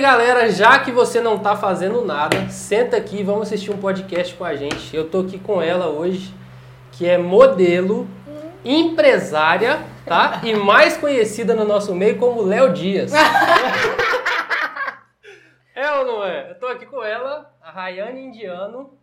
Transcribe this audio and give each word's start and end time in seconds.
aí, 0.00 0.02
galera, 0.02 0.50
já 0.50 0.78
que 0.78 0.90
você 0.90 1.20
não 1.20 1.38
tá 1.38 1.54
fazendo 1.54 2.02
nada, 2.02 2.48
senta 2.48 2.96
aqui 2.96 3.20
e 3.20 3.22
vamos 3.22 3.42
assistir 3.42 3.70
um 3.70 3.78
podcast 3.78 4.34
com 4.34 4.44
a 4.44 4.56
gente. 4.56 4.96
Eu 4.96 5.10
tô 5.10 5.20
aqui 5.20 5.38
com 5.38 5.60
ela 5.60 5.88
hoje, 5.88 6.34
que 6.92 7.06
é 7.06 7.18
modelo, 7.18 8.08
empresária, 8.64 9.78
tá? 10.06 10.40
E 10.42 10.54
mais 10.54 10.96
conhecida 10.96 11.54
no 11.54 11.66
nosso 11.66 11.94
meio 11.94 12.18
como 12.18 12.40
Léo 12.42 12.72
Dias. 12.72 13.12
é 15.74 15.92
ou 15.98 16.06
não 16.06 16.24
é? 16.24 16.52
Eu 16.52 16.58
tô 16.58 16.66
aqui 16.66 16.86
com 16.86 17.04
ela, 17.04 17.54
a 17.60 17.70
Rayane 17.70 18.22
Indiano. 18.22 18.98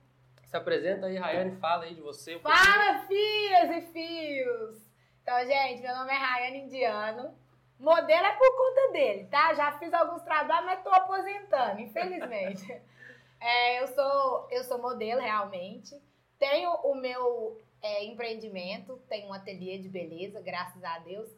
Se 0.46 0.58
apresenta 0.58 1.06
aí, 1.06 1.18
Rayane, 1.18 1.58
fala 1.58 1.84
aí 1.84 1.94
de 1.94 2.02
você. 2.02 2.40
Fala, 2.40 3.04
filhas 3.08 3.70
e 3.78 3.82
fios! 3.94 4.78
Então, 5.22 5.38
gente, 5.46 5.80
meu 5.84 5.96
nome 5.96 6.12
é 6.12 6.18
Rayane 6.18 6.58
Indiano. 6.62 7.36
Modelo 7.80 8.26
é 8.26 8.32
por 8.34 8.58
conta 8.58 8.92
dele, 8.92 9.26
tá? 9.26 9.54
Já 9.54 9.72
fiz 9.74 9.94
alguns 9.94 10.24
trabalhos, 10.24 10.66
mas 10.66 10.84
tô 10.84 10.90
aposentando, 10.90 11.82
infelizmente. 11.82 12.82
É, 13.40 13.84
eu, 13.84 13.88
sou, 13.90 14.48
eu 14.50 14.64
sou 14.64 14.82
modelo, 14.82 15.22
realmente. 15.22 15.96
Tenho 16.40 16.72
o 16.72 16.96
meu 16.96 17.56
é, 17.84 18.04
empreendimento, 18.06 19.00
tenho 19.08 19.28
um 19.28 19.34
ateliê 19.34 19.78
de 19.78 19.88
beleza, 19.88 20.42
graças 20.42 20.84
a 20.84 20.98
Deus. 20.98 21.30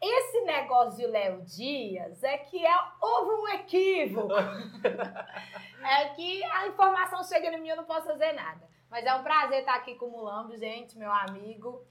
Esse 0.00 0.40
negócio 0.42 0.96
de 0.96 1.06
Léo 1.06 1.42
Dias 1.42 2.22
é 2.22 2.38
que 2.38 2.64
é, 2.64 2.74
houve 3.00 3.40
um 3.40 3.48
equívoco. 3.48 4.32
é 5.84 6.08
que 6.10 6.42
a 6.44 6.68
informação 6.68 7.22
chega 7.24 7.48
em 7.48 7.60
mim 7.60 7.68
e 7.68 7.70
eu 7.70 7.76
não 7.76 7.84
posso 7.84 8.06
fazer 8.06 8.32
nada. 8.32 8.68
Mas 8.88 9.04
é 9.04 9.14
um 9.14 9.22
prazer 9.22 9.60
estar 9.60 9.74
aqui 9.74 9.96
com 9.96 10.06
o 10.06 10.10
Mulambo, 10.10 10.56
gente, 10.56 10.96
meu 10.96 11.12
amigo. 11.12 11.84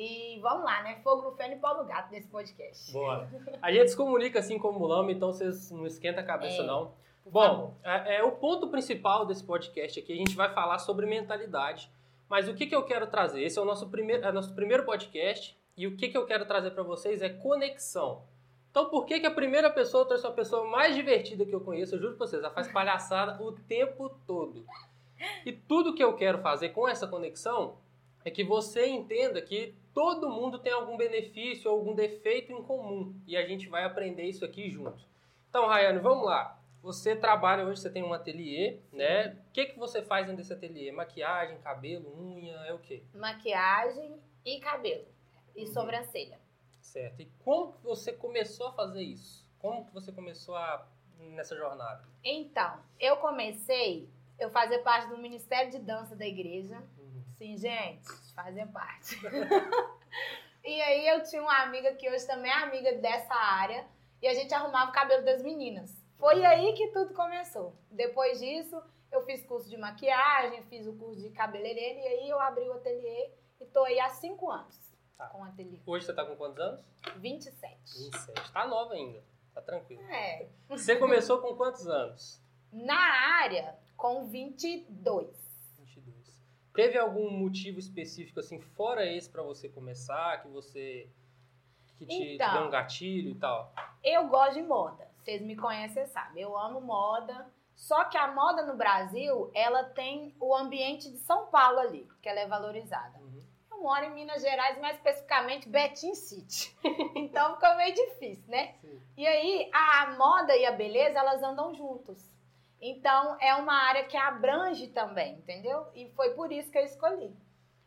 E 0.00 0.38
vamos 0.40 0.64
lá, 0.64 0.80
né? 0.84 1.00
Fogo 1.02 1.22
no 1.22 1.36
feno 1.36 1.54
e 1.54 1.58
pau 1.58 1.76
no 1.76 1.84
gato 1.84 2.12
nesse 2.12 2.28
podcast. 2.28 2.92
Bora. 2.92 3.28
A 3.60 3.72
gente 3.72 3.90
se 3.90 3.96
comunica 3.96 4.38
assim 4.38 4.56
como 4.56 4.78
mulamba, 4.78 5.10
então 5.10 5.32
vocês 5.32 5.72
não 5.72 5.84
esquenta 5.86 6.20
a 6.20 6.24
cabeça, 6.24 6.62
É, 6.62 6.66
não. 6.66 6.92
Bom, 7.26 7.74
é, 7.82 8.18
é 8.18 8.22
o 8.22 8.30
ponto 8.30 8.68
principal 8.68 9.26
desse 9.26 9.42
podcast 9.42 9.98
aqui. 9.98 10.12
A 10.12 10.16
gente 10.16 10.36
vai 10.36 10.54
falar 10.54 10.78
sobre 10.78 11.04
mentalidade. 11.04 11.90
Mas 12.28 12.48
o 12.48 12.54
que, 12.54 12.66
que 12.66 12.76
eu 12.76 12.84
quero 12.84 13.08
trazer? 13.08 13.42
Esse 13.42 13.58
é 13.58 13.62
o 13.62 13.64
nosso 13.64 13.88
primeiro, 13.88 14.24
é 14.24 14.30
nosso 14.30 14.54
primeiro 14.54 14.84
podcast. 14.84 15.58
E 15.76 15.86
o 15.88 15.96
que, 15.96 16.08
que 16.08 16.16
eu 16.16 16.26
quero 16.26 16.46
trazer 16.46 16.70
para 16.70 16.84
vocês 16.84 17.20
é 17.20 17.28
conexão. 17.28 18.22
Então, 18.70 18.90
por 18.90 19.04
que, 19.04 19.18
que 19.18 19.26
a 19.26 19.30
primeira 19.32 19.68
pessoa 19.68 20.06
trouxe 20.06 20.26
a 20.26 20.30
pessoa 20.30 20.64
mais 20.68 20.94
divertida 20.94 21.44
que 21.44 21.54
eu 21.54 21.60
conheço? 21.60 21.96
Eu 21.96 22.00
juro 22.00 22.16
pra 22.16 22.26
vocês, 22.26 22.40
ela 22.40 22.52
faz 22.52 22.70
palhaçada 22.70 23.42
o 23.42 23.50
tempo 23.50 24.10
todo. 24.26 24.64
E 25.44 25.52
tudo 25.52 25.94
que 25.94 26.04
eu 26.04 26.14
quero 26.14 26.38
fazer 26.38 26.68
com 26.68 26.88
essa 26.88 27.06
conexão 27.06 27.78
é 28.24 28.30
que 28.30 28.44
você 28.44 28.86
entenda 28.86 29.40
que 29.40 29.74
todo 29.98 30.30
mundo 30.30 30.60
tem 30.60 30.72
algum 30.72 30.96
benefício 30.96 31.68
ou 31.68 31.76
algum 31.76 31.92
defeito 31.92 32.52
em 32.52 32.62
comum. 32.62 33.20
E 33.26 33.36
a 33.36 33.44
gente 33.44 33.68
vai 33.68 33.82
aprender 33.82 34.22
isso 34.22 34.44
aqui 34.44 34.70
junto. 34.70 35.04
Então, 35.50 35.66
Rayane, 35.66 35.98
vamos 35.98 36.24
lá. 36.24 36.56
Você 36.82 37.16
trabalha 37.16 37.64
hoje, 37.64 37.80
você 37.80 37.90
tem 37.90 38.04
um 38.04 38.12
ateliê, 38.12 38.78
né? 38.92 39.36
O 39.48 39.52
que, 39.52 39.66
que 39.66 39.76
você 39.76 40.00
faz 40.00 40.24
desse 40.36 40.52
ateliê? 40.52 40.92
Maquiagem, 40.92 41.58
cabelo, 41.58 42.16
unha, 42.16 42.54
é 42.64 42.72
o 42.72 42.78
quê? 42.78 43.02
Maquiagem 43.12 44.14
e 44.44 44.60
cabelo. 44.60 45.04
E 45.56 45.62
Uhum. 45.64 45.72
sobrancelha. 45.72 46.38
Certo. 46.80 47.20
E 47.20 47.26
como 47.42 47.72
que 47.72 47.82
você 47.82 48.12
começou 48.12 48.68
a 48.68 48.72
fazer 48.74 49.02
isso? 49.02 49.44
Como 49.58 49.84
que 49.84 49.92
você 49.92 50.12
começou 50.12 50.54
a 50.54 50.86
nessa 51.18 51.56
jornada? 51.56 52.04
Então, 52.22 52.78
eu 53.00 53.16
comecei, 53.16 54.08
eu 54.38 54.48
fazia 54.50 54.80
parte 54.80 55.08
do 55.08 55.18
Ministério 55.18 55.72
de 55.72 55.80
Dança 55.80 56.14
da 56.14 56.24
igreja. 56.24 56.76
Uhum. 56.96 57.24
Sim, 57.36 57.56
gente, 57.56 58.06
fazem 58.42 58.66
parte. 58.68 59.18
e 60.64 60.80
aí 60.80 61.08
eu 61.08 61.22
tinha 61.24 61.42
uma 61.42 61.62
amiga 61.62 61.92
que 61.94 62.08
hoje 62.08 62.24
também 62.24 62.50
é 62.50 62.54
amiga 62.54 62.92
dessa 62.98 63.34
área 63.34 63.84
e 64.22 64.28
a 64.28 64.34
gente 64.34 64.54
arrumava 64.54 64.90
o 64.90 64.94
cabelo 64.94 65.24
das 65.24 65.42
meninas. 65.42 65.92
Foi 66.16 66.44
aí 66.44 66.72
que 66.74 66.88
tudo 66.88 67.14
começou. 67.14 67.74
Depois 67.90 68.38
disso, 68.38 68.80
eu 69.10 69.22
fiz 69.22 69.44
curso 69.44 69.68
de 69.68 69.76
maquiagem, 69.76 70.62
fiz 70.64 70.86
o 70.86 70.92
curso 70.94 71.20
de 71.20 71.30
cabeleireiro 71.30 71.98
e 71.98 72.06
aí 72.06 72.28
eu 72.28 72.40
abri 72.40 72.68
o 72.68 72.74
ateliê 72.74 73.30
e 73.60 73.66
tô 73.66 73.82
aí 73.84 73.98
há 73.98 74.08
cinco 74.08 74.48
anos 74.50 74.88
Tá. 75.16 75.26
com 75.30 75.40
o 75.40 75.44
ateliê. 75.44 75.80
Hoje 75.84 76.06
você 76.06 76.12
tá 76.14 76.24
com 76.24 76.36
quantos 76.36 76.60
anos? 76.60 76.80
27. 77.16 77.76
27. 78.04 78.52
Tá 78.52 78.66
nova 78.68 78.94
ainda. 78.94 79.20
Tá 79.52 79.60
tranquilo. 79.60 80.00
É. 80.08 80.46
Você 80.68 80.94
começou 80.94 81.40
com 81.40 81.56
quantos 81.56 81.88
anos? 81.88 82.40
Na 82.72 82.94
área, 83.40 83.76
com 83.96 84.28
22. 84.28 85.47
22. 86.78 86.86
Teve 86.86 86.98
algum 86.98 87.30
motivo 87.30 87.78
específico 87.78 88.40
assim 88.40 88.60
fora 88.60 89.04
esse 89.04 89.28
pra 89.28 89.42
você 89.42 89.68
começar, 89.68 90.42
que 90.42 90.48
você 90.48 91.08
que 91.98 92.06
te, 92.06 92.16
te 92.16 92.34
Então. 92.34 92.52
deu 92.52 92.62
um 92.64 92.70
gatilho 92.70 93.30
e 93.30 93.34
tal? 93.34 93.72
Eu 94.04 94.28
gosto 94.28 94.54
de 94.54 94.62
moda. 94.62 95.08
Vocês 95.18 95.42
me 95.42 95.56
conhecem, 95.56 95.94
vocês 95.94 96.10
sabem. 96.10 96.42
Eu 96.42 96.56
amo 96.56 96.80
moda. 96.80 97.46
Só 97.74 98.04
que 98.04 98.16
a 98.16 98.28
moda 98.32 98.64
no 98.64 98.76
Brasil, 98.76 99.50
ela 99.54 99.84
tem 99.84 100.34
o 100.40 100.54
ambiente 100.54 101.10
de 101.10 101.18
São 101.18 101.46
Paulo 101.46 101.78
ali, 101.78 102.08
que 102.20 102.28
ela 102.28 102.40
é 102.40 102.46
valorizada. 102.46 103.18
Uhum. 103.20 103.40
Eu 103.70 103.82
moro 103.82 104.04
em 104.04 104.14
Minas 104.14 104.42
Gerais, 104.42 104.80
mais 104.80 104.96
especificamente 104.96 105.68
Betim 105.68 106.12
City. 106.14 106.76
então 107.14 107.54
fica 107.54 107.76
meio 107.76 107.94
difícil, 107.94 108.48
né? 108.48 108.74
Sim. 108.80 109.00
E 109.16 109.26
aí, 109.26 109.70
a 109.72 110.16
moda 110.18 110.56
e 110.56 110.66
a 110.66 110.72
beleza, 110.72 111.18
elas 111.20 111.40
andam 111.42 111.72
juntos. 111.74 112.18
Então, 112.80 113.36
é 113.40 113.54
uma 113.54 113.74
área 113.74 114.04
que 114.04 114.16
abrange 114.16 114.88
também, 114.88 115.34
entendeu? 115.34 115.86
E 115.94 116.08
foi 116.10 116.30
por 116.34 116.52
isso 116.52 116.70
que 116.70 116.78
eu 116.78 116.84
escolhi 116.84 117.34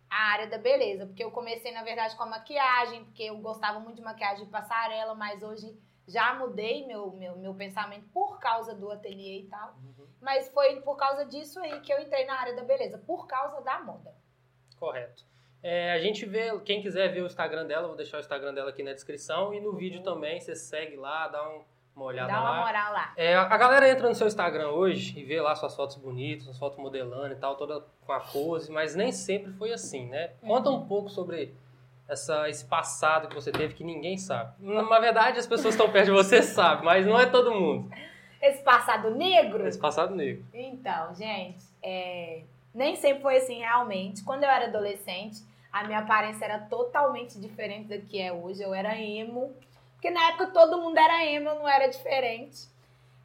a 0.10 0.32
área 0.34 0.48
da 0.48 0.58
beleza. 0.58 1.06
Porque 1.06 1.24
eu 1.24 1.32
comecei, 1.32 1.72
na 1.72 1.84
verdade, 1.84 2.16
com 2.16 2.24
a 2.24 2.26
maquiagem, 2.26 3.06
porque 3.06 3.24
eu 3.24 3.38
gostava 3.38 3.80
muito 3.80 3.96
de 3.96 4.02
maquiagem 4.02 4.46
de 4.46 4.52
passarela, 4.52 5.16
mas 5.16 5.42
hoje 5.42 5.74
já 6.08 6.34
mudei 6.34 6.86
meu, 6.86 7.12
meu, 7.12 7.38
meu 7.38 7.54
pensamento 7.56 8.06
por 8.10 8.38
causa 8.40 8.76
do 8.76 8.92
ateliê 8.92 9.42
e 9.42 9.48
tal. 9.48 9.76
Uhum. 9.76 10.08
Mas 10.20 10.50
foi 10.50 10.82
por 10.82 10.98
causa 10.98 11.26
disso 11.26 11.60
aí 11.62 11.80
que 11.80 11.94
eu 11.94 12.00
entrei 12.02 12.26
na 12.26 12.38
área 12.40 12.54
da 12.56 12.64
beleza, 12.64 12.98
por 12.98 13.28
causa 13.28 13.62
da 13.62 13.80
moda. 13.80 14.14
Correto. 14.78 15.24
É, 15.64 15.94
a 15.94 16.00
gente 16.00 16.26
vê, 16.26 16.60
quem 16.62 16.82
quiser 16.82 17.14
ver 17.14 17.22
o 17.22 17.28
Instagram 17.28 17.66
dela, 17.68 17.88
vou 17.88 17.96
deixar 17.96 18.18
o 18.18 18.20
Instagram 18.20 18.54
dela 18.54 18.72
aqui 18.72 18.82
na 18.84 18.94
descrição. 18.94 19.54
E 19.54 19.62
no 19.62 19.74
vídeo 19.74 20.02
também, 20.02 20.42
você 20.42 20.56
segue 20.56 20.98
lá, 20.98 21.28
dá 21.28 21.48
um- 21.48 21.64
uma 22.02 22.08
olhada 22.08 22.32
Dá 22.32 22.42
uma 22.42 22.52
lá. 22.52 22.66
moral 22.66 22.94
lá. 22.94 23.14
É, 23.16 23.36
a 23.36 23.58
galera 23.58 23.90
entra 23.90 24.08
no 24.10 24.16
seu 24.16 24.28
Instagram 24.28 24.70
hoje 24.70 25.18
e 25.20 25.24
vê 25.24 25.40
lá 25.40 25.56
suas 25.56 25.76
fotos 25.76 25.96
bonitas, 25.96 26.46
suas 26.46 26.58
fotos 26.58 26.78
modelando 26.80 27.34
e 27.34 27.38
tal, 27.38 27.56
toda 27.56 27.84
com 28.06 28.12
a 28.12 28.20
pose, 28.20 28.72
mas 28.72 28.96
nem 28.96 29.12
sempre 29.12 29.52
foi 29.54 29.72
assim, 29.72 30.08
né? 30.08 30.32
Conta 30.42 30.70
um 30.70 30.86
pouco 30.86 31.10
sobre 31.10 31.54
essa, 32.08 32.50
esse 32.50 32.66
passado 32.66 33.30
que 33.30 33.36
você 33.36 33.52
teve 33.52 33.74
que 33.74 33.84
ninguém 33.84 34.18
sabe. 34.18 34.54
Na, 34.60 35.00
verdade, 35.00 35.40
as 35.40 35.48
pessoas 35.48 35.76
que 35.76 35.82
estão 35.82 35.92
perto 35.92 36.06
de 36.08 36.12
você 36.12 36.42
sabem, 36.44 36.84
mas 36.84 37.06
não 37.06 37.20
é 37.20 37.26
todo 37.26 37.54
mundo. 37.54 37.90
Esse 38.42 38.62
passado 38.64 39.12
negro. 39.12 39.66
Esse 39.68 39.80
passado 39.80 40.16
negro. 40.16 40.44
Então, 40.54 41.14
gente, 41.14 41.64
é, 41.82 42.42
nem 42.74 42.96
sempre 42.96 43.22
foi 43.22 43.38
assim 43.38 43.60
realmente. 43.60 44.24
Quando 44.24 44.44
eu 44.44 44.50
era 44.50 44.66
adolescente, 44.66 45.42
a 45.72 45.84
minha 45.86 46.00
aparência 46.00 46.44
era 46.44 46.60
totalmente 46.60 47.40
diferente 47.40 47.88
da 47.88 47.98
que 47.98 48.20
é 48.20 48.34
hoje. 48.34 48.62
Eu 48.62 48.74
era 48.74 49.00
emo, 49.00 49.56
porque 50.02 50.10
na 50.10 50.30
época 50.30 50.48
todo 50.48 50.82
mundo 50.82 50.98
era 50.98 51.24
emo, 51.28 51.50
eu 51.50 51.56
não 51.60 51.70
era 51.70 51.86
diferente. 51.86 52.68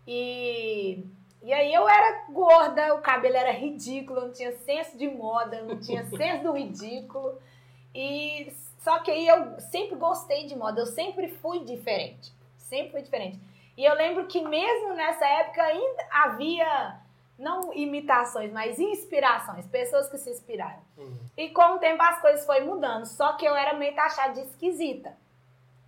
E, 0.07 1.03
e 1.43 1.51
aí 1.51 1.73
eu 1.73 1.89
era 1.89 2.27
gorda, 2.29 2.95
o 2.95 3.01
cabelo 3.01 3.35
era 3.35 3.51
ridículo, 3.51 4.21
não 4.21 4.33
tinha 4.33 4.53
senso 4.59 4.99
de 4.99 5.09
moda, 5.09 5.63
não 5.63 5.81
tinha 5.81 6.05
senso 6.15 6.43
do 6.43 6.53
ridículo. 6.53 7.39
E 7.95 8.53
só 8.81 8.99
que 8.99 9.11
aí 9.11 9.27
eu 9.27 9.59
sempre 9.59 9.97
gostei 9.97 10.45
de 10.45 10.55
moda, 10.55 10.83
eu 10.83 10.87
sempre 10.87 11.29
fui 11.29 11.61
diferente. 11.61 12.31
Sempre 12.59 12.93
fui 12.93 13.03
diferente. 13.03 13.41
E 13.75 13.83
eu 13.83 13.95
lembro 13.95 14.27
que 14.27 14.43
mesmo 14.47 14.93
nessa 14.93 15.27
época 15.27 15.63
ainda 15.63 16.07
havia 16.11 17.01
não 17.39 17.73
imitações, 17.73 18.53
mas 18.53 18.79
inspirações, 18.79 19.67
pessoas 19.67 20.11
que 20.11 20.19
se 20.19 20.29
inspiraram. 20.29 20.83
Uhum. 20.99 21.21
E 21.39 21.49
com 21.49 21.77
o 21.77 21.79
tempo 21.79 22.03
as 22.03 22.21
coisas 22.21 22.45
foram 22.45 22.67
mudando, 22.67 23.07
só 23.07 23.33
que 23.33 23.47
eu 23.47 23.57
era 23.57 23.72
meio 23.72 23.95
taxada 23.95 24.34
de 24.34 24.41
esquisita. 24.41 25.17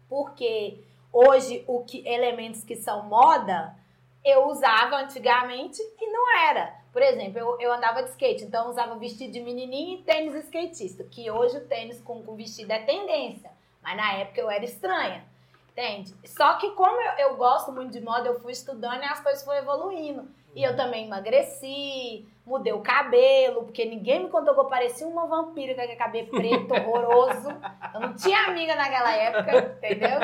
Porque 0.09 0.79
hoje 1.13 1.65
o 1.67 1.85
que 1.85 2.07
elementos 2.07 2.65
que 2.65 2.77
são 2.77 3.05
moda 3.05 3.77
eu 4.25 4.47
usava 4.49 4.97
antigamente 4.97 5.81
e 6.01 6.11
não 6.11 6.39
era. 6.49 6.77
Por 6.93 7.03
exemplo, 7.03 7.39
eu, 7.39 7.61
eu 7.61 7.73
andava 7.73 8.03
de 8.03 8.11
skate, 8.11 8.45
então 8.45 8.65
eu 8.65 8.71
usava 8.71 8.97
vestido 8.97 9.33
de 9.33 9.41
menininha 9.41 9.95
e 9.95 10.03
tênis 10.03 10.35
skatista, 10.45 11.05
que 11.05 11.31
hoje 11.31 11.57
o 11.59 11.67
tênis 11.67 12.01
com, 12.01 12.23
com 12.23 12.35
vestido 12.35 12.73
é 12.73 12.81
tendência, 12.81 13.51
mas 13.83 13.97
na 13.97 14.15
época 14.15 14.41
eu 14.41 14.51
era 14.51 14.65
estranha. 14.65 15.25
Entende? 15.71 16.13
Só 16.25 16.55
que 16.55 16.71
como 16.73 17.01
eu, 17.01 17.13
eu 17.19 17.37
gosto 17.37 17.71
muito 17.71 17.93
de 17.93 18.01
moda, 18.01 18.29
eu 18.29 18.41
fui 18.41 18.51
estudando 18.51 19.01
e 19.01 19.07
as 19.07 19.21
coisas 19.21 19.45
foram 19.45 19.59
evoluindo. 19.59 20.29
E 20.55 20.65
eu 20.65 20.75
também 20.75 21.07
emagreci, 21.07 22.27
mudei 22.49 22.73
o 22.73 22.81
cabelo, 22.81 23.65
porque 23.65 23.85
ninguém 23.85 24.25
me 24.25 24.31
contou 24.31 24.55
que 24.55 24.61
eu 24.61 24.65
parecia 24.65 25.07
uma 25.07 25.27
vampira 25.27 25.75
com 25.75 25.81
aquele 25.81 25.97
cabelo 25.97 26.29
preto, 26.29 26.73
horroroso. 26.75 27.49
Eu 27.95 28.01
não 28.01 28.15
tinha 28.15 28.47
amiga 28.47 28.75
naquela 28.75 29.13
época, 29.13 29.77
entendeu? 29.77 30.19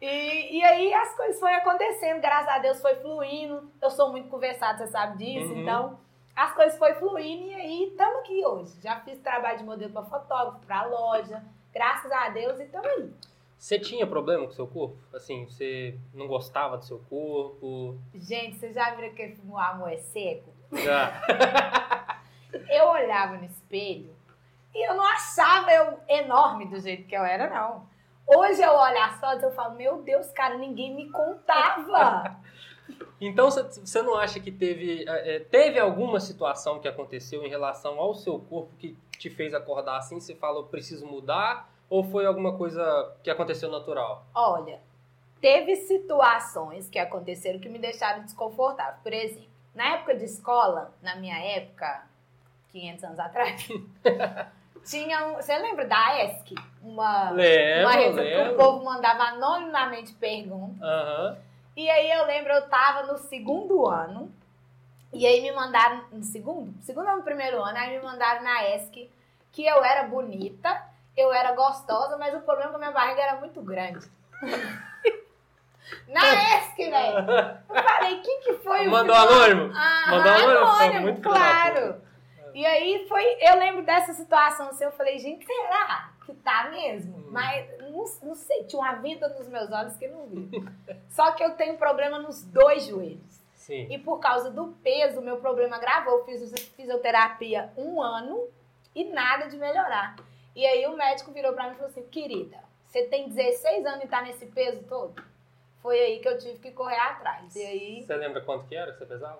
E, 0.00 0.58
e 0.58 0.64
aí 0.64 0.92
as 0.92 1.14
coisas 1.16 1.38
foram 1.38 1.54
acontecendo, 1.56 2.20
graças 2.20 2.48
a 2.48 2.58
Deus 2.58 2.80
foi 2.80 2.94
fluindo. 2.96 3.70
Eu 3.80 3.90
sou 3.90 4.10
muito 4.10 4.28
conversada, 4.28 4.78
você 4.78 4.88
sabe 4.88 5.18
disso, 5.18 5.52
Uhum. 5.52 5.60
então 5.62 5.98
as 6.34 6.52
coisas 6.52 6.76
foram 6.78 6.96
fluindo 6.96 7.44
e 7.46 7.54
aí 7.54 7.84
estamos 7.90 8.20
aqui 8.20 8.44
hoje. 8.44 8.80
Já 8.82 9.00
fiz 9.00 9.18
trabalho 9.20 9.58
de 9.58 9.64
modelo 9.64 9.92
para 9.92 10.02
fotógrafo, 10.02 10.66
para 10.66 10.84
loja, 10.86 11.42
graças 11.72 12.10
a 12.10 12.28
Deus 12.30 12.58
e 12.58 12.64
estamos 12.64 12.86
aí. 12.88 13.10
Você 13.56 13.78
tinha 13.78 14.06
problema 14.06 14.44
com 14.44 14.50
o 14.50 14.52
seu 14.54 14.66
corpo? 14.66 14.96
Assim, 15.14 15.46
você 15.46 15.96
não 16.12 16.26
gostava 16.26 16.76
do 16.76 16.84
seu 16.84 16.98
corpo? 17.08 17.96
Gente, 18.14 18.56
você 18.58 18.72
já 18.74 18.90
viu 18.94 19.10
que 19.14 19.38
o 19.48 19.56
amor 19.56 19.90
é 19.90 19.96
seco? 19.96 20.52
Eu 22.70 22.86
olhava 22.88 23.36
no 23.36 23.44
espelho 23.44 24.14
e 24.74 24.88
eu 24.88 24.94
não 24.94 25.04
achava 25.04 25.70
eu 25.72 25.98
enorme 26.08 26.66
do 26.66 26.80
jeito 26.80 27.06
que 27.06 27.14
eu 27.16 27.24
era, 27.24 27.48
não. 27.48 27.86
Hoje 28.26 28.60
eu 28.62 28.72
olho 28.72 28.98
as 29.02 29.20
fotos 29.20 29.42
e 29.42 29.46
eu 29.46 29.52
falo, 29.52 29.74
meu 29.74 30.02
Deus, 30.02 30.30
cara, 30.32 30.56
ninguém 30.56 30.94
me 30.94 31.10
contava. 31.10 32.36
Então 33.20 33.50
você- 33.50 34.02
não 34.02 34.16
acha 34.16 34.38
que 34.40 34.52
teve, 34.52 35.04
é, 35.08 35.38
teve 35.38 35.78
alguma 35.78 36.20
situação 36.20 36.78
que 36.80 36.86
aconteceu 36.88 37.42
em 37.42 37.48
relação 37.48 37.98
ao 37.98 38.12
seu 38.14 38.38
corpo 38.38 38.74
que 38.76 38.94
te 39.18 39.30
fez 39.30 39.54
acordar 39.54 39.96
assim? 39.96 40.20
Você 40.20 40.34
falou, 40.34 40.64
preciso 40.64 41.06
mudar? 41.06 41.70
Ou 41.88 42.04
foi 42.04 42.26
alguma 42.26 42.58
coisa 42.58 43.14
que 43.22 43.30
aconteceu 43.30 43.70
natural? 43.70 44.26
Olha, 44.34 44.80
teve 45.40 45.76
situações 45.76 46.90
que 46.90 46.98
aconteceram 46.98 47.58
que 47.58 47.68
me 47.68 47.78
deixaram 47.78 48.22
desconfortável. 48.24 49.00
Por 49.02 49.12
exemplo, 49.12 49.48
na 49.74 49.94
época 49.94 50.14
de 50.14 50.24
escola, 50.24 50.92
na 51.02 51.16
minha 51.16 51.38
época, 51.38 52.02
500 52.70 53.04
anos 53.04 53.18
atrás, 53.18 53.68
tinha 54.84 55.26
um, 55.26 55.34
você 55.34 55.56
lembra 55.58 55.86
da 55.86 56.22
ESC? 56.24 56.54
Uma, 56.82 57.30
uma 57.30 57.30
Lembro, 57.30 57.92
que 57.92 58.08
o 58.08 58.12
lembro. 58.14 58.56
povo 58.56 58.84
mandava 58.84 59.22
anonimamente 59.24 60.12
perguntas. 60.14 60.80
Aham. 60.82 61.38
E 61.76 61.90
aí 61.90 62.10
eu 62.10 62.24
lembro, 62.26 62.52
eu 62.52 62.68
tava 62.68 63.04
no 63.10 63.18
segundo 63.18 63.88
ano, 63.88 64.32
e 65.12 65.26
aí 65.26 65.40
me 65.40 65.50
mandaram, 65.52 66.04
no 66.12 66.22
segundo? 66.22 66.72
Segundo 66.82 67.08
ou 67.08 67.16
no 67.16 67.22
primeiro 67.22 67.60
ano, 67.62 67.76
aí 67.78 67.96
me 67.96 68.02
mandaram 68.04 68.42
na 68.42 68.62
ESC 68.68 69.10
que 69.50 69.64
eu 69.66 69.82
era 69.84 70.04
bonita, 70.04 70.82
eu 71.16 71.32
era 71.32 71.52
gostosa, 71.52 72.16
mas 72.18 72.34
o 72.34 72.40
problema 72.40 72.68
é 72.68 72.70
que 72.70 72.76
a 72.76 72.78
minha 72.78 72.90
barriga 72.92 73.22
era 73.22 73.36
muito 73.40 73.62
grande. 73.62 74.06
na 76.08 76.20
ESC, 76.58 76.90
velho! 76.90 77.18
Eu 77.68 77.82
falei, 77.82 78.20
quem 78.20 78.40
que 78.40 78.54
foi 78.54 78.86
o 78.86 78.90
Mandou 78.90 79.14
anônimo? 79.14 79.72
Ah, 79.74 80.06
Mandou 80.10 80.32
anônimo? 80.32 81.00
Muito 81.00 81.22
claro. 81.22 82.02
E 82.54 82.64
aí 82.64 83.04
foi, 83.08 83.24
eu 83.40 83.58
lembro 83.58 83.82
dessa 83.82 84.12
situação 84.12 84.68
assim, 84.68 84.84
eu 84.84 84.92
falei, 84.92 85.18
gente, 85.18 85.44
será 85.44 86.12
que 86.24 86.32
tá 86.34 86.70
mesmo? 86.70 87.18
Hum. 87.18 87.28
Mas 87.30 87.66
não, 87.80 88.04
não 88.22 88.34
sei, 88.34 88.64
tinha 88.64 88.80
uma 88.80 88.94
vida 88.94 89.28
nos 89.30 89.48
meus 89.48 89.70
olhos 89.72 89.96
que 89.96 90.04
eu 90.04 90.12
não 90.12 90.26
vi. 90.26 90.50
Só 91.10 91.32
que 91.32 91.42
eu 91.42 91.56
tenho 91.56 91.76
problema 91.76 92.18
nos 92.18 92.44
dois 92.44 92.86
joelhos. 92.86 93.42
Sim. 93.54 93.88
E 93.90 93.98
por 93.98 94.18
causa 94.20 94.50
do 94.50 94.68
peso, 94.82 95.20
meu 95.20 95.38
problema 95.38 95.78
gravou. 95.78 96.18
Eu 96.18 96.24
fiz 96.24 96.52
fisioterapia 96.76 97.72
um 97.76 98.00
ano 98.00 98.46
e 98.94 99.04
nada 99.04 99.46
de 99.46 99.56
melhorar. 99.56 100.14
E 100.54 100.64
aí 100.64 100.86
o 100.86 100.96
médico 100.96 101.32
virou 101.32 101.52
pra 101.54 101.64
mim 101.64 101.72
e 101.72 101.76
falou 101.76 101.90
assim, 101.90 102.04
querida, 102.04 102.58
você 102.86 103.04
tem 103.06 103.28
16 103.28 103.84
anos 103.86 104.04
e 104.04 104.06
tá 104.06 104.22
nesse 104.22 104.46
peso 104.46 104.84
todo? 104.84 105.20
Foi 105.84 106.00
aí 106.00 106.18
que 106.18 106.26
eu 106.26 106.38
tive 106.38 106.58
que 106.60 106.70
correr 106.70 106.96
atrás. 106.98 107.54
E 107.54 107.62
aí, 107.62 108.02
Você 108.02 108.16
lembra 108.16 108.40
quanto 108.40 108.66
que 108.66 108.74
era 108.74 108.90
que 108.92 108.98
você 108.98 109.04
pesava? 109.04 109.38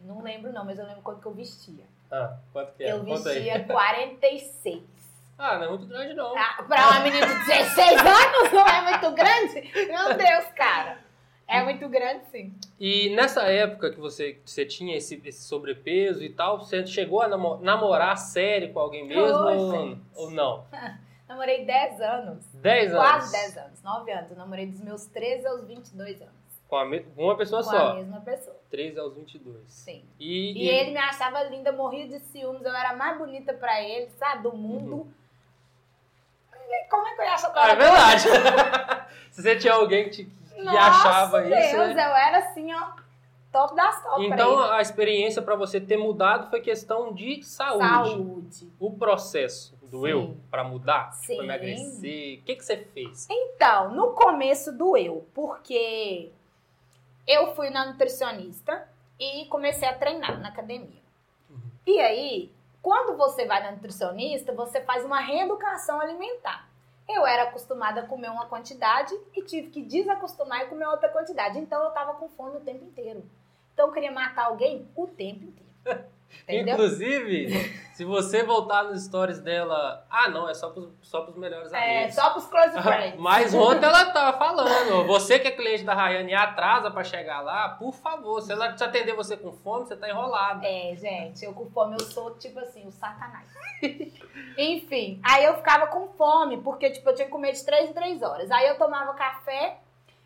não 0.00 0.22
lembro 0.22 0.50
não, 0.50 0.64
mas 0.64 0.78
eu 0.78 0.86
lembro 0.86 1.02
quanto 1.02 1.20
que 1.20 1.26
eu 1.26 1.32
vestia. 1.34 1.84
Ah, 2.10 2.34
quanto 2.50 2.72
que 2.74 2.82
era? 2.84 2.92
Eu 2.96 3.04
Conta 3.04 3.28
aí. 3.28 3.40
vestia 3.42 3.64
46. 3.68 4.82
Ah, 5.38 5.58
não 5.58 5.64
é 5.64 5.68
muito 5.68 5.86
grande 5.86 6.14
não. 6.14 6.34
Ah, 6.34 6.62
pra 6.66 6.88
uma 6.92 7.00
menina 7.00 7.26
de 7.26 7.34
16 7.44 8.00
anos 8.00 8.52
não 8.52 8.66
é 8.66 8.82
muito 8.90 9.10
grande? 9.14 9.70
Meu 9.86 10.16
Deus, 10.16 10.46
cara. 10.56 10.98
É 11.46 11.62
muito 11.62 11.86
grande, 11.90 12.24
sim. 12.30 12.54
E 12.80 13.14
nessa 13.14 13.42
época 13.42 13.90
que 13.90 14.00
você, 14.00 14.40
você 14.46 14.64
tinha 14.64 14.96
esse, 14.96 15.20
esse 15.26 15.44
sobrepeso 15.44 16.24
e 16.24 16.30
tal, 16.30 16.58
você 16.58 16.86
chegou 16.86 17.20
a 17.20 17.28
namo- 17.28 17.58
namorar 17.58 18.16
sério 18.16 18.72
com 18.72 18.80
alguém 18.80 19.06
mesmo 19.06 19.44
Oi, 19.44 19.56
ou, 19.58 19.98
ou 20.24 20.30
não? 20.30 20.64
Namorei 21.28 21.64
10 21.64 22.00
anos. 22.00 22.44
10 22.54 22.94
anos? 22.94 23.04
Quase 23.04 23.32
10 23.32 23.56
anos. 23.58 23.82
9 23.82 24.12
anos. 24.12 24.30
Eu 24.30 24.36
namorei 24.36 24.66
dos 24.66 24.80
meus 24.80 25.06
13 25.06 25.46
aos 25.46 25.64
22 25.64 26.20
anos. 26.22 26.34
Com 26.68 26.76
a 26.76 26.84
me- 26.84 27.00
com 27.00 27.22
uma 27.24 27.36
pessoa 27.36 27.62
Com 27.62 27.70
só. 27.70 27.90
a 27.90 27.94
mesma 27.94 28.20
pessoa. 28.20 28.56
13 28.70 28.98
aos 28.98 29.14
22. 29.14 29.56
Sim. 29.68 30.04
E, 30.18 30.64
E 30.64 30.68
ele 30.68 30.90
me 30.92 30.98
achava 30.98 31.42
linda, 31.44 31.70
morria 31.72 32.06
de 32.08 32.18
ciúmes. 32.20 32.64
Eu 32.64 32.74
era 32.74 32.90
a 32.90 32.96
mais 32.96 33.18
bonita 33.18 33.52
pra 33.54 33.80
ele, 33.82 34.08
sabe? 34.18 34.42
Do 34.42 34.52
mundo. 34.52 35.06
E 36.54 36.88
Como 36.88 37.06
é 37.06 37.14
que 37.14 37.20
eu 37.20 37.24
ia 37.24 37.34
achar 37.34 37.52
que 37.52 37.58
eu 37.58 37.62
é 37.62 37.70
era 37.70 37.74
verdade. 37.74 39.06
Se 39.30 39.42
você 39.42 39.56
tinha 39.56 39.74
alguém 39.74 40.04
que, 40.04 40.10
te- 40.10 40.24
que 40.24 40.62
Nossa, 40.62 40.78
achava 40.80 41.42
Deus, 41.42 41.64
isso, 41.66 41.76
né? 41.76 41.92
eu 41.92 42.16
era 42.16 42.38
assim, 42.38 42.72
ó. 42.74 42.92
Top 43.52 43.74
das 43.76 44.02
top 44.02 44.24
Então 44.26 44.58
a 44.60 44.82
experiência 44.82 45.40
pra 45.40 45.54
você 45.54 45.80
ter 45.80 45.96
mudado 45.96 46.50
foi 46.50 46.60
questão 46.60 47.12
de 47.14 47.42
saúde. 47.42 47.86
Saúde. 47.86 48.72
O 48.78 48.90
processo 48.92 49.75
doeu 49.86 50.36
pra 50.50 50.64
mudar, 50.64 51.12
Sim. 51.12 51.32
tipo, 51.32 51.44
emagrecer. 51.44 52.40
O 52.40 52.42
que, 52.42 52.56
que 52.56 52.64
você 52.64 52.76
fez? 52.76 53.26
Então, 53.30 53.94
no 53.94 54.12
começo 54.12 54.72
doeu, 54.72 55.26
porque 55.34 56.30
eu 57.26 57.54
fui 57.54 57.70
na 57.70 57.86
nutricionista 57.86 58.88
e 59.18 59.46
comecei 59.46 59.88
a 59.88 59.94
treinar 59.94 60.40
na 60.40 60.48
academia. 60.48 61.02
Uhum. 61.50 61.60
E 61.86 62.00
aí, 62.00 62.52
quando 62.82 63.16
você 63.16 63.46
vai 63.46 63.62
na 63.62 63.72
nutricionista, 63.72 64.52
você 64.52 64.80
faz 64.80 65.04
uma 65.04 65.20
reeducação 65.20 66.00
alimentar. 66.00 66.68
Eu 67.08 67.26
era 67.26 67.44
acostumada 67.44 68.00
a 68.00 68.06
comer 68.06 68.30
uma 68.30 68.46
quantidade 68.46 69.14
e 69.34 69.42
tive 69.42 69.70
que 69.70 69.82
desacostumar 69.82 70.62
e 70.62 70.66
comer 70.66 70.86
outra 70.86 71.08
quantidade. 71.08 71.58
Então 71.58 71.82
eu 71.82 71.90
tava 71.90 72.14
com 72.14 72.28
fome 72.28 72.56
o 72.56 72.60
tempo 72.60 72.84
inteiro. 72.84 73.24
Então 73.72 73.88
eu 73.88 73.92
queria 73.92 74.10
matar 74.12 74.46
alguém 74.46 74.88
o 74.94 75.06
tempo 75.06 75.44
inteiro. 75.44 76.04
Entendeu? 76.42 76.74
Inclusive, 76.74 77.48
se 77.94 78.04
você 78.04 78.42
voltar 78.44 78.84
nos 78.84 79.04
stories 79.04 79.40
dela, 79.40 80.06
ah, 80.08 80.28
não, 80.28 80.48
é 80.48 80.54
só 80.54 80.70
pros, 80.70 80.88
só 81.02 81.22
pros 81.22 81.36
melhores 81.36 81.72
É, 81.72 81.98
amigos. 81.98 82.14
só 82.14 82.30
pros 82.30 82.46
close 82.46 82.80
friends. 82.82 83.18
Mas 83.18 83.52
ontem 83.54 83.84
ela 83.86 84.06
tava 84.12 84.38
falando, 84.38 85.04
você 85.06 85.38
que 85.38 85.48
é 85.48 85.50
cliente 85.50 85.82
da 85.84 85.94
Rayane 85.94 86.32
e 86.32 86.34
atrasa 86.34 86.90
pra 86.90 87.02
chegar 87.02 87.40
lá, 87.40 87.70
por 87.70 87.92
favor, 87.94 88.40
se 88.40 88.52
ela 88.52 88.72
te 88.74 88.84
atender 88.84 89.14
você 89.14 89.36
com 89.36 89.52
fome, 89.52 89.86
você 89.86 89.96
tá 89.96 90.08
enrolado. 90.08 90.64
É, 90.64 90.94
gente, 90.96 91.44
eu 91.44 91.52
com 91.52 91.66
fome, 91.70 91.96
eu 91.98 92.04
sou 92.06 92.32
tipo 92.36 92.60
assim, 92.60 92.86
o 92.86 92.92
satanás. 92.92 93.46
Enfim, 94.56 95.20
aí 95.24 95.44
eu 95.44 95.54
ficava 95.56 95.86
com 95.88 96.08
fome, 96.08 96.58
porque 96.58 96.90
tipo, 96.90 97.08
eu 97.10 97.14
tinha 97.14 97.26
que 97.26 97.32
comer 97.32 97.52
de 97.52 97.64
3 97.64 97.90
em 97.90 97.92
3 97.92 98.22
horas. 98.22 98.50
Aí 98.50 98.66
eu 98.68 98.78
tomava 98.78 99.14
café, 99.14 99.78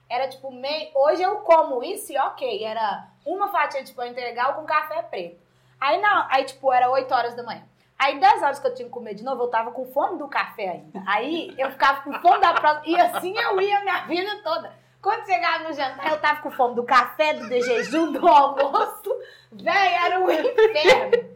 era 0.09 0.29
tipo 0.29 0.51
meio. 0.51 0.91
Hoje 0.95 1.23
eu 1.23 1.37
como 1.37 1.83
isso 1.83 2.13
e 2.13 2.19
ok, 2.19 2.65
era 2.65 3.09
uma 3.25 3.49
fatia 3.49 3.83
de 3.83 3.93
pão 3.93 4.07
integral 4.07 4.55
com 4.55 4.65
café 4.65 5.03
preto. 5.03 5.50
Aí 5.81 6.01
não, 6.01 6.27
aí 6.29 6.45
tipo, 6.45 6.73
era 6.73 6.91
8 6.91 7.13
horas 7.13 7.35
da 7.35 7.43
manhã. 7.43 7.63
Aí 7.99 8.19
10 8.19 8.43
horas 8.43 8.59
que 8.59 8.67
eu 8.67 8.75
tinha 8.75 8.87
que 8.87 8.93
comer 8.93 9.15
de 9.15 9.23
novo, 9.23 9.43
eu 9.43 9.49
tava 9.49 9.73
com 9.73 9.85
fome 9.87 10.19
do 10.19 10.29
café 10.29 10.69
ainda. 10.69 11.03
Aí 11.07 11.55
eu 11.59 11.71
ficava 11.71 12.03
com 12.03 12.13
fome 12.15 12.41
da 12.41 12.55
próxima. 12.55 12.87
E 12.87 13.01
assim 13.01 13.37
eu 13.37 13.61
ia 13.61 13.79
a 13.79 13.83
minha 13.83 14.01
vida 14.07 14.43
toda. 14.43 14.73
Quando 15.03 15.25
chegava 15.25 15.65
no 15.65 15.73
jantar, 15.73 16.11
eu 16.11 16.21
tava 16.21 16.43
com 16.43 16.51
fome 16.51 16.75
do 16.75 16.85
café, 16.85 17.35
do 17.35 17.49
de 17.49 17.63
jejum, 17.63 18.13
do 18.13 18.27
almoço. 18.29 19.11
Véi, 19.53 19.95
era 19.95 20.21
um 20.21 20.31
inferno. 20.31 21.31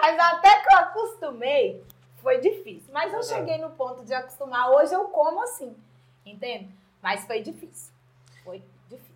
Mas 0.00 0.18
até 0.18 0.60
que 0.60 0.74
eu 0.74 0.78
acostumei, 0.78 1.84
foi 2.22 2.38
difícil. 2.38 2.92
Mas 2.92 3.12
eu 3.12 3.22
cheguei 3.22 3.58
no 3.58 3.70
ponto 3.70 4.04
de 4.04 4.14
acostumar. 4.14 4.70
Hoje 4.70 4.94
eu 4.94 5.04
como 5.04 5.42
assim, 5.42 5.76
entende? 6.24 6.70
Mas 7.02 7.26
foi 7.26 7.42
difícil. 7.42 7.92
Foi. 8.44 8.62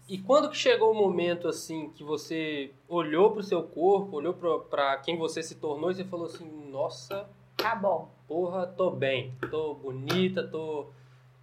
E 0.08 0.18
quando 0.18 0.48
que 0.48 0.56
chegou 0.56 0.92
o 0.92 0.94
momento, 0.94 1.48
assim, 1.48 1.90
que 1.90 2.04
você 2.04 2.70
olhou 2.88 3.32
pro 3.32 3.42
seu 3.42 3.62
corpo, 3.64 4.16
olhou 4.16 4.34
pra 4.70 4.96
quem 4.98 5.18
você 5.18 5.42
se 5.42 5.56
tornou 5.56 5.90
e 5.90 5.94
você 5.94 6.04
falou 6.04 6.26
assim, 6.26 6.48
nossa, 6.70 7.28
Tá 7.56 7.74
bom. 7.74 8.08
porra, 8.28 8.66
tô 8.66 8.90
bem, 8.90 9.34
tô 9.50 9.74
bonita, 9.74 10.46
tô 10.46 10.86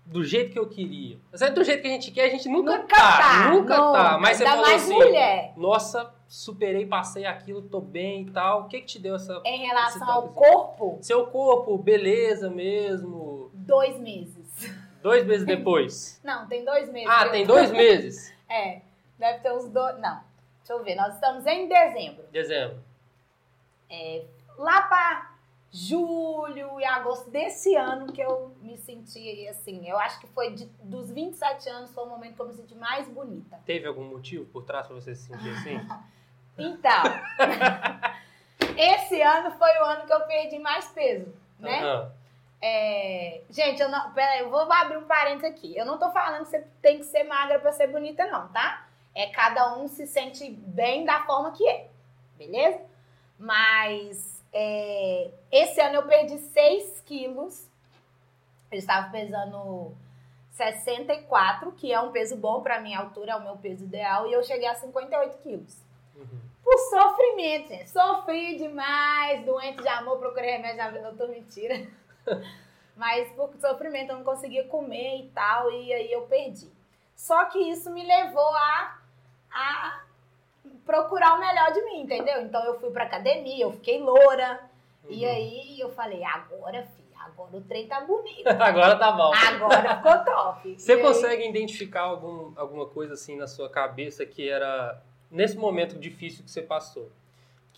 do 0.05 0.23
jeito 0.23 0.51
que 0.51 0.59
eu 0.59 0.67
queria. 0.67 1.17
Mas 1.31 1.41
é 1.41 1.49
do 1.49 1.63
jeito 1.63 1.81
que 1.81 1.87
a 1.87 1.91
gente 1.91 2.11
quer, 2.11 2.25
a 2.25 2.29
gente 2.29 2.47
nunca, 2.47 2.77
Nunca 2.77 2.95
tá, 2.95 3.17
tá, 3.17 3.49
nunca 3.51 3.77
nunca. 3.77 3.91
tá. 3.99 4.17
Mas 4.19 4.37
você 4.37 4.45
falou 4.45 4.65
assim, 4.65 4.93
mulher. 4.93 5.53
nossa, 5.57 6.13
superei, 6.27 6.85
passei 6.85 7.25
aquilo, 7.25 7.61
tô 7.63 7.79
bem 7.81 8.23
e 8.23 8.31
tal. 8.31 8.61
O 8.61 8.67
que 8.67 8.79
que 8.81 8.85
te 8.85 8.99
deu 8.99 9.15
essa... 9.15 9.41
Em 9.45 9.65
relação 9.65 10.09
ao 10.09 10.21
toquezinho. 10.29 10.53
corpo, 10.53 10.97
Seu 11.01 11.27
corpo, 11.27 11.77
beleza 11.77 12.49
mesmo, 12.49 13.49
dois 13.53 13.97
meses. 13.99 14.73
dois 15.01 15.25
meses 15.25 15.45
depois. 15.45 16.19
Não, 16.23 16.47
tem 16.47 16.63
dois 16.65 16.89
meses. 16.91 17.09
Ah, 17.09 17.29
tem 17.29 17.45
dois 17.45 17.71
meses? 17.73 18.32
É, 18.49 18.81
deve 19.17 19.39
ter 19.39 19.51
uns 19.53 19.67
dois. 19.69 19.97
Não, 19.99 20.21
deixa 20.59 20.73
eu 20.73 20.83
ver. 20.83 20.95
Nós 20.95 21.13
estamos 21.15 21.45
em 21.45 21.67
dezembro. 21.67 22.23
Dezembro. 22.31 22.83
Lá 24.57 24.81
pra 24.83 25.31
julho 25.71 26.79
e 26.79 26.85
agosto 26.85 27.29
desse 27.31 27.75
ano 27.75 28.11
que 28.13 28.21
eu 28.21 28.55
me 28.61 28.77
senti 28.77 29.47
assim. 29.47 29.87
Eu 29.89 29.97
acho 29.97 30.19
que 30.19 30.27
foi 30.27 30.53
de- 30.53 30.65
dos 30.83 31.09
27 31.11 31.67
anos, 31.69 31.91
foi 31.91 32.03
o 32.03 32.09
momento 32.09 32.35
que 32.35 32.41
eu 32.41 32.47
me 32.47 32.53
senti 32.53 32.75
mais 32.75 33.07
bonita. 33.07 33.59
Teve 33.65 33.87
algum 33.87 34.03
motivo 34.03 34.45
por 34.45 34.63
trás 34.63 34.85
pra 34.87 34.95
você 34.95 35.15
se 35.15 35.27
sentir 35.27 35.49
assim? 35.49 35.79
Então, 36.55 37.01
esse 38.77 39.19
ano 39.23 39.49
foi 39.57 39.71
o 39.79 39.83
ano 39.85 40.05
que 40.05 40.13
eu 40.13 40.21
perdi 40.27 40.59
mais 40.59 40.87
peso, 40.89 41.33
né? 41.59 41.79
É, 42.65 43.41
gente, 43.49 43.81
eu 43.81 43.89
não. 43.89 44.13
Peraí, 44.13 44.39
eu 44.39 44.49
vou 44.49 44.61
abrir 44.71 44.95
um 44.95 45.03
parênteses 45.03 45.51
aqui. 45.51 45.75
Eu 45.75 45.85
não 45.85 45.97
tô 45.97 46.09
falando 46.11 46.45
que 46.45 46.51
você 46.51 46.65
tem 46.81 46.97
que 46.97 47.03
ser 47.03 47.25
magra 47.25 47.59
pra 47.59 47.73
ser 47.73 47.87
bonita, 47.87 48.25
não, 48.27 48.47
tá? 48.53 48.87
É 49.13 49.27
cada 49.27 49.75
um 49.77 49.89
se 49.89 50.07
sente 50.07 50.49
bem 50.49 51.03
da 51.03 51.25
forma 51.25 51.51
que 51.51 51.67
é, 51.67 51.89
beleza? 52.37 52.79
Mas 53.37 54.41
é, 54.53 55.29
esse 55.51 55.81
ano 55.81 55.95
eu 55.95 56.07
perdi 56.07 56.37
6 56.37 57.01
quilos. 57.01 57.69
Eu 58.71 58.79
estava 58.79 59.11
pesando 59.11 59.91
64, 60.51 61.73
que 61.73 61.91
é 61.91 61.99
um 61.99 62.13
peso 62.13 62.37
bom 62.37 62.61
para 62.61 62.79
minha 62.79 62.97
altura, 62.97 63.33
é 63.33 63.35
o 63.35 63.43
meu 63.43 63.57
peso 63.57 63.83
ideal, 63.83 64.25
e 64.25 64.31
eu 64.31 64.41
cheguei 64.41 64.69
a 64.69 64.75
58 64.75 65.37
quilos. 65.39 65.77
Uhum. 66.15 66.39
Por 66.63 66.77
sofrimento, 66.77 67.67
gente. 67.67 67.89
Sofri 67.89 68.57
demais, 68.57 69.45
doente 69.45 69.81
de 69.81 69.87
amor, 69.89 70.17
procurei 70.17 70.51
remédio 70.51 70.77
na 70.77 70.89
vida, 70.89 71.11
não 71.11 71.17
tô 71.17 71.27
mentira. 71.27 71.85
Mas 72.95 73.31
por 73.33 73.49
sofrimento 73.59 74.11
eu 74.11 74.17
não 74.17 74.23
conseguia 74.23 74.65
comer 74.67 75.21
e 75.21 75.29
tal, 75.29 75.71
e 75.71 75.91
aí 75.91 76.11
eu 76.11 76.21
perdi. 76.23 76.69
Só 77.15 77.45
que 77.45 77.57
isso 77.57 77.89
me 77.91 78.05
levou 78.05 78.55
a, 78.55 78.97
a 79.51 80.03
procurar 80.85 81.35
o 81.35 81.39
melhor 81.39 81.71
de 81.71 81.81
mim, 81.85 82.01
entendeu? 82.01 82.41
Então 82.41 82.63
eu 82.63 82.79
fui 82.79 82.91
pra 82.91 83.03
academia, 83.05 83.63
eu 83.65 83.71
fiquei 83.71 83.99
loura, 83.99 84.59
e 85.09 85.25
Uhum. 85.25 85.31
aí 85.31 85.79
eu 85.79 85.89
falei, 85.91 86.23
agora, 86.23 86.83
filha, 86.83 87.19
agora 87.25 87.57
o 87.57 87.61
trem 87.61 87.87
tá 87.87 88.01
bonito. 88.01 88.47
Agora 88.61 88.95
tá 88.97 89.11
bom. 89.11 89.31
Agora 89.33 89.97
ficou 89.97 90.19
top. 90.23 90.75
Você 90.79 90.93
E 90.93 90.95
aí- 90.95 91.01
consegue 91.01 91.47
identificar 91.49 92.01
algum, 92.01 92.53
alguma 92.55 92.85
coisa 92.85 93.13
assim 93.13 93.35
na 93.35 93.47
sua 93.47 93.69
cabeça 93.69 94.25
que 94.25 94.47
era, 94.47 95.01
nesse 95.31 95.57
momento 95.57 95.97
difícil 95.97 96.43
que 96.43 96.51
você 96.51 96.61
passou, 96.61 97.09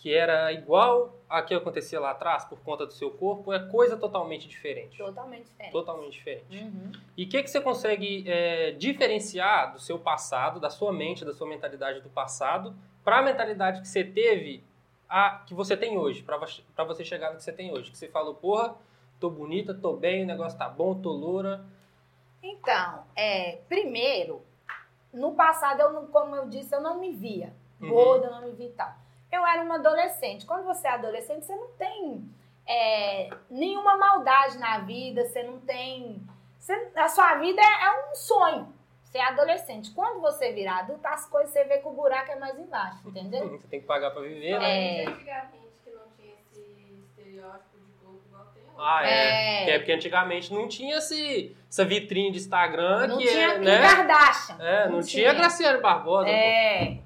que 0.05 0.13
era 0.13 0.51
igual 0.51 1.15
a 1.27 1.41
que 1.41 1.51
acontecia 1.51 1.99
lá 1.99 2.11
atrás 2.11 2.45
por 2.45 2.59
conta 2.59 2.85
do 2.85 2.93
seu 2.93 3.09
corpo, 3.09 3.51
é 3.51 3.57
coisa 3.57 3.97
totalmente 3.97 4.47
diferente? 4.47 4.99
Totalmente 4.99 5.45
diferente. 5.45 5.71
Totalmente 5.71 6.11
diferente. 6.11 6.63
Uhum. 6.63 6.91
E 7.17 7.23
o 7.23 7.27
que, 7.27 7.41
que 7.41 7.49
você 7.49 7.59
consegue 7.59 8.23
é, 8.27 8.69
diferenciar 8.73 9.73
do 9.73 9.79
seu 9.79 9.97
passado, 9.97 10.59
da 10.59 10.69
sua 10.69 10.93
mente, 10.93 11.25
da 11.25 11.33
sua 11.33 11.47
mentalidade 11.47 12.01
do 12.01 12.09
passado, 12.11 12.75
para 13.03 13.17
a 13.17 13.21
mentalidade 13.23 13.81
que 13.81 13.87
você 13.87 14.03
teve, 14.03 14.63
a 15.09 15.43
que 15.47 15.55
você 15.55 15.75
tem 15.75 15.97
hoje, 15.97 16.21
para 16.21 16.83
você 16.83 17.03
chegar 17.03 17.31
no 17.31 17.37
que 17.37 17.43
você 17.43 17.51
tem 17.51 17.73
hoje? 17.73 17.89
Que 17.89 17.97
você 17.97 18.07
falou, 18.07 18.35
porra, 18.35 18.75
tô 19.19 19.27
bonita, 19.27 19.73
tô 19.73 19.93
bem, 19.93 20.21
o 20.23 20.27
negócio 20.27 20.55
tá 20.55 20.69
bom, 20.69 20.93
tô 20.93 21.11
loura. 21.13 21.65
Então, 22.43 23.05
é, 23.15 23.57
primeiro, 23.67 24.43
no 25.11 25.33
passado, 25.33 25.81
eu 25.81 25.91
não, 25.91 26.05
como 26.05 26.35
eu 26.35 26.47
disse, 26.47 26.75
eu 26.75 26.81
não 26.81 26.99
me 26.99 27.11
via 27.11 27.51
Uhum. 27.81 27.89
gorda, 27.89 28.27
eu 28.27 28.31
não 28.31 28.41
me 28.43 28.51
via 28.51 28.67
e 28.67 28.71
tal. 28.71 29.04
Eu 29.35 29.45
era 29.45 29.61
uma 29.63 29.75
adolescente. 29.75 30.45
Quando 30.45 30.65
você 30.65 30.87
é 30.87 30.91
adolescente, 30.91 31.45
você 31.45 31.55
não 31.55 31.67
tem 31.77 32.23
é, 32.67 33.29
nenhuma 33.49 33.97
maldade 33.97 34.57
na 34.57 34.79
vida, 34.79 35.23
você 35.25 35.43
não 35.43 35.59
tem. 35.59 36.21
você- 36.57 36.91
a 36.95 37.07
sua 37.09 37.35
vida 37.35 37.61
é, 37.61 37.85
é 37.85 38.11
um 38.11 38.15
sonho. 38.15 38.73
Você 39.03 39.17
é 39.19 39.23
adolescente. 39.25 39.91
Quando 39.93 40.19
você 40.19 40.51
virar 40.51 40.79
adulto, 40.79 41.05
as 41.07 41.25
coisas 41.29 41.51
você 41.53 41.63
vê 41.63 41.77
que 41.77 41.87
o 41.87 41.91
buraco 41.91 42.31
é 42.31 42.35
mais 42.35 42.57
embaixo, 42.59 43.07
entendeu? 43.07 43.47
Você 43.57 43.67
tem 43.67 43.79
que 43.79 43.85
pagar 43.85 44.11
para 44.11 44.21
viver, 44.23 44.59
né? 44.59 45.03
É. 45.03 45.07
Antigamente 45.07 45.79
que 45.85 45.91
não 45.91 46.01
tinha 46.17 46.33
esse 46.51 46.99
estereótipo 47.07 47.77
de 47.77 47.91
corpo 48.03 48.21
igual 48.27 48.45
tem 48.53 48.63
hoje. 48.63 48.75
Ah, 48.77 49.07
é. 49.07 49.69
É. 49.69 49.69
É 49.69 49.77
porque 49.79 49.91
antigamente 49.93 50.53
não 50.53 50.67
tinha 50.67 50.97
esse, 50.97 51.55
essa 51.69 51.85
vitrine 51.85 52.31
de 52.31 52.39
Instagram 52.39 53.07
não 53.07 53.17
que 53.19 53.27
tinha 53.27 53.53
é, 53.53 53.57
né? 53.59 53.81
Kardashian. 53.81 54.57
É, 54.59 54.89
não, 54.89 55.01
tinha 55.01 55.33
Graciane 55.33 55.79
Barbosa. 55.79 56.27
É, 56.27 56.95
pô. 56.97 57.04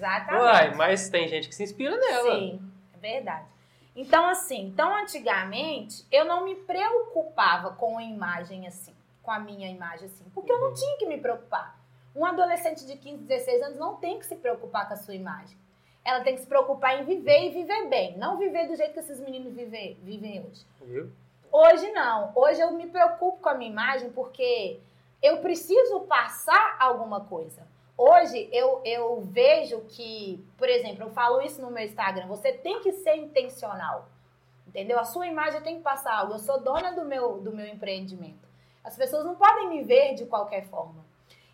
Exatamente. 0.00 0.42
Uai, 0.42 0.74
mas 0.74 1.08
tem 1.08 1.28
gente 1.28 1.48
que 1.48 1.54
se 1.54 1.62
inspira 1.62 1.96
nela. 1.96 2.34
Sim, 2.34 2.60
é 2.94 2.98
verdade. 2.98 3.46
Então, 3.94 4.26
assim, 4.26 4.66
então 4.66 4.94
antigamente 4.96 6.06
eu 6.10 6.24
não 6.24 6.44
me 6.44 6.54
preocupava 6.54 7.72
com 7.72 7.98
a 7.98 8.02
imagem 8.04 8.66
assim, 8.66 8.94
com 9.22 9.30
a 9.30 9.38
minha 9.38 9.68
imagem 9.68 10.06
assim, 10.06 10.24
porque 10.34 10.50
eu 10.50 10.60
não 10.60 10.68
Uhum. 10.68 10.74
tinha 10.74 10.96
que 10.98 11.06
me 11.06 11.18
preocupar. 11.18 11.78
Um 12.14 12.24
adolescente 12.24 12.86
de 12.86 12.96
15, 12.96 13.24
16 13.24 13.62
anos 13.62 13.78
não 13.78 13.96
tem 13.96 14.18
que 14.18 14.26
se 14.26 14.36
preocupar 14.36 14.86
com 14.88 14.94
a 14.94 14.96
sua 14.96 15.14
imagem. 15.14 15.56
Ela 16.04 16.20
tem 16.24 16.34
que 16.34 16.40
se 16.40 16.46
preocupar 16.46 16.98
em 17.00 17.04
viver 17.04 17.46
e 17.46 17.50
viver 17.50 17.88
bem, 17.88 18.16
não 18.16 18.38
viver 18.38 18.66
do 18.68 18.74
jeito 18.74 18.94
que 18.94 19.00
esses 19.00 19.20
meninos 19.20 19.52
vivem, 19.54 19.94
vivem 20.02 20.40
hoje. 20.44 20.64
Viu? 20.80 21.10
Hoje 21.52 21.90
não. 21.92 22.32
Hoje 22.34 22.60
eu 22.60 22.72
me 22.72 22.86
preocupo 22.86 23.38
com 23.42 23.48
a 23.48 23.54
minha 23.54 23.70
imagem 23.70 24.10
porque 24.10 24.80
eu 25.22 25.38
preciso 25.38 26.00
passar 26.02 26.76
alguma 26.78 27.20
coisa. 27.24 27.66
Hoje 28.02 28.48
eu, 28.50 28.80
eu 28.82 29.20
vejo 29.20 29.82
que, 29.82 30.42
por 30.56 30.66
exemplo, 30.66 31.04
eu 31.04 31.10
falo 31.10 31.42
isso 31.42 31.60
no 31.60 31.70
meu 31.70 31.84
Instagram, 31.84 32.26
você 32.28 32.50
tem 32.50 32.80
que 32.80 32.92
ser 32.92 33.16
intencional. 33.16 34.08
Entendeu? 34.66 34.98
A 34.98 35.04
sua 35.04 35.26
imagem 35.26 35.60
tem 35.60 35.76
que 35.76 35.82
passar 35.82 36.14
algo. 36.14 36.32
Eu 36.32 36.38
sou 36.38 36.62
dona 36.62 36.92
do 36.92 37.04
meu, 37.04 37.42
do 37.42 37.54
meu 37.54 37.66
empreendimento. 37.66 38.48
As 38.82 38.96
pessoas 38.96 39.26
não 39.26 39.34
podem 39.34 39.68
me 39.68 39.82
ver 39.82 40.14
de 40.14 40.24
qualquer 40.24 40.64
forma. 40.68 41.04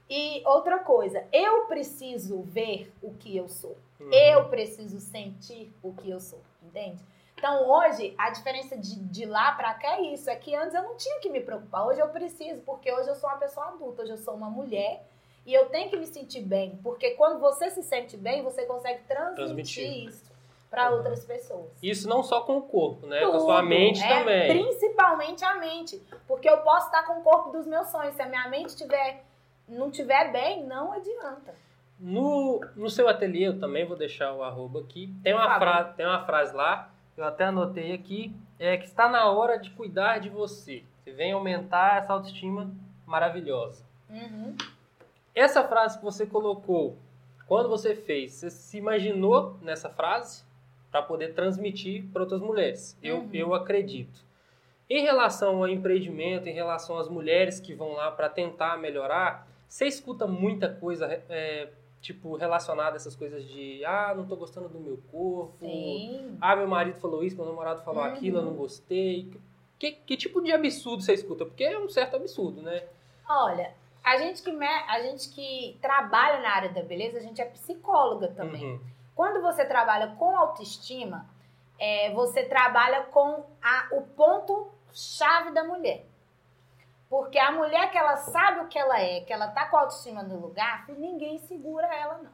E 0.09 0.41
outra 0.47 0.79
coisa, 0.79 1.27
eu 1.33 1.65
preciso 1.65 2.43
ver 2.43 2.95
o 3.03 3.13
que 3.15 3.37
eu 3.37 3.49
sou. 3.49 3.77
Uhum. 3.99 4.13
Eu 4.13 4.49
preciso 4.49 5.01
sentir 5.01 5.75
o 5.83 5.93
que 5.95 6.09
eu 6.09 6.21
sou, 6.21 6.41
entende? 6.63 7.03
Então 7.37 7.69
hoje, 7.69 8.15
a 8.17 8.31
diferença 8.31 8.79
de, 8.79 8.95
de 9.01 9.27
lá 9.27 9.51
pra 9.51 9.75
cá 9.75 9.97
é 9.97 10.13
isso. 10.13 10.31
É 10.31 10.37
que 10.37 10.55
antes 10.55 10.77
eu 10.77 10.83
não 10.85 10.97
tinha 10.97 11.19
que 11.19 11.29
me 11.29 11.41
preocupar. 11.41 11.85
Hoje 11.89 11.99
eu 11.99 12.09
preciso, 12.11 12.61
porque 12.61 12.93
hoje 12.93 13.09
eu 13.09 13.17
sou 13.17 13.29
uma 13.29 13.39
pessoa 13.39 13.67
adulta, 13.67 14.03
hoje 14.03 14.13
eu 14.13 14.19
sou 14.19 14.35
uma 14.35 14.49
mulher. 14.49 15.05
E 15.47 15.55
eu 15.55 15.67
tenho 15.67 15.89
que 15.89 15.97
me 15.97 16.07
sentir 16.07 16.41
bem. 16.43 16.79
Porque 16.83 17.13
quando 17.13 17.39
você 17.39 17.71
se 17.71 17.83
sente 17.83 18.17
bem, 18.17 18.43
você 18.43 18.67
consegue 18.67 19.03
transmitir, 19.05 19.37
Transmitir. 19.37 20.09
isso 20.09 20.27
para 20.69 20.91
Uhum. 20.91 20.97
outras 20.97 21.25
pessoas. 21.25 21.71
Isso 21.83 22.09
não 22.09 22.23
só 22.25 22.41
com 22.41 22.59
o 22.59 22.63
corpo, 22.63 23.07
né? 23.07 23.21
com 23.21 23.27
a 23.29 23.31
Tudo. 23.31 23.41
sua 23.45 23.63
mente 23.63 24.03
É, 24.03 24.19
também. 24.19 24.49
Principalmente 24.65 25.45
a 25.45 25.55
mente. 25.55 26.03
Porque 26.27 26.51
eu 26.51 26.59
posso 26.59 26.87
estar 26.87 27.05
com 27.05 27.21
o 27.21 27.23
corpo 27.23 27.51
dos 27.51 27.67
meus 27.67 27.89
sonhos. 27.89 28.15
Se 28.17 28.23
a 28.23 28.27
minha 28.27 28.49
mente 28.49 28.77
tiver, 28.77 29.25
não 29.69 29.91
tiver 29.91 30.33
bem, 30.33 30.65
não 30.65 30.93
adianta. 30.93 31.55
No, 31.99 32.61
no 32.75 32.91
seu 32.91 33.09
ateliê, 33.09 33.47
eu 33.47 33.59
também 33.59 33.87
vou 33.87 33.97
deixar 33.97 34.33
o 34.35 34.43
arroba 34.43 34.81
aqui. 34.81 35.15
Tem 35.23 35.33
uma, 35.33 35.43
Por 35.45 35.49
favor. 35.53 35.61
fra 35.61 35.85
tem 35.85 36.05
uma 36.05 36.25
frase 36.27 36.55
lá, 36.55 36.91
eu 37.17 37.25
até 37.25 37.45
anotei 37.45 37.93
aqui, 37.95 38.35
é 38.59 38.77
que 38.77 38.85
está 38.85 39.09
na 39.09 39.31
hora 39.31 39.57
de 39.59 39.71
cuidar 39.71 40.19
de 40.19 40.29
você. 40.29 40.83
Você 41.03 41.13
vem 41.13 41.33
aumentar 41.33 41.99
essa 41.99 42.13
autoestima 42.13 42.71
maravilhosa. 43.07 43.83
Uhum. 44.11 44.55
Essa 45.37 45.63
frase 45.63 45.99
que 45.99 46.05
você 46.05 46.27
colocou, 46.27 46.97
quando 47.47 47.69
você 47.69 47.95
fez, 47.95 48.33
você 48.33 48.51
se 48.51 48.79
imaginou 48.79 49.55
nessa 49.61 49.91
frase 49.91 50.43
para 50.91 51.03
poder 51.03 51.35
transmitir 51.35 52.07
para 52.11 52.23
outras 52.23 52.41
mulheres? 52.41 52.99
Eu, 53.03 53.19
Uhum. 53.19 53.29
eu 53.35 53.55
acredito. 53.55 54.25
Em 54.89 55.03
relação 55.03 55.59
ao 55.59 55.69
empreendimento, 55.69 56.49
em 56.49 56.53
relação 56.55 56.97
às 56.99 57.09
mulheres 57.09 57.61
que 57.61 57.75
vão 57.75 57.93
lá 57.93 58.11
para 58.11 58.29
tentar 58.31 58.79
melhorar, 58.79 59.47
você 59.69 59.85
escuta 59.87 60.27
muita 60.27 60.69
coisa 60.71 61.07
é, 61.29 61.69
tipo 62.01 62.37
relacionada 62.37 62.93
a 62.93 62.97
essas 62.97 63.15
coisas 63.17 63.45
de 63.47 63.85
ah, 63.85 64.15
não 64.17 64.25
tô 64.27 64.37
gostando 64.37 64.69
do 64.69 64.79
meu 64.81 64.97
corpo, 65.11 65.59
Sim. 65.61 66.39
ah, 66.41 66.57
meu 66.57 66.69
marido 66.69 66.99
falou 66.99 67.23
isso, 67.23 67.37
meu 67.37 67.45
namorado 67.45 67.83
falou 67.83 68.03
Uhum. 68.03 68.09
aquilo, 68.11 68.39
eu 68.39 68.43
não 68.43 68.55
gostei. 68.55 69.31
Que, 69.79 69.93
que 69.93 70.17
tipo 70.17 70.41
de 70.41 70.51
absurdo 70.53 71.03
você 71.03 71.13
escuta? 71.13 71.45
Porque 71.45 71.65
é 71.65 71.79
um 71.79 71.89
certo 71.91 72.17
absurdo, 72.17 72.63
né? 72.63 72.85
Olha, 73.29 73.75
a 74.07 74.17
gente 74.19 74.43
que, 74.43 74.53
me- 74.53 74.67
a 74.89 75.01
gente 75.03 75.29
que 75.31 75.77
trabalha 75.83 76.41
na 76.41 76.51
área 76.51 76.69
da 76.73 76.83
beleza, 76.83 77.19
a 77.19 77.21
gente 77.21 77.41
é 77.41 77.45
psicóloga 77.45 78.29
também. 78.29 78.65
Uhum. 78.75 78.81
Quando 79.15 79.43
você 79.43 79.65
trabalha 79.65 80.15
com 80.17 80.37
autoestima, 80.37 81.27
é, 81.79 82.13
você 82.13 82.45
trabalha 82.45 83.03
com 83.05 83.45
a- 83.63 83.89
o 83.93 84.03
ponto-chave 84.03 85.51
da 85.51 85.65
mulher. 85.65 86.05
Porque 87.09 87.39
a 87.39 87.51
mulher 87.53 87.91
que 87.91 87.99
ela 87.99 88.17
sabe 88.17 88.61
o 88.61 88.69
que 88.69 88.79
ela 88.79 89.01
é, 89.01 89.21
que 89.23 89.33
ela 89.33 89.49
tá 89.49 89.67
com 89.67 89.77
a 89.77 89.81
autoestima 89.81 90.23
no 90.23 90.39
lugar, 90.41 90.85
ninguém 90.89 91.39
segura 91.39 91.87
ela, 91.95 92.19
não. 92.19 92.31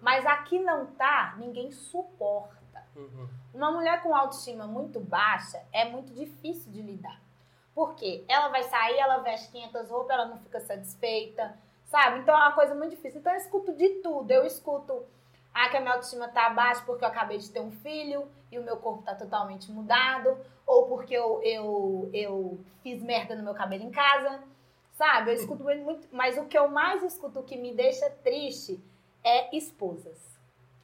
Mas 0.00 0.24
aqui 0.26 0.58
não 0.58 0.86
tá, 0.86 1.34
ninguém 1.38 1.70
suporta. 1.70 2.84
Uhum. 2.96 3.28
Uma 3.54 3.70
mulher 3.72 4.02
com 4.02 4.14
autoestima 4.14 4.66
muito 4.66 5.00
baixa 5.00 5.60
é 5.72 5.84
muito 5.84 6.12
difícil 6.12 6.70
de 6.72 6.80
lidar. 6.82 7.20
Por 7.78 7.94
quê? 7.94 8.24
Ela 8.26 8.48
vai 8.48 8.64
sair, 8.64 8.98
ela 8.98 9.18
veste 9.18 9.52
500 9.52 9.88
roupas, 9.88 10.10
ela 10.10 10.26
não 10.26 10.36
fica 10.38 10.58
satisfeita, 10.58 11.56
sabe? 11.84 12.18
Então 12.18 12.34
é 12.34 12.38
uma 12.38 12.52
coisa 12.52 12.74
muito 12.74 12.90
difícil. 12.90 13.20
Então 13.20 13.30
eu 13.30 13.38
escuto 13.38 13.72
de 13.72 13.88
tudo. 14.02 14.28
Eu 14.32 14.44
escuto 14.44 15.06
ah, 15.54 15.68
que 15.68 15.76
a 15.76 15.80
minha 15.80 15.92
autoestima 15.92 16.26
tá 16.26 16.50
baixa 16.50 16.82
porque 16.84 17.04
eu 17.04 17.08
acabei 17.08 17.38
de 17.38 17.48
ter 17.48 17.60
um 17.60 17.70
filho 17.70 18.28
e 18.50 18.58
o 18.58 18.64
meu 18.64 18.78
corpo 18.78 19.04
tá 19.04 19.14
totalmente 19.14 19.70
mudado, 19.70 20.36
ou 20.66 20.88
porque 20.88 21.14
eu, 21.14 21.40
eu, 21.44 22.10
eu 22.12 22.58
fiz 22.82 23.00
merda 23.00 23.36
no 23.36 23.44
meu 23.44 23.54
cabelo 23.54 23.84
em 23.84 23.92
casa, 23.92 24.42
sabe? 24.94 25.30
Eu 25.30 25.34
escuto 25.34 25.62
muito, 25.62 26.08
mas 26.10 26.36
o 26.36 26.46
que 26.46 26.58
eu 26.58 26.66
mais 26.66 27.04
escuto, 27.04 27.38
o 27.38 27.44
que 27.44 27.56
me 27.56 27.72
deixa 27.72 28.10
triste, 28.10 28.82
é 29.22 29.56
esposas. 29.56 30.18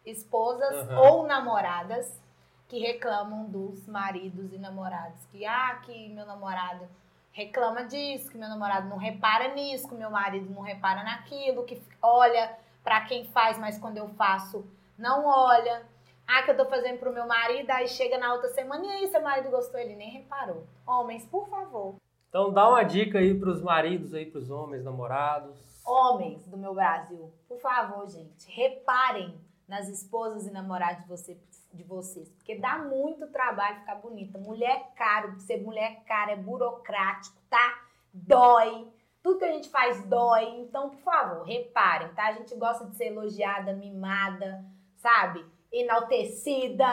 Esposas 0.07 0.89
Aham. 0.89 1.01
ou 1.01 1.27
namoradas 1.27 2.23
que 2.69 2.79
reclamam 2.79 3.45
dos 3.45 3.87
maridos 3.87 4.53
e 4.53 4.59
namorados. 4.59 5.25
Que, 5.27 5.45
ah, 5.45 5.81
que 5.85 6.09
meu 6.09 6.27
namorado 6.27 6.87
reclama 7.33 7.85
disso, 7.85 8.31
que 8.31 8.39
meu 8.39 8.49
namorado 8.49 8.89
não 8.89 8.97
repara 8.97 9.55
nisso, 9.55 9.89
que 9.89 9.95
meu 9.95 10.11
marido 10.11 10.49
não 10.55 10.63
repara 10.63 11.03
naquilo, 11.03 11.65
que 11.65 11.81
olha 12.01 12.57
pra 12.83 13.03
quem 13.03 13.25
faz, 13.27 13.59
mas 13.59 13.79
quando 13.79 13.99
eu 13.99 14.09
faço, 14.11 14.65
não 14.97 15.27
olha. 15.27 15.83
Ah, 16.27 16.43
que 16.43 16.53
eu 16.53 16.57
tô 16.57 16.65
fazendo 16.67 16.99
pro 16.99 17.13
meu 17.13 17.27
marido, 17.27 17.71
aí 17.71 17.87
chega 17.87 18.17
na 18.17 18.33
outra 18.33 18.49
semana, 18.49 18.85
e 18.87 18.89
aí, 18.89 19.09
seu 19.09 19.21
marido 19.21 19.51
gostou? 19.51 19.79
Ele 19.79 19.95
nem 19.95 20.11
reparou. 20.11 20.67
Homens, 20.87 21.27
por 21.27 21.47
favor. 21.49 21.97
Então 22.29 22.53
dá 22.53 22.69
uma 22.69 22.83
dica 22.83 23.19
aí 23.19 23.39
pros 23.39 23.61
maridos 23.61 24.15
aí, 24.15 24.27
pros 24.27 24.51
homens, 24.51 24.83
namorados. 24.83 25.57
Homens 25.85 26.47
do 26.47 26.57
meu 26.57 26.73
Brasil, 26.75 27.31
por 27.47 27.61
favor, 27.61 28.09
gente, 28.09 28.51
reparem 28.51 29.39
nas 29.69 29.89
esposas 29.89 30.47
e 30.47 30.51
namorados 30.51 31.03
de, 31.03 31.09
você, 31.09 31.39
de 31.75 31.83
vocês. 31.83 32.29
Porque 32.31 32.59
dá 32.59 32.79
muito 32.79 33.27
trabalho 33.29 33.81
ficar 33.81 33.97
bonita. 33.97 34.39
Mulher 34.39 34.71
é 34.71 34.97
caro, 34.97 35.39
ser 35.41 35.63
mulher 35.63 35.93
é 35.93 35.95
cara, 36.07 36.33
é 36.33 36.37
burocrático, 36.37 37.37
tá? 37.51 37.83
Dói, 38.13 38.89
Tudo 39.23 39.39
que 39.39 39.45
a 39.45 39.53
gente 39.53 39.69
faz 39.69 40.05
dói. 40.07 40.45
Então, 40.61 40.91
por 40.91 41.01
favor, 41.01 41.43
reparem, 41.43 42.09
tá? 42.15 42.29
A 42.29 42.33
gente 42.33 42.55
gosta 42.57 42.87
de 42.87 42.97
ser 42.97 43.07
elogiada, 43.07 43.73
mimada, 43.73 44.65
sabe? 44.97 45.45
Enaltecida. 45.73 46.87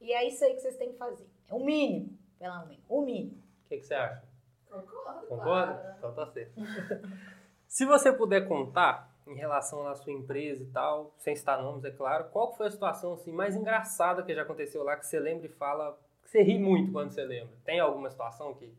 E 0.00 0.12
é 0.12 0.26
isso 0.26 0.44
aí 0.44 0.54
que 0.54 0.60
vocês 0.60 0.76
têm 0.76 0.92
que 0.92 0.98
fazer. 0.98 1.26
É 1.48 1.54
o 1.54 1.64
mínimo, 1.64 2.18
pelo 2.38 2.66
menos. 2.66 2.84
O 2.88 3.02
mínimo. 3.02 3.42
O 3.64 3.68
que, 3.68 3.78
que 3.78 3.86
você 3.86 3.94
acha? 3.94 4.24
Concordo. 4.70 5.26
Concorda? 5.26 5.74
claro. 5.74 5.94
Então 5.98 6.14
tá 6.14 6.26
certo. 6.26 6.54
Se 7.68 7.84
você 7.84 8.12
puder 8.12 8.46
contar 8.48 9.13
em 9.26 9.34
relação 9.34 9.86
à 9.86 9.94
sua 9.94 10.12
empresa 10.12 10.62
e 10.62 10.66
tal, 10.66 11.14
sem 11.18 11.34
citar 11.34 11.62
nomes, 11.62 11.84
é 11.84 11.90
claro, 11.90 12.28
qual 12.30 12.54
foi 12.54 12.66
a 12.66 12.70
situação 12.70 13.14
assim, 13.14 13.32
mais 13.32 13.56
engraçada 13.56 14.22
que 14.22 14.34
já 14.34 14.42
aconteceu 14.42 14.82
lá, 14.82 14.96
que 14.96 15.06
você 15.06 15.18
lembra 15.18 15.46
e 15.46 15.50
fala, 15.50 15.98
que 16.22 16.30
você 16.30 16.42
ri 16.42 16.58
muito 16.58 16.92
quando 16.92 17.10
você 17.10 17.24
lembra? 17.24 17.54
Tem 17.64 17.80
alguma 17.80 18.10
situação 18.10 18.54
que 18.54 18.72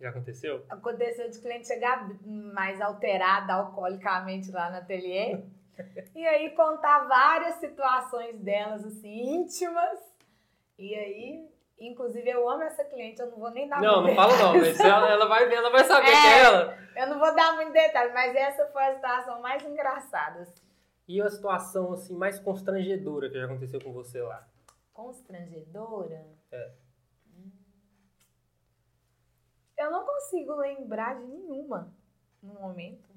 já 0.00 0.10
aconteceu? 0.10 0.64
Aconteceu 0.68 1.28
de 1.30 1.40
cliente 1.40 1.66
chegar 1.66 2.08
mais 2.24 2.80
alterada 2.80 3.54
alcoolicamente 3.54 4.50
lá 4.50 4.70
no 4.70 4.78
ateliê. 4.78 5.42
E 6.12 6.26
aí 6.26 6.50
contar 6.56 7.06
várias 7.06 7.54
situações 7.60 8.36
delas, 8.40 8.84
assim, 8.84 9.36
íntimas. 9.36 10.00
E 10.76 10.92
aí, 10.92 11.48
inclusive, 11.80 12.28
eu 12.28 12.48
amo 12.48 12.62
essa 12.62 12.84
cliente, 12.84 13.20
eu 13.20 13.30
não 13.30 13.38
vou 13.38 13.50
nem 13.50 13.68
dar 13.68 13.80
Não, 13.80 14.02
não 14.02 14.14
fala 14.14 14.36
não, 14.36 14.58
mas 14.58 14.78
ela, 14.80 15.10
ela 15.10 15.26
vai 15.26 15.48
ver, 15.48 15.54
ela 15.56 15.70
vai 15.70 15.84
saber 15.86 16.08
É. 16.08 16.10
que 16.10 16.16
é 16.26 16.38
ela. 16.44 16.78
Eu 16.96 17.06
não 17.08 17.18
vou 17.18 17.34
dar 17.34 17.54
muito 17.54 17.72
detalhe, 17.72 18.12
mas 18.12 18.34
essa 18.34 18.66
foi 18.68 18.82
a 18.82 18.94
situação 18.94 19.40
mais 19.40 19.64
engraçada. 19.64 20.40
assim. 20.40 20.66
E 21.06 21.22
a 21.22 21.30
situação 21.30 21.92
assim 21.92 22.14
mais 22.16 22.38
constrangedora 22.38 23.30
que 23.30 23.38
já 23.38 23.44
aconteceu 23.46 23.80
com 23.80 23.92
você 23.92 24.20
lá? 24.20 24.46
Constrangedora? 24.92 26.26
É. 26.52 26.72
Hum. 27.28 27.50
Eu 29.78 29.90
não 29.90 30.04
consigo 30.04 30.54
lembrar 30.56 31.14
de 31.14 31.24
nenhuma 31.26 31.94
no 32.42 32.54
momento. 32.54 33.08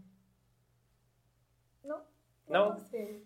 Não. 1.84 2.01
Não? 2.48 2.74
consigo. 2.74 3.25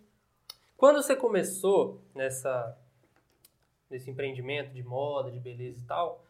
Quando 0.76 1.02
você 1.02 1.14
começou 1.14 2.02
nessa 2.14 2.76
nesse 3.90 4.10
empreendimento 4.10 4.72
de 4.72 4.82
moda, 4.82 5.30
de 5.30 5.38
beleza 5.38 5.78
e 5.80 5.82
tal, 5.84 6.24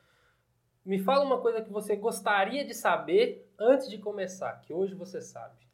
me 0.84 0.98
fala 0.98 1.24
uma 1.24 1.40
coisa 1.40 1.62
que 1.62 1.70
você 1.70 1.96
gostaria 1.96 2.64
de 2.64 2.74
saber 2.74 3.52
antes 3.58 3.88
de 3.88 3.98
começar, 3.98 4.60
que 4.60 4.72
hoje 4.72 4.94
você 4.94 5.20
sabe. 5.20 5.66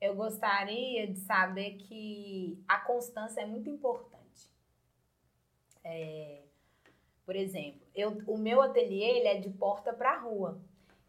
Eu 0.00 0.14
gostaria 0.14 1.06
de 1.06 1.18
saber 1.20 1.76
que 1.76 2.62
a 2.68 2.78
constância 2.78 3.40
é 3.40 3.46
muito 3.46 3.68
importante. 3.68 4.16
É, 5.82 6.42
por 7.24 7.34
exemplo, 7.34 7.80
eu, 7.94 8.22
o 8.26 8.38
meu 8.38 8.62
ateliê 8.62 9.18
ele 9.18 9.28
é 9.28 9.40
de 9.40 9.50
porta 9.50 9.92
para 9.92 10.18
rua. 10.18 10.60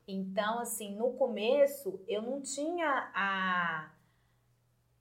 Então, 0.07 0.59
assim, 0.59 0.95
no 0.95 1.13
começo 1.13 1.99
eu 2.07 2.21
não 2.21 2.41
tinha 2.41 3.11
a, 3.13 3.91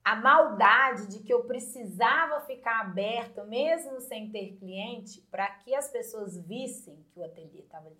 a 0.07 0.15
maldade 0.15 1.07
de 1.07 1.19
que 1.19 1.33
eu 1.33 1.43
precisava 1.43 2.39
ficar 2.45 2.79
aberto, 2.79 3.43
mesmo 3.43 3.99
sem 3.99 4.31
ter 4.31 4.55
cliente, 4.55 5.19
para 5.29 5.45
que 5.47 5.75
as 5.75 5.91
pessoas 5.91 6.37
vissem 6.47 7.05
que 7.11 7.19
o 7.19 7.25
ateliê 7.25 7.59
estava 7.59 7.87
ali. 7.87 7.99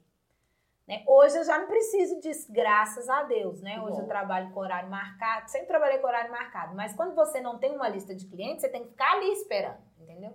Né? 0.87 1.03
Hoje 1.05 1.37
eu 1.37 1.43
já 1.43 1.59
não 1.59 1.67
preciso 1.67 2.21
disso, 2.21 2.49
graças 2.49 3.09
a 3.09 3.23
Deus, 3.23 3.61
né? 3.61 3.81
Hoje 3.81 3.97
Bom. 3.97 4.03
eu 4.03 4.07
trabalho 4.07 4.53
com 4.53 4.61
horário 4.61 4.89
marcado, 4.89 5.51
sempre 5.51 5.67
trabalhei 5.67 5.97
com 5.97 6.07
horário 6.07 6.31
marcado, 6.31 6.73
mas 6.77 6.95
quando 6.95 7.13
você 7.13 7.41
não 7.41 7.57
tem 7.57 7.75
uma 7.75 7.89
lista 7.89 8.15
de 8.15 8.25
clientes, 8.25 8.61
você 8.61 8.69
tem 8.69 8.83
que 8.83 8.91
ficar 8.91 9.11
ali 9.15 9.29
esperando, 9.33 9.81
entendeu? 9.99 10.31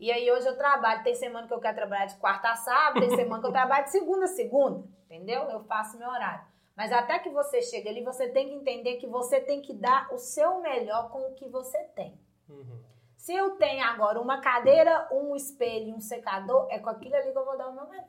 E 0.00 0.10
aí 0.10 0.28
hoje 0.32 0.48
eu 0.48 0.58
trabalho, 0.58 1.04
tem 1.04 1.14
semana 1.14 1.46
que 1.46 1.54
eu 1.54 1.60
quero 1.60 1.76
trabalhar 1.76 2.06
de 2.06 2.16
quarta 2.16 2.50
a 2.50 2.56
sábado, 2.56 3.06
tem 3.06 3.14
semana 3.14 3.40
que 3.40 3.46
eu 3.46 3.52
trabalho 3.52 3.84
de 3.84 3.92
segunda 3.92 4.24
a 4.24 4.28
segunda, 4.28 4.84
entendeu? 5.04 5.42
Eu 5.44 5.62
faço 5.62 5.96
meu 5.96 6.08
horário. 6.08 6.44
Mas 6.78 6.92
até 6.92 7.18
que 7.18 7.28
você 7.28 7.60
chegue 7.60 7.88
ali, 7.88 8.04
você 8.04 8.28
tem 8.28 8.46
que 8.50 8.54
entender 8.54 8.98
que 8.98 9.06
você 9.08 9.40
tem 9.40 9.60
que 9.60 9.74
dar 9.74 10.14
o 10.14 10.16
seu 10.16 10.60
melhor 10.60 11.10
com 11.10 11.18
o 11.18 11.34
que 11.34 11.48
você 11.48 11.76
tem. 11.88 12.16
Uhum. 12.48 12.80
Se 13.16 13.34
eu 13.34 13.56
tenho 13.56 13.84
agora 13.84 14.20
uma 14.20 14.40
cadeira, 14.40 15.08
um 15.10 15.34
espelho 15.34 15.88
e 15.88 15.92
um 15.92 15.98
secador, 15.98 16.68
é 16.70 16.78
com 16.78 16.88
aquilo 16.88 17.16
ali 17.16 17.32
que 17.32 17.36
eu 17.36 17.44
vou 17.44 17.58
dar 17.58 17.68
o 17.68 17.74
meu 17.74 17.88
melhor. 17.88 18.06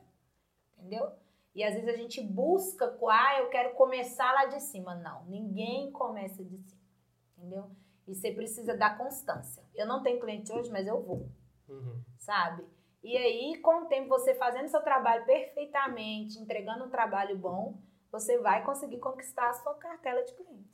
Entendeu? 0.78 1.10
E 1.52 1.64
às 1.64 1.74
vezes 1.74 1.88
a 1.88 1.96
gente 1.96 2.22
busca, 2.22 2.86
com, 2.92 3.08
ah, 3.08 3.40
eu 3.40 3.48
quero 3.48 3.74
começar 3.74 4.32
lá 4.32 4.46
de 4.46 4.60
cima. 4.60 4.94
Não, 4.94 5.24
ninguém 5.24 5.90
começa 5.90 6.44
de 6.44 6.56
cima. 6.56 6.80
Entendeu? 7.36 7.72
E 8.06 8.14
você 8.14 8.30
precisa 8.30 8.76
dar 8.76 8.96
constância. 8.96 9.64
Eu 9.74 9.84
não 9.84 10.00
tenho 10.00 10.20
cliente 10.20 10.52
hoje, 10.52 10.70
mas 10.70 10.86
eu 10.86 11.02
vou, 11.02 11.28
Uhum. 11.68 12.00
sabe? 12.18 12.64
E 13.02 13.16
aí, 13.16 13.58
com 13.60 13.82
o 13.82 13.86
tempo, 13.86 14.08
você 14.08 14.32
fazendo 14.36 14.68
seu 14.68 14.80
trabalho 14.80 15.24
perfeitamente, 15.26 16.38
entregando 16.38 16.84
um 16.84 16.90
trabalho 16.90 17.36
bom, 17.36 17.74
você 18.10 18.38
vai 18.38 18.64
conseguir 18.64 18.98
conquistar 18.98 19.48
a 19.48 19.52
sua 19.54 19.74
cartela 19.74 20.22
de 20.22 20.34
cliente. 20.34 20.68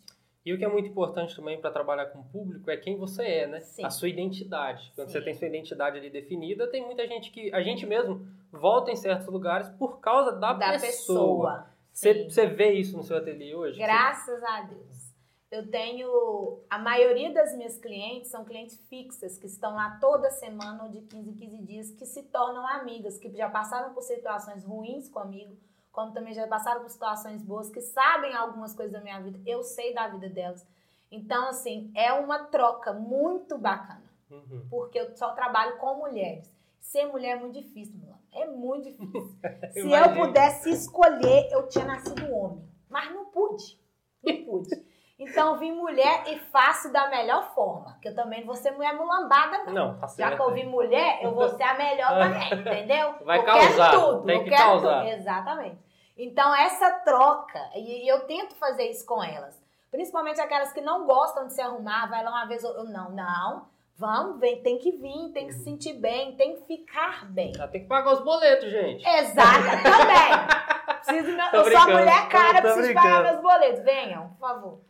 E 0.44 0.52
o 0.52 0.58
que 0.58 0.64
é 0.64 0.68
muito 0.68 0.88
importante 0.88 1.34
também 1.34 1.60
para 1.60 1.72
trabalhar 1.72 2.06
com 2.06 2.20
o 2.20 2.24
público 2.24 2.70
é 2.70 2.76
quem 2.76 2.96
você 2.96 3.24
é, 3.24 3.46
né? 3.48 3.60
Sim. 3.60 3.84
A 3.84 3.90
sua 3.90 4.08
identidade. 4.08 4.92
Quando 4.94 5.08
Sim. 5.08 5.14
você 5.14 5.24
tem 5.24 5.34
sua 5.34 5.48
identidade 5.48 5.98
ali 5.98 6.08
definida, 6.08 6.70
tem 6.70 6.84
muita 6.84 7.04
gente 7.06 7.32
que 7.32 7.52
a 7.52 7.60
gente 7.62 7.84
mesmo 7.84 8.24
volta 8.52 8.92
em 8.92 8.96
certos 8.96 9.26
lugares 9.26 9.68
por 9.70 9.98
causa 9.98 10.30
da, 10.30 10.52
da 10.52 10.78
pessoa. 10.78 11.66
Você, 11.92 12.14
Sim. 12.14 12.30
você 12.30 12.46
vê 12.46 12.74
isso 12.74 12.96
no 12.96 13.02
seu 13.02 13.16
ateliê 13.16 13.56
hoje? 13.56 13.76
Graças 13.76 14.40
a 14.44 14.62
Deus. 14.62 15.16
Eu 15.50 15.68
tenho. 15.68 16.60
A 16.70 16.78
maioria 16.78 17.32
das 17.32 17.56
minhas 17.56 17.76
clientes 17.78 18.30
são 18.30 18.44
clientes 18.44 18.78
fixas, 18.88 19.38
que 19.38 19.46
estão 19.46 19.74
lá 19.74 19.98
toda 20.00 20.30
semana 20.30 20.84
ou 20.84 20.90
de 20.90 21.00
15 21.00 21.30
em 21.30 21.34
15 21.34 21.62
dias, 21.62 21.90
que 21.90 22.06
se 22.06 22.22
tornam 22.24 22.66
amigas, 22.68 23.18
que 23.18 23.30
já 23.30 23.48
passaram 23.48 23.94
por 23.94 24.02
situações 24.02 24.64
ruins 24.64 25.08
comigo, 25.08 25.56
como 25.96 26.12
também 26.12 26.34
já 26.34 26.46
passaram 26.46 26.82
por 26.82 26.90
situações 26.90 27.42
boas, 27.42 27.70
que 27.70 27.80
sabem 27.80 28.34
algumas 28.36 28.74
coisas 28.74 28.92
da 28.92 29.00
minha 29.00 29.18
vida, 29.18 29.40
eu 29.46 29.62
sei 29.62 29.94
da 29.94 30.06
vida 30.08 30.28
delas. 30.28 30.64
Então, 31.10 31.48
assim, 31.48 31.90
é 31.96 32.12
uma 32.12 32.44
troca 32.44 32.92
muito 32.92 33.56
bacana, 33.56 34.04
Uhum. 34.30 34.66
porque 34.68 34.98
eu 35.00 35.16
só 35.16 35.30
trabalho 35.32 35.78
com 35.78 35.94
mulheres. 35.94 36.54
Ser 36.80 37.06
mulher 37.06 37.38
é 37.38 37.40
muito 37.40 37.54
difícil, 37.54 37.96
Milano. 37.98 38.20
É 38.30 38.46
muito 38.46 38.90
difícil. 38.90 39.38
Se 39.72 39.90
eu 39.90 40.14
pudesse 40.14 40.70
escolher, 40.70 41.48
eu 41.50 41.66
tinha 41.66 41.86
nascido 41.86 42.30
homem. 42.30 42.68
Mas 42.90 43.10
não 43.14 43.24
pude. 43.26 43.80
Não 44.22 44.44
pude. 44.44 44.86
Então, 45.18 45.58
vim 45.58 45.72
mulher 45.72 46.24
e 46.28 46.38
faço 46.50 46.92
da 46.92 47.08
melhor 47.08 47.54
forma. 47.54 47.96
Que 48.02 48.08
eu 48.08 48.14
também 48.14 48.40
não 48.40 48.48
vou 48.48 48.54
ser 48.54 48.72
mulher 48.72 48.94
mulambada, 48.94 49.64
não. 49.64 49.72
Não, 49.72 49.98
tá. 49.98 50.06
Já 50.08 50.36
que 50.36 50.42
eu 50.42 50.52
vim 50.52 50.64
mulher, 50.66 51.20
eu 51.22 51.34
vou 51.34 51.48
ser 51.48 51.62
a 51.62 51.72
melhor 51.74 52.08
também, 52.20 52.52
entendeu? 52.60 53.14
Vai 53.24 53.38
eu 53.38 53.44
causar, 53.44 53.90
quero 53.92 54.02
tudo. 54.12 54.26
tem 54.26 54.36
eu 54.36 54.44
que 54.44 54.50
quero 54.50 54.62
causar. 54.62 55.00
Tudo. 55.00 55.08
Exatamente. 55.14 55.85
Então, 56.16 56.54
essa 56.54 56.90
troca, 57.00 57.60
e 57.74 58.10
eu 58.10 58.20
tento 58.20 58.54
fazer 58.54 58.90
isso 58.90 59.04
com 59.04 59.22
elas. 59.22 59.60
Principalmente 59.90 60.40
aquelas 60.40 60.72
que 60.72 60.80
não 60.80 61.06
gostam 61.06 61.46
de 61.46 61.52
se 61.52 61.60
arrumar, 61.60 62.06
vai 62.06 62.24
lá 62.24 62.30
uma 62.30 62.46
vez, 62.46 62.64
eu, 62.64 62.84
não, 62.84 63.10
não, 63.10 63.66
vamos, 63.96 64.40
vem, 64.40 64.62
tem 64.62 64.78
que 64.78 64.92
vir, 64.92 65.30
tem 65.32 65.46
que 65.46 65.54
se 65.54 65.64
sentir 65.64 65.94
bem, 65.94 66.36
tem 66.36 66.56
que 66.56 66.66
ficar 66.66 67.26
bem. 67.26 67.52
Já 67.54 67.68
tem 67.68 67.82
que 67.82 67.86
pagar 67.86 68.12
os 68.12 68.20
boletos, 68.20 68.70
gente. 68.70 69.06
Exato, 69.06 69.64
também. 69.82 70.66
Preciso, 71.06 71.30
eu 71.30 71.64
sou 71.64 71.92
mulher 71.92 72.28
cara, 72.28 72.60
preciso 72.60 72.94
pagar 72.94 73.22
brincando. 73.22 73.28
meus 73.28 73.40
boletos. 73.40 73.84
Venham, 73.84 74.28
por 74.30 74.38
favor. 74.40 74.80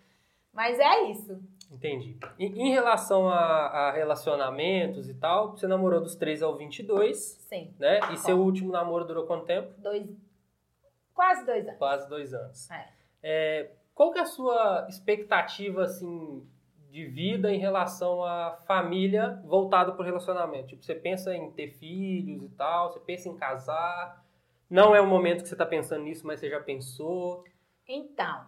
Mas 0.50 0.78
é 0.78 1.02
isso. 1.10 1.38
Entendi. 1.70 2.16
E, 2.38 2.46
em 2.46 2.70
relação 2.70 3.28
a, 3.28 3.36
a 3.36 3.90
relacionamentos 3.92 5.10
e 5.10 5.14
tal, 5.14 5.50
você 5.50 5.66
namorou 5.66 6.00
dos 6.00 6.14
13 6.16 6.42
ao 6.42 6.56
22, 6.56 7.18
Sim. 7.18 7.74
né? 7.78 8.00
E 8.12 8.16
seu 8.16 8.38
último 8.38 8.72
namoro 8.72 9.04
durou 9.04 9.26
quanto 9.26 9.44
tempo? 9.44 9.74
Dois. 9.76 10.06
Quase 11.16 11.46
dois 11.46 11.66
anos. 11.66 11.78
Quase 11.78 12.08
dois 12.10 12.34
anos. 12.34 12.70
É. 12.70 12.88
É, 13.22 13.70
qual 13.94 14.12
que 14.12 14.18
é 14.18 14.22
a 14.22 14.26
sua 14.26 14.86
expectativa, 14.88 15.82
assim, 15.84 16.46
de 16.90 17.06
vida 17.06 17.50
em 17.50 17.58
relação 17.58 18.22
à 18.22 18.52
família 18.66 19.40
voltada 19.46 19.92
para 19.92 20.02
o 20.02 20.04
relacionamento? 20.04 20.68
Tipo, 20.68 20.84
você 20.84 20.94
pensa 20.94 21.34
em 21.34 21.50
ter 21.50 21.70
filhos 21.70 22.42
e 22.42 22.48
tal, 22.50 22.92
você 22.92 23.00
pensa 23.00 23.30
em 23.30 23.36
casar, 23.36 24.22
não 24.68 24.94
é 24.94 25.00
o 25.00 25.06
momento 25.06 25.42
que 25.42 25.48
você 25.48 25.54
está 25.54 25.64
pensando 25.64 26.04
nisso, 26.04 26.26
mas 26.26 26.38
você 26.38 26.50
já 26.50 26.60
pensou. 26.60 27.42
Então, 27.88 28.46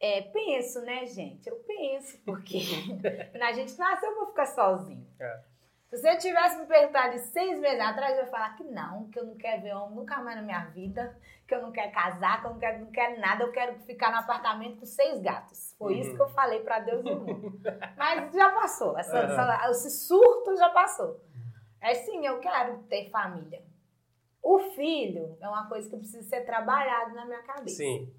é, 0.00 0.22
penso, 0.22 0.80
né, 0.80 1.06
gente? 1.06 1.48
Eu 1.48 1.56
penso, 1.58 2.18
porque 2.24 2.58
a 3.40 3.52
gente 3.52 3.78
nasceu 3.78 4.12
pra 4.16 4.26
ficar 4.26 4.46
sozinho. 4.46 5.06
É. 5.20 5.40
Se 5.88 5.98
você 5.98 6.16
tivesse 6.16 6.58
me 6.58 6.66
perguntado 6.66 7.12
de 7.12 7.20
seis 7.20 7.58
meses 7.60 7.80
atrás, 7.80 8.16
eu 8.16 8.24
ia 8.24 8.30
falar 8.30 8.56
que 8.56 8.64
não, 8.64 9.08
que 9.08 9.18
eu 9.20 9.24
não 9.24 9.36
quero 9.36 9.62
ver 9.62 9.74
homem 9.74 9.94
nunca 9.96 10.18
mais 10.20 10.36
na 10.36 10.42
minha 10.42 10.64
vida, 10.66 11.16
que 11.46 11.54
eu 11.54 11.62
não 11.62 11.70
quero 11.70 11.92
casar, 11.92 12.40
que 12.40 12.46
eu 12.48 12.50
não 12.50 12.58
quero, 12.58 12.80
não 12.80 12.90
quero 12.90 13.20
nada, 13.20 13.44
eu 13.44 13.52
quero 13.52 13.78
ficar 13.80 14.10
no 14.10 14.18
apartamento 14.18 14.78
com 14.80 14.86
seis 14.86 15.20
gatos. 15.20 15.74
Foi 15.78 15.94
Uhum. 15.94 16.00
isso 16.00 16.16
que 16.16 16.22
eu 16.22 16.28
falei 16.30 16.60
pra 16.60 16.80
Deus 16.80 17.04
e 17.06 17.08
o 17.08 17.20
mundo. 17.20 17.62
Mas 17.96 18.32
já 18.34 18.50
passou, 18.50 18.98
essa, 18.98 19.14
Uhum. 19.16 19.24
essa- 19.26 19.70
esse 19.70 19.90
surto 19.90 20.56
já 20.56 20.70
passou. 20.70 21.20
É 21.80 21.94
sim, 21.94 22.26
eu 22.26 22.40
quero 22.40 22.82
ter 22.84 23.08
família. 23.10 23.62
O 24.42 24.58
filho 24.58 25.36
é 25.40 25.48
uma 25.48 25.68
coisa 25.68 25.88
que 25.88 25.96
precisa 25.96 26.22
ser 26.28 26.40
trabalhado 26.44 27.14
na 27.14 27.24
minha 27.26 27.42
cabeça. 27.42 27.76
Sim. 27.76 28.12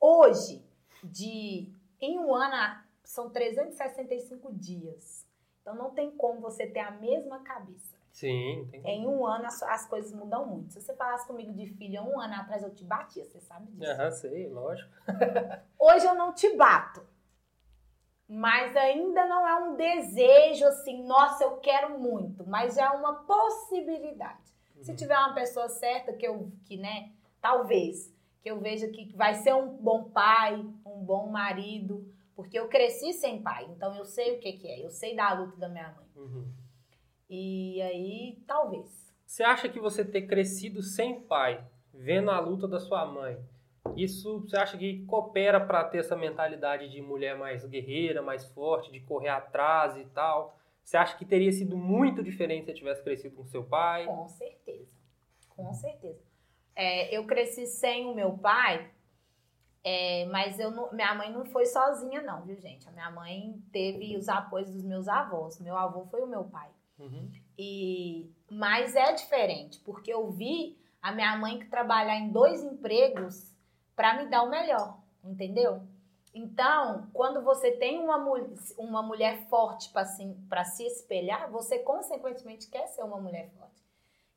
Hoje, 0.00 0.64
de 1.04 1.70
em 2.00 2.18
um 2.18 2.34
ano, 2.34 2.80
são 3.04 3.28
365 3.28 4.50
dias. 4.54 5.28
Então 5.60 5.74
não 5.74 5.90
tem 5.90 6.10
como 6.12 6.40
você 6.40 6.66
ter 6.66 6.80
a 6.80 6.90
mesma 6.90 7.40
cabeça. 7.40 7.98
Sim, 8.12 8.66
tem. 8.70 8.84
Em 8.84 9.06
um 9.06 9.24
ano 9.26 9.46
as, 9.46 9.62
as 9.62 9.86
coisas 9.86 10.12
mudam 10.12 10.46
muito. 10.46 10.72
Se 10.72 10.80
você 10.80 10.94
falasse 10.94 11.26
comigo 11.26 11.52
de 11.52 11.66
filho 11.66 12.00
há 12.00 12.02
um 12.02 12.20
ano 12.20 12.34
atrás, 12.34 12.62
eu 12.62 12.74
te 12.74 12.84
batia, 12.84 13.24
você 13.24 13.40
sabe 13.40 13.70
disso. 13.72 13.90
Aham, 13.92 14.10
sei, 14.10 14.48
lógico. 14.48 14.90
Hoje 15.78 16.06
eu 16.06 16.14
não 16.14 16.32
te 16.32 16.54
bato. 16.56 17.06
Mas 18.28 18.76
ainda 18.76 19.26
não 19.26 19.46
é 19.46 19.54
um 19.56 19.74
desejo 19.76 20.64
assim, 20.66 21.02
nossa, 21.04 21.42
eu 21.44 21.56
quero 21.58 21.98
muito. 21.98 22.46
Mas 22.46 22.76
é 22.78 22.88
uma 22.90 23.24
possibilidade. 23.24 24.38
Se 24.82 24.90
Uhum. 24.92 24.96
tiver 24.96 25.18
uma 25.18 25.34
pessoa 25.34 25.68
certa 25.68 26.12
que 26.12 26.26
eu, 26.26 26.50
que, 26.64 26.76
né, 26.76 27.10
talvez, 27.40 28.12
que 28.40 28.50
eu 28.50 28.60
veja 28.60 28.88
que 28.88 29.12
vai 29.16 29.34
ser 29.34 29.54
um 29.54 29.68
bom 29.76 30.04
pai, 30.10 30.54
um 30.86 31.04
bom 31.04 31.26
marido, 31.26 32.06
porque 32.40 32.58
eu 32.58 32.68
cresci 32.68 33.12
sem 33.12 33.42
pai, 33.42 33.66
então 33.68 33.94
eu 33.94 34.04
sei 34.06 34.34
o 34.34 34.40
que 34.40 34.54
que 34.54 34.66
é, 34.66 34.82
eu 34.82 34.88
sei 34.88 35.14
da 35.14 35.30
luta 35.34 35.58
da 35.58 35.68
minha 35.68 35.92
mãe. 35.92 36.06
Uhum. 36.16 36.50
E 37.28 37.82
aí, 37.82 38.42
talvez. 38.46 39.14
Você 39.26 39.42
acha 39.42 39.68
que 39.68 39.78
você 39.78 40.02
ter 40.02 40.22
crescido 40.22 40.82
sem 40.82 41.20
pai, 41.20 41.62
vendo 41.92 42.30
a 42.30 42.40
luta 42.40 42.66
da 42.66 42.80
sua 42.80 43.04
mãe, 43.04 43.38
isso 43.94 44.40
você 44.40 44.56
acha 44.56 44.78
que 44.78 45.04
coopera 45.04 45.60
para 45.60 45.84
ter 45.84 45.98
essa 45.98 46.16
mentalidade 46.16 46.88
de 46.88 47.02
mulher 47.02 47.36
mais 47.36 47.62
guerreira, 47.66 48.22
mais 48.22 48.46
forte, 48.46 48.90
de 48.90 49.00
correr 49.00 49.28
atrás 49.28 49.98
e 49.98 50.06
tal? 50.06 50.56
Você 50.82 50.96
acha 50.96 51.18
que 51.18 51.26
teria 51.26 51.52
sido 51.52 51.76
muito 51.76 52.22
diferente 52.22 52.66
se 52.66 52.74
tivesse 52.74 53.02
crescido 53.02 53.36
com 53.36 53.44
seu 53.44 53.64
pai? 53.64 54.06
Com 54.06 54.26
certeza. 54.28 54.90
Com 55.50 55.74
certeza. 55.74 56.22
É, 56.74 57.14
eu 57.14 57.26
cresci 57.26 57.66
sem 57.66 58.06
o 58.06 58.14
meu 58.14 58.32
pai, 58.38 58.90
é, 59.82 60.26
mas 60.26 60.58
eu 60.58 60.70
não- 60.70 60.92
minha 60.92 61.14
mãe 61.14 61.32
não 61.32 61.44
foi 61.46 61.66
sozinha, 61.66 62.20
não, 62.22 62.42
viu, 62.42 62.58
gente? 62.60 62.88
A 62.88 62.92
minha 62.92 63.10
mãe 63.10 63.60
teve 63.72 64.16
os 64.16 64.28
apoios 64.28 64.70
dos 64.70 64.82
meus 64.84 65.08
avós. 65.08 65.58
Meu 65.60 65.76
avô 65.76 66.04
foi 66.06 66.22
o 66.22 66.26
meu 66.26 66.44
pai. 66.44 66.68
Uhum. 66.98 67.30
E 67.58 68.30
mas 68.50 68.94
é 68.94 69.12
diferente, 69.12 69.80
porque 69.80 70.12
eu 70.12 70.30
vi 70.30 70.78
a 71.00 71.12
minha 71.12 71.34
mãe 71.36 71.58
que 71.58 71.66
trabalhar 71.66 72.16
em 72.16 72.30
dois 72.30 72.62
empregos 72.62 73.54
para 73.96 74.14
me 74.22 74.28
dar 74.28 74.42
o 74.42 74.50
melhor, 74.50 74.98
entendeu? 75.24 75.82
Então, 76.34 77.08
quando 77.12 77.42
você 77.42 77.72
tem 77.72 77.98
uma, 77.98 78.18
mul- 78.18 78.54
uma 78.78 79.02
mulher 79.02 79.46
forte 79.48 79.90
para 79.90 80.04
se, 80.04 80.26
pra 80.48 80.64
se 80.64 80.84
espelhar, 80.86 81.50
você 81.50 81.78
consequentemente 81.80 82.68
quer 82.70 82.86
ser 82.86 83.02
uma 83.02 83.20
mulher 83.20 83.48
forte. 83.58 83.82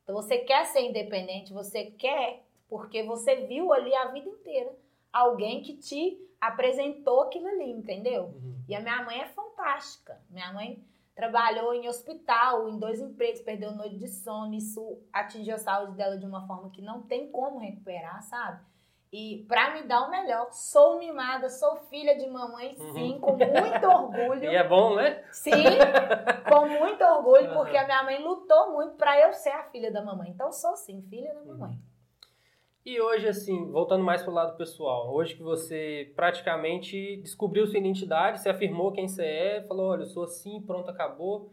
Então, 0.02 0.14
você 0.14 0.38
quer 0.38 0.64
ser 0.66 0.80
independente, 0.88 1.52
você 1.52 1.86
quer, 1.92 2.42
porque 2.68 3.02
você 3.04 3.46
viu 3.46 3.72
ali 3.72 3.94
a 3.94 4.06
vida 4.08 4.28
inteira 4.28 4.74
alguém 5.14 5.62
que 5.62 5.76
te 5.76 6.18
apresentou 6.40 7.22
aquilo 7.22 7.46
ali, 7.46 7.70
entendeu? 7.70 8.24
Uhum. 8.24 8.56
E 8.68 8.74
a 8.74 8.80
minha 8.80 9.02
mãe 9.04 9.20
é 9.20 9.28
fantástica. 9.28 10.20
Minha 10.28 10.52
mãe 10.52 10.84
trabalhou 11.14 11.72
em 11.72 11.88
hospital, 11.88 12.68
em 12.68 12.78
dois 12.78 13.00
empregos, 13.00 13.40
perdeu 13.40 13.72
noite 13.72 13.96
de 13.96 14.08
sono. 14.08 14.52
Isso 14.52 15.00
atingiu 15.12 15.54
a 15.54 15.58
saúde 15.58 15.96
dela 15.96 16.18
de 16.18 16.26
uma 16.26 16.46
forma 16.46 16.70
que 16.70 16.82
não 16.82 17.02
tem 17.02 17.30
como 17.30 17.60
recuperar, 17.60 18.20
sabe? 18.22 18.60
E 19.12 19.44
pra 19.46 19.72
me 19.72 19.84
dar 19.84 20.08
o 20.08 20.10
melhor, 20.10 20.48
sou 20.50 20.98
mimada, 20.98 21.48
sou 21.48 21.76
filha 21.88 22.18
de 22.18 22.28
mamãe, 22.28 22.74
sim, 22.74 23.16
com 23.20 23.36
muito 23.36 23.86
orgulho. 23.86 24.42
E 24.50 24.56
é 24.56 24.66
bom, 24.66 24.96
né? 24.96 25.22
Sim, 25.30 25.52
com 26.48 26.66
muito 26.66 27.04
orgulho, 27.04 27.54
porque 27.54 27.76
a 27.76 27.84
minha 27.84 28.02
mãe 28.02 28.20
lutou 28.20 28.72
muito 28.72 28.96
pra 28.96 29.16
eu 29.20 29.32
ser 29.32 29.50
a 29.50 29.62
filha 29.70 29.92
da 29.92 30.02
mamãe. 30.02 30.30
Então 30.30 30.50
sou 30.50 30.76
sim, 30.76 31.00
filha 31.02 31.32
da 31.32 31.44
mamãe. 31.44 31.78
E 32.84 33.00
hoje, 33.00 33.26
assim, 33.26 33.70
voltando 33.70 34.04
mais 34.04 34.22
pro 34.22 34.30
lado 34.30 34.58
pessoal, 34.58 35.10
hoje 35.10 35.34
que 35.34 35.42
você 35.42 36.12
praticamente 36.14 37.16
descobriu 37.16 37.66
sua 37.66 37.78
identidade, 37.78 38.40
você 38.40 38.50
afirmou 38.50 38.92
quem 38.92 39.08
você 39.08 39.24
é, 39.24 39.62
falou, 39.62 39.86
olha, 39.86 40.02
eu 40.02 40.06
sou 40.06 40.24
assim, 40.24 40.60
pronto, 40.60 40.90
acabou. 40.90 41.50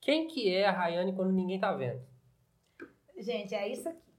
Quem 0.00 0.26
que 0.26 0.48
é 0.52 0.64
a 0.64 0.72
Rayane 0.72 1.14
quando 1.14 1.32
ninguém 1.32 1.60
tá 1.60 1.70
vendo? 1.74 2.00
Gente, 3.18 3.54
é 3.54 3.68
isso 3.68 3.86
aqui. 3.90 4.10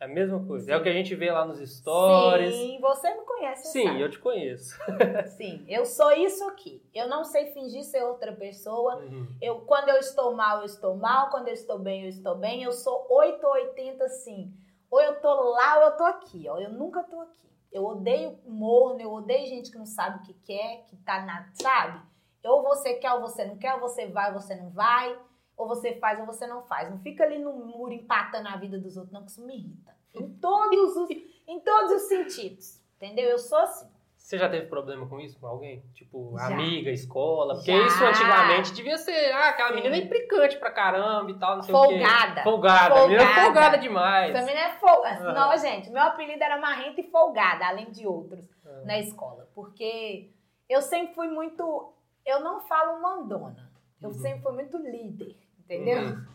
É 0.00 0.06
a 0.06 0.08
mesma 0.08 0.42
coisa. 0.46 0.72
É 0.72 0.76
o 0.76 0.82
que 0.82 0.88
a 0.88 0.92
gente 0.92 1.14
vê 1.14 1.30
lá 1.30 1.44
nos 1.44 1.58
stories. 1.58 2.54
Sim, 2.54 2.78
você 2.80 3.14
me 3.14 3.24
conhece, 3.24 3.72
Sim, 3.72 3.84
sabe. 3.84 4.00
eu 4.00 4.10
te 4.10 4.18
conheço. 4.18 4.78
Sim, 5.36 5.64
eu 5.68 5.84
sou 5.84 6.12
isso 6.12 6.44
aqui. 6.48 6.82
Eu 6.94 7.08
não 7.08 7.24
sei 7.24 7.46
fingir 7.52 7.82
ser 7.82 8.02
outra 8.02 8.32
pessoa. 8.32 8.96
Uhum. 8.96 9.26
Eu, 9.40 9.60
quando 9.60 9.90
eu 9.90 9.96
estou 9.96 10.34
mal, 10.34 10.60
eu 10.60 10.66
estou 10.66 10.96
mal. 10.96 11.28
Quando 11.28 11.48
eu 11.48 11.54
estou 11.54 11.78
bem, 11.78 12.04
eu 12.04 12.08
estou 12.08 12.34
bem. 12.36 12.62
Eu 12.62 12.72
sou 12.72 13.06
880 13.10 14.08
sim. 14.08 14.52
Ou 14.90 15.00
eu 15.00 15.20
tô 15.20 15.28
lá 15.50 15.78
ou 15.78 15.82
eu 15.84 15.96
tô 15.96 16.04
aqui, 16.04 16.48
ó. 16.48 16.58
Eu 16.58 16.70
nunca 16.70 17.02
tô 17.02 17.20
aqui. 17.20 17.46
Eu 17.72 17.84
odeio 17.84 18.38
morno, 18.46 19.00
eu 19.00 19.12
odeio 19.12 19.46
gente 19.46 19.70
que 19.70 19.78
não 19.78 19.86
sabe 19.86 20.18
o 20.18 20.22
que 20.22 20.34
quer, 20.34 20.84
que 20.86 20.96
tá 20.96 21.24
na, 21.24 21.50
sabe? 21.54 22.00
Ou 22.44 22.62
você 22.62 22.94
quer 22.94 23.12
ou 23.12 23.20
você 23.20 23.44
não 23.44 23.56
quer, 23.56 23.74
ou 23.74 23.80
você 23.80 24.06
vai 24.06 24.32
ou 24.32 24.40
você 24.40 24.54
não 24.54 24.70
vai, 24.70 25.18
ou 25.56 25.66
você 25.66 25.94
faz 25.96 26.18
ou 26.20 26.26
você 26.26 26.46
não 26.46 26.62
faz. 26.62 26.90
Não 26.90 26.98
fica 26.98 27.24
ali 27.24 27.38
no 27.38 27.52
muro 27.52 27.92
empatando 27.92 28.48
a 28.48 28.56
vida 28.56 28.78
dos 28.78 28.96
outros, 28.96 29.12
não, 29.12 29.24
que 29.24 29.30
isso 29.30 29.44
me 29.44 29.56
irrita. 29.56 29.96
Em 30.14 30.32
todos 30.38 30.96
os, 30.96 31.10
em 31.46 31.60
todos 31.60 31.92
os 31.92 32.02
sentidos. 32.08 32.80
Entendeu? 32.96 33.28
Eu 33.28 33.38
sou 33.38 33.58
assim. 33.58 33.95
Você 34.26 34.38
já 34.38 34.48
teve 34.48 34.66
problema 34.66 35.08
com 35.08 35.20
isso 35.20 35.38
com 35.38 35.46
alguém? 35.46 35.84
Tipo, 35.94 36.34
Já. 36.36 36.46
amiga, 36.48 36.90
escola? 36.90 37.54
Porque 37.54 37.70
Já. 37.70 37.86
isso 37.86 38.04
antigamente 38.04 38.72
devia 38.74 38.98
ser, 38.98 39.30
ah, 39.30 39.50
aquela 39.50 39.68
Sim. 39.68 39.74
menina 39.76 39.94
é 39.94 40.00
implicante 40.00 40.56
pra 40.58 40.72
caramba 40.72 41.30
e 41.30 41.38
tal, 41.38 41.54
não 41.54 41.62
sei 41.62 41.72
o 41.72 41.80
quê. 41.82 41.88
Folgada. 42.00 42.42
Folgada. 42.42 42.94
A 42.96 43.02
menina 43.02 43.22
é 43.22 43.24
Folgada. 43.26 43.44
folgada 43.44 43.78
demais. 43.78 44.32
Família 44.32 44.60
é 44.66 44.72
folgada. 44.72 45.24
Aham. 45.28 45.32
Não, 45.32 45.56
gente, 45.58 45.90
meu 45.90 46.02
apelido 46.02 46.42
era 46.42 46.58
marrenta 46.60 47.00
e 47.00 47.04
folgada, 47.08 47.66
além 47.68 47.88
de 47.92 48.04
outros, 48.04 48.44
Ah. 48.66 48.82
na 48.84 48.98
escola. 48.98 49.48
Porque 49.54 50.32
eu 50.68 50.82
sempre 50.82 51.14
fui 51.14 51.28
muito. 51.28 51.92
Eu 52.26 52.40
não 52.40 52.62
falo 52.62 53.00
mandona. 53.00 53.70
Eu 54.02 54.08
Uhum. 54.08 54.14
sempre 54.14 54.42
fui 54.42 54.52
muito 54.54 54.76
líder, 54.76 55.36
entendeu? 55.60 56.02
Uhum. 56.02 56.26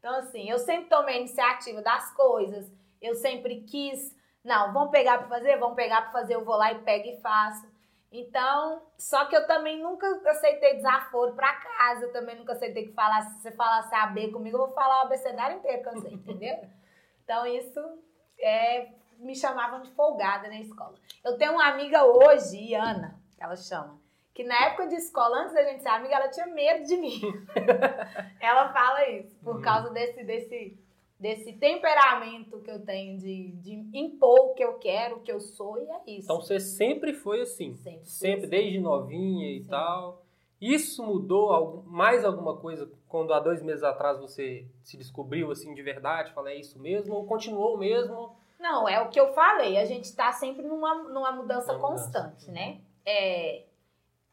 Então, 0.00 0.16
assim, 0.16 0.50
eu 0.50 0.58
sempre 0.58 0.88
tomei 0.88 1.14
a 1.14 1.18
iniciativa 1.20 1.80
das 1.80 2.12
coisas. 2.12 2.68
Eu 3.00 3.14
sempre 3.14 3.60
quis. 3.60 4.15
Não, 4.46 4.72
vamos 4.72 4.90
pegar 4.90 5.18
pra 5.18 5.26
fazer? 5.28 5.56
Vamos 5.58 5.74
pegar 5.74 6.02
pra 6.02 6.12
fazer, 6.12 6.34
eu 6.36 6.44
vou 6.44 6.54
lá 6.56 6.70
e 6.72 6.78
pego 6.78 7.08
e 7.08 7.20
faço. 7.20 7.66
Então, 8.12 8.80
só 8.96 9.24
que 9.24 9.36
eu 9.36 9.44
também 9.46 9.82
nunca 9.82 10.06
aceitei 10.30 10.76
desaforo 10.76 11.34
pra 11.34 11.52
casa. 11.52 12.04
Eu 12.04 12.12
também 12.12 12.36
nunca 12.36 12.52
aceitei 12.52 12.86
que 12.86 12.92
falasse, 12.92 13.34
se 13.34 13.42
você 13.42 13.50
falasse 13.52 13.92
AB 13.94 14.30
comigo, 14.30 14.56
eu 14.56 14.66
vou 14.66 14.74
falar 14.74 15.00
o 15.02 15.06
abecedário 15.06 15.56
inteiro 15.58 15.82
que 15.82 15.88
eu 15.88 16.00
sei, 16.00 16.12
entendeu? 16.14 16.56
Então, 17.24 17.44
isso 17.44 17.80
é, 18.38 18.88
me 19.18 19.34
chamavam 19.34 19.80
de 19.82 19.90
folgada 19.90 20.46
na 20.46 20.60
escola. 20.60 20.94
Eu 21.24 21.36
tenho 21.36 21.54
uma 21.54 21.66
amiga 21.66 22.04
hoje, 22.04 22.72
Ana, 22.72 23.18
ela 23.36 23.56
chama, 23.56 24.00
que 24.32 24.44
na 24.44 24.54
época 24.66 24.86
de 24.86 24.94
escola, 24.94 25.38
antes 25.38 25.52
da 25.52 25.64
gente 25.64 25.82
ser 25.82 25.88
amiga, 25.88 26.14
ela 26.14 26.28
tinha 26.28 26.46
medo 26.46 26.84
de 26.86 26.96
mim. 26.96 27.20
ela 28.40 28.72
fala 28.72 29.08
isso, 29.08 29.34
por 29.42 29.56
Uhum. 29.56 29.60
causa 29.62 29.90
desse, 29.90 30.22
desse, 30.22 30.78
desse 31.18 31.52
temperamento 31.54 32.60
que 32.60 32.70
eu 32.70 32.84
tenho 32.84 33.18
de, 33.18 33.52
de 33.52 33.88
impor 33.94 34.50
o 34.50 34.54
que 34.54 34.62
eu 34.64 34.74
quero, 34.74 35.16
o 35.16 35.20
que 35.20 35.32
eu 35.32 35.40
sou, 35.40 35.78
e 35.78 35.88
é 35.90 36.00
isso. 36.18 36.24
Então 36.24 36.40
você 36.40 36.60
sempre 36.60 37.12
foi 37.14 37.40
assim. 37.40 37.74
Sempre 37.76 38.04
Sempre, 38.04 38.40
assim. 38.40 38.48
desde 38.50 38.78
novinha 38.80 39.50
e 39.50 39.62
Sim. 39.62 39.68
tal. 39.70 40.22
Isso 40.60 41.04
mudou 41.04 41.82
mais 41.86 42.24
alguma 42.24 42.56
coisa 42.56 42.90
quando 43.08 43.32
há 43.34 43.40
dois 43.40 43.62
meses 43.62 43.82
atrás 43.82 44.18
você 44.18 44.66
se 44.82 44.96
descobriu 44.96 45.50
assim 45.50 45.74
de 45.74 45.82
verdade? 45.82 46.32
Falei, 46.32 46.56
é 46.56 46.60
isso 46.60 46.78
mesmo? 46.78 47.14
Ou 47.14 47.26
continuou 47.26 47.76
mesmo? 47.76 48.34
Não, 48.58 48.88
é 48.88 49.00
o 49.02 49.10
que 49.10 49.20
eu 49.20 49.34
falei. 49.34 49.76
A 49.76 49.84
gente 49.84 50.14
tá 50.16 50.32
sempre 50.32 50.66
numa, 50.66 50.94
numa 51.04 51.30
mudança 51.32 51.74
mudança. 51.74 51.78
constante, 51.78 52.50
né? 52.50 52.80
É, 53.04 53.64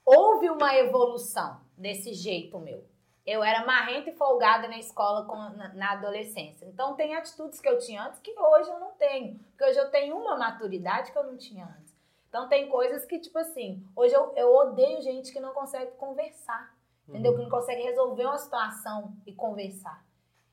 houve 0.05 0.49
uma 0.49 0.73
evolução 0.77 1.59
desse 1.77 2.13
jeito 2.13 2.57
meu. 2.57 2.85
Eu 3.25 3.41
era 3.43 3.65
marrenta 3.65 4.09
e 4.09 4.13
folgada 4.17 4.67
na 4.67 4.77
escola 4.77 5.25
com- 5.25 5.55
na, 5.57 5.73
na 5.73 5.91
adolescência. 5.93 6.65
Então 6.65 6.93
tem 6.95 7.15
atitudes 7.15 7.59
que 7.62 7.69
eu 7.69 7.77
tinha 7.79 8.03
antes 8.05 8.19
que 8.19 8.38
hoje 8.38 8.69
eu 8.69 8.79
não 8.79 8.91
tenho. 8.91 9.39
Porque 9.51 9.63
hoje 9.63 9.79
eu 9.79 9.89
tenho 9.89 10.17
uma 10.17 10.36
maturidade 10.38 11.12
que 11.12 11.17
eu 11.17 11.23
não 11.23 11.38
tinha 11.38 11.65
antes. 11.65 11.93
Então 12.27 12.49
tem 12.49 12.67
coisas 12.67 13.05
que, 13.05 13.19
tipo 13.19 13.38
assim, 13.38 13.81
hoje 13.95 14.13
eu, 14.13 14.33
eu 14.36 14.53
odeio 14.53 15.01
gente 15.01 15.31
que 15.31 15.39
não 15.39 15.53
consegue 15.53 15.91
conversar. 15.91 16.73
Entendeu? 17.07 17.31
Uhum. 17.31 17.38
Que 17.38 17.43
não 17.43 17.49
consegue 17.49 17.81
resolver 17.83 18.25
uma 18.25 18.38
situação 18.38 19.13
e 19.25 19.33
conversar. 19.33 20.03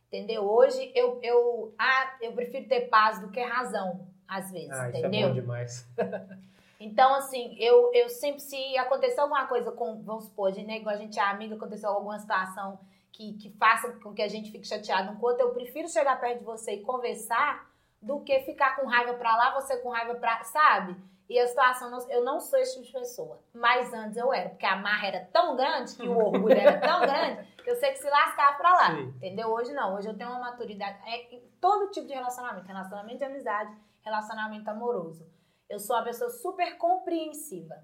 Entendeu? 0.09 0.43
Hoje 0.45 0.93
eu, 0.95 1.19
eu, 1.23 1.75
ah, 1.79 2.17
eu 2.21 2.33
prefiro 2.33 2.69
ter 2.69 2.89
paz 2.89 3.21
do 3.21 3.31
que 3.31 3.41
razão, 3.41 4.07
às 4.27 4.51
vezes, 4.51 4.71
Ah, 4.73 4.89
isso 4.91 4.99
entendeu? 4.99 5.21
é 5.21 5.29
bom 5.29 5.35
demais. 5.35 5.89
Então, 6.81 7.15
assim, 7.15 7.55
eu, 7.59 7.91
eu 7.93 8.09
sempre, 8.09 8.41
se 8.41 8.77
acontecer 8.79 9.21
alguma 9.21 9.47
coisa 9.47 9.71
com, 9.71 10.03
vamos 10.03 10.25
supor, 10.25 10.51
de 10.51 10.63
nego, 10.65 10.89
a 10.89 10.97
gente 10.97 11.19
é 11.21 11.23
amiga, 11.23 11.55
aconteceu 11.55 11.91
alguma 11.91 12.19
situação 12.19 12.81
que, 13.13 13.35
que 13.35 13.51
faça 13.59 13.93
com 14.03 14.15
que 14.15 14.23
a 14.23 14.29
gente 14.29 14.51
fique 14.51 14.67
chateado 14.67 15.13
um 15.13 15.17
com 15.17 15.27
o 15.27 15.29
outro, 15.29 15.43
eu 15.47 15.53
prefiro 15.53 15.87
chegar 15.89 16.19
perto 16.19 16.39
de 16.39 16.45
você 16.45 16.77
e 16.77 16.81
conversar 16.83 17.69
do 18.01 18.21
que 18.21 18.41
ficar 18.41 18.77
com 18.77 18.87
raiva 18.87 19.13
pra 19.15 19.37
lá, 19.37 19.53
você 19.61 19.77
com 19.77 19.91
raiva 19.91 20.15
pra, 20.15 20.43
sabe? 20.45 20.97
E 21.29 21.39
a 21.39 21.47
situação, 21.47 21.91
não- 21.91 22.11
eu 22.11 22.25
não 22.25 22.41
sou 22.41 22.59
esse 22.59 22.73
tipo 22.75 22.87
de 22.87 22.93
pessoa. 22.93 23.39
Mas 23.55 23.93
antes 23.93 24.17
eu 24.17 24.33
era, 24.33 24.49
porque 24.49 24.65
a 24.67 24.75
marra 24.77 25.07
era 25.07 25.21
tão 25.33 25.55
grande, 25.57 25.95
que 25.95 26.09
o 26.09 26.17
orgulho 26.19 26.55
era 26.59 26.81
tão 26.81 27.01
grande, 27.07 27.47
que 27.63 27.71
eu 27.71 27.77
sei 27.77 27.93
que 27.93 27.99
se 27.99 28.09
lascava 28.09 28.57
pra 28.57 28.73
lá. 28.73 28.97
Sim. 28.97 29.03
Entendeu? 29.17 29.49
Hoje 29.49 29.73
não, 29.75 29.95
hoje 29.95 30.09
eu 30.09 30.17
tenho 30.17 30.31
uma 30.31 30.41
maturidade. 30.41 30.99
É, 31.07 31.35
em 31.37 31.41
todo 31.61 31.91
tipo 31.91 32.07
de 32.07 32.15
relacionamento, 32.15 32.67
relacionamento 32.67 33.19
de 33.19 33.25
amizade, 33.25 33.77
relacionamento 34.03 34.69
amoroso. 34.71 35.25
Eu 35.71 35.79
sou 35.79 35.95
uma 35.97 36.03
pessoa 36.05 36.29
super 36.29 36.77
compreensiva. 36.77 37.77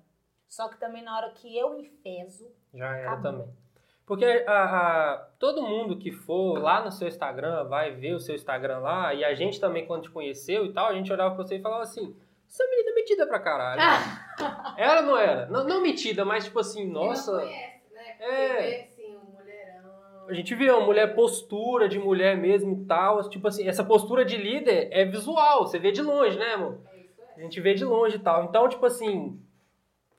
Só 0.49 0.69
que 0.69 0.79
também 0.79 1.03
na 1.03 1.17
hora 1.17 1.31
que 1.31 1.57
eu 1.57 1.79
enfeso, 1.79 2.51
Já 2.75 2.97
era 2.97 3.13
Acabou. 3.13 3.33
também. 3.33 3.55
Porque 4.05 4.25
a- 4.25 5.13
a- 5.15 5.17
todo 5.39 5.63
mundo 5.63 5.97
que 5.99 6.13
for 6.13 6.59
lá 6.61 6.85
no 6.85 6.93
seu 6.93 7.09
Instagram 7.09 7.65
vai 7.65 7.91
ver 7.93 8.15
o 8.15 8.21
seu 8.21 8.35
Instagram 8.35 8.79
lá, 8.79 9.13
e 9.15 9.25
a 9.25 9.35
gente 9.35 9.59
também, 9.61 9.85
quando 9.87 10.03
te 10.03 10.11
conheceu 10.11 10.67
e 10.67 10.73
tal, 10.73 10.87
a 10.87 10.95
gente 10.95 11.13
olhava 11.13 11.35
pra 11.35 11.45
você 11.45 11.57
e 11.57 11.61
falava 11.63 11.83
assim: 11.83 12.15
essa 12.49 12.65
menina 12.69 12.91
é 12.91 12.95
metida 12.95 13.27
pra 13.27 13.41
caralho. 13.41 13.81
Ela 14.79 15.03
não 15.03 15.17
era. 15.17 15.47
Não, 15.47 15.65
não 15.65 15.81
metida, 15.81 16.25
mas 16.25 16.45
tipo 16.45 16.59
assim, 16.61 16.89
nossa. 16.89 17.33
Não 17.33 17.41
conhece, 17.49 17.93
né? 17.95 18.03
Porque 18.19 18.25
É. 18.33 18.71
vê, 18.71 18.81
assim, 18.83 19.17
um 19.17 19.31
mulherão. 19.33 20.27
A 20.29 20.33
gente 20.35 20.55
vê 20.55 20.71
uma 20.71 20.85
mulher 20.87 21.15
postura 21.15 21.89
de 21.89 21.99
mulher 21.99 22.37
mesmo 22.37 22.83
e 22.83 22.85
tal. 22.87 23.29
Tipo 23.29 23.49
assim, 23.49 23.67
essa 23.69 23.83
postura 23.85 24.25
de 24.25 24.37
líder 24.37 24.89
é 24.93 25.05
visual, 25.05 25.67
você 25.67 25.79
vê 25.81 25.91
de 25.91 26.03
longe, 26.03 26.39
né, 26.39 26.55
amor? 26.55 26.79
É 26.95 26.96
A 27.37 27.41
gente 27.41 27.61
vê 27.61 27.75
de 27.75 27.85
longe 27.85 28.17
e 28.17 28.19
tal. 28.19 28.45
Então, 28.45 28.69
tipo 28.69 28.85
assim, 28.87 29.41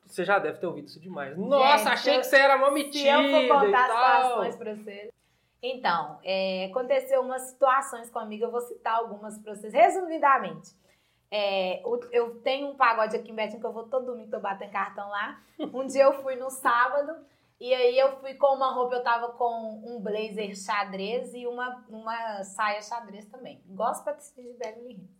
você 0.05 0.23
já 0.23 0.39
deve 0.39 0.59
ter 0.59 0.67
ouvido 0.67 0.87
isso 0.87 0.99
demais. 0.99 1.37
Nossa, 1.37 1.77
Gente, 1.77 1.87
achei 1.89 2.15
eu- 2.15 2.19
que 2.21 2.25
você 2.27 2.37
era 2.37 2.57
mó 2.57 2.67
Se 2.67 2.73
metida 2.73 3.09
eu 3.23 3.47
for 3.49 3.65
contar 3.65 3.87
tal. 3.87 4.21
situações 4.23 4.55
pra 4.55 4.75
vocês. 4.75 5.11
Então, 5.61 6.19
é, 6.23 6.65
aconteceu 6.69 7.21
umas 7.21 7.41
situações 7.43 8.09
comigo, 8.11 8.45
eu 8.45 8.51
vou 8.51 8.61
citar 8.61 8.95
algumas 8.97 9.37
pra 9.39 9.55
vocês, 9.55 9.73
resumidamente. 9.73 10.69
É, 11.31 11.81
eu 12.11 12.35
tenho 12.41 12.69
um 12.69 12.75
pagode 12.75 13.15
aqui 13.15 13.31
em 13.31 13.35
Betim 13.35 13.59
que 13.59 13.65
eu 13.65 13.73
vou 13.73 13.83
todo 13.89 14.05
domingo, 14.05 14.29
tô 14.31 14.39
batendo 14.39 14.71
cartão 14.71 15.09
lá. 15.09 15.41
Um 15.59 15.85
dia 15.85 16.03
eu 16.03 16.13
fui 16.21 16.35
no 16.35 16.49
sábado, 16.51 17.17
e 17.59 17.73
aí 17.73 17.97
eu 17.97 18.15
fui 18.17 18.35
com 18.35 18.55
uma 18.55 18.71
roupa, 18.71 18.95
eu 18.95 19.03
tava 19.03 19.29
com 19.33 19.81
um 19.83 19.99
blazer 19.99 20.55
xadrez 20.55 21.33
e 21.33 21.45
uma, 21.47 21.83
uma 21.89 22.43
saia 22.43 22.81
xadrez 22.81 23.25
também. 23.25 23.59
Gosto 23.65 24.03
pra 24.03 24.13
de 24.13 24.23
Beverly 24.57 24.91
Hills. 24.93 25.16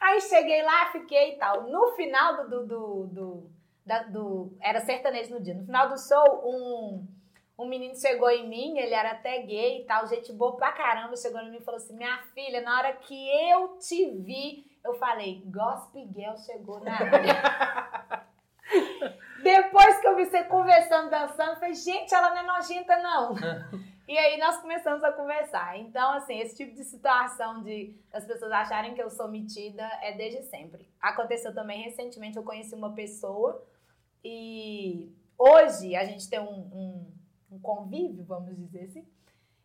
Aí 0.00 0.20
cheguei 0.20 0.62
lá, 0.62 0.86
fiquei 0.92 1.34
e 1.34 1.36
tal. 1.38 1.62
No 1.64 1.88
final 1.96 2.36
do, 2.36 2.48
do, 2.50 2.66
do, 2.66 3.06
do, 3.06 3.50
da- 3.84 4.02
do- 4.04 4.56
Era 4.60 4.80
sertanejo 4.80 5.34
no 5.34 5.40
dia. 5.42 5.54
No 5.54 5.64
final 5.64 5.88
do 5.88 5.98
show, 5.98 6.42
um, 6.44 7.06
um 7.58 7.66
menino 7.66 7.94
chegou 7.96 8.30
em 8.30 8.46
mim, 8.48 8.78
ele 8.78 8.92
era 8.94 9.12
até 9.12 9.38
gay 9.42 9.80
e 9.80 9.84
tal, 9.84 10.06
gente 10.06 10.32
boa 10.32 10.56
pra 10.56 10.72
caramba, 10.72 11.16
chegou 11.16 11.40
em 11.40 11.50
mim 11.50 11.56
e 11.58 11.64
falou 11.64 11.78
assim: 11.78 11.96
Minha 11.96 12.18
filha, 12.34 12.60
na 12.60 12.78
hora 12.78 12.92
que 12.92 13.28
eu 13.50 13.78
te 13.78 14.10
vi, 14.18 14.66
eu 14.84 14.94
falei, 14.94 15.42
Gospel 15.46 16.06
Girl 16.14 16.36
chegou 16.36 16.78
na 16.80 16.92
área. 16.94 18.26
Depois 19.42 20.00
que 20.00 20.06
eu 20.08 20.16
vi 20.16 20.26
você 20.26 20.42
conversando, 20.44 21.08
dançando, 21.10 21.50
eu 21.52 21.56
falei, 21.56 21.74
gente, 21.74 22.12
ela 22.14 22.30
não 22.30 22.38
é 22.38 22.42
nojenta, 22.42 22.96
não. 22.98 23.34
e 24.08 24.16
aí 24.16 24.38
nós 24.38 24.58
começamos 24.58 25.02
a 25.02 25.12
conversar. 25.12 25.78
Então, 25.78 26.12
assim, 26.12 26.38
esse 26.38 26.56
tipo 26.56 26.74
de 26.74 26.84
situação 26.84 27.62
de 27.62 27.94
as 28.12 28.24
pessoas 28.24 28.52
acharem 28.52 28.94
que 28.94 29.02
eu 29.02 29.10
sou 29.10 29.28
metida 29.28 29.82
é 30.02 30.12
desde 30.12 30.42
sempre. 30.44 30.88
Aconteceu 31.00 31.52
também 31.54 31.82
recentemente, 31.82 32.36
eu 32.36 32.44
conheci 32.44 32.74
uma 32.74 32.92
pessoa 32.94 33.64
e 34.24 35.10
hoje 35.38 35.94
a 35.96 36.04
gente 36.04 36.28
tem 36.30 36.38
um, 36.38 36.70
um, 36.72 37.12
um 37.52 37.58
convívio, 37.60 38.24
vamos 38.24 38.56
dizer 38.56 38.84
assim. 38.84 39.06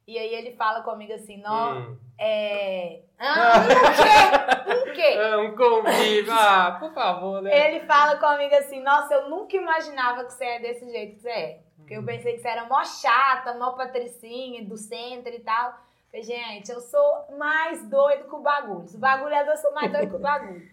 E 0.08 0.17
aí 0.17 0.34
ele 0.34 0.51
fala 0.51 0.82
comigo 0.82 1.13
assim, 1.13 1.38
não, 1.38 1.91
Hum. 1.91 1.97
é... 2.19 3.04
Ah, 3.17 3.54
um 4.67 4.84
quê? 4.84 4.89
Um 4.89 4.93
quê? 4.93 5.01
É 5.01 5.38
um 5.38 5.56
convívio. 5.56 6.34
Ah, 6.34 6.77
por 6.80 6.91
favor, 6.93 7.41
né? 7.41 7.75
Ele 7.75 7.86
fala 7.86 8.17
comigo 8.17 8.54
assim, 8.56 8.82
nossa, 8.82 9.13
eu 9.13 9.30
nunca 9.30 9.56
imaginava 9.56 10.25
que 10.25 10.34
você 10.34 10.43
é 10.45 10.60
desse 10.60 10.89
jeito 10.91 11.15
que 11.15 11.21
você 11.21 11.30
é. 11.30 11.60
Porque 11.91 11.95
eu 11.97 12.06
pensei 12.06 12.36
que 12.36 12.39
você 12.39 12.47
era 12.47 12.69
mó 12.69 12.82
chata, 12.86 13.54
mó 13.56 13.71
patricinha, 13.73 14.63
do 14.63 14.77
centro 14.77 15.34
e 15.34 15.39
tal. 15.39 15.77
Falei, 16.10 16.23
gente, 16.23 16.71
eu 16.71 16.80
sou 16.80 17.38
mais 17.38 17.86
doido 17.89 18.30
que 18.30 18.36
o 18.36 18.39
bagulho. 18.39 18.88
Se 18.88 18.95
o 18.95 18.99
bagulho 18.99 19.34
é 19.34 19.43
doido, 19.43 19.58
eu 19.58 19.62
sou 19.62 19.73
mais 19.73 19.91
doido 19.91 20.10
que 20.10 20.15
o 20.15 20.19
bagulho. 20.19 20.71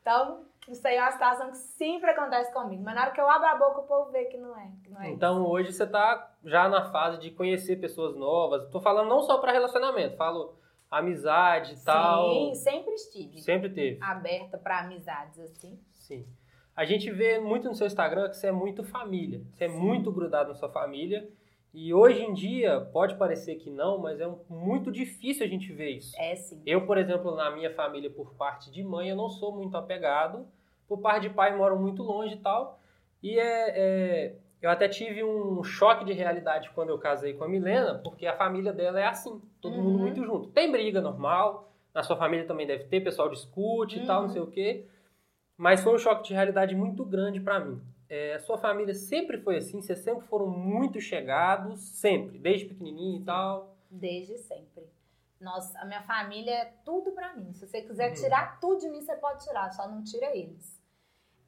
Então, 0.00 0.44
isso 0.68 0.86
aí 0.86 0.96
é 0.96 1.02
uma 1.02 1.12
situação 1.12 1.50
que 1.50 1.56
sempre 1.56 2.10
acontece 2.10 2.52
comigo. 2.52 2.82
Mas 2.82 2.94
na 2.96 3.02
hora 3.02 3.10
que 3.12 3.20
eu 3.20 3.30
abro 3.30 3.46
a 3.46 3.54
boca, 3.54 3.80
o 3.82 3.86
povo 3.86 4.10
vê 4.10 4.24
que 4.24 4.36
não 4.36 4.58
é. 4.58 4.68
Que 4.82 4.90
não 4.90 5.00
é 5.00 5.10
Então 5.10 5.46
hoje 5.46 5.72
você 5.72 5.86
tá 5.86 6.28
já 6.44 6.68
na 6.68 6.90
fase 6.90 7.18
de 7.18 7.30
conhecer 7.30 7.76
pessoas 7.76 8.16
novas. 8.16 8.68
Tô 8.70 8.80
falando 8.80 9.08
não 9.08 9.22
só 9.22 9.38
pra 9.38 9.52
relacionamento, 9.52 10.16
falo 10.16 10.56
amizade 10.90 11.74
e 11.74 11.84
tal. 11.84 12.30
Sim, 12.32 12.54
sempre 12.54 12.94
estive 12.94 13.38
Sempre 13.42 13.70
teve. 13.70 14.02
aberta 14.02 14.58
pra 14.58 14.80
amizades, 14.80 15.38
assim. 15.38 15.78
Sim. 15.92 16.26
A 16.78 16.84
gente 16.84 17.10
vê 17.10 17.40
muito 17.40 17.66
no 17.66 17.74
seu 17.74 17.88
Instagram 17.88 18.28
que 18.28 18.36
você 18.36 18.46
é 18.46 18.52
muito 18.52 18.84
família. 18.84 19.40
Você 19.52 19.64
é 19.64 19.68
muito 19.68 20.12
grudado 20.12 20.50
na 20.50 20.54
sua 20.54 20.68
família. 20.68 21.28
E 21.74 21.92
hoje 21.92 22.22
em 22.22 22.32
dia, 22.32 22.80
pode 22.92 23.16
parecer 23.16 23.56
que 23.56 23.68
não, 23.68 23.98
mas 23.98 24.20
é 24.20 24.28
um- 24.28 24.38
muito 24.48 24.92
difícil 24.92 25.44
a 25.44 25.48
gente 25.48 25.72
ver 25.72 25.90
isso. 25.90 26.14
É 26.16 26.36
sim. 26.36 26.62
Eu, 26.64 26.86
por 26.86 26.96
exemplo, 26.96 27.34
na 27.34 27.50
minha 27.50 27.74
família, 27.74 28.08
por 28.08 28.32
parte 28.34 28.70
de 28.70 28.84
mãe, 28.84 29.08
eu 29.08 29.16
não 29.16 29.28
sou 29.28 29.50
muito 29.52 29.76
apegado. 29.76 30.46
Por 30.86 31.00
parte 31.00 31.22
de 31.28 31.30
pai, 31.34 31.52
moro 31.56 31.76
muito 31.76 32.00
longe 32.04 32.34
e 32.36 32.38
tal. 32.38 32.78
E 33.20 33.36
é, 33.40 33.70
é- 33.76 34.34
eu 34.62 34.70
até 34.70 34.86
tive 34.88 35.24
um 35.24 35.64
choque 35.64 36.04
de 36.04 36.12
realidade 36.12 36.70
quando 36.76 36.90
eu 36.90 36.98
casei 36.98 37.32
com 37.32 37.42
a 37.42 37.48
Milena, 37.48 38.00
porque 38.04 38.24
a 38.24 38.36
família 38.36 38.72
dela 38.72 39.00
é 39.00 39.04
assim, 39.06 39.42
todo 39.60 39.74
Uhum. 39.74 39.82
mundo 39.82 39.98
muito 39.98 40.24
junto. 40.24 40.48
Tem 40.50 40.70
briga 40.70 41.00
normal, 41.00 41.72
na 41.92 42.04
sua 42.04 42.16
família 42.16 42.46
também 42.46 42.68
deve 42.68 42.84
ter, 42.84 43.00
pessoal 43.00 43.28
discute 43.28 43.98
e 43.98 44.06
tal, 44.06 44.20
não 44.22 44.28
Uhum. 44.28 44.32
sei 44.32 44.42
o 44.42 44.46
quê. 44.46 44.86
Mas 45.58 45.82
foi 45.82 45.92
um 45.94 45.98
choque 45.98 46.28
de 46.28 46.32
realidade 46.34 46.74
muito 46.76 47.04
grande 47.04 47.40
pra 47.40 47.58
mim. 47.58 47.82
É, 48.08 48.34
a 48.34 48.38
sua 48.38 48.56
família 48.56 48.94
sempre 48.94 49.38
foi 49.38 49.56
assim, 49.56 49.82
vocês 49.82 49.98
sempre 49.98 50.26
foram 50.28 50.46
muito 50.46 51.00
chegados, 51.00 51.80
sempre, 52.00 52.38
desde 52.38 52.66
pequenininho 52.66 53.20
e 53.20 53.24
tal. 53.24 53.76
Desde 53.90 54.38
sempre. 54.38 54.84
Nossa, 55.40 55.78
a 55.80 55.84
minha 55.84 56.02
família 56.02 56.52
é 56.52 56.72
tudo 56.84 57.10
pra 57.12 57.34
mim. 57.34 57.52
Se 57.52 57.66
você 57.66 57.82
quiser 57.82 58.08
Uhum. 58.10 58.14
tirar 58.14 58.58
tudo 58.60 58.80
de 58.80 58.88
mim, 58.88 59.00
você 59.02 59.14
pode 59.16 59.44
tirar, 59.44 59.70
só 59.72 59.86
não 59.88 60.02
tira 60.02 60.34
eles. 60.34 60.78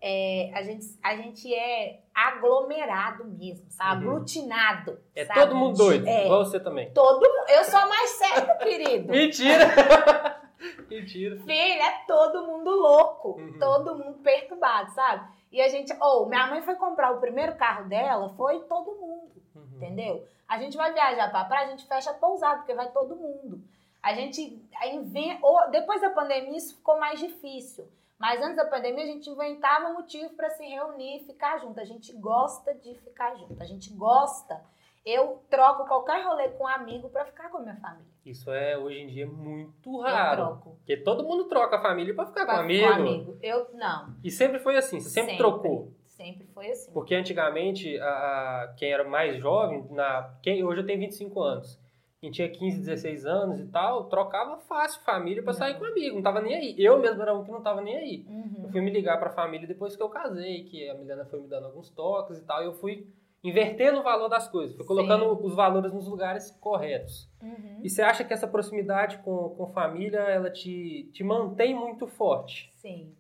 É, 0.03 0.51
a, 0.55 0.63
gente, 0.63 0.87
a 1.03 1.15
gente 1.17 1.55
é 1.55 2.01
aglomerado 2.15 3.25
mesmo, 3.27 3.67
sabe? 3.71 4.07
Uhum. 4.07 4.13
Aglutinado. 4.13 4.99
É 5.15 5.25
sabe? 5.25 5.41
todo 5.41 5.55
mundo 5.55 5.77
doido, 5.77 6.07
É, 6.07 6.25
igual 6.25 6.45
você 6.45 6.59
também. 6.59 6.91
todo. 6.93 7.25
Eu 7.49 7.65
sou 7.65 7.79
a 7.79 7.87
mais 7.87 8.11
certa, 8.11 8.55
querido. 8.57 9.09
Mentira! 9.13 9.65
Mentira. 10.89 11.37
Filho, 11.41 11.83
é 11.83 12.05
todo 12.07 12.47
mundo 12.47 12.71
louco. 12.71 13.41
Uhum. 13.41 13.59
Todo 13.59 13.97
mundo 13.97 14.19
perturbado, 14.19 14.93
sabe? 14.93 15.29
E 15.51 15.61
a 15.61 15.69
gente. 15.69 15.93
Ou, 16.01 16.27
minha 16.27 16.47
mãe 16.47 16.63
foi 16.63 16.75
comprar 16.77 17.13
o 17.13 17.21
primeiro 17.21 17.57
carro 17.57 17.89
dela, 17.89 18.29
foi 18.31 18.61
todo 18.61 18.95
mundo. 18.97 19.33
Uhum. 19.55 19.77
Entendeu? 19.77 20.27
A 20.47 20.59
gente 20.59 20.77
vai 20.77 20.93
viajar 20.93 21.31
pra 21.31 21.45
praia, 21.45 21.69
a 21.69 21.71
gente 21.71 21.87
fecha 21.87 22.11
a 22.11 22.15
pousada, 22.15 22.59
porque 22.59 22.75
vai 22.75 22.91
todo 22.91 23.17
mundo. 23.17 23.63
A 24.03 24.15
gente 24.15 24.63
inventa. 24.85 25.47
Ou, 25.47 25.71
depois 25.71 26.01
da 26.01 26.11
pandemia, 26.11 26.57
isso 26.57 26.77
ficou 26.77 26.99
mais 26.99 27.19
difícil. 27.19 27.87
Mas 28.19 28.41
antes 28.43 28.57
da 28.57 28.67
pandemia, 28.67 29.05
a 29.05 29.07
gente 29.07 29.31
inventava 29.31 29.95
motivo 29.95 30.29
pra 30.35 30.51
se 30.51 30.63
reunir 30.63 31.17
e 31.17 31.25
ficar 31.25 31.59
junto. 31.59 31.81
A 31.81 31.85
gente 31.85 32.13
gosta 32.13 32.75
de 32.75 32.95
ficar 32.97 33.35
junto. 33.37 33.63
A 33.63 33.65
gente 33.65 33.91
gosta. 33.95 34.63
Eu 35.07 35.43
troco 35.49 35.87
qualquer 35.87 36.23
rolê 36.27 36.51
com 36.51 36.65
um 36.65 36.69
amigo 36.69 37.09
pra 37.09 37.25
ficar 37.25 37.49
com 37.49 37.57
a 37.57 37.61
minha 37.61 37.77
família. 37.77 38.07
Isso 38.31 38.51
é 38.51 38.79
hoje 38.79 38.99
em 39.01 39.07
dia 39.09 39.27
muito 39.27 39.91
Eu 39.93 40.01
raro. 40.01 40.37
troco. 40.47 40.71
Porque 40.77 40.97
todo 40.97 41.25
mundo 41.25 41.45
troca 41.45 41.77
a 41.77 41.83
família 41.83 42.15
pra 42.15 42.27
ficar 42.27 42.47
com 42.47 42.53
Pra- 42.53 42.61
amigo. 42.61 42.87
Com 42.87 42.93
amigo. 42.93 43.39
Eu, 43.43 43.67
não. 43.75 44.15
E 44.23 44.31
sempre 44.31 44.59
foi 44.59 44.77
assim, 44.77 45.01
você 45.01 45.11
sempre, 45.11 45.37
trocou. 45.37 45.93
Sempre 46.05 46.47
foi 46.49 46.71
assim. 46.71 46.93
Porque 46.93 47.15
antigamente, 47.15 47.99
a, 47.99 48.05
a- 48.09 48.75
quem 48.77 48.93
era 48.93 49.05
mais 49.05 49.37
jovem, 49.39 49.85
na, 49.91 50.35
quem, 50.43 50.63
hoje 50.63 50.81
eu 50.83 50.87
tenho 50.87 50.99
25 51.01 51.41
anos, 51.41 51.81
quem 52.21 52.31
tinha 52.31 52.49
15, 52.51 52.79
16 52.81 53.25
anos 53.25 53.59
e 53.61 53.67
tal, 53.69 54.05
trocava 54.05 54.59
fácil 54.59 55.01
família 55.03 55.43
pra 55.43 55.55
sair 55.55 55.79
com 55.79 55.87
amigo, 55.87 56.17
não 56.17 56.23
tava 56.23 56.43
nem 56.43 56.55
aí. 56.55 56.75
Eu 56.79 56.99
mesmo 56.99 57.23
era 57.23 57.35
um 57.35 57.43
que 57.43 57.51
não 57.51 57.63
tava 57.63 57.81
nem 57.81 57.97
aí. 57.97 58.27
Eu 58.29 58.35
Uhum. 58.35 58.69
fui 58.71 58.81
me 58.83 58.91
ligar 58.91 59.19
pra 59.19 59.31
família 59.31 59.67
depois 59.67 59.97
que 59.97 60.03
eu 60.03 60.09
casei, 60.11 60.65
que 60.65 60.87
a 60.91 60.95
Milena 60.95 61.25
foi 61.25 61.41
me 61.41 61.49
dando 61.49 61.65
alguns 61.67 61.89
toques 61.89 62.37
e 62.37 62.43
tal, 62.43 62.63
e 62.63 62.67
eu 62.67 62.75
fui 62.75 63.07
invertendo 63.43 64.01
o 64.01 64.03
valor 64.03 64.29
das 64.29 64.49
coisas, 64.49 64.77
fui 64.77 64.85
colocando 64.85 65.33
os 65.45 65.55
valores 65.55 65.93
nos 65.93 66.07
lugares 66.07 66.51
corretos. 66.61 67.29
Uhum. 67.43 67.81
E 67.83 67.89
você 67.89 68.03
acha 68.03 68.23
que 68.25 68.33
essa 68.33 68.47
proximidade 68.47 69.19
com, 69.19 69.51
com 69.51 69.67
família, 69.69 70.21
ela 70.21 70.51
te, 70.51 71.11
te 71.13 71.25
mantém 71.25 71.75
muito 71.75 72.07
forte? 72.07 72.71
Sim. 72.77 73.17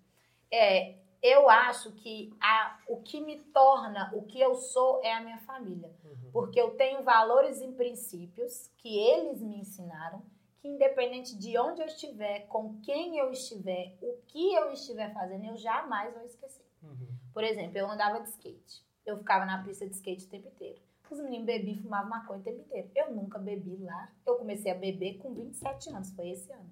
É, 0.52 0.96
eu 1.22 1.48
acho 1.48 1.92
que 1.92 2.32
a, 2.40 2.78
o 2.88 2.98
que 2.98 3.20
me 3.20 3.38
torna 3.38 4.10
o 4.14 4.22
que 4.22 4.40
eu 4.40 4.54
sou 4.54 5.00
é 5.02 5.12
a 5.12 5.20
minha 5.20 5.38
família. 5.38 5.90
Porque 6.32 6.60
eu 6.60 6.70
tenho 6.76 7.02
valores 7.02 7.60
e 7.60 7.68
princípios 7.68 8.70
que 8.78 8.98
eles 8.98 9.42
me 9.42 9.58
ensinaram, 9.58 10.22
que 10.60 10.68
independente 10.68 11.36
de 11.36 11.58
onde 11.58 11.80
eu 11.80 11.86
estiver, 11.86 12.46
com 12.46 12.78
quem 12.82 13.18
eu 13.18 13.30
estiver, 13.30 13.96
o 14.00 14.18
que 14.26 14.54
eu 14.54 14.70
estiver 14.70 15.12
fazendo, 15.12 15.46
eu 15.46 15.56
jamais 15.56 16.14
vou 16.14 16.24
esquecer. 16.24 16.64
Uhum. 16.82 17.08
Por 17.32 17.42
exemplo, 17.42 17.78
eu 17.78 17.90
andava 17.90 18.20
de 18.20 18.28
skate. 18.28 18.84
Eu 19.06 19.16
ficava 19.18 19.44
na 19.44 19.62
pista 19.62 19.86
de 19.86 19.94
skate 19.94 20.26
o 20.26 20.28
tempo 20.28 20.48
inteiro. 20.48 20.80
Os 21.10 21.18
meninos 21.20 21.46
bebiam 21.46 21.74
e 21.74 21.82
fumavam 21.82 22.10
maconha 22.10 22.38
o 22.38 22.42
tempo 22.42 22.60
inteiro. 22.60 22.88
Eu 22.94 23.12
nunca 23.12 23.38
bebi 23.38 23.76
lá. 23.78 24.08
Eu 24.24 24.36
comecei 24.36 24.70
a 24.70 24.74
beber 24.76 25.18
com 25.18 25.34
27 25.34 25.90
anos, 25.90 26.12
foi 26.12 26.28
esse 26.30 26.52
ano. 26.52 26.70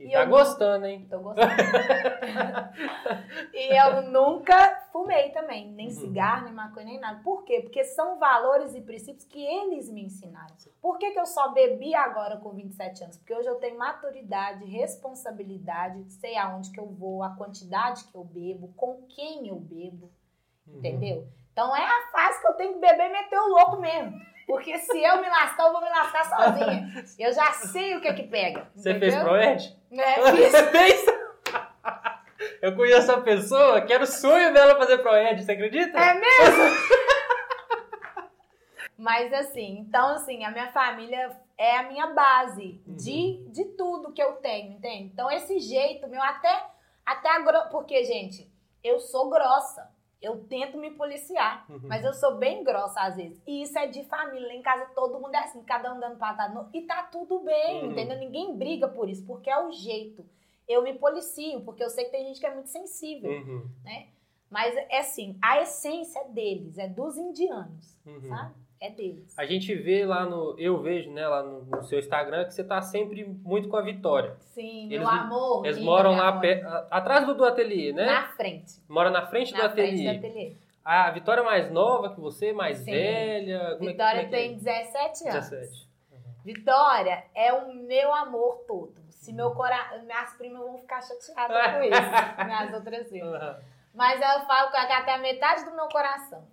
E, 0.00 0.08
E 0.08 0.12
tá 0.12 0.24
eu- 0.24 0.28
gostando, 0.28 0.86
hein? 0.86 1.06
Tô 1.08 1.20
gostando. 1.20 1.48
e 3.52 3.78
eu 3.80 4.02
nunca 4.10 4.86
fumei 4.92 5.30
também, 5.30 5.70
nem 5.72 5.88
Uhum. 5.88 5.92
cigarro, 5.94 6.44
nem 6.46 6.54
maconha, 6.54 6.86
nem 6.86 7.00
nada. 7.00 7.20
Por 7.22 7.44
quê? 7.44 7.60
Porque 7.62 7.84
são 7.84 8.18
valores 8.18 8.74
e 8.74 8.80
princípios 8.80 9.24
que 9.24 9.44
eles 9.44 9.90
me 9.90 10.04
ensinaram. 10.04 10.54
Por 10.80 10.98
que, 10.98 11.10
que 11.12 11.18
eu 11.20 11.26
só 11.26 11.52
bebi 11.52 11.94
agora 11.94 12.36
com 12.36 12.50
27 12.50 13.04
anos? 13.04 13.16
Porque 13.16 13.34
hoje 13.34 13.48
eu 13.48 13.56
tenho 13.56 13.78
maturidade, 13.78 14.64
responsabilidade, 14.64 16.04
sei 16.12 16.36
aonde 16.36 16.70
que 16.70 16.80
eu 16.80 16.86
vou, 16.86 17.22
a 17.22 17.30
quantidade 17.36 18.04
que 18.04 18.14
eu 18.14 18.24
bebo, 18.24 18.68
com 18.76 19.02
quem 19.08 19.48
eu 19.48 19.56
bebo, 19.56 20.10
Uhum. 20.66 20.78
entendeu? 20.78 21.26
Então 21.58 21.74
é 21.74 21.84
a 21.84 22.02
fase 22.12 22.40
que 22.40 22.46
eu 22.46 22.52
tenho 22.52 22.74
que 22.74 22.78
beber 22.78 23.06
e 23.06 23.12
meter 23.12 23.36
o 23.36 23.48
louco 23.48 23.80
mesmo. 23.80 24.12
Porque 24.46 24.78
se 24.78 25.02
eu 25.02 25.20
me 25.20 25.28
lascar, 25.28 25.66
eu 25.66 25.72
vou 25.72 25.82
me 25.82 25.88
lascar 25.88 26.24
sozinha. 26.24 27.04
Eu 27.18 27.32
já 27.32 27.50
sei 27.50 27.96
o 27.96 28.00
que 28.00 28.06
é 28.06 28.12
que 28.12 28.22
pega. 28.22 28.70
Você 28.76 28.92
entendeu? 28.92 29.10
fez 29.10 29.24
Proed? 29.24 29.76
É, 29.90 30.30
fiz. 30.30 30.52
Você 30.54 30.70
fez? 30.70 31.06
Eu 32.62 32.76
conheço 32.76 33.10
a 33.10 33.20
pessoa 33.22 33.80
que 33.80 33.92
era 33.92 34.04
o 34.04 34.06
sonho 34.06 34.54
dela 34.54 34.76
fazer 34.76 34.98
Proed, 34.98 35.42
você 35.42 35.50
acredita? 35.50 35.98
É 35.98 36.14
mesmo? 36.14 36.64
Mas 38.96 39.32
assim, 39.32 39.80
então 39.80 40.10
assim, 40.10 40.44
a 40.44 40.52
minha 40.52 40.70
família 40.70 41.36
é 41.58 41.78
a 41.78 41.88
minha 41.88 42.06
base 42.06 42.80
de, 42.86 43.44
de 43.48 43.64
tudo 43.76 44.12
que 44.12 44.22
eu 44.22 44.34
tenho, 44.34 44.74
entende? 44.74 45.10
Então 45.12 45.28
esse 45.28 45.58
jeito 45.58 46.06
meu, 46.06 46.22
até, 46.22 46.66
até 47.04 47.28
a 47.28 47.40
gro... 47.40 47.68
Porque, 47.68 48.04
gente, 48.04 48.48
eu 48.84 49.00
sou 49.00 49.28
grossa. 49.28 49.97
Eu 50.20 50.44
tento 50.48 50.76
me 50.78 50.90
policiar, 50.90 51.64
Uhum. 51.70 51.80
mas 51.84 52.04
eu 52.04 52.12
sou 52.12 52.36
bem 52.36 52.64
grossa 52.64 53.00
às 53.00 53.14
vezes. 53.16 53.40
E 53.46 53.62
isso 53.62 53.78
é 53.78 53.86
de 53.86 54.02
família. 54.04 54.48
Lá 54.48 54.54
em 54.54 54.62
casa 54.62 54.86
todo 54.94 55.20
mundo 55.20 55.34
é 55.34 55.38
assim, 55.38 55.62
cada 55.62 55.94
um 55.94 56.00
dando 56.00 56.16
patada. 56.18 56.52
no- 56.52 56.68
E 56.74 56.82
tá 56.82 57.04
tudo 57.04 57.38
bem, 57.40 57.84
Uhum. 57.84 57.92
entendeu? 57.92 58.18
Ninguém 58.18 58.56
briga 58.56 58.88
por 58.88 59.08
isso, 59.08 59.24
porque 59.24 59.48
é 59.48 59.58
o 59.64 59.70
jeito. 59.70 60.26
Eu 60.66 60.82
me 60.82 60.92
policio, 60.98 61.60
porque 61.62 61.82
eu 61.84 61.88
sei 61.88 62.04
que 62.06 62.10
tem 62.10 62.26
gente 62.26 62.40
que 62.40 62.46
é 62.46 62.52
muito 62.54 62.68
sensível. 62.68 63.30
Uhum, 63.30 63.68
Mas 64.50 64.74
é 64.76 64.98
assim, 65.00 65.38
a 65.42 65.60
essência 65.60 66.18
é 66.20 66.24
deles, 66.28 66.78
é 66.78 66.88
dos 66.88 67.16
indianos, 67.18 67.98
uhum. 68.06 68.20
sabe? 68.28 68.54
É 68.80 68.90
deles. 68.90 69.36
A 69.36 69.44
gente 69.44 69.74
vê 69.74 70.06
lá 70.06 70.24
no. 70.24 70.54
Eu 70.58 70.80
vejo, 70.80 71.10
né, 71.10 71.26
lá 71.26 71.42
no, 71.42 71.62
no 71.64 71.82
seu 71.82 71.98
Instagram, 71.98 72.44
que 72.44 72.54
você 72.54 72.62
tá 72.62 72.80
sempre 72.80 73.24
muito 73.24 73.68
com 73.68 73.76
a 73.76 73.82
Vitória. 73.82 74.36
Sim, 74.54 74.86
Eles- 74.86 75.00
meu 75.00 75.08
amor. 75.08 75.66
Eles 75.66 75.78
moram 75.80 76.12
lá 76.16 76.28
a- 76.28 76.86
atrás 76.98 77.26
do, 77.26 77.34
do 77.34 77.44
ateliê, 77.44 77.92
né? 77.92 78.06
Na 78.06 78.28
frente. 78.28 78.74
Mora 78.88 79.10
na 79.10 79.26
frente 79.26 79.52
do 79.52 79.58
na 79.60 79.68
frente 79.70 80.06
ateliê. 80.06 80.12
do 80.12 80.18
ateliê. 80.26 80.56
A 80.84 81.10
Vitória 81.10 81.40
é 81.40 81.44
mais 81.44 81.70
nova 81.70 82.14
que 82.14 82.20
você, 82.20 82.52
mais 82.52 82.78
Sim. 82.78 82.92
velha? 82.92 83.74
Como 83.78 83.88
é 83.88 83.92
Vitória 83.92 84.20
é 84.20 84.24
é? 84.24 84.28
tem 84.28 84.54
17 84.56 85.28
anos. 85.28 85.50
17. 85.50 85.88
Vitória 86.44 87.24
é 87.34 87.52
o 87.52 87.74
meu 87.74 88.14
amor 88.14 88.64
todo. 88.66 88.94
Se 89.10 89.32
meu 89.32 89.50
coração. 89.50 90.00
Minhas 90.04 90.32
primas 90.38 90.62
vão 90.62 90.78
ficar 90.78 91.02
chateadas 91.02 91.72
com 91.74 91.82
isso. 91.84 92.44
minhas 92.46 92.72
outras 92.74 93.08
filhas. 93.08 93.34
Aham. 93.34 93.58
Mas 93.94 94.20
eu 94.20 94.46
falo 94.46 94.70
que 94.70 94.76
até 94.76 95.14
a 95.14 95.18
metade 95.18 95.64
do 95.64 95.74
meu 95.74 95.88
coração. 95.88 96.46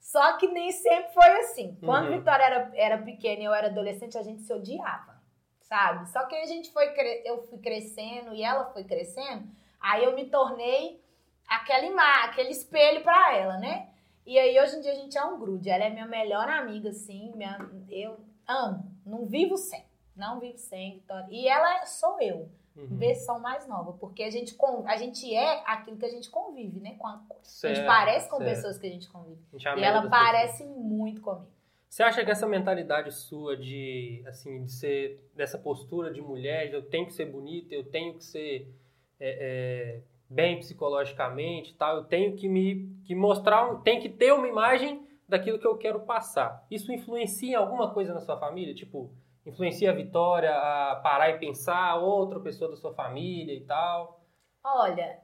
Só 0.00 0.36
que 0.36 0.46
nem 0.48 0.70
sempre 0.70 1.12
foi 1.12 1.40
assim. 1.40 1.76
Quando 1.84 2.06
Uhum. 2.10 2.18
Vitória 2.18 2.44
era, 2.44 2.70
era 2.74 2.98
pequena 2.98 3.42
e 3.42 3.44
eu 3.44 3.54
era 3.54 3.66
adolescente, 3.68 4.16
a 4.16 4.22
gente 4.22 4.42
se 4.42 4.52
odiava, 4.52 5.20
sabe? 5.62 6.08
Só 6.10 6.24
que 6.26 6.34
aí 6.34 6.42
a 6.42 6.46
gente 6.46 6.72
foi, 6.72 6.92
eu 7.24 7.42
fui 7.48 7.58
crescendo 7.58 8.32
e 8.34 8.42
ela 8.42 8.66
foi 8.66 8.84
crescendo, 8.84 9.48
aí 9.80 10.04
eu 10.04 10.14
me 10.14 10.26
tornei 10.26 11.02
aquela 11.48 11.84
imagem, 11.84 12.30
aquele 12.30 12.50
espelho 12.50 13.02
pra 13.02 13.36
ela, 13.36 13.56
né? 13.58 13.88
E 14.24 14.38
aí 14.38 14.58
hoje 14.60 14.76
em 14.76 14.80
dia 14.80 14.92
a 14.92 14.96
gente 14.96 15.16
é 15.16 15.24
um 15.24 15.38
grude. 15.38 15.70
Ela 15.70 15.84
é 15.84 15.90
minha 15.90 16.06
melhor 16.06 16.48
amiga, 16.48 16.90
assim, 16.90 17.32
minha, 17.36 17.58
eu 17.88 18.18
amo. 18.46 18.92
Não 19.04 19.24
vivo 19.26 19.56
sem. 19.56 19.84
Não 20.16 20.40
vivo 20.40 20.58
sem, 20.58 20.94
Vitória. 20.94 21.28
E 21.30 21.46
ela 21.46 21.84
sou 21.86 22.20
eu 22.20 22.48
Uhum. 22.76 22.98
versão 22.98 23.40
mais 23.40 23.66
nova, 23.66 23.94
porque 23.94 24.22
a 24.22 24.30
gente, 24.30 24.54
a 24.84 24.96
gente 24.98 25.34
é 25.34 25.62
aquilo 25.66 25.96
que 25.96 26.04
a 26.04 26.10
gente 26.10 26.28
convive, 26.28 26.78
né? 26.78 26.94
Com 26.98 27.06
a, 27.06 27.12
a 27.12 27.34
gente 27.34 27.48
Certo, 27.48 27.86
parece 27.86 28.28
com 28.28 28.36
certo. 28.36 28.50
pessoas 28.50 28.78
que 28.78 28.86
a 28.86 28.90
gente 28.90 29.08
convive. 29.08 29.40
A 29.54 29.56
gente 29.56 29.68
é 29.68 29.78
E 29.78 29.82
ela 29.82 30.08
parece 30.10 30.62
muito 30.64 31.22
comigo. 31.22 31.56
Você 31.88 32.02
acha 32.02 32.22
que 32.22 32.30
essa 32.30 32.46
mentalidade 32.46 33.10
sua 33.12 33.56
de, 33.56 34.22
assim, 34.26 34.64
de 34.64 34.72
ser 34.72 35.30
dessa 35.34 35.56
postura 35.56 36.12
de 36.12 36.20
mulher, 36.20 36.68
de 36.68 36.74
eu 36.74 36.82
tenho 36.82 37.06
que 37.06 37.14
ser 37.14 37.24
bonita, 37.24 37.74
eu 37.74 37.84
tenho 37.84 38.14
que 38.14 38.24
ser 38.24 38.70
é, 39.18 39.98
é, 39.98 40.00
bem 40.28 40.58
psicologicamente, 40.58 41.74
tal, 41.74 41.96
eu 41.96 42.04
tenho 42.04 42.36
que 42.36 42.48
me 42.48 42.94
que 43.04 43.14
mostrar, 43.14 43.70
um, 43.70 43.80
tem 43.80 44.00
que 44.00 44.10
ter 44.10 44.32
uma 44.32 44.46
imagem 44.46 45.06
daquilo 45.26 45.58
que 45.58 45.66
eu 45.66 45.78
quero 45.78 46.00
passar. 46.00 46.66
Isso 46.70 46.92
influencia 46.92 47.52
em 47.52 47.54
alguma 47.54 47.92
coisa 47.94 48.12
na 48.12 48.20
sua 48.20 48.36
família? 48.36 48.74
Tipo, 48.74 49.10
influencia 49.46 49.90
a 49.90 49.94
Vitória 49.94 50.52
a 50.54 50.96
parar 50.96 51.30
e 51.30 51.38
pensar 51.38 51.96
outra 51.96 52.40
pessoa 52.40 52.70
da 52.70 52.76
sua 52.76 52.92
família 52.94 53.54
e 53.54 53.64
tal? 53.64 54.20
Olha, 54.62 55.20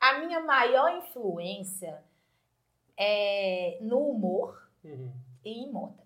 a 0.00 0.18
minha 0.18 0.40
maior 0.40 0.90
influência 0.92 2.02
é 2.96 3.78
no 3.80 4.10
humor 4.10 4.68
Uhum. 4.84 5.12
e 5.44 5.64
em 5.64 5.72
moda. 5.72 6.02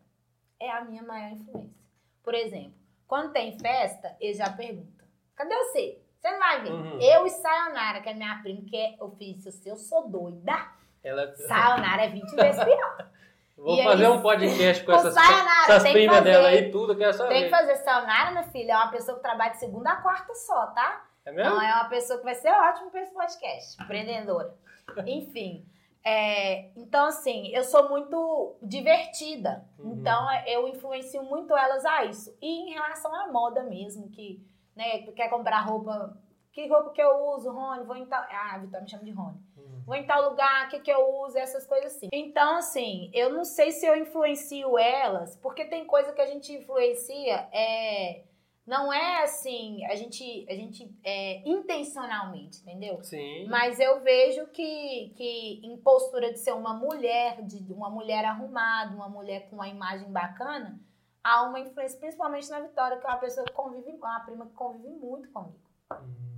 É 0.59 0.71
a 0.71 0.85
minha 0.85 1.03
maior 1.03 1.33
influência. 1.33 1.83
Por 2.23 2.35
exemplo, 2.35 2.75
quando 3.07 3.33
tem 3.33 3.59
festa, 3.59 4.17
eles 4.21 4.39
já 4.39 4.51
perguntam: 4.53 5.07
cadê 5.35 5.55
você? 5.57 6.01
Você 6.21 6.31
não 6.31 6.39
vai 6.39 6.63
vir. 6.63 6.73
Uhum. 6.73 7.01
Eu 7.01 7.27
e 7.27 7.31
Sayonara, 7.31 8.01
que 8.01 8.09
é 8.09 8.15
minha 8.15 8.41
prima, 8.43 8.63
que 8.63 8.77
é, 8.77 8.97
eu 9.01 9.11
fiz 9.11 9.45
isso, 9.45 9.69
eu 9.69 9.77
sou 9.77 10.09
doida. 10.09 10.71
Ela, 11.03 11.35
Sayonara 11.35 12.03
é 12.05 12.09
20 12.11 12.31
vezes 12.37 12.63
pior. 12.65 13.11
vou 13.63 13.79
E 13.79 13.85
fazer 13.85 14.09
um 14.09 14.21
podcast 14.21 14.85
com 14.85 14.93
Ô, 14.93 14.95
essas, 14.95 15.15
Sayonara, 15.15 15.63
essas 15.63 15.83
que 15.85 15.93
primas 15.93 16.17
fazer. 16.17 16.31
dela 16.31 16.49
aí, 16.49 16.71
tudo, 16.71 16.93
eu 16.93 16.97
quero 16.99 17.15
só 17.15 17.29
Tem 17.29 17.45
que 17.45 17.51
fazer 17.51 17.77
Sayonara, 17.77 18.31
minha 18.31 18.45
filha, 18.45 18.73
é 18.73 18.77
uma 18.77 18.91
pessoa 18.91 19.17
que 19.17 19.23
trabalha 19.23 19.53
de 19.53 19.59
segunda 19.59 19.91
a 19.93 19.97
quarta 19.97 20.35
só, 20.35 20.67
tá? 20.69 21.05
É 21.25 21.33
mesmo? 21.33 21.55
Não 21.55 21.63
é 21.63 21.73
uma 21.75 21.89
pessoa 21.89 22.19
que 22.19 22.25
vai 22.25 22.35
ser 22.35 22.51
ótima 22.51 22.91
para 22.91 23.03
esse 23.03 23.15
podcast, 23.15 23.83
empreendedora. 23.83 24.55
Enfim, 25.07 25.65
é, 26.05 26.71
então 26.77 27.07
assim, 27.07 27.49
eu 27.55 27.63
sou 27.63 27.89
muito 27.89 28.57
divertida. 28.61 29.65
Uhum. 29.79 29.93
Então 29.93 30.27
eu 30.47 30.67
influencio 30.67 31.23
muito 31.23 31.57
elas 31.57 31.85
a 31.85 32.05
isso. 32.05 32.37
E 32.43 32.71
em 32.71 32.75
relação 32.75 33.15
à 33.15 33.31
moda 33.31 33.63
mesmo, 33.63 34.09
que 34.11 34.45
né, 34.75 34.99
quer 35.15 35.29
comprar 35.29 35.61
roupa, 35.61 36.17
que 36.53 36.69
roupa 36.69 36.91
que 36.91 37.03
eu 37.03 37.29
uso, 37.35 37.51
Rony? 37.51 37.85
Vou 37.85 37.97
em 37.97 38.07
tal. 38.07 38.23
Ah, 38.31 38.55
a 38.55 38.59
Vitória 38.59 38.83
me 38.83 38.91
chama 38.91 39.05
de 39.05 39.11
Rony. 39.11 39.41
Uhum. 39.57 39.83
Vou 39.87 39.97
em 39.97 40.07
tal 40.07 40.31
lugar, 40.31 40.67
o 40.67 40.71
que, 40.71 40.81
que 40.81 40.93
eu 40.93 41.23
uso, 41.23 41.39
essas 41.39 41.67
coisas 41.67 41.97
assim. 41.97 42.09
Então, 42.13 42.57
assim, 42.57 43.11
eu 43.15 43.31
não 43.31 43.45
sei 43.45 43.73
se 43.73 43.87
eu 43.87 43.97
influencio 43.97 44.79
elas, 44.79 45.37
porque 45.37 45.65
tem 45.65 45.87
coisa 45.87 46.13
que 46.13 46.21
a 46.21 46.27
gente 46.27 46.53
influencia, 46.53 47.49
é, 47.53 48.25
não 48.67 48.93
é 48.93 49.23
assim, 49.25 49.83
a 49.87 49.97
gente, 49.97 50.47
a 50.49 50.55
gente 50.55 50.95
é, 51.03 51.43
intencionalmente, 51.49 52.61
entendeu? 52.61 53.03
Sim. 53.03 53.47
Mas 53.49 53.81
eu 53.81 54.01
vejo 54.01 54.47
que, 54.49 55.15
que 55.17 55.61
em 55.65 55.77
postura 55.79 56.33
de 56.33 56.39
ser 56.39 56.53
uma 56.53 56.75
mulher, 56.75 57.43
de 57.43 57.73
uma 57.73 57.89
mulher 57.89 58.27
arrumada, 58.27 58.95
uma 58.95 59.09
mulher 59.09 59.49
com 59.49 59.57
uma 59.57 59.69
imagem 59.69 60.13
bacana, 60.13 60.79
há 61.25 61.45
uma 61.45 61.59
influência, 61.61 61.99
principalmente 61.99 62.51
na 62.51 62.61
Vitória, 62.61 62.99
que 62.99 63.07
é 63.07 63.09
uma 63.09 63.19
pessoa 63.19 63.47
que 63.47 63.53
convive, 63.53 63.91
uma 63.97 64.21
prima 64.21 64.47
que 64.47 64.53
convive 64.53 64.91
muito 64.91 65.31
comigo. 65.31 65.59
Uhum. 65.91 66.32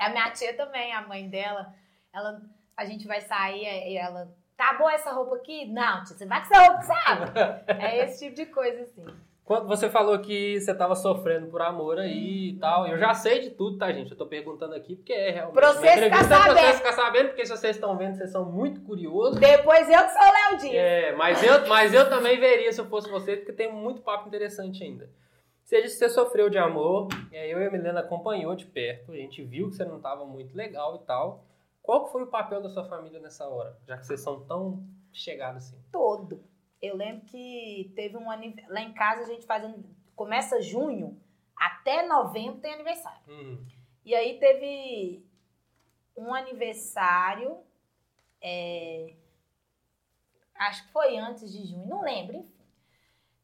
A 0.00 0.08
minha 0.08 0.30
tia 0.30 0.56
também, 0.56 0.92
a 0.92 1.06
mãe 1.06 1.28
dela, 1.28 1.72
ela, 2.12 2.40
a 2.76 2.84
gente 2.84 3.06
vai 3.06 3.20
sair 3.20 3.64
e 3.88 3.96
ela, 3.96 4.34
tá 4.56 4.74
boa 4.74 4.92
essa 4.92 5.12
roupa 5.12 5.36
aqui? 5.36 5.66
Não, 5.66 6.02
tia, 6.04 6.16
você 6.16 6.26
vai 6.26 6.40
com 6.40 6.54
essa 6.54 6.62
roupa, 6.64 6.82
sabe? 6.82 7.30
É 7.80 8.04
esse 8.04 8.24
tipo 8.24 8.36
de 8.36 8.46
coisa, 8.46 8.82
assim. 8.82 9.04
Quando 9.50 9.66
você 9.66 9.90
falou 9.90 10.16
que 10.20 10.60
você 10.60 10.72
tava 10.72 10.94
sofrendo 10.94 11.48
por 11.48 11.60
amor 11.60 11.98
aí 11.98 12.50
e 12.50 12.58
tal, 12.60 12.86
eu 12.86 12.96
já 12.96 13.12
sei 13.12 13.40
de 13.40 13.50
tudo, 13.50 13.78
tá, 13.78 13.90
gente? 13.90 14.12
Eu 14.12 14.16
tô 14.16 14.24
perguntando 14.24 14.76
aqui 14.76 14.94
porque 14.94 15.12
é 15.12 15.32
realmente. 15.32 15.54
Pra 15.54 15.70
entrevista 15.70 16.04
ficar 16.04 16.24
é 16.24 16.28
pra 16.28 16.38
sabendo. 16.38 16.76
ficar 16.76 16.92
sabendo, 16.92 17.28
porque 17.30 17.44
se 17.44 17.50
vocês 17.50 17.74
estão 17.74 17.96
vendo, 17.98 18.14
vocês 18.14 18.30
são 18.30 18.44
muito 18.44 18.80
curiosos. 18.82 19.40
Depois 19.40 19.88
eu 19.88 20.04
que 20.04 20.10
sou 20.12 20.22
o 20.22 20.32
Léo 20.32 20.58
Dias. 20.60 20.74
É, 20.76 21.12
mas 21.16 21.42
eu, 21.42 21.66
mas 21.66 21.92
eu 21.92 22.08
também 22.08 22.38
veria 22.38 22.72
se 22.72 22.80
eu 22.80 22.86
fosse 22.86 23.10
você, 23.10 23.38
porque 23.38 23.52
tem 23.52 23.72
muito 23.72 24.02
papo 24.02 24.28
interessante 24.28 24.84
ainda. 24.84 25.10
Você 25.70 25.82
disse 25.82 26.00
que 26.00 26.08
você 26.08 26.10
sofreu 26.10 26.50
de 26.50 26.58
amor, 26.58 27.06
e 27.30 27.36
aí 27.36 27.48
eu 27.48 27.62
e 27.62 27.66
a 27.68 27.70
Milena 27.70 28.00
acompanhou 28.00 28.56
de 28.56 28.66
perto, 28.66 29.12
a 29.12 29.16
gente 29.16 29.40
viu 29.44 29.68
que 29.70 29.76
você 29.76 29.84
não 29.84 29.98
estava 29.98 30.26
muito 30.26 30.52
legal 30.52 30.96
e 30.96 31.06
tal. 31.06 31.44
Qual 31.80 32.10
foi 32.10 32.24
o 32.24 32.26
papel 32.26 32.60
da 32.60 32.68
sua 32.68 32.88
família 32.88 33.20
nessa 33.20 33.48
hora? 33.48 33.78
Já 33.86 33.96
que 33.96 34.04
vocês 34.04 34.20
são 34.20 34.44
tão 34.46 34.84
chegados 35.12 35.62
assim. 35.62 35.80
Todo. 35.92 36.42
Eu 36.82 36.96
lembro 36.96 37.24
que 37.24 37.92
teve 37.94 38.16
um 38.16 38.28
aniversário. 38.28 38.74
Lá 38.74 38.80
em 38.80 38.92
casa 38.92 39.22
a 39.22 39.26
gente 39.26 39.46
faz. 39.46 39.72
Começa 40.16 40.60
junho, 40.60 41.16
até 41.56 42.04
novembro 42.04 42.60
tem 42.60 42.74
aniversário. 42.74 43.22
Hum, 43.28 43.64
E 44.04 44.12
aí 44.12 44.40
teve 44.40 45.24
um 46.16 46.34
aniversário. 46.34 47.58
é, 48.42 49.14
acho 50.56 50.84
que 50.84 50.92
foi 50.92 51.16
antes 51.16 51.52
de 51.52 51.64
junho, 51.64 51.86
não 51.86 52.02
lembro, 52.02 52.38
enfim. 52.38 52.58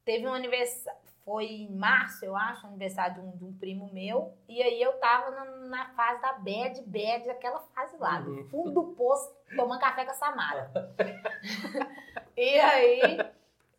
Teve 0.05 0.27
um 0.27 0.35
aniversário. 0.35 1.06
Foi 1.27 1.45
em 1.45 1.75
março, 1.77 2.25
eu 2.25 2.37
acho, 2.37 2.69
aniversário 2.69 3.15
de 3.17 3.21
um, 3.21 3.37
de 3.37 3.45
um 3.45 3.53
primo 3.59 3.93
meu. 3.93 4.33
E 4.49 4.63
aí 4.63 4.81
eu 4.81 4.93
tava 5.01 5.33
na, 5.33 5.45
na 5.67 5.87
fase 5.91 6.23
da 6.23 6.35
bad, 6.35 6.81
bad, 6.87 7.29
aquela 7.29 7.59
fase 7.75 7.97
lá, 7.99 8.21
Uhum. 8.21 8.37
do 8.37 8.45
fundo 8.49 8.71
do 8.71 8.83
poço, 8.95 9.35
tomando 9.57 9.81
café 9.81 10.05
com 10.05 10.13
a 10.13 10.15
Samara. 10.15 10.71
e 12.37 12.61
aí 12.61 13.19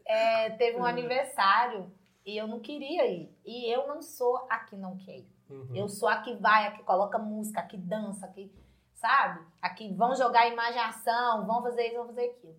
é, 0.05 0.49
teve 0.51 0.77
um 0.77 0.85
aniversário 0.85 1.89
e 2.25 2.35
eu 2.35 2.47
não 2.47 2.59
queria 2.59 3.07
ir. 3.07 3.33
E 3.45 3.73
eu 3.73 3.87
não 3.87 4.01
sou 4.01 4.45
a 4.49 4.59
que 4.59 4.75
não 4.75 4.97
quer 4.97 5.19
ir. 5.19 5.29
uhum. 5.49 5.69
Eu 5.73 5.87
sou 5.87 6.09
a 6.09 6.17
que 6.21 6.35
vai, 6.35 6.67
a 6.67 6.71
que 6.71 6.83
coloca 6.83 7.17
música, 7.17 7.61
a 7.61 7.63
que 7.65 7.77
dança, 7.77 8.25
a 8.25 8.29
que, 8.29 8.51
sabe? 8.93 9.39
A 9.61 9.69
que 9.69 9.93
vão 9.93 10.13
jogar 10.15 10.47
imaginação, 10.49 11.45
vão 11.47 11.61
fazer 11.63 11.87
isso, 11.87 11.95
vão 11.95 12.07
fazer 12.07 12.25
aquilo. 12.25 12.55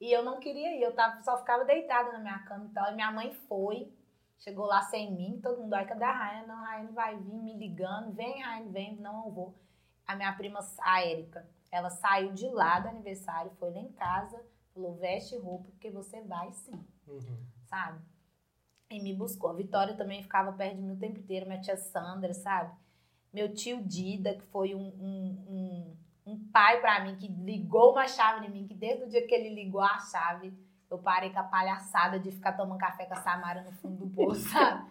E 0.00 0.12
eu 0.12 0.22
não 0.22 0.38
queria 0.38 0.76
ir, 0.76 0.82
eu 0.82 0.94
tava, 0.94 1.20
só 1.22 1.36
ficava 1.38 1.64
deitada 1.64 2.12
na 2.12 2.20
minha 2.20 2.38
cama 2.44 2.66
e 2.66 2.72
tal. 2.72 2.92
E 2.92 2.94
minha 2.94 3.10
mãe 3.10 3.34
foi, 3.48 3.92
chegou 4.38 4.66
lá 4.66 4.82
sem 4.82 5.12
mim, 5.14 5.40
todo 5.42 5.60
mundo, 5.60 5.74
ai, 5.74 5.86
cadê 5.86 6.04
a 6.04 6.12
Raia? 6.12 6.46
Não, 6.46 6.54
a 6.56 6.66
Raia 6.66 6.84
não 6.84 6.92
vai 6.92 7.16
vir 7.16 7.34
me 7.42 7.56
ligando, 7.56 8.12
vem, 8.12 8.42
Raia, 8.42 8.64
vem, 8.68 8.96
não, 8.96 9.26
eu 9.26 9.32
vou. 9.32 9.54
A 10.06 10.16
minha 10.16 10.32
prima, 10.32 10.60
a 10.80 11.02
Érica, 11.02 11.46
ela 11.70 11.90
saiu 11.90 12.32
de 12.32 12.48
lá 12.48 12.80
do 12.80 12.88
aniversário, 12.88 13.50
foi 13.58 13.70
lá 13.70 13.78
em 13.80 13.92
casa, 13.92 14.42
falou 14.72 14.94
veste 14.96 15.36
roupa, 15.36 15.68
porque 15.70 15.90
você 15.90 16.20
vai 16.22 16.50
sim, 16.52 16.84
Uhum. 17.06 17.38
sabe? 17.66 18.00
E 18.90 19.02
me 19.02 19.14
buscou. 19.14 19.50
A 19.50 19.54
Vitória 19.54 19.94
também 19.96 20.22
ficava 20.22 20.50
perto 20.52 20.76
de 20.76 20.82
mim 20.82 20.92
o 20.92 20.98
tempo 20.98 21.18
inteiro, 21.18 21.46
minha 21.46 21.60
tia 21.60 21.76
Sandra, 21.76 22.32
sabe? 22.32 22.74
Meu 23.30 23.52
tio 23.52 23.82
Dida, 23.84 24.34
que 24.34 24.44
foi 24.46 24.74
um, 24.74 24.88
um, 24.98 25.44
um, 26.26 26.32
um 26.32 26.48
pai 26.50 26.80
pra 26.80 27.04
mim, 27.04 27.16
que 27.16 27.28
ligou 27.28 27.92
uma 27.92 28.06
chave 28.08 28.46
em 28.46 28.50
mim, 28.50 28.66
que 28.66 28.72
desde 28.74 29.04
o 29.04 29.08
dia 29.10 29.26
que 29.26 29.34
ele 29.34 29.54
ligou 29.54 29.82
a 29.82 29.98
chave, 29.98 30.56
eu 30.90 30.98
parei 30.98 31.30
com 31.30 31.38
a 31.38 31.44
palhaçada 31.44 32.18
de 32.18 32.30
ficar 32.30 32.52
tomando 32.52 32.78
café 32.78 33.06
com 33.06 33.14
a 33.14 33.22
Samara 33.22 33.62
no 33.62 33.72
fundo 33.72 34.06
do 34.06 34.14
poço, 34.14 34.40
sabe? 34.50 34.90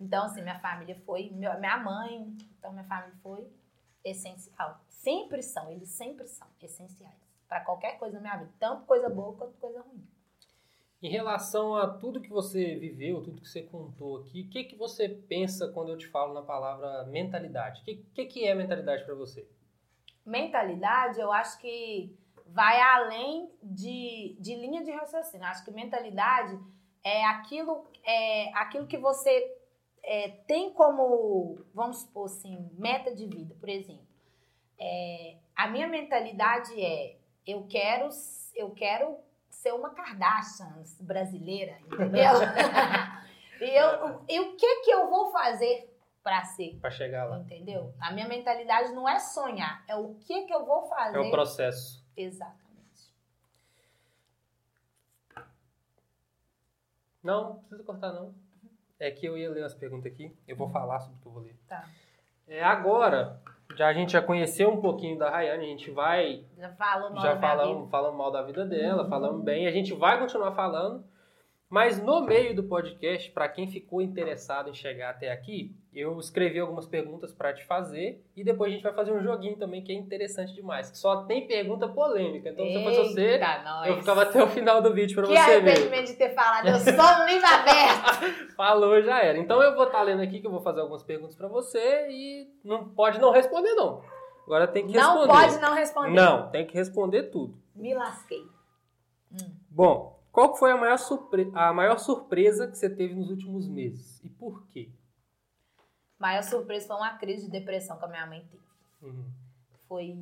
Então, 0.00 0.24
assim, 0.24 0.42
minha 0.42 0.58
família 0.58 0.94
foi, 1.04 1.30
minha 1.30 1.76
mãe, 1.78 2.36
então 2.58 2.72
minha 2.72 2.84
família 2.84 3.14
foi 3.22 3.46
essencial. 4.04 4.80
Sempre 4.88 5.42
são, 5.42 5.70
eles 5.70 5.88
sempre 5.88 6.26
são 6.26 6.46
essenciais 6.60 7.14
pra 7.48 7.60
qualquer 7.60 7.98
coisa 7.98 8.16
na 8.16 8.20
minha 8.20 8.36
vida, 8.36 8.52
tanto 8.58 8.84
coisa 8.86 9.08
boa 9.08 9.34
quanto 9.36 9.56
coisa 9.58 9.80
ruim. 9.80 10.04
Em 11.02 11.10
relação 11.10 11.76
a 11.76 11.86
tudo 11.86 12.20
que 12.20 12.30
você 12.30 12.74
viveu, 12.76 13.22
tudo 13.22 13.40
que 13.40 13.48
você 13.48 13.62
contou 13.62 14.18
aqui, 14.18 14.42
o 14.42 14.50
que, 14.50 14.64
que 14.64 14.76
você 14.76 15.08
pensa 15.08 15.68
quando 15.68 15.90
eu 15.90 15.98
te 15.98 16.08
falo 16.08 16.32
na 16.34 16.42
palavra 16.42 17.04
mentalidade? 17.04 17.82
O 17.82 17.84
que, 17.84 17.96
que, 18.14 18.24
que 18.24 18.46
é 18.46 18.54
mentalidade 18.54 19.04
para 19.04 19.14
você? 19.14 19.46
mentalidade, 20.26 21.20
eu 21.20 21.32
acho 21.32 21.58
que 21.60 22.12
vai 22.48 22.80
além 22.80 23.50
de, 23.62 24.36
de 24.40 24.54
linha 24.54 24.82
de 24.82 24.90
raciocínio. 24.90 25.46
Acho 25.46 25.64
que 25.64 25.70
mentalidade 25.70 26.58
é 27.04 27.24
aquilo, 27.24 27.86
é 28.04 28.52
aquilo 28.54 28.86
que 28.86 28.98
você 28.98 29.56
é, 30.02 30.28
tem 30.46 30.72
como, 30.72 31.64
vamos 31.74 31.98
supor 31.98 32.26
assim, 32.26 32.70
meta 32.78 33.14
de 33.14 33.26
vida, 33.26 33.54
por 33.58 33.68
exemplo. 33.68 34.06
É, 34.78 35.36
a 35.54 35.68
minha 35.68 35.88
mentalidade 35.88 36.72
é 36.80 37.16
eu 37.46 37.66
quero, 37.68 38.08
eu 38.54 38.70
quero 38.70 39.18
ser 39.48 39.72
uma 39.72 39.90
Kardashian 39.90 40.82
brasileira, 41.00 41.78
entendeu? 41.86 42.32
e, 43.60 43.64
eu, 43.64 44.24
e 44.28 44.40
o 44.40 44.56
que 44.56 44.80
que 44.80 44.90
eu 44.90 45.08
vou 45.08 45.30
fazer 45.30 45.96
para 46.22 46.42
ser? 46.44 46.76
Para 46.80 46.90
chegar 46.90 47.24
lá. 47.24 47.38
Entendeu? 47.38 47.94
A 48.00 48.12
minha 48.12 48.28
mentalidade 48.28 48.92
não 48.92 49.08
é 49.08 49.18
sonhar, 49.18 49.84
é 49.88 49.94
o 49.94 50.14
que 50.16 50.42
que 50.42 50.52
eu 50.52 50.66
vou 50.66 50.88
fazer. 50.88 51.16
É 51.16 51.20
o 51.20 51.30
processo. 51.30 52.05
Exatamente. 52.16 53.12
Não, 57.22 57.44
não 57.44 57.56
precisa 57.56 57.82
cortar 57.84 58.12
não. 58.12 58.34
É 58.98 59.10
que 59.10 59.26
eu 59.26 59.36
ia 59.36 59.50
ler 59.50 59.64
as 59.64 59.74
perguntas 59.74 60.10
aqui. 60.12 60.34
Eu 60.46 60.56
vou 60.56 60.68
falar 60.68 61.00
sobre 61.00 61.18
o 61.18 61.20
que 61.20 61.26
eu 61.28 61.32
vou 61.32 61.42
ler. 61.42 61.56
Tá. 61.68 61.88
É, 62.48 62.62
agora, 62.62 63.40
já 63.76 63.88
a 63.88 63.92
gente 63.92 64.12
já 64.12 64.22
conheceu 64.22 64.70
um 64.70 64.80
pouquinho 64.80 65.18
da 65.18 65.28
Rayane, 65.28 65.64
a 65.64 65.68
gente 65.68 65.90
vai 65.90 66.44
Já 66.56 66.70
falou 66.70 67.10
mal 67.10 67.22
já 67.22 67.34
da 67.34 67.40
falamos, 67.40 67.78
vida. 67.78 67.90
falamos 67.90 68.16
mal 68.18 68.30
da 68.30 68.42
vida 68.42 68.64
dela, 68.64 69.02
Uhum. 69.02 69.08
falamos 69.10 69.44
bem, 69.44 69.66
a 69.66 69.72
gente 69.72 69.92
vai 69.92 70.18
continuar 70.18 70.52
falando. 70.52 71.04
Mas 71.68 72.00
no 72.00 72.20
meio 72.24 72.54
do 72.54 72.62
podcast, 72.62 73.28
para 73.32 73.48
quem 73.48 73.66
ficou 73.68 74.00
interessado 74.00 74.70
em 74.70 74.74
chegar 74.74 75.10
até 75.10 75.32
aqui, 75.32 75.74
eu 75.98 76.18
escrevi 76.18 76.58
algumas 76.60 76.86
perguntas 76.86 77.32
para 77.32 77.54
te 77.54 77.64
fazer 77.64 78.22
e 78.36 78.44
depois 78.44 78.70
a 78.70 78.74
gente 78.74 78.82
vai 78.82 78.92
fazer 78.92 79.12
um 79.12 79.22
joguinho 79.22 79.56
também 79.56 79.82
que 79.82 79.90
é 79.90 79.94
interessante 79.94 80.52
demais, 80.54 80.90
que 80.90 80.98
só 80.98 81.24
tem 81.24 81.46
pergunta 81.46 81.88
polêmica. 81.88 82.50
Então, 82.50 82.66
se 82.66 82.74
eu 82.74 82.82
fosse 82.82 82.96
você, 83.14 83.38
nós. 83.64 83.86
eu 83.88 83.96
ficava 83.98 84.22
até 84.22 84.42
o 84.42 84.46
final 84.48 84.82
do 84.82 84.92
vídeo 84.92 85.14
para 85.14 85.26
Que 85.26 85.36
você 85.38 85.60
ver. 85.60 85.70
arrependimento 85.70 86.06
de 86.08 86.14
ter 86.14 86.34
falado, 86.34 86.68
eu 86.68 86.78
sou 86.78 86.92
um 86.92 87.26
livro 87.26 87.46
aberto. 87.46 88.52
Falou, 88.56 89.02
já 89.02 89.22
era. 89.22 89.38
Então 89.38 89.62
eu 89.62 89.74
vou 89.74 89.84
estar 89.86 90.02
lendo 90.02 90.22
aqui 90.22 90.40
que 90.40 90.46
eu 90.46 90.50
vou 90.50 90.60
fazer 90.60 90.80
algumas 90.80 91.02
perguntas 91.02 91.34
para 91.34 91.48
você 91.48 92.08
e 92.10 92.48
não 92.64 92.88
pode 92.88 93.18
não 93.20 93.32
responder 93.32 93.74
não. 93.74 94.02
Agora 94.44 94.68
tem 94.68 94.86
que 94.86 94.92
Não 94.94 95.18
responder. 95.24 95.32
pode 95.40 95.60
não 95.60 95.74
responder. 95.74 96.10
Não, 96.14 96.50
tem 96.50 96.66
que 96.66 96.74
responder 96.74 97.22
tudo. 97.24 97.56
Me 97.74 97.94
lasquei. 97.94 98.44
Bom, 99.70 100.18
qual 100.32 100.52
que 100.52 100.58
foi 100.58 100.70
a 100.70 100.76
maior, 100.76 100.98
surpre- 100.98 101.50
a 101.54 101.72
maior 101.72 101.98
surpresa 101.98 102.66
que 102.68 102.76
você 102.78 102.88
teve 102.88 103.14
nos 103.14 103.30
últimos 103.30 103.68
meses? 103.68 104.22
E 104.24 104.28
por 104.28 104.66
quê? 104.68 104.88
Maior 106.18 106.42
surpresa 106.42 106.86
foi 106.86 106.96
uma 106.96 107.16
crise 107.18 107.44
de 107.46 107.50
depressão 107.50 107.98
que 107.98 108.04
a 108.04 108.08
minha 108.08 108.26
mãe 108.26 108.44
teve. 108.50 108.62
Uhum. 109.02 109.30
Foi, 109.86 110.16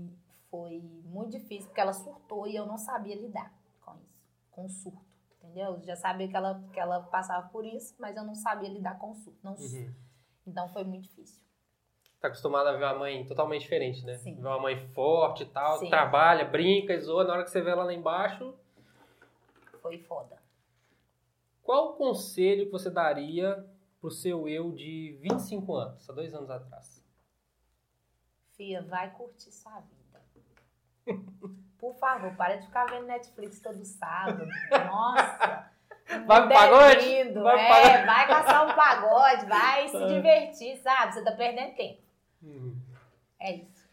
foi 0.51 0.81
muito 1.05 1.31
difícil, 1.39 1.67
porque 1.69 1.81
ela 1.81 1.93
surtou 1.93 2.47
e 2.47 2.57
eu 2.57 2.67
não 2.67 2.77
sabia 2.77 3.15
lidar 3.15 3.53
com 3.85 3.95
isso, 3.97 4.25
com 4.51 4.65
o 4.65 4.69
surto. 4.69 5.05
Entendeu? 5.43 5.75
Eu 5.75 5.83
já 5.85 5.95
sabia 5.97 6.27
que 6.29 6.37
ela, 6.37 6.63
que 6.73 6.81
ela 6.81 7.01
passava 7.03 7.49
por 7.49 7.65
isso, 7.65 7.95
mas 7.99 8.17
eu 8.17 8.25
não 8.25 8.35
sabia 8.35 8.69
lidar 8.69 8.99
com 8.99 9.11
o 9.11 9.15
surto. 9.15 9.39
Não, 9.43 9.53
Uhum. 9.55 9.95
Então 10.47 10.69
foi 10.69 10.85
muito 10.85 11.05
difícil. 11.05 11.43
Tá 12.21 12.29
acostumada 12.29 12.71
a 12.71 12.73
ver 12.77 12.85
uma 12.85 12.99
mãe 12.99 13.25
totalmente 13.27 13.63
diferente, 13.63 14.05
né? 14.05 14.17
Sim. 14.19 14.35
Ver 14.35 14.47
uma 14.49 14.59
mãe 14.61 14.79
forte 14.95 15.43
e 15.43 15.47
tal, 15.47 15.79
Sim. 15.79 15.91
trabalha, 15.91 16.45
brinca, 16.45 16.99
zoa. 16.99 17.25
Na 17.25 17.35
hora 17.35 17.45
que 17.45 17.51
você 17.51 17.61
vê 17.63 17.71
ela 17.71 17.85
lá 17.85 17.93
embaixo, 17.93 18.55
Foi 19.83 19.99
foda. 19.99 20.39
qual 21.63 21.91
o 21.91 21.93
conselho 21.97 22.67
que 22.67 22.73
você 22.73 22.91
daria 22.91 23.65
pro 24.05 24.11
seu 24.11 24.47
eu 24.47 24.71
de 24.71 25.17
25 25.23 25.75
anos, 25.75 26.11
há 26.11 26.13
dois 26.13 26.35
anos 26.35 26.51
atrás? 26.51 27.03
Fia, 28.55 28.83
vai 28.83 29.11
curtir 29.13 29.51
sua 29.51 29.81
vida. 29.81 30.21
Por 31.79 31.95
favor, 31.95 32.37
para 32.37 32.57
de 32.57 32.67
ficar 32.67 32.85
vendo 32.85 33.07
Netflix 33.07 33.61
todo 33.61 33.83
sábado. 33.83 34.47
Nossa! 34.71 35.71
Vai 36.27 36.43
pro 36.43 36.51
pagode? 36.53 37.07
lindo, 37.07 37.43
Vai 37.43 37.65
é, 37.65 37.69
pagode? 37.69 38.07
vai 38.07 38.27
caçar 38.29 38.67
um 38.71 38.75
pagode, 38.75 39.47
vai 39.47 39.89
se 39.89 40.07
divertir, 40.07 40.77
sabe? 40.83 41.15
Você 41.15 41.25
tá 41.25 41.33
perdendo 41.33 41.75
tempo. 41.75 42.03
Uhum. 42.43 42.79
É 43.41 43.57
isso. 43.57 43.89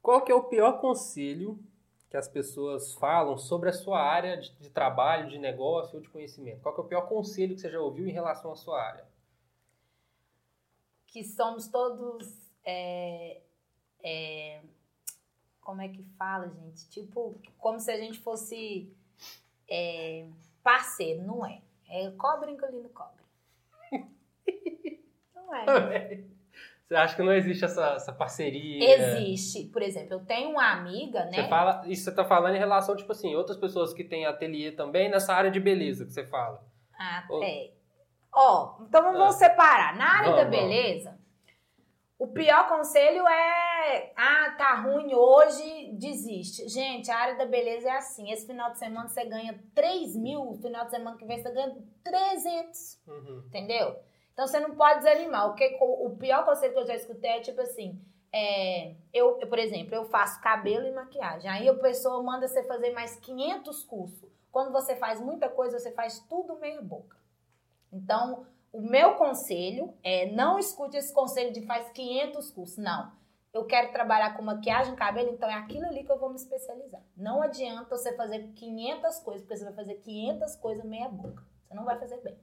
Qual 0.00 0.22
que 0.22 0.32
é 0.32 0.34
o 0.34 0.44
pior 0.44 0.80
conselho 0.80 1.62
que 2.08 2.16
as 2.16 2.26
pessoas 2.26 2.94
falam 2.94 3.36
sobre 3.36 3.68
a 3.68 3.72
sua 3.74 4.00
área 4.00 4.38
de, 4.38 4.50
de 4.58 4.70
trabalho, 4.70 5.28
de 5.28 5.38
negócio 5.38 5.96
ou 5.96 6.00
de 6.00 6.08
conhecimento? 6.08 6.62
Qual 6.62 6.74
que 6.74 6.80
é 6.80 6.84
o 6.84 6.88
pior 6.88 7.02
conselho 7.02 7.54
que 7.54 7.60
você 7.60 7.70
já 7.70 7.80
ouviu 7.80 8.08
em 8.08 8.12
relação 8.12 8.50
à 8.50 8.56
sua 8.56 8.82
área? 8.82 9.11
Que 11.12 11.22
somos 11.22 11.68
todos. 11.68 12.26
é, 12.64 13.40
é, 14.02 14.60
como 15.60 15.80
é 15.82 15.88
que 15.88 16.02
fala, 16.18 16.48
gente? 16.48 16.88
Tipo, 16.88 17.38
como 17.58 17.78
se 17.78 17.90
a 17.90 17.96
gente 17.96 18.18
fosse 18.18 18.92
é, 19.68 20.26
parceiro, 20.62 21.22
não 21.22 21.44
é? 21.46 21.60
É 21.88 22.10
cobra 22.12 22.50
engolindo 22.50 22.88
cobra. 22.88 23.22
Não 25.34 25.54
é. 25.54 26.24
Você 26.86 26.96
acha 26.96 27.16
que 27.16 27.22
não 27.22 27.32
existe 27.32 27.64
essa, 27.64 27.92
essa 27.94 28.12
parceria? 28.12 29.18
Existe. 29.18 29.64
Por 29.66 29.82
exemplo, 29.82 30.14
eu 30.14 30.20
tenho 30.24 30.50
uma 30.50 30.72
amiga, 30.72 31.24
né? 31.26 31.42
Você 31.42 31.48
fala, 31.48 31.82
isso 31.86 32.04
você 32.04 32.14
tá 32.14 32.24
falando 32.24 32.54
em 32.54 32.58
relação, 32.58 32.96
tipo 32.96 33.12
assim, 33.12 33.34
outras 33.34 33.56
pessoas 33.56 33.92
que 33.94 34.04
têm 34.04 34.26
ateliê 34.26 34.72
também 34.72 35.10
nessa 35.10 35.32
área 35.34 35.50
de 35.50 35.60
beleza 35.60 36.04
que 36.04 36.12
você 36.12 36.26
fala. 36.26 36.64
Ah, 36.98 37.26
Ou- 37.30 37.42
é. 37.42 37.70
Ó, 38.34 38.76
então 38.82 39.02
vamos 39.02 39.20
Ah. 39.20 39.38
separar. 39.38 39.96
Na 39.96 40.18
área 40.18 40.32
da 40.36 40.44
beleza, 40.44 41.18
o 42.18 42.28
pior 42.28 42.68
conselho 42.68 43.26
é: 43.28 44.12
ah, 44.16 44.54
tá 44.56 44.74
ruim 44.76 45.14
hoje, 45.14 45.90
desiste. 45.92 46.68
Gente, 46.68 47.10
a 47.10 47.16
área 47.18 47.36
da 47.36 47.44
beleza 47.46 47.88
é 47.88 47.96
assim: 47.96 48.30
esse 48.30 48.46
final 48.46 48.70
de 48.72 48.78
semana 48.78 49.08
você 49.08 49.24
ganha 49.24 49.58
3 49.74 50.16
mil, 50.16 50.54
final 50.62 50.84
de 50.84 50.90
semana 50.92 51.16
que 51.16 51.24
vem 51.26 51.42
você 51.42 51.50
ganha 51.50 51.76
300. 52.02 53.00
Uhum. 53.06 53.42
Entendeu? 53.46 53.96
Então 54.32 54.46
você 54.46 54.58
não 54.60 54.74
pode 54.74 55.00
desanimar. 55.00 55.50
O, 55.50 55.54
que, 55.54 55.76
o 55.80 56.16
pior 56.16 56.44
conselho 56.44 56.72
que 56.72 56.78
eu 56.78 56.86
já 56.86 56.94
escutei 56.94 57.30
é 57.32 57.40
tipo 57.40 57.60
assim: 57.60 58.00
é, 58.32 58.94
eu, 59.12 59.38
eu, 59.40 59.46
por 59.46 59.58
exemplo, 59.58 59.94
eu 59.94 60.04
faço 60.06 60.40
cabelo 60.40 60.86
e 60.86 60.92
maquiagem. 60.92 61.50
Aí 61.50 61.68
a 61.68 61.74
pessoa 61.74 62.22
manda 62.22 62.48
você 62.48 62.62
fazer 62.62 62.92
mais 62.92 63.16
500 63.16 63.84
cursos. 63.84 64.30
Quando 64.50 64.72
você 64.72 64.96
faz 64.96 65.20
muita 65.20 65.48
coisa, 65.50 65.78
você 65.78 65.92
faz 65.92 66.18
tudo 66.30 66.58
meia 66.58 66.80
boca. 66.80 67.20
Então, 67.92 68.46
o 68.72 68.80
meu 68.80 69.14
conselho 69.16 69.94
é 70.02 70.30
não 70.32 70.58
escute 70.58 70.96
esse 70.96 71.12
conselho 71.12 71.52
de 71.52 71.66
faz 71.66 71.90
500 71.90 72.50
cursos. 72.50 72.78
Não. 72.78 73.12
Eu 73.52 73.66
quero 73.66 73.92
trabalhar 73.92 74.34
com 74.34 74.42
maquiagem, 74.42 74.96
cabelo, 74.96 75.28
então 75.28 75.48
é 75.48 75.54
aquilo 75.54 75.84
ali 75.84 76.04
que 76.04 76.10
eu 76.10 76.18
vou 76.18 76.30
me 76.30 76.36
especializar. 76.36 77.02
Não 77.14 77.42
adianta 77.42 77.94
você 77.94 78.16
fazer 78.16 78.50
500 78.54 79.18
coisas, 79.18 79.42
porque 79.42 79.58
você 79.58 79.64
vai 79.64 79.74
fazer 79.74 79.96
500 79.96 80.56
coisas 80.56 80.84
meia 80.86 81.08
boca. 81.10 81.44
Você 81.68 81.74
não 81.74 81.84
vai 81.84 81.98
fazer 81.98 82.18
bem. 82.22 82.38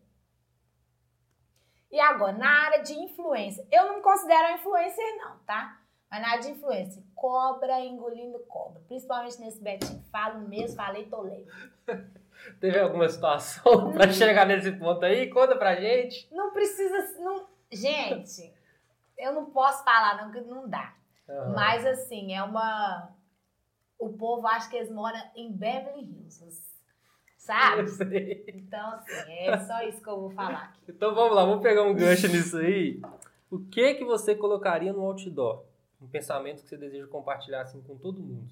E 1.91 1.99
agora, 1.99 2.33
na 2.33 2.65
área 2.65 2.83
de 2.83 2.93
influência, 2.93 3.67
eu 3.71 3.87
não 3.87 3.95
me 3.95 4.01
considero 4.03 4.53
influencer 4.53 5.17
não, 5.17 5.39
tá? 5.39 5.81
Mas 6.09 6.21
na 6.21 6.29
área 6.29 6.41
de 6.41 6.51
influência, 6.51 7.03
cobra 7.13 7.79
engolindo 7.81 8.39
cobra. 8.47 8.81
Principalmente 8.87 9.39
nesse 9.39 9.61
Betinho. 9.61 10.03
Falo 10.11 10.47
mesmo, 10.47 10.75
falei, 10.75 11.05
tô 11.05 11.21
leve. 11.21 11.47
Teve 12.59 12.79
alguma 12.79 13.07
situação 13.07 13.91
pra 13.93 14.11
chegar 14.11 14.45
nesse 14.47 14.71
ponto 14.71 15.03
aí? 15.05 15.29
Conta 15.29 15.55
pra 15.55 15.75
gente. 15.75 16.27
Não 16.31 16.51
precisa... 16.51 17.19
Não... 17.19 17.47
Gente, 17.71 18.51
eu 19.17 19.33
não 19.33 19.51
posso 19.51 19.83
falar 19.83 20.17
não, 20.17 20.31
que 20.31 20.41
não 20.41 20.67
dá. 20.67 20.93
Aham. 21.29 21.53
Mas 21.53 21.85
assim, 21.85 22.33
é 22.33 22.41
uma... 22.41 23.09
O 23.99 24.09
povo 24.13 24.47
acha 24.47 24.69
que 24.69 24.77
eles 24.77 24.89
moram 24.89 25.19
em 25.35 25.51
Beverly 25.51 26.03
Hills, 26.03 26.41
sabe? 27.37 27.81
Eu 27.81 27.87
sei. 27.87 28.45
Então, 28.47 28.93
assim, 28.93 29.31
é 29.31 29.57
só 29.59 29.81
isso 29.83 30.01
que 30.01 30.09
eu 30.09 30.21
vou 30.21 30.31
falar 30.31 30.63
aqui. 30.63 30.79
Então 30.87 31.13
vamos 31.13 31.35
lá, 31.35 31.43
vamos 31.43 31.61
pegar 31.61 31.83
um 31.83 31.93
gancho 31.93 32.29
nisso 32.29 32.57
aí. 32.57 33.01
O 33.51 33.59
que 33.59 33.95
que 33.95 34.05
você 34.05 34.33
colocaria 34.33 34.93
no 34.93 35.01
outdoor? 35.01 35.68
Um 36.01 36.07
pensamento 36.07 36.63
que 36.63 36.69
você 36.69 36.77
deseja 36.77 37.07
compartilhar 37.07 37.61
assim 37.61 37.81
com 37.81 37.97
todo 37.97 38.19
mundo. 38.21 38.47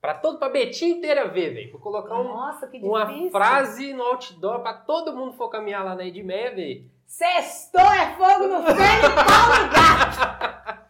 Pra 0.00 0.14
todo, 0.14 0.38
pra 0.38 0.48
Betinha 0.48 0.96
inteira 0.96 1.28
ver, 1.28 1.54
velho. 1.54 1.70
Vou 1.72 1.80
colocar 1.80 2.18
um- 2.18 2.24
Nossa, 2.24 2.66
que 2.66 2.78
uma 2.78 3.06
frase 3.30 3.92
no 3.92 4.02
outdoor 4.02 4.60
pra 4.60 4.72
todo 4.74 5.14
mundo 5.14 5.34
for 5.34 5.48
caminhar 5.48 5.84
lá 5.84 5.94
na 5.94 6.04
Edmeia 6.04 6.52
ver. 6.54 6.90
Sextou 7.06 7.80
é 7.80 8.12
fogo 8.16 8.48
no 8.48 8.62
feno 8.64 9.06
e 9.06 9.14
pau 9.14 9.64
no 9.64 9.70
gato. 9.72 10.82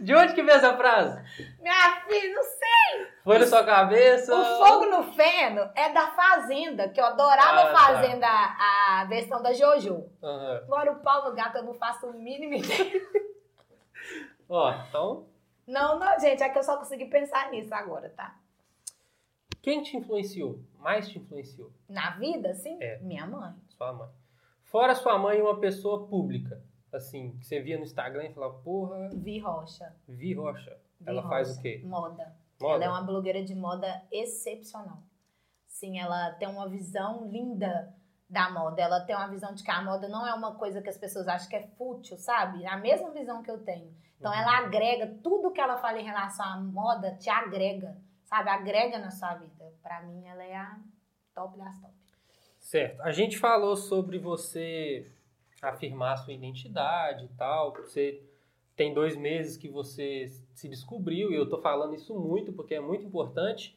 De 0.00 0.14
onde 0.14 0.34
que 0.34 0.42
veio 0.42 0.56
essa 0.58 0.76
frase? 0.76 1.22
Minha 1.60 2.00
filha, 2.06 2.34
não 2.34 2.42
sei. 2.42 3.06
Foi 3.24 3.38
na 3.38 3.46
sua 3.46 3.64
cabeça? 3.64 4.34
O 4.34 4.66
fogo 4.66 4.86
no 4.86 5.12
feno 5.12 5.70
é 5.74 5.88
da 5.92 6.08
Fazenda, 6.10 6.88
que 6.88 7.00
eu 7.00 7.04
adorava 7.06 7.62
Ah, 7.62 7.72
tá. 7.72 7.78
Fazenda, 7.78 8.26
a 8.26 9.06
versão 9.08 9.40
da 9.42 9.52
Jojo. 9.52 10.04
Aham. 10.22 10.60
Agora 10.64 10.92
o 10.92 11.00
pau 11.00 11.24
no 11.30 11.34
gato 11.34 11.56
eu 11.58 11.62
não 11.64 11.74
faço 11.74 12.06
o 12.06 12.12
mínimo 12.12 12.54
ideia. 12.54 13.00
Ó, 14.48 14.72
então, 14.88 15.26
Não, 15.66 15.98
não, 15.98 16.18
gente, 16.18 16.42
é 16.42 16.48
que 16.48 16.58
eu 16.58 16.62
só 16.62 16.76
consegui 16.78 17.06
pensar 17.06 17.50
nisso 17.50 17.74
agora, 17.74 18.08
tá? 18.10 18.38
quem 19.60 19.82
te 19.82 19.96
influenciou? 19.96 20.60
Mais 20.78 21.08
te 21.10 21.18
influenciou? 21.18 21.70
Na 21.88 22.10
vida, 22.12 22.50
assim, 22.50 22.82
É. 22.82 22.98
minha 23.00 23.26
mãe. 23.26 23.52
Sua 23.68 23.92
mãe. 23.92 24.08
Fora 24.62 24.94
sua 24.94 25.18
mãe, 25.18 25.42
uma 25.42 25.58
pessoa 25.60 26.06
pública. 26.06 26.62
Assim, 26.92 27.36
que 27.38 27.44
você 27.46 27.60
via 27.60 27.76
no 27.76 27.82
Instagram 27.84 28.24
e 28.26 28.32
falava, 28.32 28.54
porra, 28.60 29.10
Vi 29.12 29.38
Rocha. 29.38 29.94
Vi 30.08 30.32
Rocha. 30.32 30.80
Vi 31.00 31.10
Ela 31.10 31.22
faz 31.28 31.48
Rocha. 31.48 31.60
o 31.60 31.62
quê? 31.62 31.82
Moda. 31.84 32.34
Moda? 32.58 32.74
Ela 32.76 32.84
é 32.84 32.88
uma 32.88 33.02
blogueira 33.06 33.44
de 33.44 33.54
moda 33.54 34.02
excepcional. 34.10 35.02
Sim, 35.66 35.98
ela 35.98 36.30
tem 36.32 36.48
uma 36.48 36.66
visão 36.68 37.28
linda 37.28 37.94
da 38.28 38.50
moda. 38.50 38.80
Ela 38.82 39.00
tem 39.00 39.16
uma 39.16 39.28
visão 39.28 39.54
de 39.54 39.62
que 39.62 39.70
a 39.70 39.82
moda 39.82 40.08
não 40.08 40.26
é 40.26 40.34
uma 40.34 40.54
coisa 40.54 40.82
que 40.82 40.88
as 40.88 40.98
pessoas 40.98 41.26
acham 41.28 41.48
que 41.48 41.56
é 41.56 41.66
fútil, 41.78 42.16
sabe? 42.18 42.66
A 42.66 42.76
mesma 42.76 43.10
visão 43.10 43.42
que 43.42 43.50
eu 43.50 43.58
tenho. 43.64 43.94
Então 44.18 44.30
Uhum. 44.32 44.38
ela 44.38 44.58
agrega, 44.58 45.06
tudo 45.22 45.50
que 45.50 45.60
ela 45.60 45.78
fala 45.78 45.98
em 45.98 46.04
relação 46.04 46.44
à 46.44 46.56
moda 46.58 47.16
te 47.16 47.30
agrega, 47.30 47.96
sabe? 48.24 48.50
Agrega 48.50 48.98
na 48.98 49.10
sua 49.10 49.34
vida. 49.34 49.72
Pra 49.82 50.02
mim, 50.02 50.26
ela 50.26 50.44
é 50.44 50.56
a 50.56 50.78
top 51.34 51.56
das 51.56 51.80
top. 51.80 51.94
Certo. 52.58 53.00
A 53.00 53.12
gente 53.12 53.38
falou 53.38 53.76
sobre 53.76 54.18
você 54.18 55.10
afirmar 55.62 56.16
sua 56.18 56.32
identidade 56.34 57.24
e 57.24 57.28
tal. 57.28 57.72
Você 57.72 58.22
tem 58.76 58.92
dois 58.92 59.16
meses 59.16 59.56
que 59.56 59.68
você 59.68 60.26
se 60.54 60.68
descobriu, 60.68 61.30
e 61.30 61.34
eu 61.34 61.48
tô 61.48 61.58
falando 61.62 61.94
isso 61.94 62.14
muito 62.14 62.52
porque 62.52 62.74
é 62.74 62.80
muito 62.80 63.06
importante. 63.06 63.76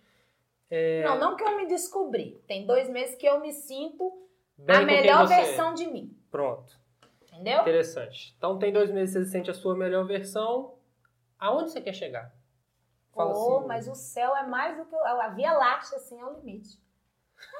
É, 0.69 1.03
Não, 1.05 1.17
não 1.19 1.35
que 1.37 1.43
eu 1.43 1.55
me 1.57 1.67
descobri. 1.67 2.41
Tem 2.47 2.65
dois 2.65 2.89
meses 2.89 3.15
que 3.15 3.25
eu 3.25 3.39
me 3.39 3.51
sinto 3.53 4.11
bem 4.65 4.75
a 4.77 4.81
melhor 4.81 5.31
é. 5.31 5.43
versão 5.43 5.73
de 5.73 5.87
mim. 5.87 6.15
Pronto. 6.29 6.79
Entendeu? 7.23 7.61
Interessante. 7.61 8.33
Então 8.37 8.59
tem 8.59 8.71
dois 8.71 8.91
meses 8.91 9.15
que 9.15 9.23
você 9.23 9.31
sente 9.31 9.49
a 9.49 9.53
sua 9.53 9.75
melhor 9.75 10.05
versão. 10.05 10.75
Aonde 11.39 11.71
você 11.71 11.81
quer 11.81 11.93
chegar? 11.93 12.31
Fala 13.13 13.33
Pô, 13.33 13.57
assim. 13.57 13.67
mas 13.67 13.87
o 13.87 13.95
céu 13.95 14.35
é 14.35 14.45
mais 14.45 14.77
do 14.77 14.85
que. 14.85 14.95
A 14.95 15.29
Via 15.29 15.53
Láctea, 15.53 15.97
assim, 15.97 16.19
é 16.19 16.25
o 16.25 16.35
limite. 16.35 16.79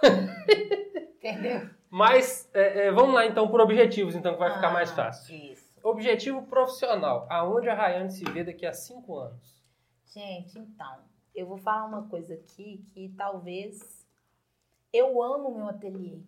Entendeu? 1.18 1.70
Mas 1.90 2.50
é, 2.54 2.88
é, 2.88 2.92
vamos 2.92 3.14
lá 3.14 3.26
então 3.26 3.48
por 3.48 3.60
objetivos, 3.60 4.16
então 4.16 4.34
que 4.34 4.40
vai 4.40 4.54
ficar 4.54 4.70
Ah, 4.70 4.74
mais 4.74 4.92
fácil. 4.92 5.36
Isso. 5.36 5.70
Objetivo 5.84 6.44
profissional. 6.44 7.28
Aonde 7.30 7.68
a 7.70 7.74
Rayane 7.74 8.12
se 8.12 8.24
vê 8.24 8.44
daqui 8.44 8.66
a 8.66 8.74
cinco 8.74 9.18
anos? 9.18 9.62
Gente, 10.06 10.58
então, 10.60 11.00
eu 11.34 11.48
vou 11.48 11.58
falar 11.58 11.86
uma 11.86 12.08
coisa 12.08 12.34
aqui 12.36 12.84
que 12.94 13.10
talvez. 13.18 14.06
Eu 14.94 15.22
amo 15.22 15.50
o 15.50 15.56
meu 15.56 15.68
ateliê. 15.68 16.20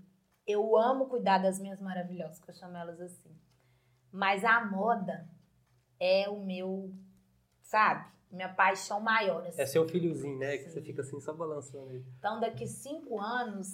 Eu 0.46 0.78
amo 0.78 1.08
cuidar 1.08 1.38
das 1.38 1.60
minhas 1.60 1.80
maravilhosas, 1.80 2.40
que 2.40 2.50
eu 2.50 2.56
chamo 2.56 2.78
elas 2.78 3.00
assim. 3.00 3.36
Mas 4.12 4.44
a 4.44 4.64
moda 4.66 5.28
é 6.00 6.30
o 6.30 6.44
meu, 6.44 6.94
sabe? 7.62 8.12
Minha 8.30 8.54
paixão 8.54 9.00
maior. 9.00 9.46
Assim. 9.48 9.62
É 9.62 9.66
seu 9.66 9.88
filhozinho, 9.88 10.38
né? 10.38 10.58
Que 10.58 10.66
Sim. 10.66 10.70
você 10.72 10.82
fica 10.82 11.02
assim 11.02 11.20
só 11.20 11.34
balançando 11.34 11.92
ele. 11.92 12.06
Então, 12.18 12.40
daqui 12.40 12.68
cinco 12.68 13.20
anos, 13.20 13.68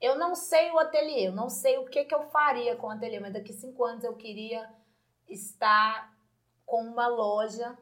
eu 0.00 0.18
não 0.18 0.34
sei 0.34 0.70
o 0.70 0.78
ateliê, 0.78 1.28
eu 1.28 1.32
não 1.32 1.48
sei 1.48 1.78
o 1.78 1.86
que, 1.86 2.04
que 2.04 2.14
eu 2.14 2.22
faria 2.24 2.76
com 2.76 2.88
o 2.88 2.90
ateliê, 2.90 3.20
mas 3.20 3.32
daqui 3.32 3.52
cinco 3.52 3.84
anos 3.84 4.04
eu 4.04 4.14
queria 4.14 4.68
estar 5.28 6.14
com 6.66 6.82
uma 6.82 7.06
loja 7.06 7.76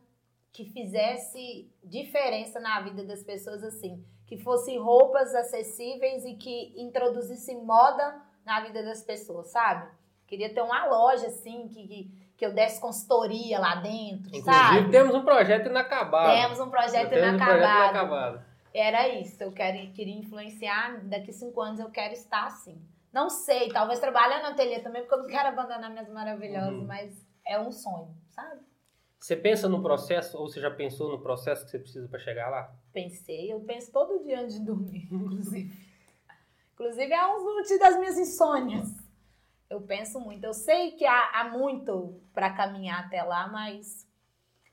que 0.53 0.67
fizesse 0.67 1.73
diferença 1.83 2.61
na 2.61 2.81
vida 2.83 3.05
das 3.05 3.23
pessoas, 3.23 3.65
assim, 3.65 4.05
que 4.37 4.43
fosse 4.43 4.77
roupas 4.79 5.35
acessíveis 5.35 6.25
e 6.25 6.35
que 6.35 6.73
introduzisse 6.81 7.55
moda 7.55 8.19
na 8.47 8.61
vida 8.61 8.83
das 8.83 9.03
pessoas, 9.03 9.49
sabe? 9.49 9.87
Queria 10.27 10.53
ter 10.55 10.63
uma 10.63 10.87
loja, 10.87 11.27
assim, 11.27 11.69
que, 11.69 11.87
que, 11.87 12.11
que 12.39 12.47
eu 12.47 12.55
desse 12.55 12.81
consultoria 12.81 13.59
lá 13.59 13.75
dentro, 13.75 14.29
Inclusive, 14.29 14.43
sabe? 14.43 14.91
temos 14.91 15.15
um 15.15 15.23
projeto 15.23 15.69
inacabado. 15.69 16.33
Temos 16.33 16.61
um 16.61 16.71
projeto 16.71 17.11
Temos 17.11 17.25
um 17.27 17.29
inacabado. 17.35 17.59
projeto 17.61 17.91
inacabado. 17.91 18.43
Era 18.75 19.09
isso, 19.09 19.43
eu 19.43 19.53
quero, 19.53 19.93
queria 19.93 20.17
influenciar, 20.19 20.99
daqui 21.05 21.31
cinco 21.31 21.61
anos 21.61 21.79
eu 21.79 21.91
quero 21.91 22.15
estar 22.15 22.47
assim. 22.47 22.81
Não 23.13 23.29
sei, 23.29 23.69
talvez 23.69 24.01
trabalhando 24.01 24.45
no 24.45 24.49
ateliê 24.53 24.81
também, 24.81 25.03
porque 25.03 25.15
eu 25.15 25.19
não 25.19 25.27
quero 25.27 25.49
abandonar 25.49 25.91
minhas 25.91 26.09
maravilhosas, 26.09 26.73
Uhum. 26.73 26.87
mas 26.87 27.13
é 27.47 27.61
um 27.61 27.71
sonho, 27.71 28.09
sabe? 28.31 28.61
Você 29.23 29.37
pensa 29.37 29.69
no 29.69 29.81
processo, 29.81 30.37
ou 30.37 30.49
você 30.49 30.61
já 30.61 30.69
pensou 30.69 31.09
no 31.09 31.23
processo 31.23 31.65
que 31.65 31.71
você 31.71 31.79
precisa 31.79 32.09
para 32.09 32.19
chegar 32.19 32.51
lá? 32.51 32.75
Pensei, 32.93 33.53
eu 33.53 33.61
penso 33.61 33.93
todo 33.93 34.25
dia 34.25 34.41
antes 34.41 34.59
de 34.59 34.65
dormir, 34.65 35.07
inclusive. 35.15 35.73
Inclusive 36.73 37.13
é 37.13 37.27
um 37.29 37.45
motivo 37.45 37.79
das 37.79 37.97
minhas 38.01 38.19
insônias. 38.19 38.89
Eu 39.71 39.81
penso 39.81 40.19
muito. 40.19 40.43
Eu 40.43 40.53
sei 40.53 40.91
que 40.91 41.07
há, 41.07 41.41
há 41.41 41.45
muito 41.51 42.21
para 42.35 42.53
caminhar 42.53 43.07
até 43.07 43.23
lá, 43.23 43.47
mas 43.47 44.09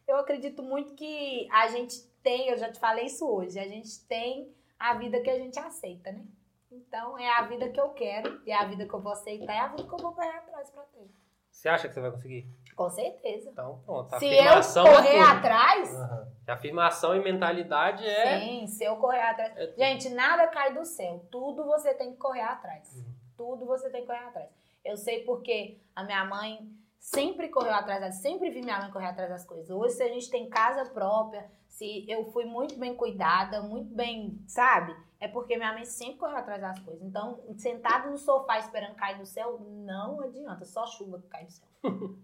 eu 0.07 0.17
acredito 0.17 0.63
muito 0.63 0.95
que 0.95 1.47
a 1.51 1.67
gente 1.67 2.01
tem, 2.23 2.49
eu 2.49 2.57
já 2.57 2.71
te 2.71 2.79
falei 2.79 3.05
isso 3.05 3.29
hoje, 3.29 3.59
a 3.59 3.67
gente 3.67 4.03
tem 4.07 4.51
a 4.79 4.95
vida 4.95 5.21
que 5.21 5.29
a 5.29 5.37
gente 5.37 5.59
aceita, 5.59 6.11
né? 6.11 6.25
Então 6.71 7.19
é 7.19 7.29
a 7.29 7.43
vida 7.43 7.69
que 7.69 7.79
eu 7.79 7.89
quero, 7.89 8.41
e 8.47 8.49
é 8.49 8.55
a 8.55 8.65
vida 8.65 8.87
que 8.87 8.93
eu 8.95 8.99
vou 8.99 9.11
aceitar, 9.11 9.53
é 9.53 9.59
a 9.59 9.67
vida 9.67 9.83
que 9.83 9.93
eu 9.93 9.99
vou 9.99 10.11
correr 10.11 10.37
atrás 10.37 10.71
pra 10.71 10.81
ter. 10.85 11.07
Você 11.51 11.69
acha 11.69 11.87
que 11.87 11.93
você 11.93 12.01
vai 12.01 12.11
conseguir? 12.11 12.47
Com 12.79 12.89
certeza. 12.89 13.49
Então, 13.49 13.81
pronto. 13.85 14.17
Se 14.17 14.25
eu 14.25 14.31
é 14.31 14.61
correr 14.95 15.19
tudo. 15.19 15.37
atrás, 15.37 15.93
Aham. 15.93 16.27
Afirmação 16.47 17.13
e 17.13 17.19
mentalidade 17.19 18.05
é. 18.05 18.39
Sim, 18.39 18.67
se 18.67 18.85
eu 18.85 18.95
correr 18.95 19.19
atrás. 19.19 19.53
é. 19.57 19.73
Gente, 19.77 20.07
nada 20.11 20.47
cai 20.47 20.73
do 20.73 20.85
céu. 20.85 21.25
Tudo 21.29 21.65
você 21.65 21.93
tem 21.93 22.13
que 22.13 22.17
correr 22.17 22.41
atrás. 22.41 22.89
Uhum. 22.95 23.13
Tudo 23.35 23.65
você 23.65 23.89
tem 23.89 24.01
que 24.01 24.07
correr 24.07 24.23
atrás. 24.25 24.49
Eu 24.85 24.95
sei 24.95 25.25
porque 25.25 25.77
a 25.93 26.05
minha 26.05 26.23
mãe 26.23 26.71
sempre 26.97 27.49
correu 27.49 27.73
atrás, 27.73 28.15
sempre 28.21 28.49
vi 28.49 28.61
minha 28.61 28.79
mãe 28.79 28.91
correr 28.91 29.07
atrás 29.07 29.29
das 29.29 29.45
coisas. 29.45 29.69
Hoje, 29.69 29.95
se 29.95 30.03
a 30.03 30.07
gente 30.07 30.29
tem 30.29 30.47
casa 30.49 30.85
própria, 30.89 31.51
se 31.67 32.09
eu 32.09 32.31
fui 32.31 32.45
muito 32.45 32.79
bem 32.79 32.95
cuidada, 32.95 33.61
muito 33.61 33.93
bem, 33.93 34.41
sabe? 34.47 34.95
É 35.19 35.27
porque 35.27 35.57
minha 35.57 35.73
mãe 35.73 35.83
sempre 35.83 36.17
correu 36.17 36.37
atrás 36.37 36.61
das 36.61 36.79
coisas. 36.79 37.03
Então, 37.03 37.39
sentado 37.57 38.09
no 38.09 38.17
sofá 38.17 38.57
esperando 38.57 38.95
cair 38.95 39.17
do 39.17 39.25
céu, 39.25 39.59
não 39.59 40.21
adianta. 40.21 40.63
Só 40.63 40.85
chuva 40.87 41.19
que 41.19 41.27
cai 41.27 41.45
do 41.45 41.51
céu. 41.51 41.67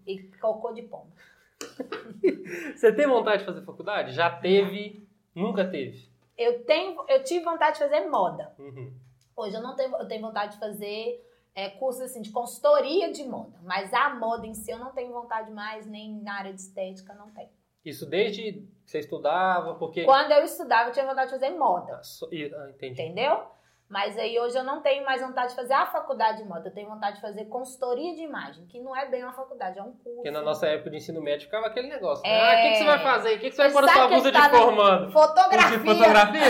e 0.06 0.22
cocô 0.40 0.72
de 0.72 0.82
pomba. 0.82 1.12
Você 2.74 2.92
tem 2.92 3.06
vontade 3.06 3.40
de 3.40 3.44
fazer 3.44 3.62
faculdade? 3.62 4.12
Já 4.12 4.30
teve? 4.30 5.06
Nunca 5.34 5.68
teve? 5.68 6.08
Eu, 6.38 6.64
tenho, 6.64 7.04
eu 7.08 7.22
tive 7.22 7.44
vontade 7.44 7.78
de 7.78 7.84
fazer 7.84 8.08
moda. 8.08 8.54
Uhum. 8.58 8.92
Hoje 9.36 9.54
eu 9.54 9.62
não 9.62 9.76
tenho, 9.76 9.94
eu 9.96 10.08
tenho 10.08 10.22
vontade 10.22 10.52
de 10.52 10.58
fazer 10.58 11.22
é, 11.54 11.70
cursos 11.70 12.02
assim, 12.02 12.22
de 12.22 12.30
consultoria 12.30 13.12
de 13.12 13.24
moda. 13.24 13.58
Mas 13.62 13.92
a 13.92 14.14
moda 14.14 14.46
em 14.46 14.54
si 14.54 14.70
eu 14.70 14.78
não 14.78 14.92
tenho 14.92 15.12
vontade 15.12 15.50
mais, 15.50 15.86
nem 15.86 16.14
na 16.22 16.38
área 16.38 16.52
de 16.52 16.60
estética, 16.60 17.14
não 17.14 17.30
tenho. 17.30 17.50
Isso 17.86 18.04
desde 18.04 18.42
que 18.42 18.68
você 18.84 18.98
estudava, 18.98 19.74
porque. 19.76 20.04
Quando 20.04 20.32
eu 20.32 20.42
estudava, 20.44 20.88
eu 20.90 20.92
tinha 20.92 21.06
vontade 21.06 21.26
de 21.32 21.38
fazer 21.38 21.50
moda, 21.56 21.94
Ah, 21.98 22.02
so- 22.02 22.26
ah, 22.32 22.70
entendi. 22.70 23.00
entendeu? 23.00 23.42
Mas 23.88 24.18
aí 24.18 24.36
hoje 24.40 24.58
eu 24.58 24.64
não 24.64 24.82
tenho 24.82 25.04
mais 25.04 25.22
vontade 25.22 25.50
de 25.50 25.54
fazer 25.54 25.72
a 25.74 25.86
faculdade 25.86 26.38
de 26.38 26.44
moda. 26.48 26.68
Eu 26.68 26.74
tenho 26.74 26.88
vontade 26.88 27.16
de 27.16 27.22
fazer 27.22 27.44
consultoria 27.44 28.16
de 28.16 28.22
imagem, 28.22 28.66
que 28.66 28.80
não 28.80 28.96
é 28.96 29.06
bem 29.08 29.22
uma 29.22 29.32
faculdade, 29.32 29.78
é 29.78 29.82
um 29.82 29.92
curso. 29.92 30.16
Porque 30.16 30.30
na 30.32 30.42
nossa 30.42 30.66
época 30.66 30.90
de 30.90 30.96
ensino 30.96 31.22
médio 31.22 31.44
ficava 31.46 31.68
aquele 31.68 31.86
negócio. 31.88 32.24
né? 32.24 32.28
É. 32.28 32.40
Ah, 32.40 32.58
o 32.58 32.62
que, 32.62 32.70
que 32.72 32.78
você 32.78 32.84
vai 32.84 32.98
fazer? 32.98 33.28
O 33.36 33.38
que, 33.38 33.50
que 33.50 33.54
você 33.54 33.62
vai 33.62 33.72
pôr 33.72 33.82
na 33.82 33.92
sua 33.92 34.08
blusa 34.08 34.32
de 34.32 34.48
formando? 34.50 35.12
Fotografia. 35.12 35.78
De 35.78 35.84
fotografia? 35.84 36.42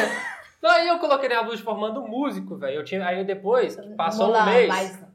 Não, 0.63 0.71
aí 0.71 0.89
eu 0.89 0.99
coloquei 0.99 1.29
na 1.29 1.43
blusa 1.43 1.59
de 1.59 1.63
formando 1.63 2.01
músico, 2.09 2.57
velho. 2.57 2.77
Eu 2.81 2.85
tinha, 2.85 3.07
aí 3.07 3.23
depois, 3.23 3.77
passou 3.99 4.35
um 4.35 4.45
mês. 4.47 4.69
mas- 4.69 5.06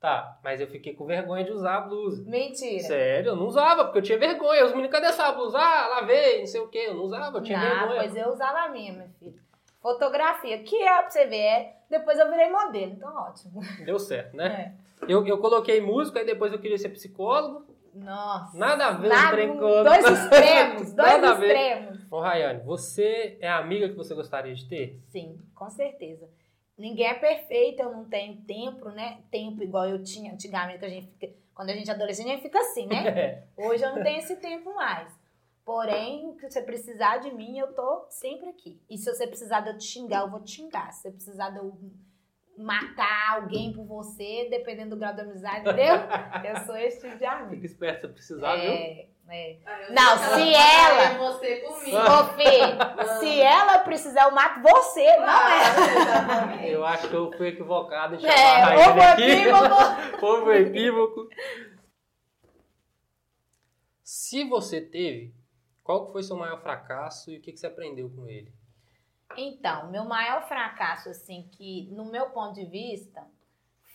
Tá, 0.00 0.38
mas 0.42 0.60
eu 0.62 0.66
fiquei 0.66 0.94
com 0.94 1.04
vergonha 1.04 1.44
de 1.44 1.50
usar 1.52 1.76
a 1.76 1.80
blusa. 1.82 2.24
Mentira. 2.28 2.82
Sério, 2.84 3.28
eu 3.32 3.36
não 3.36 3.46
usava, 3.46 3.84
porque 3.84 3.98
eu 3.98 4.02
tinha 4.02 4.18
vergonha. 4.18 4.64
Os 4.64 4.70
meninos, 4.70 4.90
cadê 4.90 5.06
essa 5.08 5.30
blusa? 5.32 5.58
Ah, 5.58 5.88
lavei, 5.88 6.38
não 6.40 6.46
sei 6.46 6.60
o 6.62 6.68
quê. 6.68 6.86
Eu 6.88 6.94
não 6.94 7.04
usava, 7.04 7.36
eu 7.36 7.42
tinha 7.42 7.58
Não, 7.58 7.68
vergonha. 7.88 8.00
pois 8.00 8.16
eu 8.16 8.28
usava 8.30 8.60
a 8.60 8.68
minha, 8.70 8.94
meu 8.94 9.08
filho. 9.18 9.38
Fotografia, 9.82 10.58
que 10.62 10.76
é 10.82 11.00
pra 11.02 11.10
você 11.10 11.26
ver, 11.26 11.36
é, 11.36 11.76
depois 11.88 12.18
eu 12.18 12.30
virei 12.30 12.50
modelo, 12.50 12.92
então 12.92 13.14
ótimo. 13.14 13.60
Deu 13.84 13.98
certo, 13.98 14.36
né? 14.36 14.74
É. 15.02 15.12
Eu, 15.12 15.26
eu 15.26 15.38
coloquei 15.38 15.80
música, 15.80 16.18
aí 16.20 16.26
depois 16.26 16.52
eu 16.52 16.58
queria 16.58 16.76
ser 16.78 16.90
psicólogo. 16.90 17.64
Nossa. 17.94 18.56
Nada 18.56 18.86
a 18.86 18.90
ver 18.92 19.08
Nada- 19.08 19.30
trem 19.32 19.48
com. 19.56 19.82
Dois 19.82 20.04
extremos, 20.06 20.92
dois 20.94 21.22
extremos. 21.24 21.98
Ô, 22.10 22.20
Rayane, 22.20 22.60
você 22.62 23.36
é 23.40 23.48
a 23.48 23.58
amiga 23.58 23.88
que 23.88 23.94
você 23.96 24.14
gostaria 24.14 24.54
de 24.54 24.66
ter? 24.68 24.98
Sim, 25.08 25.38
com 25.54 25.68
certeza. 25.70 26.28
Ninguém 26.80 27.08
é 27.08 27.14
perfeito, 27.14 27.82
eu 27.82 27.92
não 27.92 28.06
tenho 28.06 28.40
tempo, 28.42 28.88
né? 28.88 29.18
Tempo 29.30 29.62
igual 29.62 29.86
eu 29.86 30.02
tinha 30.02 30.32
antigamente, 30.32 30.78
que 30.78 30.84
a 30.86 30.88
gente 30.88 31.08
fica, 31.08 31.30
quando 31.54 31.68
a 31.68 31.74
gente 31.74 31.90
é 31.90 31.92
adolescente, 31.92 32.28
a 32.28 32.30
gente 32.30 32.42
fica 32.42 32.58
assim, 32.58 32.86
né? 32.86 33.44
Hoje 33.54 33.84
eu 33.84 33.94
não 33.94 34.02
tenho 34.02 34.18
esse 34.18 34.36
tempo 34.36 34.74
mais. 34.74 35.12
Porém, 35.62 36.34
se 36.38 36.50
você 36.50 36.62
precisar 36.62 37.18
de 37.18 37.34
mim, 37.34 37.58
eu 37.58 37.74
tô 37.74 38.06
sempre 38.08 38.48
aqui. 38.48 38.80
E 38.88 38.96
se 38.96 39.12
você 39.12 39.26
precisar 39.26 39.60
de 39.60 39.68
eu 39.68 39.76
te 39.76 39.84
xingar, 39.84 40.22
eu 40.22 40.30
vou 40.30 40.40
te 40.40 40.52
xingar. 40.52 40.90
Se 40.92 41.02
você 41.02 41.10
precisar 41.10 41.50
de 41.50 41.58
eu 41.58 41.78
matar 42.56 43.34
alguém 43.36 43.74
por 43.74 43.84
você, 43.84 44.48
dependendo 44.50 44.96
do 44.96 44.98
grau 44.98 45.14
da 45.14 45.22
amizade, 45.22 45.60
entendeu? 45.68 45.96
Eu 46.44 46.64
sou 46.64 46.76
esse 46.78 47.02
tipo 47.02 47.18
de 47.18 47.26
amigo. 47.26 47.50
Fica 47.50 47.66
esperto 47.66 48.06
se 48.06 48.12
precisar, 48.14 48.56
viu? 48.56 48.72
É, 49.30 49.52
é. 49.52 49.58
Ah, 49.64 49.86
Não, 49.88 50.18
se 50.18 50.54
ela 50.54 51.02
ela- 51.02 51.02
é 51.14 51.18
você 51.18 51.56
comigo. 51.60 51.96
Ô, 51.96 52.24
Fê, 52.34 53.14
se 53.20 53.40
ela 53.40 53.78
precisar, 53.80 54.24
eu 54.24 54.32
mato 54.32 54.60
você, 54.60 55.16
não 55.18 55.48
é? 55.48 55.60
Exatamente. 56.00 56.68
Eu 56.70 56.84
acho 56.84 57.08
que 57.08 57.14
eu 57.14 57.32
fui 57.32 57.48
equivocado 57.48 58.16
em 58.16 58.20
chamar 58.20 58.32
a 58.34 58.38
É, 58.38 58.62
Raíssa 58.62 58.90
ovo 58.90 59.00
aqui. 59.00 59.22
equívoco. 60.52 61.28
Se 64.02 64.44
você 64.44 64.80
teve, 64.80 65.34
qual 65.82 66.10
foi 66.10 66.22
seu 66.22 66.36
maior 66.36 66.60
fracasso 66.60 67.30
e 67.30 67.38
o 67.38 67.40
que, 67.40 67.52
que 67.52 67.58
você 67.58 67.66
aprendeu 67.66 68.10
com 68.10 68.26
ele? 68.26 68.52
Então, 69.36 69.90
meu 69.90 70.04
maior 70.04 70.42
fracasso, 70.48 71.08
assim, 71.08 71.48
que 71.52 71.88
no 71.92 72.04
meu 72.10 72.30
ponto 72.30 72.54
de 72.54 72.66
vista, 72.66 73.22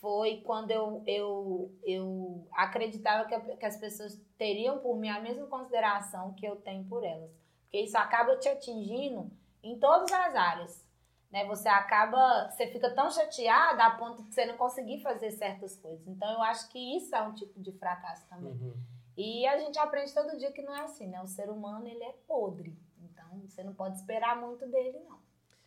foi 0.05 0.41
quando 0.41 0.69
eu, 0.69 1.01
eu, 1.07 1.75
eu 1.83 2.47
acreditava 2.51 3.27
que, 3.27 3.55
que 3.57 3.65
as 3.65 3.75
pessoas 3.75 4.21
teriam 4.37 4.77
por 4.77 4.95
mim 4.99 5.09
a 5.09 5.19
mesma 5.19 5.47
consideração 5.47 6.31
que 6.33 6.45
eu 6.45 6.57
tenho 6.57 6.83
por 6.83 7.03
elas. 7.03 7.31
Porque 7.63 7.79
isso 7.79 7.97
acaba 7.97 8.37
te 8.37 8.47
atingindo 8.47 9.31
em 9.63 9.79
todas 9.79 10.11
as 10.11 10.35
áreas. 10.35 10.87
Né? 11.31 11.43
Você 11.47 11.67
acaba, 11.67 12.51
você 12.51 12.67
fica 12.67 12.91
tão 12.91 13.09
chateada 13.09 13.83
a 13.83 13.97
ponto 13.97 14.21
de 14.21 14.31
você 14.31 14.45
não 14.45 14.55
conseguir 14.57 15.01
fazer 15.01 15.31
certas 15.31 15.75
coisas. 15.75 16.05
Então, 16.05 16.31
eu 16.33 16.41
acho 16.43 16.69
que 16.69 16.95
isso 16.95 17.15
é 17.15 17.23
um 17.23 17.33
tipo 17.33 17.59
de 17.59 17.71
fracasso 17.71 18.29
também. 18.29 18.53
Uhum. 18.53 18.75
E 19.17 19.47
a 19.47 19.57
gente 19.57 19.79
aprende 19.79 20.13
todo 20.13 20.37
dia 20.37 20.51
que 20.51 20.61
não 20.61 20.75
é 20.75 20.81
assim, 20.81 21.07
né? 21.07 21.19
O 21.19 21.25
ser 21.25 21.49
humano, 21.49 21.87
ele 21.87 22.03
é 22.03 22.13
podre. 22.27 22.77
Então, 23.01 23.39
você 23.47 23.63
não 23.63 23.73
pode 23.73 23.95
esperar 23.95 24.39
muito 24.39 24.67
dele, 24.67 24.99
não. 25.09 25.17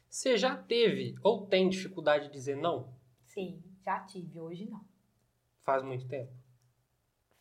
Você 0.09 0.37
já 0.37 0.57
teve 0.57 1.17
ou 1.25 1.45
tem 1.45 1.69
dificuldade 1.69 2.27
de 2.27 2.33
dizer 2.33 2.57
não? 2.57 2.89
Sim, 3.25 3.61
já 3.89 4.01
tive, 4.01 4.39
hoje 4.39 4.69
não. 4.69 4.85
Faz 5.65 5.83
muito 5.83 6.07
tempo? 6.07 6.31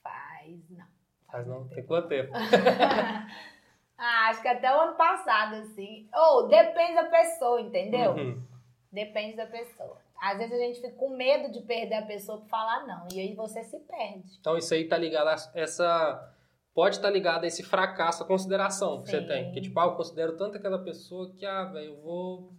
Faz, 0.02 0.70
não. 0.70 0.86
Faz 1.30 1.46
não? 1.46 1.60
muito 1.60 1.70
Tem 1.70 1.76
tempo. 1.78 1.88
quanto 1.90 2.08
tempo? 2.08 2.32
ah, 3.98 4.30
acho 4.30 4.42
que 4.42 4.48
até 4.48 4.74
o 4.74 4.80
ano 4.80 4.96
passado, 4.96 5.56
assim. 5.56 6.08
Ou 6.16 6.48
depende 6.48 6.96
da 6.96 7.04
pessoa, 7.04 7.60
entendeu? 7.60 8.12
Uhum. 8.14 8.42
Depende 8.90 9.36
da 9.36 9.46
pessoa. 9.46 9.98
Às 10.22 10.38
vezes 10.38 10.54
a 10.54 10.58
gente 10.58 10.80
fica 10.80 10.94
com 10.94 11.10
medo 11.18 11.52
de 11.52 11.62
perder 11.64 11.96
a 11.96 12.06
pessoa 12.06 12.40
por 12.40 12.48
falar 12.48 12.88
não. 12.88 13.06
E 13.14 13.20
aí 13.20 13.36
você 13.36 13.62
se 13.66 13.78
perde. 13.82 14.38
Então 14.40 14.58
isso 14.58 14.74
aí 14.74 14.88
tá 14.88 14.98
ligado 14.98 15.28
a 15.28 15.36
essa. 15.54 16.34
Pode 16.74 16.96
estar 16.96 17.10
ligado 17.10 17.44
a 17.44 17.48
esse 17.48 17.62
fracasso, 17.62 18.24
a 18.24 18.28
consideração 18.28 19.02
que 19.02 19.10
você 19.10 19.20
Sim. 19.20 19.28
tem. 19.28 19.52
Que 19.52 19.60
tipo, 19.60 19.78
ah, 19.82 19.86
eu 19.86 19.96
considero 19.96 20.38
tanto 20.38 20.58
aquela 20.58 20.80
pessoa 20.82 21.30
que, 21.36 21.46
ah, 21.46 21.66
velho, 21.66 21.88
eu 21.88 22.02
vou. 22.02 22.54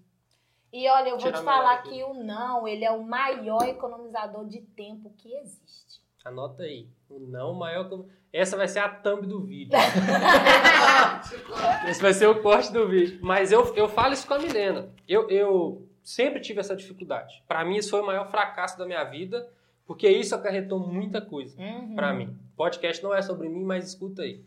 E 0.72 0.88
olha, 0.88 1.08
eu 1.08 1.16
vou 1.18 1.26
Tirar 1.26 1.38
te 1.38 1.44
falar 1.44 1.82
que 1.82 2.02
o 2.04 2.14
não, 2.14 2.68
ele 2.68 2.84
é 2.84 2.90
o 2.90 3.02
maior 3.02 3.62
economizador 3.66 4.46
de 4.46 4.60
tempo 4.60 5.12
que 5.16 5.32
existe. 5.34 6.00
Anota 6.24 6.62
aí. 6.64 6.86
O 7.08 7.18
não 7.20 7.54
maior 7.54 7.88
Essa 8.32 8.56
vai 8.56 8.68
ser 8.68 8.80
a 8.80 8.88
thumb 8.88 9.26
do 9.26 9.40
vídeo. 9.40 9.72
Esse 11.88 12.02
vai 12.02 12.12
ser 12.12 12.26
o 12.26 12.42
corte 12.42 12.70
do 12.72 12.86
vídeo. 12.86 13.18
Mas 13.22 13.50
eu, 13.50 13.74
eu 13.74 13.88
falo 13.88 14.12
isso 14.12 14.26
com 14.26 14.34
a 14.34 14.38
Milena. 14.38 14.90
Eu, 15.08 15.28
eu 15.30 15.86
sempre 16.02 16.40
tive 16.40 16.60
essa 16.60 16.76
dificuldade. 16.76 17.42
Pra 17.48 17.64
mim, 17.64 17.76
isso 17.76 17.90
foi 17.90 18.00
o 18.02 18.06
maior 18.06 18.28
fracasso 18.30 18.76
da 18.78 18.84
minha 18.84 19.02
vida, 19.04 19.48
porque 19.86 20.08
isso 20.08 20.34
acarretou 20.34 20.78
muita 20.78 21.20
coisa 21.20 21.58
Uhum. 21.60 21.94
pra 21.94 22.12
mim. 22.12 22.36
Podcast 22.56 23.02
não 23.02 23.14
é 23.14 23.22
sobre 23.22 23.48
mim, 23.48 23.64
mas 23.64 23.88
escuta 23.88 24.22
aí. 24.22 24.42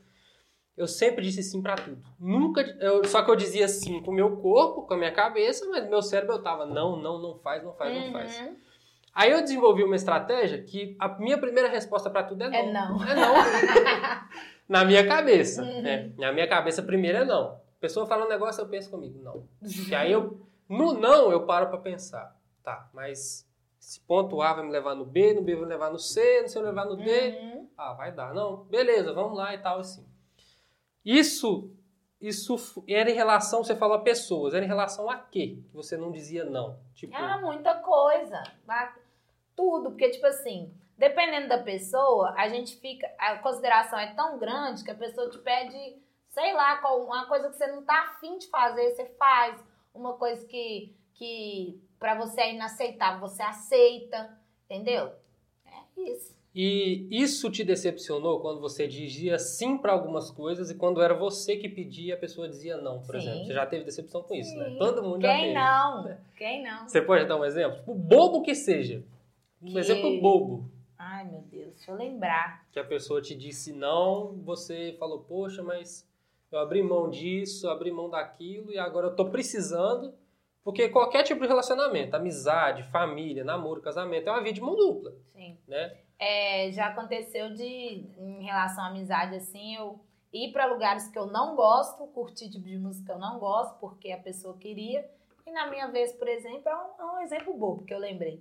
Eu 0.82 0.88
sempre 0.88 1.24
disse 1.24 1.44
sim 1.44 1.62
pra 1.62 1.76
tudo. 1.76 2.02
Nunca. 2.20 2.62
eu- 2.80 3.06
só 3.06 3.22
que 3.24 3.30
eu 3.30 3.36
dizia 3.36 3.68
sim 3.68 4.02
com 4.02 4.10
o 4.10 4.14
meu 4.14 4.38
corpo, 4.38 4.82
com 4.88 4.94
a 4.96 4.98
minha 4.98 5.12
cabeça, 5.12 5.64
mas 5.70 5.88
meu 5.88 6.02
cérebro 6.02 6.36
eu 6.36 6.42
tava 6.42 6.66
não, 6.66 6.96
não, 6.98 7.20
não 7.22 7.36
faz, 7.38 7.64
não 7.64 7.72
faz, 7.74 7.94
não 8.06 8.12
faz. 8.12 8.40
Uhum. 8.40 8.56
Aí 9.14 9.30
eu 9.32 9.42
desenvolvi 9.42 9.84
uma 9.84 9.96
estratégia 9.96 10.62
que 10.64 10.96
a 11.00 11.08
minha 11.20 11.38
primeira 11.38 11.70
resposta 11.70 12.10
pra 12.10 12.24
tudo 12.24 12.44
é 12.46 12.50
não. 12.50 12.58
É 12.58 12.72
não. 12.74 13.06
É 13.06 13.14
não. 13.16 13.34
Na 14.68 14.84
minha 14.86 15.06
cabeça. 15.08 15.62
Uhum. 15.62 15.82
né? 15.84 16.12
Na 16.18 16.32
minha 16.32 16.48
cabeça, 16.48 16.82
primeiro 16.82 17.20
é 17.20 17.26
não. 17.26 17.48
A 17.78 17.80
pessoa 17.82 18.06
fala 18.08 18.26
um 18.26 18.30
negócio, 18.30 18.62
eu 18.62 18.68
penso 18.70 18.90
comigo, 18.90 19.20
não. 19.22 19.44
E 19.88 19.94
aí 19.94 20.12
eu, 20.12 20.40
no 20.70 20.94
não, 20.94 21.32
eu 21.32 21.46
paro 21.46 21.68
pra 21.68 21.78
pensar. 21.78 22.36
Tá, 22.64 22.90
mas 22.94 23.46
esse 23.80 24.00
ponto 24.02 24.42
A 24.42 24.54
vai 24.54 24.64
me 24.66 24.72
levar 24.72 24.96
no 24.96 25.06
B, 25.06 25.34
no 25.34 25.42
B 25.44 25.54
vai 25.56 25.64
me 25.66 25.70
levar 25.70 25.92
no 25.92 26.00
C, 26.00 26.42
no 26.42 26.48
C 26.48 26.56
vai 26.56 26.64
me 26.64 26.70
levar 26.70 26.86
no 26.86 26.96
D. 26.96 27.30
Uhum. 27.40 27.68
Ah, 27.78 27.94
vai 27.94 28.12
dar. 28.12 28.34
Não, 28.34 28.64
beleza, 28.66 29.14
vamos 29.14 29.38
lá 29.38 29.54
e 29.54 29.58
tal, 29.60 29.80
assim. 29.80 30.06
Isso, 31.04 31.72
isso 32.20 32.84
era 32.88 33.10
em 33.10 33.16
relação, 33.16 33.64
você 33.64 33.76
falou 33.76 33.97
a 33.97 34.02
pessoas, 34.02 34.54
era 34.54 34.64
em 34.64 34.68
relação 34.68 35.10
a 35.10 35.18
quê? 35.18 35.58
Que 35.70 35.76
você 35.76 35.97
não 35.97 36.12
dizia 36.12 36.45
não. 36.45 36.80
Tipo, 36.93 37.16
Ah, 37.16 37.39
muita 37.39 37.76
coisa. 37.76 38.43
Tudo, 39.56 39.91
porque, 39.91 40.10
tipo 40.10 40.26
assim, 40.26 40.74
dependendo 40.97 41.49
da 41.49 41.58
pessoa, 41.58 42.34
a 42.38 42.47
gente 42.47 42.78
fica. 42.78 43.12
A 43.18 43.38
consideração 43.39 43.97
é 43.97 44.14
tão 44.14 44.38
grande 44.38 44.84
que 44.84 44.91
a 44.91 44.95
pessoa 44.95 45.30
te 45.30 45.39
pede, 45.39 45.97
sei 46.30 46.54
lá, 46.54 46.80
uma 46.95 47.26
coisa 47.28 47.49
que 47.49 47.56
você 47.58 47.68
não 47.68 47.84
tá 47.84 48.12
afim 48.12 48.38
de 48.38 48.47
fazer, 48.47 48.91
você 48.91 49.06
faz. 49.18 49.60
Uma 49.93 50.14
coisa 50.14 50.45
que, 50.45 50.95
que 51.16 51.82
pra 51.99 52.16
você 52.16 52.41
é 52.41 52.54
inaceitável, 52.54 53.20
você 53.20 53.41
aceita. 53.41 54.39
Entendeu? 54.66 55.12
É 55.66 56.02
isso. 56.02 56.34
E 56.54 57.08
isso 57.10 57.49
te 57.49 57.64
decepcionou 57.64 58.41
quando 58.41 58.60
você 58.60 58.86
dizia 58.86 59.39
sim 59.39 59.78
para 59.78 59.93
algumas 59.93 60.30
coisas 60.30 60.70
e 60.70 60.76
quando 60.76 61.02
era 61.02 61.14
você 61.14 61.56
que 61.56 61.70
pedia, 61.70 62.16
a 62.16 62.18
pessoa 62.18 62.49
dizia 62.49 62.76
não, 62.78 62.99
por 63.02 63.16
Sim. 63.16 63.22
exemplo. 63.22 63.45
Você 63.45 63.54
já 63.54 63.66
teve 63.66 63.86
decepção 63.86 64.22
com 64.22 64.36
isso, 64.36 64.54
né? 64.58 64.76
Todo 64.78 65.02
mundo 65.02 65.22
já 65.22 65.30
Quem 65.34 65.41
teve. 65.43 65.54
não? 65.54 66.18
Quem 66.38 66.64
não? 66.64 66.88
Você 66.89 67.02
pode 67.02 67.26
dar 67.26 67.38
um 67.38 67.45
exemplo? 67.45 67.78
Tipo, 67.80 67.95
bobo 67.95 68.41
que 68.41 68.54
seja. 68.54 69.02
Um 69.62 69.72
Que- 69.72 69.80
exemplo 69.80 70.20
bobo. 70.20 70.70
Ai, 70.97 71.24
meu 71.24 71.41
Deus, 71.41 71.76
deixa 71.78 71.89
eu 71.91 71.95
lembrar. 71.95 72.66
Que 72.72 72.80
a 72.80 72.84
pessoa 72.84 73.22
te 73.22 73.34
disse 73.34 73.72
não, 73.72 74.34
você 74.43 74.93
falou, 74.99 75.20
poxa, 75.20 75.64
mas 75.64 76.06
eu 76.52 76.60
abri 76.60 76.84
mão 76.84 77.10
disso, 77.10 77.70
abri 77.70 77.91
mão 77.91 78.10
daquilo 78.10 78.72
e 78.74 78.78
agora 78.78 79.08
eu 79.08 79.16
tô 79.16 79.26
precisando. 79.30 80.14
Porque 80.64 80.89
qualquer 80.89 81.24
tipo 81.24 81.41
de 81.41 81.47
relacionamento, 81.47 82.16
amizade, 82.16 82.84
família, 82.91 83.43
namoro, 83.43 83.82
casamento, 83.82 84.28
é 84.28 84.32
uma 84.32 84.43
via 84.43 84.54
de 84.54 84.62
mão 84.62 84.76
dupla, 84.76 85.12
Sim. 85.30 85.58
né? 85.68 85.95
É, 86.24 86.72
já 86.72 86.86
aconteceu 86.86 87.52
de, 87.52 88.06
em 88.16 88.44
relação 88.44 88.84
à 88.84 88.88
amizade, 88.90 89.36
assim, 89.36 89.76
eu 89.76 90.00
ir 90.32 90.52
pra 90.52 90.68
lugares 90.68 91.08
que 91.08 91.18
eu 91.18 91.26
não 91.26 91.56
gosto, 91.56 92.06
curtir 92.10 92.48
tipo 92.48 92.66
de 92.66 92.78
música 92.78 93.08
que 93.08 93.12
eu 93.12 93.20
não 93.20 93.40
gosto, 93.40 93.80
porque 93.80 94.12
a 94.12 94.20
pessoa 94.20 94.56
queria. 94.56 95.10
E 95.48 95.52
na 95.52 95.68
minha 95.68 95.88
vez, 95.88 96.14
por 96.14 96.28
exemplo, 96.28 96.70
é 96.70 96.76
um, 96.76 96.90
é 97.00 97.06
um 97.16 97.22
exemplo 97.22 97.58
bobo 97.58 97.84
que 97.86 97.94
eu 97.94 97.98
lembrei. 97.98 98.40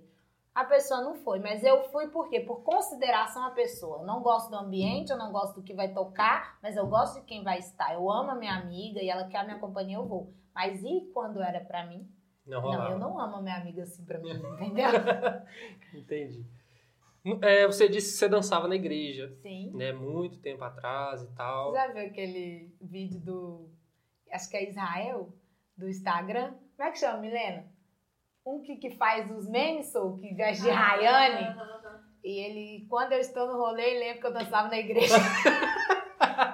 A 0.53 0.63
pessoa 0.63 1.01
não 1.01 1.15
foi, 1.15 1.39
mas 1.39 1.63
eu 1.63 1.81
fui 1.89 2.07
por 2.09 2.29
quê? 2.29 2.41
Por 2.41 2.61
consideração 2.61 3.43
à 3.45 3.49
pessoa. 3.49 4.01
Eu 4.01 4.05
não 4.05 4.21
gosto 4.21 4.51
do 4.51 4.57
ambiente, 4.57 5.09
eu 5.09 5.17
não 5.17 5.31
gosto 5.31 5.55
do 5.55 5.63
que 5.63 5.73
vai 5.73 5.91
tocar, 5.91 6.59
mas 6.61 6.77
eu 6.77 6.85
gosto 6.85 7.19
de 7.19 7.25
quem 7.25 7.43
vai 7.43 7.57
estar. 7.57 7.95
Eu 7.95 8.11
amo 8.11 8.29
a 8.29 8.35
minha 8.35 8.53
amiga 8.57 9.01
e 9.01 9.09
ela 9.09 9.23
quer 9.27 9.39
a 9.39 9.43
minha 9.43 9.57
companhia, 9.57 9.95
eu 9.95 10.05
vou. 10.05 10.31
Mas 10.53 10.83
e 10.83 11.09
quando 11.13 11.41
era 11.41 11.61
pra 11.61 11.87
mim? 11.87 12.07
Não 12.45 12.61
Não, 12.61 12.91
eu 12.91 12.99
não 12.99 13.19
amo 13.19 13.37
a 13.37 13.41
minha 13.41 13.55
amiga 13.55 13.83
assim 13.83 14.05
pra 14.05 14.19
mim, 14.19 14.29
entendeu? 14.59 14.89
Entendi. 15.95 16.45
É, 17.41 17.67
você 17.67 17.87
disse 17.87 18.13
que 18.13 18.17
você 18.17 18.27
dançava 18.27 18.67
na 18.67 18.75
igreja, 18.75 19.31
Sim. 19.41 19.71
né? 19.75 19.93
Muito 19.93 20.39
tempo 20.39 20.63
atrás 20.63 21.21
e 21.21 21.27
tal. 21.35 21.71
Você 21.71 21.77
já 21.77 21.87
viu 21.93 22.05
aquele 22.05 22.75
vídeo 22.81 23.19
do. 23.19 23.69
Acho 24.31 24.49
que 24.49 24.57
é 24.57 24.69
Israel, 24.69 25.33
do 25.77 25.87
Instagram? 25.87 26.53
Como 26.75 26.89
é 26.89 26.91
que 26.91 26.99
chama, 26.99 27.19
Milena? 27.19 27.65
Um 28.45 28.61
que, 28.61 28.77
que 28.77 28.91
faz 28.91 29.29
os 29.29 29.47
memes, 29.47 29.91
sou, 29.91 30.17
que 30.17 30.33
veste 30.33 30.63
de 30.63 30.69
Rayane. 30.69 31.55
E 32.23 32.39
ele, 32.39 32.87
quando 32.87 33.13
eu 33.13 33.19
estou 33.19 33.47
no 33.47 33.57
rolê, 33.57 33.83
ele 33.83 33.99
lembra 33.99 34.21
que 34.21 34.27
eu 34.27 34.33
dançava 34.33 34.67
na 34.67 34.77
igreja. 34.77 35.15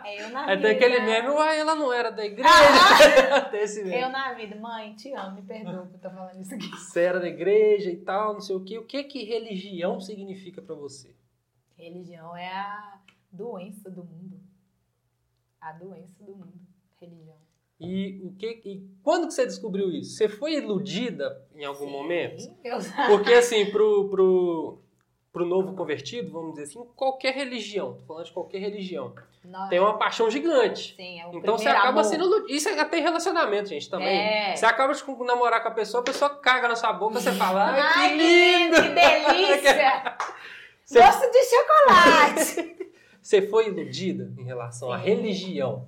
é 0.08 0.24
eu 0.24 0.30
na 0.30 0.46
Aí 0.46 0.56
vida. 0.56 0.72
aquele 0.72 1.00
meme, 1.02 1.30
uai, 1.30 1.60
ela 1.60 1.76
não 1.76 1.92
era 1.92 2.10
da 2.10 2.26
igreja. 2.26 2.50
meme. 3.84 4.02
Eu 4.02 4.10
na 4.10 4.34
vida. 4.34 4.56
Mãe, 4.56 4.94
te 4.96 5.14
amo, 5.14 5.36
me 5.36 5.42
perdoa 5.42 5.86
por 5.86 5.96
estar 5.96 6.10
falando 6.10 6.42
isso 6.42 6.56
aqui. 6.56 6.70
Você 6.70 7.02
era 7.02 7.20
da 7.20 7.28
igreja 7.28 7.92
e 7.92 7.98
tal, 7.98 8.34
não 8.34 8.42
sei 8.42 8.56
o 8.56 8.64
quê. 8.64 8.78
O 8.78 8.86
que 8.86 9.04
que 9.04 9.24
religião 9.24 10.00
significa 10.00 10.62
pra 10.62 10.76
você? 10.76 11.14
Religião 11.78 12.36
é 12.36 12.48
a 12.48 13.00
doença 13.32 13.90
do 13.90 14.04
mundo. 14.04 14.40
A 15.60 15.72
doença 15.74 16.24
do 16.24 16.36
mundo. 16.36 16.60
Religião. 17.00 17.36
E 17.80 18.20
o 18.24 18.34
que 18.34 18.62
e 18.66 18.90
quando 19.04 19.28
que 19.28 19.34
você 19.34 19.46
descobriu 19.46 19.92
isso? 19.92 20.16
Você 20.16 20.28
foi 20.28 20.56
iludida 20.56 21.46
em 21.54 21.64
algum 21.64 21.86
Sim, 21.86 21.92
momento? 21.92 22.58
Eu... 22.64 22.78
Porque 23.08 23.34
assim, 23.34 23.70
pro, 23.70 24.10
pro, 24.10 24.82
pro 25.32 25.46
novo 25.46 25.74
convertido, 25.76 26.32
vamos 26.32 26.52
dizer 26.52 26.64
assim, 26.64 26.88
qualquer 26.96 27.34
religião, 27.34 27.94
tô 27.94 28.06
falando 28.06 28.26
de 28.26 28.32
qualquer 28.32 28.60
religião, 28.60 29.14
Não, 29.44 29.70
tem 29.70 29.80
uma 29.80 29.98
paixão 29.98 30.30
gigante. 30.32 30.96
Sim, 30.96 31.20
é 31.22 31.28
o 31.28 31.36
Então 31.38 31.58
você 31.58 31.70
acaba 31.70 31.90
amor. 31.90 32.04
sendo. 32.06 32.48
Isso 32.50 32.68
é 32.70 32.80
até 32.80 32.98
em 33.00 33.02
relacionamento, 33.04 33.70
gente, 33.70 33.90
também. 33.90 34.08
É. 34.08 34.56
Você 34.56 34.66
acaba 34.66 34.94
de 34.94 35.04
namorar 35.26 35.62
com 35.62 35.68
a 35.68 35.72
pessoa, 35.72 36.02
a 36.02 36.04
pessoa 36.04 36.30
caga 36.38 36.68
na 36.68 36.76
sua 36.76 36.92
boca, 36.94 37.20
você 37.20 37.32
fala, 37.34 37.66
ai, 37.72 37.80
Ai, 37.80 38.10
que 38.10 38.16
lindo! 38.18 38.76
Que 38.82 38.90
delícia! 38.90 40.18
Você- 40.84 41.00
Gosto 41.00 41.30
de 41.32 41.44
chocolate! 41.44 42.78
Você 43.22 43.42
foi 43.42 43.68
iludida 43.68 44.34
em 44.40 44.44
relação 44.46 44.90
à 44.92 45.00
Sim. 45.00 45.06
religião. 45.06 45.86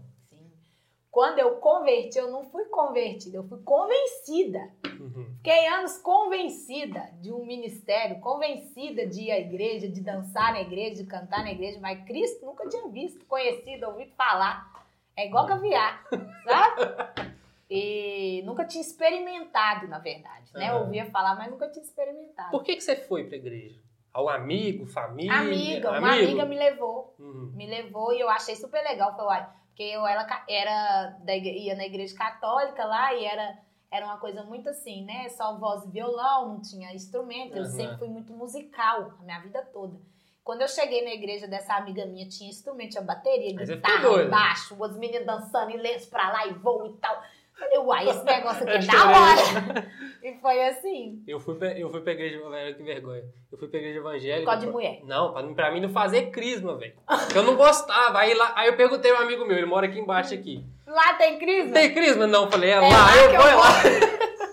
Quando 1.12 1.40
eu 1.40 1.56
converti, 1.56 2.18
eu 2.20 2.30
não 2.30 2.44
fui 2.44 2.66
convertida, 2.66 3.38
eu 3.38 3.44
fui 3.44 3.60
convencida. 3.64 4.60
Uhum. 5.00 5.34
Fiquei 5.38 5.68
anos 5.68 5.98
convencida 5.98 7.10
de 7.20 7.34
um 7.34 7.46
ministério, 7.46 8.20
convencida 8.20 9.08
de 9.08 9.24
ir 9.24 9.32
à 9.32 9.40
igreja, 9.40 9.88
de 9.88 10.02
dançar 10.02 10.54
na 10.54 10.62
igreja, 10.62 11.04
de 11.04 11.10
cantar 11.10 11.44
na 11.44 11.52
igreja, 11.52 11.80
mas 11.82 12.04
Cristo 12.06 12.46
nunca 12.46 12.68
tinha 12.70 12.88
visto, 12.90 13.26
conhecido, 13.26 13.88
ouvido 13.88 14.12
falar. 14.16 14.70
É 15.16 15.26
igual 15.26 15.48
caviar, 15.48 16.04
sabe? 16.46 17.30
E 17.72 18.42
nunca 18.46 18.66
tinha 18.66 18.82
experimentado, 18.82 19.88
na 19.88 20.00
verdade, 20.00 20.52
né? 20.56 20.72
Aham. 20.72 20.86
Ouvia 20.86 21.06
falar, 21.06 21.36
mas 21.36 21.52
nunca 21.52 21.70
tinha 21.70 21.84
experimentado. 21.86 22.50
Por 22.50 22.64
que, 22.64 22.76
que 22.76 22.82
você 22.82 22.96
foi 22.96 23.26
pra 23.26 23.38
igreja? 23.38 23.80
Ao 24.12 24.28
amigo, 24.28 24.88
família? 24.88 25.36
Amiga, 25.36 25.92
uma 25.92 26.14
Amigo? 26.14 26.24
amiga 26.32 26.46
me 26.46 26.58
levou. 26.58 27.14
Uhum. 27.20 27.52
me 27.56 27.68
levou 27.68 28.12
e 28.12 28.20
eu 28.20 28.28
achei 28.28 28.56
super 28.56 28.84
legal. 28.84 29.12
Falei, 29.16 29.28
uai, 29.28 29.50
porque 29.80 29.84
eu 29.96 30.06
era, 30.06 30.26
ca- 30.26 30.44
era 30.50 31.16
da 31.24 31.34
ia 31.38 31.74
na 31.74 31.86
igreja 31.86 32.14
católica 32.14 32.84
lá 32.84 33.14
e 33.16 33.24
era, 33.24 33.58
era 33.90 34.06
uma 34.06 34.18
coisa 34.18 34.44
muito 34.44 34.68
assim, 34.68 35.06
né? 35.06 35.30
Só 35.30 35.58
voz 35.58 35.86
e 35.86 35.90
violão, 35.90 36.50
não 36.50 36.62
tinha 36.62 36.94
instrumento. 36.94 37.56
Eu 37.56 37.64
sempre 37.64 37.98
fui 37.98 38.10
muito 38.10 38.34
musical 38.34 39.14
a 39.18 39.24
minha 39.24 39.40
vida 39.40 39.62
toda. 39.72 39.98
Quando 40.44 40.64
eu 40.64 40.68
cheguei 40.68 41.06
na 41.06 41.12
igreja 41.12 41.48
dessa 41.48 41.76
amiga 41.76 42.06
minha, 42.06 42.28
tinha 42.28 42.50
instrumento, 42.50 42.92
tinha 42.92 43.04
bateria, 43.04 43.52
ficou 43.52 43.66
guitarra, 43.76 44.02
baixo, 44.30 44.84
as 44.84 44.98
meninas 44.98 45.26
dançando 45.26 45.72
e 45.72 45.78
lenço 45.78 46.10
pra 46.10 46.30
lá 46.30 46.46
e 46.46 46.54
voo 46.56 46.86
e 46.86 46.94
tal. 46.98 47.24
Falei, 47.60 47.78
uai, 47.80 48.10
esse 48.10 48.24
negócio 48.24 48.64
aqui 48.64 48.72
é 48.72 48.78
Eu 48.78 48.88
da 48.88 49.06
hora. 49.10 49.92
E 50.22 50.34
foi 50.42 50.68
assim, 50.68 51.24
Eu 51.26 51.40
fui, 51.40 51.56
pra, 51.56 51.72
eu 51.80 51.90
fui 51.90 52.02
pra 52.02 52.12
igreja, 52.12 52.42
velho, 52.50 52.76
que 52.76 52.84
vergonha. 52.84 53.24
Eu 53.50 53.58
fui 53.58 53.70
pra 53.70 53.80
igreja 53.80 54.00
evangélica. 54.00 54.52
código 54.52 54.66
de 54.66 54.72
mulher. 54.74 55.00
Não, 55.06 55.32
pra, 55.32 55.44
pra 55.54 55.72
mim 55.72 55.80
não 55.80 55.88
fazer 55.90 56.30
crisma, 56.30 56.76
velho. 56.76 56.94
Eu 57.34 57.44
não 57.44 57.56
gostava. 57.56 58.20
Aí, 58.20 58.34
lá, 58.34 58.52
aí 58.56 58.68
eu 58.68 58.76
perguntei 58.76 59.12
ao 59.12 59.22
amigo 59.22 59.46
meu, 59.46 59.56
ele 59.56 59.66
mora 59.66 59.86
aqui 59.88 59.98
embaixo 59.98 60.34
aqui. 60.34 60.62
Lá 60.86 61.14
tem 61.14 61.40
crise? 61.40 61.72
Tem 61.72 61.94
crisma? 61.94 62.28
Não, 62.28 62.44
eu 62.44 62.52
falei, 62.52 62.70
é, 62.70 62.74
É 62.74 62.80
lá, 62.82 62.88
lá 62.90 63.16
eu 63.18 63.30
vou, 63.30 63.40
eu 63.40 63.48
é 63.48 63.56
lá. 63.56 63.70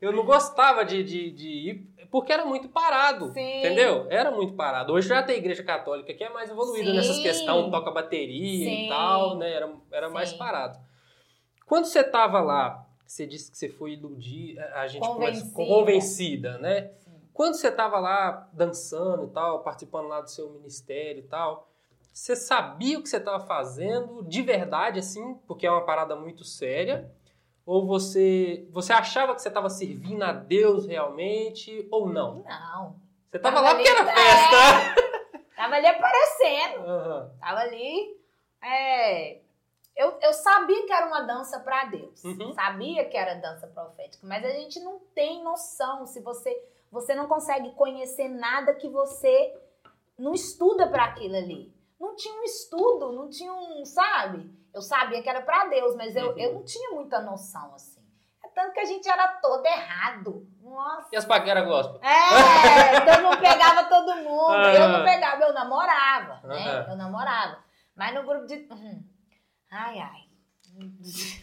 Eu 0.00 0.12
não 0.12 0.24
gostava 0.24 0.84
de, 0.84 1.02
de, 1.02 1.30
de 1.32 1.48
ir, 1.48 1.86
porque 2.08 2.32
era 2.32 2.44
muito 2.44 2.68
parado, 2.68 3.32
Sim. 3.32 3.58
entendeu? 3.58 4.06
Era 4.08 4.30
muito 4.30 4.52
parado. 4.52 4.92
Hoje 4.92 5.08
já 5.08 5.20
tem 5.24 5.38
igreja 5.38 5.64
católica 5.64 6.14
que 6.14 6.22
é 6.22 6.28
mais 6.30 6.48
evoluída 6.48 6.90
Sim. 6.90 6.96
nessas 6.96 7.18
questões, 7.18 7.68
toca 7.72 7.90
bateria 7.90 8.64
Sim. 8.64 8.84
e 8.86 8.88
tal, 8.88 9.36
né? 9.36 9.52
Era, 9.52 9.68
era 9.90 10.08
mais 10.08 10.32
parado. 10.32 10.78
Quando 11.68 11.84
você 11.84 12.02
tava 12.02 12.40
lá, 12.40 12.86
você 13.06 13.26
disse 13.26 13.50
que 13.52 13.58
você 13.58 13.68
foi 13.68 13.92
iludir, 13.92 14.58
a 14.74 14.86
gente 14.88 15.06
Convencida. 15.06 15.52
começa 15.54 15.72
convencida, 15.74 16.58
né? 16.58 16.90
Sim. 16.98 17.12
Quando 17.32 17.54
você 17.54 17.70
tava 17.70 17.98
lá 18.00 18.48
dançando 18.52 19.26
e 19.26 19.30
tal, 19.30 19.62
participando 19.62 20.08
lá 20.08 20.20
do 20.20 20.30
seu 20.30 20.50
ministério 20.50 21.20
e 21.20 21.26
tal, 21.28 21.68
você 22.12 22.34
sabia 22.34 22.98
o 22.98 23.02
que 23.02 23.08
você 23.08 23.20
tava 23.20 23.38
fazendo 23.46 24.24
de 24.24 24.42
verdade, 24.42 24.98
assim, 24.98 25.34
porque 25.46 25.66
é 25.66 25.70
uma 25.70 25.84
parada 25.84 26.16
muito 26.16 26.42
séria? 26.42 27.12
Ou 27.66 27.86
você, 27.86 28.66
você 28.72 28.92
achava 28.94 29.34
que 29.34 29.42
você 29.42 29.50
tava 29.50 29.68
servindo 29.68 30.22
a 30.24 30.32
Deus 30.32 30.86
realmente, 30.86 31.86
ou 31.90 32.08
não? 32.08 32.42
Não. 32.48 32.96
Você 33.30 33.38
tava 33.38 33.56
Tava 33.56 33.68
lá 33.68 33.74
porque 33.74 33.88
era 33.90 34.04
festa! 34.06 34.94
Tava 35.54 35.74
ali 35.74 35.86
aparecendo. 35.86 36.80
Aham. 36.86 37.30
Tava 37.40 37.60
ali. 37.60 38.16
é, 38.62 39.40
eu, 39.98 40.18
eu 40.22 40.32
sabia 40.32 40.86
que 40.86 40.92
era 40.92 41.06
uma 41.06 41.20
dança 41.22 41.60
para 41.60 41.84
Deus. 41.86 42.22
Uhum. 42.24 42.52
Sabia 42.54 43.04
que 43.04 43.16
era 43.16 43.34
dança 43.34 43.66
profética. 43.66 44.26
Mas 44.26 44.44
a 44.44 44.50
gente 44.50 44.80
não 44.80 44.98
tem 45.14 45.42
noção. 45.42 46.06
Se 46.06 46.20
você. 46.22 46.50
Você 46.90 47.14
não 47.14 47.26
consegue 47.28 47.72
conhecer 47.74 48.28
nada 48.30 48.72
que 48.74 48.88
você 48.88 49.54
não 50.18 50.32
estuda 50.32 50.88
para 50.88 51.04
aquilo 51.04 51.36
ali. 51.36 51.70
Não 52.00 52.16
tinha 52.16 52.32
um 52.40 52.44
estudo, 52.44 53.12
não 53.12 53.28
tinha 53.28 53.52
um. 53.52 53.84
Sabe? 53.84 54.50
Eu 54.72 54.80
sabia 54.80 55.20
que 55.22 55.28
era 55.28 55.42
para 55.42 55.66
Deus, 55.66 55.94
mas 55.96 56.16
eu, 56.16 56.30
Uhum. 56.30 56.38
eu 56.38 56.54
não 56.54 56.64
tinha 56.64 56.90
muita 56.92 57.20
noção 57.20 57.74
assim. 57.74 58.00
É 58.42 58.48
tanto 58.48 58.72
que 58.72 58.80
a 58.80 58.84
gente 58.86 59.06
era 59.08 59.26
todo 59.42 59.66
errado. 59.66 60.46
Nossa. 60.62 61.08
E 61.12 61.16
as 61.16 61.24
paqueras 61.26 61.66
gospel? 61.66 62.00
É, 62.02 63.00
todo 63.00 63.22
mundo 63.24 63.38
pegava 63.40 63.84
todo 63.84 64.16
mundo. 64.16 64.52
Ah. 64.52 64.74
Eu 64.74 64.88
não 64.88 65.04
pegava, 65.04 65.42
eu 65.42 65.52
namorava, 65.52 66.40
né? 66.46 66.70
Aham. 66.70 66.90
Eu 66.92 66.96
namorava. 66.96 67.58
Mas 67.96 68.14
no 68.14 68.22
grupo 68.22 68.46
de. 68.46 68.66
Ai, 69.70 69.98
ai. 69.98 70.28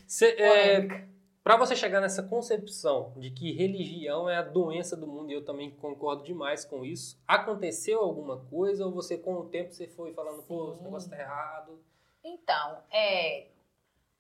Você, 0.08 0.28
é. 0.40 1.08
Para 1.46 1.58
você 1.58 1.76
chegar 1.76 2.02
nessa 2.02 2.24
concepção 2.24 3.14
de 3.18 3.30
que 3.30 3.52
religião 3.52 4.28
é 4.28 4.38
a 4.38 4.42
doença 4.42 4.98
do 4.98 5.06
mundo, 5.06 5.30
e 5.30 5.36
eu 5.36 5.46
também 5.46 5.70
concordo 5.70 6.24
demais 6.24 6.66
com 6.66 6.84
isso, 6.84 7.22
aconteceu 7.28 8.02
alguma 8.02 8.44
coisa 8.46 8.84
ou 8.84 8.92
você 8.92 9.16
com 9.16 9.36
o 9.36 9.48
tempo 9.48 9.72
você 9.72 9.88
foi 9.88 10.12
falando, 10.12 10.42
pô, 10.42 10.72
esse 10.72 10.80
Sim. 10.80 10.86
negócio 10.86 11.08
tá 11.08 11.20
errado? 11.20 11.80
Então, 12.24 12.82
é, 12.90 13.50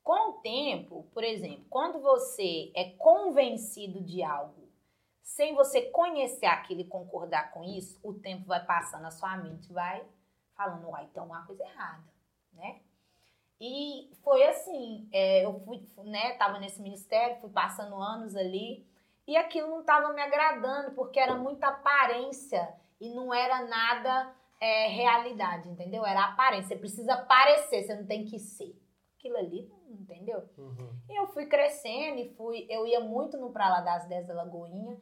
com 0.03 0.29
o 0.29 0.33
tempo, 0.33 1.07
por 1.11 1.23
exemplo, 1.23 1.65
quando 1.67 1.99
você 1.99 2.71
é 2.75 2.91
convencido 2.91 4.03
de 4.03 4.21
algo 4.21 4.69
sem 5.23 5.55
você 5.55 5.81
conhecer 5.89 6.45
aquilo 6.45 6.81
e 6.81 6.87
concordar 6.87 7.51
com 7.51 7.63
isso, 7.63 7.99
o 8.03 8.13
tempo 8.13 8.45
vai 8.45 8.63
passando, 8.63 9.05
a 9.05 9.09
sua 9.09 9.35
mente 9.37 9.73
vai 9.73 10.05
falando, 10.55 10.89
uai, 10.89 11.05
então 11.05 11.25
uma 11.25 11.43
coisa 11.47 11.63
errada, 11.63 12.03
né? 12.53 12.81
Assim, 14.75 15.07
é, 15.11 15.45
eu 15.45 15.59
fui, 15.61 15.79
fu- 15.95 16.03
né, 16.03 16.33
tava 16.33 16.59
nesse 16.59 16.81
ministério, 16.81 17.37
fui 17.39 17.49
passando 17.49 17.95
anos 17.95 18.35
ali, 18.35 18.85
e 19.27 19.35
aquilo 19.37 19.69
não 19.69 19.83
tava 19.83 20.13
me 20.13 20.21
agradando, 20.21 20.91
porque 20.91 21.19
era 21.19 21.35
muita 21.35 21.67
aparência 21.67 22.73
e 22.99 23.09
não 23.09 23.33
era 23.33 23.65
nada 23.65 24.35
é, 24.59 24.87
realidade, 24.87 25.69
entendeu? 25.69 26.05
Era 26.05 26.25
aparência. 26.25 26.69
Você 26.69 26.75
precisa 26.75 27.17
parecer, 27.17 27.83
você 27.83 27.95
não 27.95 28.05
tem 28.05 28.25
que 28.25 28.37
ser. 28.37 28.75
Aquilo 29.17 29.37
ali, 29.37 29.71
entendeu? 29.89 30.43
Uhum. 30.57 30.93
E 31.09 31.19
eu 31.19 31.25
fui 31.27 31.47
crescendo 31.47 32.19
e 32.19 32.29
fui. 32.35 32.67
Eu 32.69 32.85
ia 32.85 32.99
muito 32.99 33.37
no 33.37 33.51
Pra 33.51 33.69
Lá 33.69 33.81
das 33.81 34.05
10 34.07 34.27
da 34.27 34.35
Lagoinha. 34.35 34.97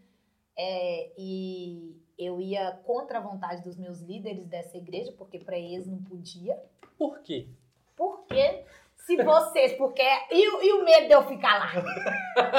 é, 0.55 1.11
e 1.17 1.99
eu 2.17 2.39
ia 2.39 2.71
contra 2.85 3.17
a 3.17 3.21
vontade 3.21 3.61
dos 3.63 3.75
meus 3.75 3.99
líderes 3.99 4.45
dessa 4.45 4.77
igreja, 4.77 5.11
porque 5.17 5.39
para 5.39 5.57
eles 5.57 5.87
não 5.87 6.01
podia. 6.01 6.57
Por 6.97 7.19
quê? 7.21 7.49
Porque 7.97 8.63
se 9.05 9.21
vocês. 9.23 9.73
Porque. 9.73 10.01
E, 10.31 10.49
o- 10.49 10.61
e 10.63 10.73
o 10.73 10.83
medo 10.85 11.07
de 11.07 11.13
eu 11.13 11.23
ficar 11.23 11.59
lá? 11.59 11.71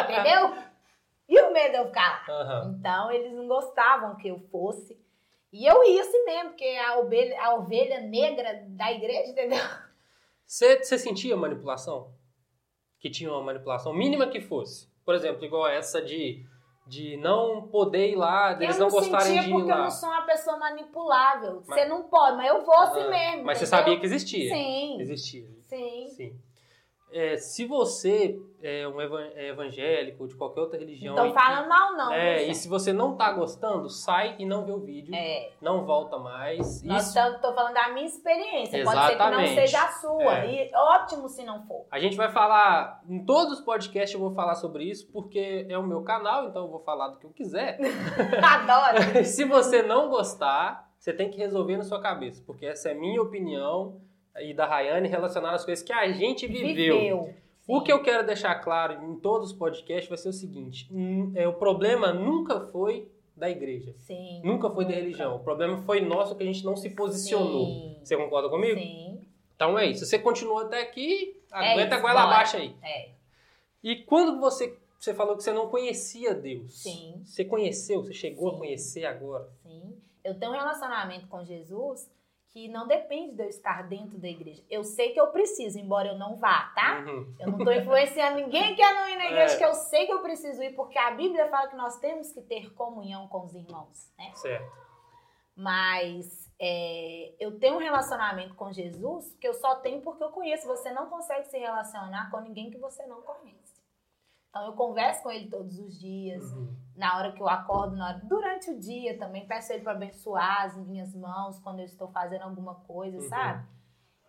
Entendeu? 0.02 0.56
E 1.28 1.40
o 1.40 1.52
medo 1.52 1.72
de 1.72 1.78
eu 1.78 1.86
ficar 1.86 2.24
lá? 2.28 2.34
Aham. 2.40 2.76
Então 2.78 3.10
eles 3.10 3.32
não 3.32 3.46
gostavam 3.48 4.16
que 4.16 4.28
eu 4.28 4.38
fosse. 4.50 4.98
E 5.52 5.64
eu 5.66 5.84
ia 5.84 6.00
assim 6.02 6.24
mesmo, 6.24 6.50
porque 6.50 6.64
a 6.84 6.98
ovelha, 6.98 7.40
a 7.42 7.54
ovelha 7.54 8.00
negra 8.00 8.64
da 8.68 8.92
igreja, 8.92 9.30
entendeu? 9.30 9.62
Você, 10.46 10.82
sentia 10.98 11.36
manipulação? 11.36 12.12
Que 13.00 13.08
tinha 13.08 13.30
uma 13.30 13.42
manipulação 13.42 13.92
mínima 13.92 14.26
que 14.26 14.40
fosse? 14.40 14.88
Por 15.04 15.14
exemplo, 15.14 15.44
igual 15.44 15.66
essa 15.68 16.02
de, 16.02 16.44
de 16.86 17.16
não 17.18 17.68
poder 17.68 18.10
ir 18.10 18.16
lá, 18.16 18.52
deles 18.54 18.76
eu 18.76 18.80
não 18.80 18.88
não 18.88 18.94
gostarem 18.98 19.40
de 19.40 19.48
ir 19.48 19.52
porque 19.52 19.70
eu 19.70 19.76
lá. 19.76 19.82
não 19.84 19.90
sou 19.90 20.08
uma 20.08 20.22
pessoa 20.22 20.56
manipulável. 20.58 21.62
Mas- 21.66 21.80
Você 21.80 21.88
não 21.88 22.02
pode, 22.04 22.36
mas 22.36 22.48
eu 22.48 22.64
vou 22.64 22.74
assim 22.76 23.02
Ah, 23.02 23.08
mesmo. 23.08 23.44
Mas 23.44 23.58
você 23.58 23.66
sabia 23.66 23.98
que 23.98 24.06
existia? 24.06 24.52
Sim, 24.54 25.00
Existia. 25.00 25.46
Sim. 25.74 26.08
Sim. 26.10 26.38
É, 27.14 27.36
se 27.36 27.64
você 27.64 28.36
é 28.60 28.88
um 28.88 29.00
é 29.00 29.48
evangélico 29.50 30.26
de 30.26 30.34
qualquer 30.34 30.62
outra 30.62 30.76
religião. 30.76 31.12
Então 31.12 31.28
e- 31.28 31.32
fala 31.32 31.64
mal 31.68 31.92
não. 31.96 32.12
É, 32.12 32.42
e 32.42 32.52
se 32.54 32.66
você 32.68 32.92
não 32.92 33.14
tá 33.14 33.30
gostando, 33.32 33.88
sai 33.88 34.34
e 34.36 34.44
não 34.44 34.64
vê 34.64 34.72
o 34.72 34.80
vídeo. 34.80 35.14
É, 35.14 35.52
Não 35.60 35.84
volta 35.84 36.18
mais. 36.18 36.82
nós 36.82 37.14
Isso, 37.14 37.40
tô 37.40 37.54
falando 37.54 37.74
da 37.74 37.90
minha 37.90 38.06
experiência. 38.06 38.82
Pode 38.82 38.98
ser 38.98 39.12
que 39.12 39.18
não 39.18 39.26
Exatamente. 39.28 39.54
seja 39.54 39.84
a 39.84 39.88
sua. 39.92 40.38
É. 40.38 40.70
E 40.70 40.74
ótimo 40.74 41.28
se 41.28 41.44
não 41.44 41.64
for. 41.66 41.86
a 41.88 42.00
gente 42.00 42.16
vai 42.16 42.32
falar. 42.32 43.00
Em 43.08 43.24
todos 43.24 43.60
os 43.60 43.64
podcasts 43.64 44.12
eu 44.14 44.20
vou 44.20 44.34
falar 44.34 44.56
sobre 44.56 44.82
isso, 44.82 45.06
porque 45.12 45.66
é 45.68 45.78
o 45.78 45.86
meu 45.86 46.02
canal, 46.02 46.48
então 46.48 46.64
eu 46.64 46.70
vou 46.70 46.80
falar 46.80 47.08
do 47.08 47.18
que 47.18 47.26
eu 47.26 47.30
quiser. 47.30 47.78
Adoro. 48.42 49.22
se 49.24 49.44
você 49.44 49.82
não 49.82 50.08
gostar, 50.08 50.90
você 50.98 51.12
tem 51.12 51.30
que 51.30 51.36
resolver 51.38 51.76
na 51.76 51.84
sua 51.84 52.00
cabeça, 52.00 52.42
porque 52.44 52.66
essa 52.66 52.88
é 52.88 52.94
minha 52.94 53.22
opinião 53.22 54.00
e 54.40 54.52
da 54.54 54.66
Rayane 54.66 55.08
relacionada 55.08 55.56
às 55.56 55.64
coisas 55.64 55.84
que 55.84 55.92
a 55.92 56.10
gente 56.12 56.46
viveu. 56.46 57.34
O 57.66 57.78
Sim. 57.78 57.84
que 57.84 57.92
eu 57.92 58.02
quero 58.02 58.26
deixar 58.26 58.54
claro 58.56 59.02
em 59.04 59.16
todos 59.20 59.50
os 59.52 59.56
podcasts 59.56 60.08
vai 60.08 60.18
ser 60.18 60.28
o 60.28 60.32
seguinte: 60.32 60.86
hum, 60.92 61.32
é, 61.34 61.48
o 61.48 61.54
problema 61.54 62.12
nunca 62.12 62.60
foi 62.60 63.08
da 63.36 63.48
igreja, 63.50 63.94
Sim. 63.98 64.40
nunca 64.44 64.68
foi 64.70 64.84
da 64.84 64.90
Nunca. 64.90 65.00
religião. 65.02 65.36
O 65.36 65.40
problema 65.40 65.78
foi 65.78 66.00
nosso 66.00 66.36
que 66.36 66.42
a 66.42 66.46
gente 66.46 66.64
não 66.64 66.76
se 66.76 66.90
posicionou. 66.90 67.66
Sim. 67.66 67.98
Você 68.02 68.16
concorda 68.16 68.48
comigo? 68.48 68.78
Sim. 68.78 69.20
Então 69.56 69.78
é 69.78 69.86
isso. 69.86 70.04
Você 70.04 70.18
continuou 70.18 70.58
até 70.58 70.82
aqui, 70.82 71.40
É 71.52 71.72
aguenta 71.72 71.94
a 71.94 71.98
isso, 71.98 72.02
goela 72.02 72.22
abaixo 72.24 72.56
aí. 72.56 72.76
É. 72.82 73.10
E 73.82 73.96
quando 73.96 74.38
você, 74.40 74.76
você 74.98 75.14
falou 75.14 75.36
que 75.36 75.42
você 75.42 75.52
não 75.52 75.68
conhecia 75.68 76.34
Deus, 76.34 76.82
Sim. 76.82 77.22
você 77.24 77.44
conheceu, 77.44 78.02
você 78.04 78.12
chegou 78.12 78.50
Sim. 78.50 78.56
a 78.56 78.58
conhecer 78.58 79.04
agora. 79.06 79.48
Sim. 79.62 79.96
Eu 80.22 80.38
tenho 80.38 80.52
um 80.52 80.54
relacionamento 80.54 81.26
com 81.28 81.44
Jesus 81.44 82.10
que 82.54 82.68
não 82.68 82.86
depende 82.86 83.34
de 83.34 83.42
eu 83.42 83.48
estar 83.48 83.82
dentro 83.88 84.16
da 84.16 84.28
igreja. 84.28 84.62
Eu 84.70 84.84
sei 84.84 85.12
que 85.12 85.18
eu 85.20 85.26
preciso, 85.32 85.76
embora 85.76 86.06
eu 86.06 86.16
não 86.16 86.36
vá, 86.36 86.70
tá? 86.72 87.00
Uhum. 87.04 87.34
Eu 87.40 87.50
não 87.50 87.58
tô 87.58 87.72
influenciando 87.72 88.36
ninguém 88.36 88.76
que 88.76 88.80
é 88.80 88.94
não 88.94 89.08
ir 89.08 89.16
na 89.16 89.26
igreja, 89.26 89.54
É. 89.54 89.58
que 89.58 89.64
eu 89.64 89.74
sei 89.74 90.06
que 90.06 90.12
eu 90.12 90.22
preciso 90.22 90.62
ir, 90.62 90.72
porque 90.76 90.96
a 90.96 91.10
Bíblia 91.10 91.48
fala 91.48 91.66
que 91.66 91.74
nós 91.74 91.98
temos 91.98 92.30
que 92.30 92.40
ter 92.40 92.72
comunhão 92.74 93.26
com 93.26 93.42
os 93.44 93.56
irmãos, 93.56 94.08
né? 94.16 94.30
Certo. 94.36 94.72
Mas 95.56 96.48
é, 96.60 97.34
eu 97.40 97.58
tenho 97.58 97.74
um 97.74 97.78
relacionamento 97.80 98.54
com 98.54 98.70
Jesus 98.72 99.36
que 99.40 99.48
eu 99.48 99.54
só 99.54 99.74
tenho 99.76 100.00
porque 100.00 100.22
eu 100.22 100.30
conheço. 100.30 100.68
Você 100.68 100.92
não 100.92 101.06
consegue 101.06 101.48
se 101.48 101.58
relacionar 101.58 102.30
com 102.30 102.38
ninguém 102.40 102.70
que 102.70 102.78
você 102.78 103.04
não 103.06 103.20
conhece. 103.22 103.63
Então 104.54 104.66
eu 104.66 104.72
converso 104.74 105.20
com 105.24 105.32
ele 105.32 105.48
todos 105.50 105.80
os 105.80 105.98
dias, 105.98 106.40
Uhum. 106.52 106.72
na 106.96 107.16
hora 107.18 107.32
que 107.32 107.42
eu 107.42 107.48
acordo, 107.48 107.96
na 107.96 108.10
hora, 108.10 108.20
durante 108.22 108.70
o 108.70 108.78
dia 108.78 109.18
também. 109.18 109.44
Peço 109.48 109.72
ele 109.72 109.82
para 109.82 109.90
abençoar 109.94 110.66
as 110.66 110.76
minhas 110.76 111.12
mãos 111.12 111.58
quando 111.58 111.80
eu 111.80 111.84
estou 111.84 112.06
fazendo 112.12 112.42
alguma 112.42 112.76
coisa, 112.76 113.16
Uhum. 113.16 113.28
sabe? 113.28 113.66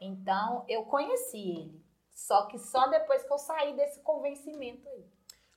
Então 0.02 0.66
eu 0.68 0.84
conheci 0.86 1.38
ele. 1.52 1.86
Só 2.12 2.48
que 2.48 2.58
só 2.58 2.88
depois 2.88 3.24
que 3.24 3.32
eu 3.32 3.38
saí 3.38 3.76
desse 3.76 4.02
convencimento 4.02 4.88
aí. 4.90 5.06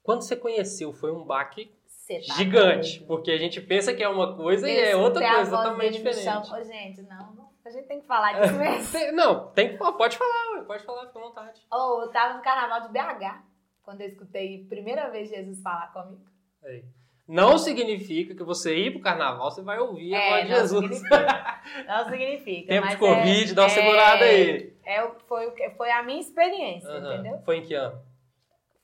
Quando 0.02 0.20
você 0.20 0.36
conheceu, 0.36 0.92
foi 0.92 1.12
um 1.12 1.24
baque 1.24 1.74
tá 2.06 2.34
gigante, 2.34 2.98
doido. 2.98 3.06
porque 3.06 3.30
a 3.30 3.38
gente 3.38 3.62
pensa 3.62 3.94
que 3.94 4.02
é 4.02 4.08
uma 4.08 4.36
coisa 4.36 4.68
e 4.68 4.76
é 4.78 4.94
outra 4.94 5.34
coisa 5.34 5.50
totalmente 5.56 5.92
diferente. 5.96 6.24
chamando. 6.24 6.52
Ô, 6.60 6.62
gente, 6.64 7.02
não, 7.02 7.32
não, 7.34 7.50
a 7.64 7.70
gente 7.70 7.86
tem 7.86 8.00
que 8.02 8.06
falar 8.06 8.38
disso 8.38 8.52
mesmo. 8.58 9.16
Não, 9.16 9.48
tem 9.52 9.70
que 9.70 9.78
pode 9.78 10.18
falar, 10.18 10.64
pode 10.66 10.84
falar, 10.84 11.06
fica 11.06 11.18
à 11.18 11.22
vontade. 11.22 11.66
Oh, 11.72 12.02
eu 12.02 12.10
tava 12.10 12.34
no 12.34 12.42
carnaval 12.42 12.82
de 12.82 12.88
BH, 12.92 13.47
quando 13.88 14.02
eu 14.02 14.08
escutei 14.08 14.64
a 14.66 14.68
primeira 14.68 15.08
vez 15.08 15.30
Jesus 15.30 15.62
falar 15.62 15.90
comigo. 15.94 16.20
Aí. 16.62 16.84
Não 17.26 17.56
significa 17.56 18.34
que 18.34 18.42
você 18.42 18.76
ir 18.76 18.90
pro 18.90 19.00
carnaval, 19.00 19.50
você 19.50 19.62
vai 19.62 19.78
ouvir 19.78 20.14
a 20.14 20.20
voz 20.28 20.30
É, 20.30 20.42
de 20.42 20.50
não 20.50 20.58
Jesus. 20.58 20.84
significa. 20.84 21.62
Não 21.88 22.08
significa. 22.10 22.68
Tempo 22.68 22.88
de 22.88 22.96
Covid, 22.98 23.50
é, 23.50 23.54
dá 23.54 23.62
uma 23.62 23.68
segurada 23.70 24.24
é, 24.26 24.28
aí. 24.28 24.76
É, 24.84 25.10
foi, 25.26 25.70
foi 25.70 25.90
a 25.90 26.02
minha 26.02 26.20
experiência, 26.20 26.98
entendeu? 26.98 27.38
Foi 27.46 27.56
em 27.56 27.62
que 27.62 27.72
ano? 27.72 28.02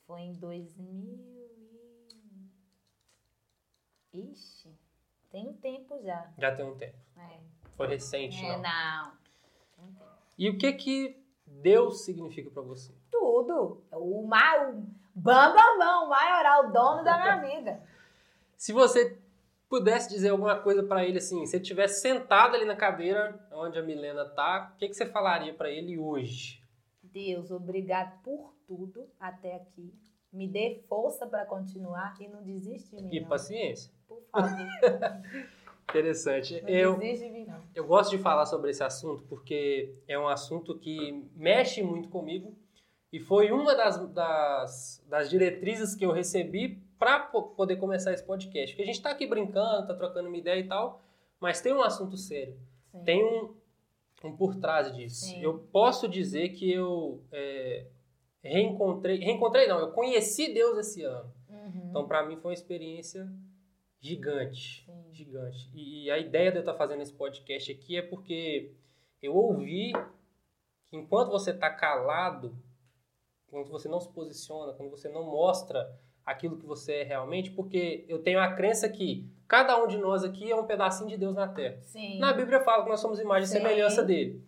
Foi 0.07 0.21
em 0.23 0.33
2000 0.33 1.21
e... 4.13 4.21
Ixi, 4.31 4.71
tem 5.31 5.49
um 5.49 5.53
tempo 5.53 6.01
já. 6.03 6.33
Já 6.39 6.55
tem 6.57 6.65
um 6.65 6.77
tempo. 6.77 6.97
É, 7.19 7.41
Foi 7.77 7.89
recente, 7.89 8.43
é 8.43 8.57
não. 8.57 8.63
não. 8.63 9.13
E 10.39 10.49
o 10.49 10.57
que 10.57 10.73
que 10.73 11.24
Deus 11.63 12.05
significa 12.05 12.51
pra 12.51 12.63
você? 12.63 12.93
Tudo. 13.11 13.83
O, 13.93 14.27
ma, 14.27 14.69
o 14.69 14.83
bam, 15.15 15.55
bam, 15.55 15.79
bam, 15.79 16.05
o 16.05 16.09
maioral, 16.09 16.69
o 16.69 16.73
dono 16.73 17.05
da 17.05 17.19
minha 17.19 17.37
vida. 17.37 17.83
Se 18.57 18.73
você 18.73 19.19
pudesse 19.69 20.09
dizer 20.09 20.29
alguma 20.29 20.61
coisa 20.61 20.83
pra 20.83 21.05
ele 21.05 21.19
assim, 21.19 21.47
se 21.47 21.57
ele 21.57 21.63
estivesse 21.63 22.01
sentado 22.01 22.55
ali 22.55 22.65
na 22.65 22.77
cadeira 22.77 23.39
onde 23.53 23.79
a 23.79 23.83
Milena 23.83 24.25
tá, 24.25 24.73
o 24.75 24.79
que 24.79 24.89
que 24.89 24.95
você 24.95 25.07
falaria 25.07 25.53
pra 25.53 25.71
ele 25.71 25.99
hoje? 25.99 26.63
Deus, 27.03 27.51
obrigado 27.51 28.23
por 28.23 28.55
tudo 28.67 29.09
até 29.19 29.57
aqui. 29.57 29.95
Me 30.33 30.49
dê 30.49 30.83
força 30.89 31.27
para 31.27 31.45
continuar 31.45 32.17
e 32.21 32.27
não 32.29 32.43
desiste 32.43 32.97
de 32.97 33.03
mim. 33.03 33.17
E 33.17 33.21
não. 33.21 33.29
paciência. 33.29 33.93
Por 34.09 34.21
favor. 34.31 34.51
Interessante. 35.89 36.61
Não 36.63 36.69
Eu, 36.69 36.99
desiste 36.99 37.27
de 37.27 37.31
mim, 37.31 37.45
não. 37.47 37.63
Eu 37.75 37.87
gosto 37.87 38.11
de 38.11 38.19
falar 38.19 38.47
sobre 38.47 38.71
esse 38.71 38.83
assunto 38.83 39.23
porque 39.29 39.95
é 40.09 40.19
um 40.19 40.27
assunto 40.27 40.79
que 40.79 41.25
mexe 41.37 41.83
muito 41.83 42.09
comigo 42.09 42.55
e 43.13 43.21
foi 43.21 43.53
uma 43.53 43.75
das, 43.77 44.09
das, 44.13 45.05
das 45.09 45.31
diretrizes 45.31 45.95
que 45.95 46.05
eu 46.05 46.11
recebi 46.11 46.83
para 46.99 47.21
poder 47.21 47.77
começar 47.77 48.13
esse 48.13 48.25
podcast. 48.25 48.75
Porque 48.75 48.83
a 48.83 48.87
gente 48.87 48.97
está 48.97 49.11
aqui 49.11 49.27
brincando, 49.27 49.83
está 49.83 49.95
trocando 49.95 50.29
uma 50.29 50.37
ideia 50.37 50.59
e 50.59 50.67
tal, 50.67 51.03
mas 51.39 51.61
tem 51.61 51.73
um 51.73 51.83
assunto 51.83 52.17
sério, 52.17 52.59
Sim. 52.91 53.05
tem 53.05 53.25
um, 53.25 53.55
um 54.25 54.37
por 54.37 54.57
trás 54.57 54.93
disso. 54.95 55.27
Sim. 55.27 55.43
Eu 55.43 55.59
posso 55.71 56.09
dizer 56.09 56.51
que 56.51 56.73
eu 56.73 57.23
é, 57.31 57.87
reencontrei, 58.43 59.19
reencontrei 59.19 59.69
não, 59.69 59.79
eu 59.79 59.93
conheci 59.93 60.53
Deus 60.53 60.79
esse 60.79 61.03
ano. 61.03 61.33
Uhum. 61.49 61.87
Então, 61.91 62.09
para 62.09 62.27
mim, 62.27 62.37
foi 62.37 62.51
uma 62.51 62.55
experiência 62.55 63.31
gigante. 64.05 64.85
Sim. 64.85 65.05
Gigante. 65.13 65.71
E 65.75 66.11
a 66.11 66.19
ideia 66.19 66.51
de 66.51 66.59
eu 66.59 66.61
estar 66.61 66.75
fazendo 66.75 67.03
esse 67.03 67.13
podcast 67.13 67.73
aqui 67.73 67.97
é 67.97 68.03
porque 68.03 68.73
eu 69.23 69.35
ouvi 69.35 69.93
que 70.87 70.97
enquanto 70.97 71.31
você 71.31 71.53
está 71.53 71.71
calado, 71.71 72.55
quando 73.49 73.71
você 73.71 73.89
não 73.89 74.01
se 74.01 74.09
posiciona, 74.11 74.75
quando 74.75 74.91
você 74.91 75.09
não 75.09 75.25
mostra 75.25 75.91
aquilo 76.25 76.59
que 76.59 76.67
você 76.67 76.97
é 76.97 77.03
realmente, 77.03 77.51
porque 77.51 78.05
eu 78.09 78.23
tenho 78.23 78.41
a 78.41 78.53
crença 78.53 78.89
que 78.89 79.27
cada 79.49 79.83
um 79.83 79.87
de 79.87 79.97
nós 79.97 80.23
aqui 80.23 80.51
é 80.51 80.57
um 80.57 80.67
pedacinho 80.67 81.09
de 81.09 81.17
Deus 81.17 81.35
na 81.35 81.49
Terra. 81.49 81.79
Sim. 81.83 82.19
Na 82.19 82.33
Bíblia 82.33 82.61
fala 82.61 82.83
que 82.83 82.91
nós 82.91 83.01
somos 83.01 83.19
imagem 83.19 83.45
e 83.45 83.49
semelhança 83.49 84.03
dele. 84.03 84.43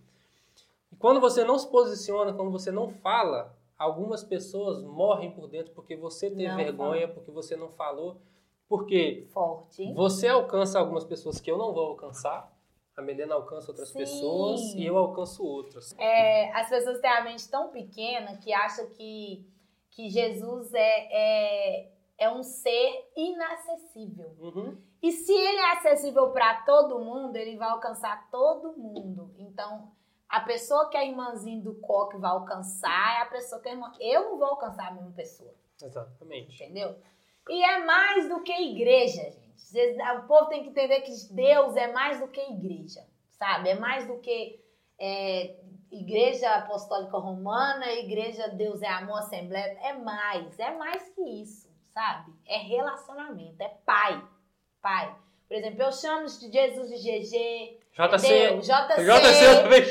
E 0.92 0.96
quando 0.96 1.20
você 1.20 1.44
não 1.44 1.58
se 1.58 1.70
posiciona, 1.70 2.32
quando 2.34 2.50
você 2.50 2.70
não 2.70 2.88
fala, 2.88 3.56
algumas 3.78 4.22
pessoas 4.22 4.82
morrem 4.82 5.30
por 5.30 5.48
dentro 5.48 5.72
porque 5.72 5.96
você 5.96 6.30
teve 6.30 6.48
Não 6.48 6.56
vergonha, 6.56 7.08
porque 7.08 7.30
você 7.30 7.56
não 7.56 7.70
falou. 7.70 8.20
Porque 8.68 9.26
Forte. 9.32 9.92
você 9.94 10.28
alcança 10.28 10.78
algumas 10.78 11.04
pessoas 11.04 11.40
que 11.40 11.50
eu 11.50 11.56
não 11.56 11.72
vou 11.72 11.86
alcançar, 11.86 12.52
a 12.96 13.02
Melena 13.02 13.34
alcança 13.34 13.70
outras 13.70 13.90
Sim. 13.90 13.98
pessoas 13.98 14.60
e 14.74 14.84
eu 14.84 14.96
alcanço 14.96 15.44
outras. 15.44 15.94
É, 15.98 16.50
as 16.52 16.68
pessoas 16.68 16.98
têm 17.00 17.10
a 17.10 17.22
mente 17.22 17.48
tão 17.48 17.70
pequena 17.70 18.38
que 18.38 18.52
acham 18.52 18.88
que, 18.90 19.46
que 19.90 20.08
Jesus 20.08 20.72
é, 20.72 21.08
é, 21.10 21.92
é 22.18 22.30
um 22.30 22.42
ser 22.42 23.10
inacessível. 23.14 24.34
Uhum. 24.40 24.78
E 25.02 25.12
se 25.12 25.32
ele 25.32 25.58
é 25.58 25.72
acessível 25.72 26.30
para 26.30 26.62
todo 26.62 26.98
mundo, 26.98 27.36
ele 27.36 27.56
vai 27.56 27.68
alcançar 27.68 28.30
todo 28.30 28.76
mundo. 28.76 29.30
Então, 29.38 29.92
a 30.28 30.40
pessoa 30.40 30.88
que 30.88 30.96
é 30.96 31.06
irmãzinha 31.06 31.62
do 31.62 31.74
coque 31.74 32.16
vai 32.16 32.30
alcançar 32.30 33.18
é 33.18 33.22
a 33.22 33.26
pessoa 33.26 33.60
que 33.60 33.68
é 33.68 33.72
irmã. 33.72 33.92
Eu 34.00 34.24
não 34.24 34.38
vou 34.38 34.48
alcançar 34.48 34.88
a 34.88 34.90
mesma 34.92 35.12
pessoa, 35.12 35.54
Exatamente. 35.80 36.62
entendeu? 36.62 36.96
E 37.48 37.62
é 37.62 37.84
mais 37.84 38.28
do 38.28 38.42
que 38.42 38.52
igreja, 38.52 39.22
gente. 39.22 39.60
Vocês- 39.60 39.96
O 40.18 40.26
povo 40.26 40.46
tem 40.46 40.62
que 40.62 40.70
entender 40.70 41.00
que 41.00 41.12
Deus 41.32 41.76
é 41.76 41.92
mais 41.92 42.20
do 42.20 42.28
que 42.28 42.40
igreja, 42.40 43.00
sabe? 43.30 43.70
É 43.70 43.74
mais 43.74 44.06
do 44.06 44.18
que 44.18 44.60
é, 44.98 45.56
igreja 45.90 46.50
apostólica 46.54 47.18
romana, 47.18 47.92
igreja 47.92 48.48
Deus 48.48 48.82
é 48.82 48.88
amor, 48.88 49.18
assembleia. 49.18 49.78
É 49.82 49.92
mais, 49.92 50.58
é 50.58 50.70
mais 50.76 51.08
que 51.10 51.22
isso, 51.42 51.68
sabe? 51.92 52.32
É 52.46 52.56
relacionamento, 52.58 53.60
é 53.62 53.68
pai. 53.84 54.22
Pai. 54.80 55.14
Por 55.48 55.56
exemplo, 55.56 55.82
eu 55.82 55.92
chamo 55.92 56.26
de 56.26 56.50
Jesus 56.52 56.88
de 56.88 56.96
GG, 56.96 57.78
JC. 57.92 58.48
entendeu? 58.48 58.60
JC, 58.60 59.62
também. 59.62 59.82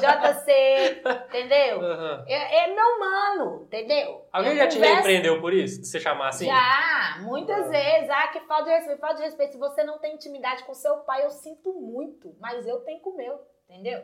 JC, 0.00 1.02
entendeu? 1.28 1.78
Uhum. 1.80 2.24
É, 2.26 2.64
é 2.64 2.74
meu 2.74 2.98
mano, 2.98 3.62
entendeu? 3.64 4.24
Alguém 4.32 4.52
Eu 4.52 4.56
já 4.56 4.66
te 4.68 4.74
converso- 4.76 4.96
repreendeu 4.96 5.40
por 5.40 5.52
isso? 5.52 5.80
De 5.80 5.86
você 5.86 6.00
chamar 6.00 6.28
assim? 6.28 6.46
Já, 6.46 7.18
muitas 7.20 7.66
Ah. 7.66 7.68
vezes. 7.68 8.10
Ah, 8.10 8.28
que 8.28 8.40
falta 8.40 8.64
de 8.64 8.70
respeito, 8.70 9.00
falta 9.00 9.16
de 9.16 9.22
respeito. 9.22 9.52
Se 9.52 9.58
você 9.58 9.84
não 9.84 9.98
tem 9.98 10.14
intimidade 10.14 10.64
com 10.64 10.74
seu 10.74 10.96
pai, 10.98 11.24
eu 11.24 11.30
sinto 11.30 11.72
muito, 11.74 12.34
mas 12.40 12.66
eu 12.66 12.80
tenho 12.80 13.00
com 13.00 13.10
o 13.10 13.16
meu, 13.16 13.38
entendeu? 13.68 14.02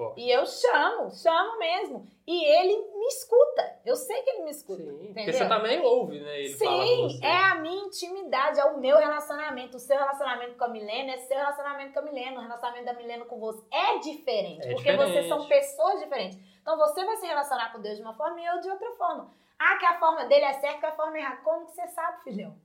Forte. 0.00 0.18
E 0.18 0.30
eu 0.30 0.46
chamo, 0.46 1.10
chamo 1.10 1.58
mesmo. 1.58 2.06
E 2.26 2.44
ele 2.44 2.74
me 2.96 3.06
escuta. 3.06 3.80
Eu 3.84 3.94
sei 3.94 4.22
que 4.22 4.30
ele 4.30 4.44
me 4.44 4.50
escuta. 4.50 4.82
Sim, 4.82 4.92
porque 4.92 5.08
entendeu? 5.08 5.34
você 5.34 5.46
também 5.46 5.78
ouve, 5.80 6.20
né? 6.20 6.40
Ele 6.40 6.48
Sim, 6.54 7.20
é 7.22 7.36
a 7.36 7.56
minha 7.56 7.84
intimidade, 7.84 8.58
é 8.58 8.64
o 8.64 8.80
meu 8.80 8.96
relacionamento. 8.96 9.76
O 9.76 9.80
seu 9.80 9.98
relacionamento 9.98 10.56
com 10.56 10.64
a 10.64 10.68
Milena 10.68 11.12
é 11.12 11.18
seu 11.18 11.36
relacionamento 11.36 11.92
com 11.92 11.98
a 11.98 12.02
Milena. 12.02 12.38
O 12.38 12.42
relacionamento 12.42 12.86
da 12.86 12.94
Milena 12.94 13.26
com 13.26 13.38
você 13.38 13.62
é 13.70 13.98
diferente. 13.98 14.66
É 14.66 14.72
porque 14.72 14.90
diferente. 14.90 15.12
vocês 15.12 15.28
são 15.28 15.46
pessoas 15.46 16.00
diferentes. 16.00 16.38
Então 16.62 16.78
você 16.78 17.04
vai 17.04 17.16
se 17.18 17.26
relacionar 17.26 17.70
com 17.70 17.80
Deus 17.80 17.96
de 17.96 18.02
uma 18.02 18.14
forma 18.14 18.40
e 18.40 18.46
eu 18.46 18.58
de 18.60 18.70
outra 18.70 18.90
forma. 18.92 19.30
Ah, 19.58 19.76
que 19.76 19.84
a 19.84 19.98
forma 19.98 20.24
dele 20.24 20.46
é 20.46 20.54
certa, 20.54 20.78
que 20.78 20.86
a 20.86 20.96
forma 20.96 21.18
é 21.18 21.20
errada. 21.20 21.42
Como 21.42 21.66
que 21.66 21.72
você 21.72 21.86
sabe, 21.88 22.22
filhão? 22.22 22.56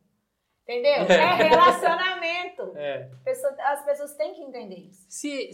Entendeu? 0.67 0.93
É 1.15 1.33
relacionamento. 1.35 2.35
É. 2.75 3.09
Pessoa- 3.23 3.53
as 3.59 3.85
pessoas 3.85 4.13
têm 4.15 4.33
que 4.33 4.41
entender 4.41 4.75
isso. 4.89 5.05
Se 5.09 5.53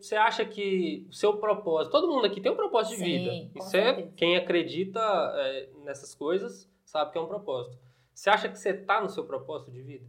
você 0.00 0.16
acha 0.16 0.44
que 0.44 1.06
o 1.08 1.12
seu 1.12 1.36
propósito, 1.38 1.92
todo 1.92 2.08
mundo 2.08 2.26
aqui 2.26 2.40
tem 2.40 2.50
um 2.50 2.56
propósito 2.56 2.96
de 2.96 3.04
Sim, 3.04 3.04
vida. 3.50 3.50
Isso 3.58 3.76
é, 3.76 4.02
quem 4.16 4.36
acredita 4.36 4.98
é, 5.00 5.68
nessas 5.84 6.14
coisas 6.14 6.68
sabe 6.84 7.12
que 7.12 7.18
é 7.18 7.20
um 7.20 7.26
propósito. 7.28 7.78
Você 8.14 8.30
acha 8.30 8.48
que 8.48 8.58
você 8.58 8.72
tá 8.74 9.00
no 9.00 9.08
seu 9.10 9.24
propósito 9.26 9.70
de 9.70 9.82
vida? 9.82 10.06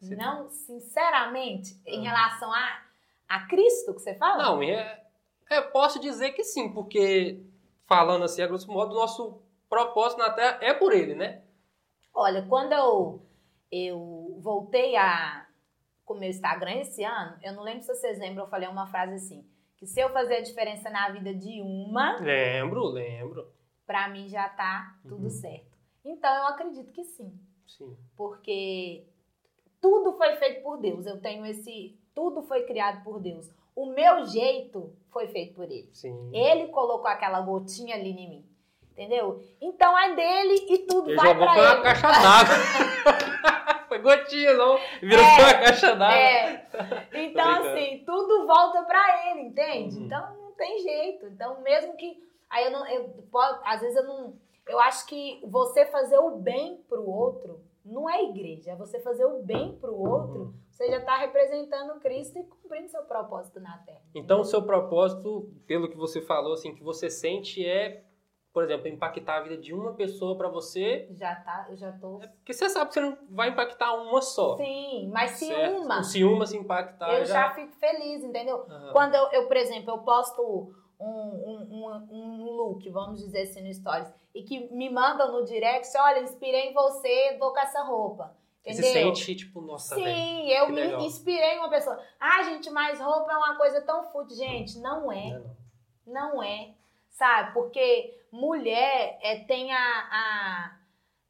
Você- 0.00 0.16
Não, 0.16 0.48
sinceramente, 0.48 1.80
em 1.86 2.06
Ah. 2.06 2.10
relação 2.10 2.52
a, 2.52 2.82
a 3.28 3.46
Cristo 3.46 3.94
que 3.94 4.00
você 4.00 4.14
fala? 4.14 4.42
Não, 4.42 4.62
é, 4.62 5.02
é, 5.50 5.60
posso 5.60 6.00
dizer 6.00 6.32
que 6.32 6.42
sim, 6.42 6.72
porque 6.72 7.40
falando 7.86 8.24
assim, 8.24 8.42
a 8.42 8.46
grosso 8.46 8.70
modo, 8.70 8.92
o 8.92 8.98
nosso 8.98 9.42
propósito 9.68 10.18
na 10.18 10.30
Terra 10.30 10.58
é 10.62 10.72
por 10.74 10.92
ele, 10.92 11.14
né? 11.14 11.42
Olha, 12.14 12.42
quando 12.48 12.72
eu, 12.72 13.22
eu 13.70 14.36
voltei 14.40 14.96
a 14.96 15.46
com 16.04 16.14
o 16.14 16.18
meu 16.18 16.28
Instagram 16.28 16.80
esse 16.80 17.04
ano, 17.04 17.36
eu 17.42 17.52
não 17.52 17.62
lembro 17.62 17.82
se 17.82 17.94
vocês 17.94 18.18
lembram, 18.18 18.44
eu 18.44 18.50
falei 18.50 18.68
uma 18.68 18.86
frase 18.88 19.14
assim, 19.14 19.46
que 19.76 19.86
se 19.86 20.00
eu 20.00 20.10
fazer 20.10 20.36
a 20.36 20.42
diferença 20.42 20.90
na 20.90 21.08
vida 21.10 21.32
de 21.32 21.60
uma, 21.62 22.18
Lembro, 22.18 22.84
lembro. 22.86 23.46
pra 23.86 24.08
mim 24.08 24.28
já 24.28 24.48
tá 24.48 24.96
tudo 25.02 25.24
Uhum. 25.24 25.30
certo. 25.30 25.70
Então 26.04 26.34
eu 26.34 26.46
acredito 26.48 26.90
que 26.92 27.04
sim, 27.04 27.32
Sim. 27.66 27.96
porque 28.16 29.06
tudo 29.80 30.12
foi 30.16 30.34
feito 30.36 30.62
por 30.62 30.78
Deus. 30.78 31.06
Eu 31.06 31.20
tenho 31.20 31.46
esse, 31.46 31.96
tudo 32.14 32.42
foi 32.42 32.64
criado 32.64 33.04
por 33.04 33.20
Deus. 33.20 33.48
O 33.76 33.86
meu 33.86 34.24
jeito 34.26 34.92
foi 35.10 35.28
feito 35.28 35.54
por 35.54 35.64
ele. 35.70 35.88
Sim. 35.92 36.30
Ele 36.34 36.66
colocou 36.68 37.06
aquela 37.06 37.40
gotinha 37.40 37.94
ali 37.94 38.10
em 38.10 38.28
mim. 38.28 38.46
Entendeu? 38.92 39.42
Então 39.60 39.98
é 39.98 40.14
dele 40.14 40.66
e 40.68 40.78
tudo 40.86 41.08
Ele 41.10 41.16
vai 41.16 41.28
jogou 41.28 41.44
pra 41.46 41.54
foi 41.54 41.62
ele. 41.64 41.74
uma 41.74 41.82
caixa 41.82 42.08
d'água. 42.08 43.84
foi 43.88 43.98
Gotinha, 44.00 44.54
não. 44.54 44.78
Virou 45.00 45.24
É, 45.24 45.38
uma 45.38 45.54
caixa 45.54 45.96
d'água. 45.96 46.16
É. 46.16 46.66
Então, 47.20 47.50
assim, 47.50 48.02
tudo 48.04 48.46
volta 48.46 48.82
pra 48.82 49.30
ele, 49.30 49.42
entende? 49.48 49.96
Uhum. 49.98 50.06
Então 50.06 50.34
não 50.36 50.52
tem 50.52 50.78
jeito. 50.78 51.26
Então, 51.26 51.60
mesmo 51.62 51.96
que. 51.96 52.22
Aí 52.48 52.64
eu 52.64 52.70
não. 52.70 52.86
Eu, 52.86 53.10
às 53.64 53.80
vezes 53.80 53.96
eu 53.96 54.04
não. 54.04 54.34
Eu 54.66 54.78
acho 54.80 55.06
que 55.06 55.40
você 55.46 55.84
fazer 55.86 56.18
o 56.18 56.32
bem 56.36 56.82
pro 56.88 57.08
outro 57.08 57.60
não 57.84 58.08
é 58.08 58.22
igreja. 58.24 58.72
É 58.72 58.76
você 58.76 59.00
fazer 59.00 59.24
o 59.24 59.42
bem 59.42 59.76
pro 59.80 59.94
outro. 59.94 60.38
Uhum. 60.42 60.54
Você 60.70 60.88
já 60.90 61.00
tá 61.00 61.16
representando 61.16 61.98
Cristo 62.00 62.38
e 62.38 62.44
cumprindo 62.44 62.88
seu 62.88 63.02
propósito 63.02 63.60
na 63.60 63.76
terra. 63.78 64.00
Então, 64.14 64.40
o 64.40 64.44
seu 64.44 64.62
propósito, 64.62 65.50
pelo 65.66 65.88
que 65.90 65.96
você 65.96 66.20
falou, 66.22 66.54
assim, 66.54 66.74
que 66.74 66.82
você 66.82 67.10
sente 67.10 67.66
é, 67.66 68.02
por 68.52 68.64
exemplo, 68.64 68.88
impactar 68.88 69.36
a 69.36 69.40
vida 69.42 69.56
de 69.56 69.72
uma 69.72 69.92
pessoa 69.94 70.36
pra 70.36 70.48
você. 70.48 71.08
Já 71.12 71.34
tá, 71.36 71.66
eu 71.70 71.76
já 71.76 71.92
tô. 71.92 72.20
É 72.22 72.26
porque 72.26 72.52
você 72.52 72.68
sabe 72.68 72.88
que 72.88 72.94
você 72.94 73.00
não 73.00 73.16
vai 73.30 73.50
impactar 73.50 73.92
uma 73.94 74.20
só. 74.20 74.56
Sim, 74.56 75.08
mas 75.12 75.32
se 75.32 75.46
certo? 75.46 75.82
uma, 75.82 76.02
Se 76.02 76.24
uma 76.24 76.46
se 76.46 76.56
impactar, 76.56 77.12
eu 77.14 77.24
já. 77.24 77.34
já 77.48 77.54
fico 77.54 77.72
feliz, 77.76 78.24
entendeu? 78.24 78.66
Aham. 78.68 78.92
Quando 78.92 79.14
eu, 79.14 79.28
eu, 79.32 79.46
por 79.46 79.56
exemplo, 79.56 79.90
eu 79.90 79.98
posto 79.98 80.74
um, 80.98 81.06
um, 81.06 81.68
um, 81.70 82.08
um 82.10 82.44
look, 82.56 82.88
vamos 82.90 83.20
dizer 83.20 83.42
assim, 83.42 83.62
no 83.62 83.72
Stories, 83.72 84.12
e 84.34 84.42
que 84.42 84.72
me 84.74 84.90
mandam 84.90 85.30
no 85.32 85.44
direct, 85.44 85.88
olha, 85.96 86.20
inspirei 86.20 86.70
em 86.70 86.74
você, 86.74 87.36
vou 87.38 87.52
com 87.52 87.60
essa 87.60 87.82
roupa. 87.82 88.36
Você 88.62 88.72
Entendeu? 88.72 89.14
se 89.14 89.22
sente, 89.22 89.36
tipo, 89.36 89.60
nossa. 89.62 89.94
Sim, 89.94 90.50
eu 90.50 90.66
que 90.66 90.72
me 90.72 90.80
legal. 90.82 91.00
inspirei 91.00 91.54
em 91.54 91.58
uma 91.60 91.70
pessoa. 91.70 91.98
Ah, 92.18 92.42
gente, 92.42 92.68
mas 92.70 93.00
roupa 93.00 93.32
é 93.32 93.36
uma 93.36 93.56
coisa 93.56 93.80
tão 93.80 94.04
fútil. 94.04 94.36
Gente, 94.36 94.78
não 94.80 95.10
é. 95.10 95.30
Não, 95.30 95.40
não. 95.40 95.56
Não 96.34 96.42
é. 96.42 96.74
Sabe? 97.10 97.52
Porque 97.52 98.18
mulher 98.32 99.18
é, 99.22 99.44
tem 99.44 99.72
a, 99.72 99.78
a- 99.78 100.76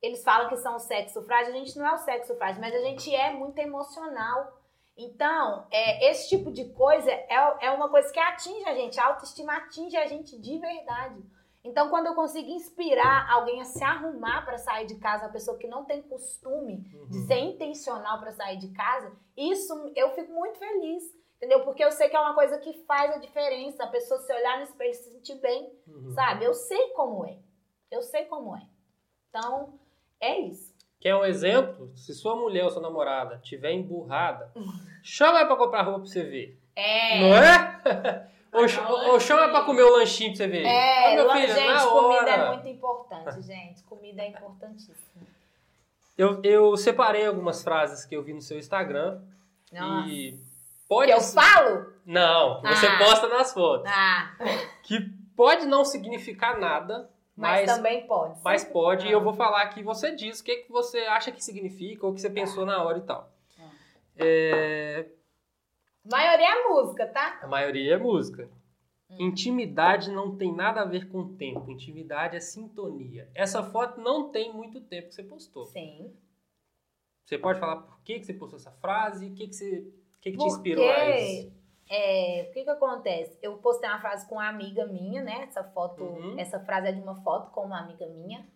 Eles 0.02 0.22
falam 0.22 0.48
que 0.48 0.56
são 0.58 0.76
o 0.76 0.78
sexo 0.80 1.22
frágil. 1.22 1.52
A 1.54 1.56
gente 1.58 1.76
não 1.78 1.86
é 1.86 1.94
o 1.94 1.98
sexo 1.98 2.34
frágil, 2.36 2.60
mas 2.60 2.74
a 2.74 2.78
gente 2.80 3.14
é 3.14 3.32
muito 3.32 3.58
emocional. 3.58 4.58
Então, 4.96 5.66
é, 5.70 6.10
esse 6.10 6.28
tipo 6.28 6.50
de 6.52 6.64
coisa 6.74 7.10
é, 7.10 7.56
é 7.62 7.70
uma 7.70 7.88
coisa 7.88 8.12
que 8.12 8.18
atinge 8.20 8.64
a 8.68 8.74
gente. 8.74 9.00
A 9.00 9.06
autoestima 9.06 9.56
atinge 9.56 9.96
a 9.96 10.06
gente 10.06 10.38
de 10.38 10.58
verdade. 10.58 11.22
Então, 11.62 11.90
quando 11.90 12.06
eu 12.06 12.14
consigo 12.14 12.48
inspirar 12.50 13.30
alguém 13.30 13.60
a 13.60 13.64
se 13.64 13.82
arrumar 13.84 14.42
para 14.46 14.56
sair 14.56 14.86
de 14.86 14.96
casa, 14.98 15.26
a 15.26 15.30
pessoa 15.30 15.58
que 15.58 15.66
não 15.66 15.84
tem 15.84 16.00
costume 16.02 16.78
de 17.10 17.18
Uhum. 17.18 17.26
ser 17.26 17.38
intencional 17.38 18.18
para 18.18 18.32
sair 18.32 18.56
de 18.56 18.68
casa, 18.72 19.12
isso 19.36 19.92
eu 19.94 20.10
fico 20.14 20.32
muito 20.32 20.58
feliz. 20.58 21.02
Entendeu? 21.40 21.64
Porque 21.64 21.82
eu 21.82 21.90
sei 21.90 22.10
que 22.10 22.16
é 22.16 22.20
uma 22.20 22.34
coisa 22.34 22.58
que 22.58 22.74
faz 22.86 23.14
a 23.14 23.18
diferença. 23.18 23.82
A 23.82 23.86
pessoa 23.86 24.20
se 24.20 24.30
olhar 24.30 24.58
no 24.58 24.64
espelho 24.64 24.90
e 24.90 24.94
se 24.94 25.10
sentir 25.10 25.36
bem. 25.36 25.72
Uhum. 25.88 26.12
Sabe? 26.12 26.44
Eu 26.44 26.52
sei 26.52 26.88
como 26.88 27.24
é. 27.24 27.38
Eu 27.90 28.02
sei 28.02 28.26
como 28.26 28.54
é. 28.54 28.62
Então, 29.30 29.72
é 30.20 30.38
isso. 30.40 30.70
Quer 31.00 31.16
um 31.16 31.24
exemplo? 31.24 31.90
Se 31.96 32.12
sua 32.14 32.36
mulher 32.36 32.64
ou 32.64 32.70
sua 32.70 32.82
namorada 32.82 33.38
tiver 33.38 33.72
emburrada, 33.72 34.52
chama 35.02 35.38
ela 35.38 35.46
pra 35.48 35.56
comprar 35.56 35.80
roupa 35.82 36.00
pra 36.00 36.08
você 36.08 36.22
ver. 36.24 36.58
É. 36.76 37.20
Não 37.20 37.34
é? 37.34 38.30
ou, 38.52 39.12
ou 39.12 39.18
chama 39.20 39.48
pra 39.48 39.62
comer 39.64 39.82
o 39.82 39.96
lanchinho 39.96 40.30
pra 40.30 40.36
você 40.36 40.46
ver. 40.46 40.66
É, 40.66 41.22
lan- 41.22 41.34
filho, 41.36 41.54
gente, 41.54 41.88
comida 41.88 42.30
é 42.30 42.48
muito 42.54 42.68
importante, 42.68 43.40
gente. 43.46 43.82
Comida 43.84 44.20
é 44.22 44.28
importantíssima. 44.28 45.26
Eu, 46.18 46.42
eu 46.42 46.76
separei 46.76 47.26
algumas 47.26 47.64
frases 47.64 48.04
que 48.04 48.14
eu 48.14 48.22
vi 48.22 48.34
no 48.34 48.42
seu 48.42 48.58
Instagram. 48.58 49.22
Nossa. 49.72 50.06
E 50.08 50.38
Que 50.90 50.94
pode. 50.96 51.10
eu 51.12 51.20
falo? 51.20 51.92
Não, 52.04 52.60
que 52.60 52.68
você 52.68 52.86
Ah. 52.86 52.98
posta 52.98 53.28
nas 53.28 53.52
fotos. 53.54 53.86
Ah, 53.88 54.34
Que 54.82 55.00
pode 55.36 55.64
não 55.66 55.84
significar 55.84 56.58
nada, 56.58 57.08
mas, 57.36 57.64
mas, 57.66 57.76
também 57.76 58.06
pode. 58.06 58.40
mas 58.42 58.64
pode. 58.64 59.06
E 59.06 59.08
Ah. 59.08 59.12
eu 59.12 59.20
vou 59.22 59.32
falar 59.32 59.68
que 59.68 59.82
você 59.82 60.14
diz 60.14 60.40
o 60.40 60.44
que, 60.44 60.56
que 60.56 60.72
você 60.72 60.98
acha 61.02 61.30
que 61.30 61.42
significa 61.44 62.04
ou 62.04 62.10
o 62.12 62.14
que 62.14 62.20
você 62.20 62.28
pensou 62.30 62.66
na 62.66 62.82
hora 62.82 62.98
e 62.98 63.02
tal. 63.02 63.30
Ah. 63.58 63.70
É, 64.16 65.06
maioria 66.04 66.48
é 66.60 66.68
música, 66.68 67.06
tá? 67.06 67.38
a 67.42 67.46
maioria 67.46 67.94
é 67.94 67.96
música. 67.96 68.48
Hum. 69.08 69.16
Intimidade 69.20 70.10
não 70.10 70.36
tem 70.36 70.52
nada 70.54 70.80
a 70.82 70.84
ver 70.84 71.08
com 71.08 71.36
tempo. 71.36 71.70
Intimidade 71.70 72.36
é 72.36 72.40
sintonia. 72.40 73.28
Essa 73.34 73.62
foto 73.62 74.00
não 74.00 74.30
tem 74.30 74.52
muito 74.52 74.80
tempo 74.80 75.08
que 75.08 75.14
você 75.14 75.22
postou. 75.22 75.64
Sim. 75.66 76.12
Você 77.24 77.38
pode 77.38 77.60
falar 77.60 77.76
por 77.76 78.00
que, 78.02 78.18
que 78.18 78.26
você 78.26 78.34
postou 78.34 78.58
essa 78.58 78.72
frase? 78.72 79.26
O 79.28 79.34
que, 79.34 79.46
que, 79.48 79.54
você, 79.54 79.84
o 80.20 80.22
que, 80.22 80.30
que 80.32 80.36
te 80.36 80.36
Porque, 80.36 80.48
inspirou 80.54 80.88
a 80.90 81.16
isso? 81.18 81.52
é, 81.90 82.46
o 82.48 82.52
que 82.52 82.62
que 82.62 82.70
acontece? 82.70 83.36
Eu 83.42 83.56
postei 83.58 83.88
uma 83.88 84.00
frase 84.00 84.28
com 84.28 84.36
uma 84.36 84.48
amiga 84.48 84.86
minha, 84.86 85.22
né? 85.22 85.44
Essa 85.48 85.64
foto, 85.64 86.04
Uhum. 86.04 86.38
essa 86.38 86.60
frase 86.60 86.88
é 86.88 86.92
de 86.92 87.00
uma 87.00 87.16
foto 87.22 87.50
com 87.50 87.62
uma 87.62 87.80
amiga 87.80 88.06
minha, 88.06 88.46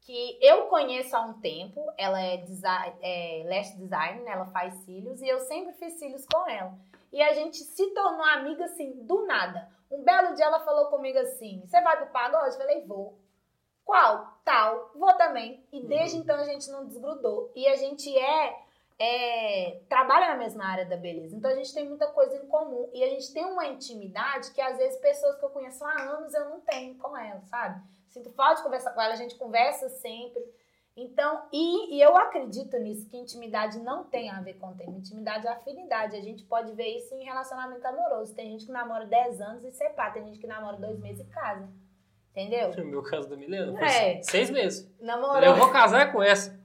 que 0.00 0.38
eu 0.42 0.66
conheço 0.66 1.14
há 1.14 1.20
um 1.20 1.34
tempo. 1.40 1.84
Ela 1.96 2.20
é, 2.20 2.38
desi- 2.38 2.66
é 3.02 3.42
lash 3.46 3.76
design, 3.76 4.22
né? 4.24 4.32
Ela 4.32 4.46
faz 4.46 4.74
cílios 4.84 5.20
e 5.22 5.28
eu 5.28 5.38
sempre 5.40 5.74
fiz 5.74 5.92
cílios 6.00 6.24
com 6.26 6.48
ela. 6.48 6.76
E 7.12 7.20
a 7.22 7.32
gente 7.34 7.58
se 7.58 7.86
tornou 7.94 8.24
amiga 8.24 8.64
assim, 8.64 8.92
do 9.04 9.26
nada. 9.26 9.68
Um 9.90 10.02
belo 10.02 10.34
dia 10.34 10.46
ela 10.46 10.60
falou 10.64 10.86
comigo 10.86 11.18
assim: 11.18 11.60
Você 11.66 11.80
vai 11.82 11.96
pro 11.98 12.06
pagode? 12.12 12.54
Eu 12.54 12.60
falei: 12.60 12.84
Vou. 12.86 13.18
Qual? 13.84 14.38
Tal. 14.44 14.90
Vou 14.94 15.12
também. 15.14 15.64
E 15.72 15.82
desde 15.84 16.16
Uhum. 16.16 16.22
então 16.22 16.36
a 16.36 16.44
gente 16.44 16.70
não 16.70 16.86
desgrudou. 16.86 17.50
E 17.54 17.66
a 17.68 17.76
gente 17.76 18.16
é, 18.16 18.56
é, 19.02 19.80
trabalha 19.88 20.28
na 20.28 20.36
mesma 20.36 20.62
área 20.62 20.84
da 20.84 20.96
beleza. 20.96 21.34
Então 21.34 21.50
a 21.50 21.54
gente 21.54 21.72
tem 21.72 21.88
muita 21.88 22.06
coisa 22.08 22.36
em 22.36 22.46
comum. 22.46 22.90
E 22.92 23.02
a 23.02 23.08
gente 23.08 23.32
tem 23.32 23.46
uma 23.46 23.66
intimidade 23.66 24.50
que 24.52 24.60
às 24.60 24.76
vezes 24.76 25.00
pessoas 25.00 25.36
que 25.36 25.44
eu 25.44 25.48
conheço 25.48 25.82
há 25.82 26.02
anos 26.02 26.34
eu 26.34 26.50
não 26.50 26.60
tenho 26.60 26.94
com 26.96 27.16
ela, 27.16 27.40
sabe? 27.46 27.80
Sinto 28.08 28.30
falta 28.32 28.56
de 28.56 28.62
conversar 28.62 28.90
com 28.92 29.00
ela, 29.00 29.14
a 29.14 29.16
gente 29.16 29.36
conversa 29.36 29.88
sempre. 29.88 30.42
Então, 30.94 31.44
e, 31.50 31.96
e 31.96 32.02
eu 32.02 32.14
acredito 32.14 32.76
nisso, 32.76 33.08
que 33.08 33.16
intimidade 33.16 33.78
não 33.78 34.04
tem 34.04 34.28
a 34.28 34.42
ver 34.42 34.54
com 34.54 34.74
tempo. 34.74 34.90
Intimidade 34.90 35.46
é 35.46 35.50
afinidade. 35.50 36.14
A 36.16 36.20
gente 36.20 36.44
pode 36.44 36.72
ver 36.74 36.88
isso 36.98 37.14
em 37.14 37.24
relacionamento 37.24 37.86
amoroso. 37.86 38.34
Tem 38.34 38.50
gente 38.50 38.66
que 38.66 38.72
namora 38.72 39.06
10 39.06 39.40
anos 39.40 39.64
e 39.64 39.70
separa. 39.72 40.12
Tem 40.12 40.26
gente 40.26 40.38
que 40.38 40.46
namora 40.46 40.76
dois 40.76 40.98
meses 40.98 41.26
e 41.26 41.30
casa. 41.30 41.66
Entendeu? 42.32 42.76
No 42.76 42.84
meu 42.84 43.02
caso 43.02 43.30
da 43.30 43.36
Milena, 43.36 43.80
É. 43.82 44.20
seis 44.22 44.50
meses. 44.50 44.92
Namorou. 45.00 45.42
Eu 45.42 45.56
vou 45.56 45.70
casar 45.72 46.12
com 46.12 46.22
essa. 46.22 46.59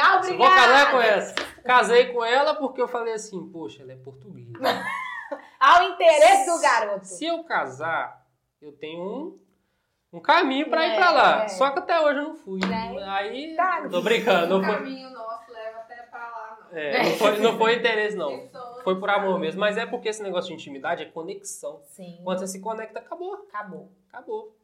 Tchau, 0.00 0.16
obrigada. 0.18 0.36
vou 0.36 0.48
casar 0.56 0.90
com 0.90 1.00
essa. 1.00 1.34
Casei 1.64 2.12
com 2.12 2.24
ela 2.24 2.54
porque 2.54 2.80
eu 2.80 2.88
falei 2.88 3.14
assim, 3.14 3.48
poxa, 3.50 3.82
ela 3.82 3.92
é 3.92 3.96
portuguesa. 3.96 4.52
Ao 5.58 5.82
interesse 5.84 6.46
do 6.50 6.60
garoto. 6.60 7.04
Se 7.06 7.24
eu 7.26 7.42
casar, 7.44 8.24
eu 8.60 8.72
tenho 8.72 9.02
um, 9.02 9.38
um 10.12 10.20
caminho 10.20 10.68
pra 10.70 10.86
ir 10.86 10.92
É, 10.92 10.96
pra 10.96 11.10
lá. 11.10 11.44
é. 11.44 11.48
Só 11.48 11.70
que 11.70 11.78
até 11.80 12.00
hoje 12.00 12.18
eu 12.20 12.24
não 12.24 12.34
fui. 12.36 12.60
Né? 12.60 12.96
Aí, 13.08 13.56
Tá. 13.56 13.88
tô 13.90 14.00
brincando. 14.02 14.46
Não 14.48 14.60
o 14.60 14.64
foi, 14.64 14.74
caminho 14.76 15.10
nosso 15.10 15.50
leva 15.52 15.78
até 15.78 15.96
pra 16.02 16.18
lá, 16.20 16.58
não. 16.70 16.78
é, 16.78 17.02
não 17.02 17.10
foi, 17.16 17.38
não 17.40 17.58
foi 17.58 17.74
interesse, 17.76 18.16
não. 18.16 18.48
Foi 18.84 19.00
por 19.00 19.10
amor 19.10 19.38
mesmo. 19.40 19.58
Mas 19.58 19.76
é 19.76 19.84
porque 19.86 20.08
esse 20.10 20.22
negócio 20.22 20.48
de 20.48 20.54
intimidade 20.54 21.02
é 21.02 21.06
conexão. 21.06 21.80
Sim. 21.86 22.20
Quando 22.22 22.38
você 22.38 22.46
se 22.46 22.60
conecta, 22.60 23.00
acabou. 23.00 23.34
Acabou. 23.48 23.90
Acabou. 24.12 24.54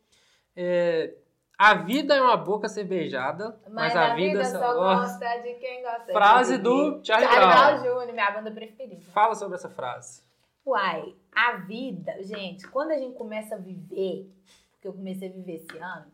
A 1.59 1.75
vida 1.75 2.15
é 2.15 2.21
uma 2.21 2.37
boca 2.37 2.69
ser 2.69 2.85
beijada, 2.85 3.61
mas, 3.71 3.95
a 3.95 4.15
vida, 4.15 4.45
só 4.45 4.71
ó, 4.71 4.97
gosta 4.97 5.39
de 5.39 5.55
quem 5.55 5.83
gosta 5.83 6.13
Frase 6.13 6.57
de 6.57 6.63
do 6.65 7.01
Charlie 7.05 7.29
Brown. 7.29 8.05
Jr., 8.07 8.13
minha 8.13 8.31
banda 8.31 8.51
preferida. 8.51 9.01
Fala 9.13 9.35
sobre 9.35 9.55
essa 9.57 9.69
frase. 9.69 10.23
Uai, 10.67 11.15
a 11.35 11.53
vida, 11.53 12.23
gente, 12.23 12.67
quando 12.69 12.91
a 12.93 12.97
gente 12.99 13.17
começa 13.17 13.55
a 13.55 13.59
viver, 13.59 14.29
porque 14.73 14.89
eu 14.89 14.93
comecei 14.93 15.29
a 15.29 15.33
viver 15.33 15.57
esse 15.57 15.79
ano, 15.79 16.07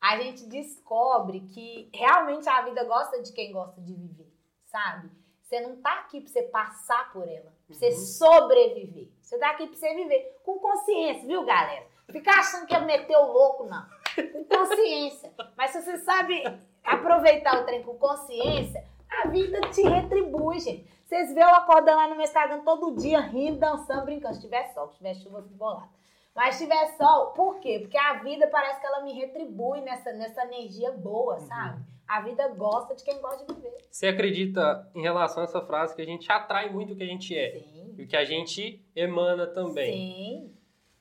a 0.00 0.18
gente 0.18 0.46
descobre 0.46 1.40
que 1.40 1.88
realmente 1.94 2.48
a 2.48 2.62
vida 2.62 2.84
gosta 2.84 3.22
de 3.22 3.32
quem 3.32 3.52
gosta 3.52 3.80
de 3.80 3.94
viver, 3.94 4.30
sabe? 4.64 5.10
Você 5.42 5.60
não 5.60 5.76
tá 5.76 6.00
aqui 6.00 6.20
pra 6.20 6.30
você 6.30 6.42
passar 6.42 7.12
por 7.12 7.26
ela, 7.28 7.52
pra 7.66 7.74
você 7.76 7.88
Uhum. 7.88 7.96
sobreviver. 7.96 9.08
Você 9.22 9.38
tá 9.38 9.50
aqui 9.50 9.66
pra 9.68 9.76
você 9.76 9.94
viver 9.94 10.38
com 10.44 10.58
consciência, 10.58 11.26
viu, 11.26 11.44
galera? 11.44 11.86
Fica 12.10 12.30
achando 12.32 12.66
que 12.66 12.74
é 12.74 12.80
meter 12.80 13.16
o 13.16 13.32
louco, 13.32 13.64
não. 13.64 13.86
Com 14.32 14.44
consciência. 14.44 15.32
Mas 15.56 15.70
se 15.70 15.82
você 15.82 15.98
sabe 15.98 16.42
aproveitar 16.84 17.60
o 17.60 17.64
trem 17.64 17.82
com 17.82 17.94
consciência, 17.96 18.84
a 19.08 19.28
vida 19.28 19.60
te 19.70 19.82
retribui, 19.82 20.60
gente. 20.60 20.86
Vocês 21.04 21.32
vê 21.32 21.40
eu 21.40 21.54
acordando 21.54 21.98
lá 21.98 22.08
no 22.08 22.16
meu 22.16 22.24
Instagram 22.24 22.60
todo 22.62 22.96
dia, 22.96 23.20
rindo, 23.20 23.58
dançando, 23.58 24.04
brincando. 24.04 24.34
Se 24.34 24.40
tiver 24.40 24.66
sol, 24.74 24.88
se 24.88 24.96
tiver 24.96 25.14
chuva, 25.14 25.38
eu 25.38 25.42
fico 25.44 25.54
bolada. 25.54 25.88
Mas 26.34 26.56
se 26.56 26.64
tiver 26.64 26.86
sol, 26.96 27.28
por 27.28 27.60
quê? 27.60 27.78
Porque 27.80 27.96
a 27.96 28.14
vida 28.14 28.46
parece 28.48 28.80
que 28.80 28.86
ela 28.86 29.02
me 29.02 29.12
retribui 29.12 29.80
nessa, 29.80 30.12
nessa 30.12 30.44
energia 30.44 30.92
boa, 30.92 31.38
sabe? 31.40 31.82
A 32.06 32.20
vida 32.20 32.46
gosta 32.48 32.94
de 32.94 33.02
quem 33.02 33.20
gosta 33.20 33.46
de 33.46 33.54
viver. 33.54 33.76
Você 33.90 34.08
acredita 34.08 34.90
em 34.94 35.00
relação 35.00 35.42
a 35.42 35.44
essa 35.44 35.60
frase 35.62 35.94
que 35.96 36.02
a 36.02 36.04
gente 36.04 36.30
atrai 36.30 36.70
muito 36.70 36.92
o 36.92 36.96
que 36.96 37.02
a 37.02 37.06
gente 37.06 37.36
é 37.36 37.60
Sim. 37.60 37.94
e 37.96 38.02
o 38.02 38.06
que 38.06 38.16
a 38.16 38.24
gente 38.24 38.84
emana 38.94 39.46
também? 39.46 39.92
Sim. 39.92 40.54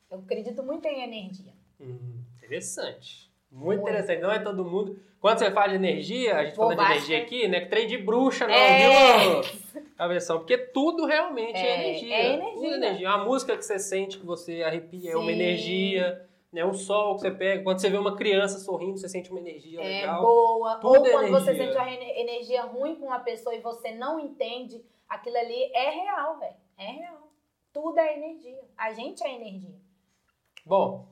Eu 0.10 0.20
acredito 0.20 0.64
muito 0.64 0.88
em 0.88 1.04
energia. 1.04 1.54
Hum, 1.80 2.24
interessante. 2.46 3.30
Muito, 3.52 3.82
interessante. 3.82 4.22
Não 4.22 4.32
é 4.32 4.40
todo 4.40 4.66
mundo. 4.66 5.00
Quando 5.22 5.40
você 5.40 5.50
fala 5.52 5.70
de 5.70 5.76
energia, 5.76 6.36
a 6.38 6.46
gente 6.46 6.56
fala 6.56 6.76
de 6.76 6.82
energia 6.82 7.18
aqui, 7.22 7.48
né? 7.48 7.62
Que 7.62 7.68
trem 7.68 7.88
de 7.88 7.98
bruxa, 7.98 8.46
não, 8.48 8.54
É. 8.54 9.42
viu? 9.42 9.82
Cabeção. 9.98 10.40
Porque 10.40 10.58
tudo 10.58 11.06
realmente 11.06 11.58
é, 11.58 11.66
É, 11.68 11.80
energia. 11.88 12.16
é 12.16 12.34
energia. 12.34 12.54
Tudo 12.54 12.66
é 12.66 12.76
energia. 12.76 13.10
Uma 13.10 13.26
música 13.26 13.58
que 13.58 13.64
você 13.66 13.80
sente, 13.80 14.20
que 14.20 14.26
você 14.26 14.62
arrepia, 14.64 15.12
é 15.14 15.16
uma 15.18 15.32
energia. 15.32 16.22
né? 16.54 16.64
Um 16.66 16.74
sol 16.74 17.16
que 17.16 17.22
você 17.24 17.32
pega, 17.32 17.64
quando 17.64 17.80
você 17.80 17.90
vê 17.90 17.98
uma 17.98 18.16
criança 18.16 18.60
sorrindo, 18.60 18.98
você 18.98 19.10
sente 19.10 19.30
uma 19.30 19.42
energia 19.42 19.82
É 19.82 20.00
legal. 20.02 20.22
boa. 20.22 20.76
Tudo 20.78 21.00
Ou 21.02 21.06
é 21.08 21.12
quando 21.12 21.30
você 21.32 21.52
energia. 21.52 21.66
sente 21.74 21.78
uma 21.78 21.92
ene- 21.92 22.20
energia 22.22 22.62
ruim 22.64 22.96
com 22.96 23.08
uma 23.08 23.20
pessoa 23.20 23.54
e 23.54 23.60
você 23.60 23.92
não 23.92 24.18
entende, 24.22 24.82
aquilo 25.10 25.36
ali 25.38 25.70
é 25.74 25.90
real, 25.90 26.40
velho. 26.40 26.56
É 26.78 26.86
real. 26.92 27.30
Tudo 27.74 28.00
é 28.00 28.16
energia. 28.18 28.58
A 28.78 28.94
gente 28.94 29.22
é 29.22 29.36
energia. 29.36 29.76
Bom, 30.66 31.08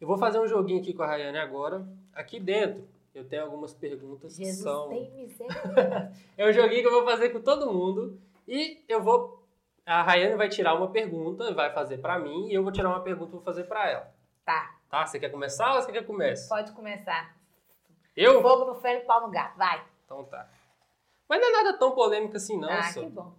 eu 0.00 0.06
vou 0.06 0.18
fazer 0.18 0.38
um 0.38 0.46
joguinho 0.46 0.80
aqui 0.80 0.92
com 0.92 1.02
a 1.02 1.06
Rayane 1.06 1.38
agora. 1.38 1.86
Aqui 2.12 2.38
dentro, 2.40 2.86
eu 3.14 3.24
tenho 3.26 3.42
algumas 3.44 3.72
perguntas 3.74 4.36
que 4.36 4.44
Jesus 4.44 4.62
são. 4.62 4.88
tem 4.88 5.10
misericórdia. 5.12 6.12
É 6.36 6.48
um 6.48 6.52
joguinho 6.52 6.82
que 6.82 6.88
eu 6.88 6.92
vou 6.92 7.04
fazer 7.04 7.30
com 7.30 7.40
todo 7.40 7.72
mundo. 7.72 8.20
E 8.46 8.82
eu 8.88 9.02
vou. 9.02 9.42
A 9.84 10.02
Rayane 10.02 10.34
vai 10.36 10.48
tirar 10.48 10.74
uma 10.74 10.90
pergunta, 10.90 11.54
vai 11.54 11.72
fazer 11.72 11.98
pra 11.98 12.18
mim, 12.18 12.48
e 12.48 12.54
eu 12.54 12.62
vou 12.62 12.72
tirar 12.72 12.88
uma 12.88 13.00
pergunta 13.00 13.30
e 13.30 13.34
vou 13.34 13.40
fazer 13.42 13.64
pra 13.64 13.88
ela. 13.90 14.12
tá, 14.44 14.74
Tá? 14.90 15.04
Você 15.06 15.18
quer 15.18 15.30
começar 15.30 15.74
ou 15.74 15.82
você 15.82 15.90
quer 15.92 16.00
que 16.00 16.06
comece? 16.06 16.48
pode 16.48 16.72
começar. 16.72 17.34
Eu? 18.16 18.40
Fogo 18.42 18.64
no 18.66 18.74
ferro 18.76 19.00
e 19.02 19.04
pau 19.04 19.20
no 19.20 19.30
gato. 19.30 19.56
Vai. 19.58 19.84
Então 20.04 20.24
tá. 20.24 20.48
Mas 21.28 21.40
não 21.40 21.48
é 21.48 21.52
nada 21.52 21.78
tão 21.78 21.90
polêmico 21.92 22.36
assim, 22.36 22.56
não, 22.58 22.70
ah, 22.70 22.82
só. 22.84 23.00
que 23.00 23.06
bom. 23.08 23.32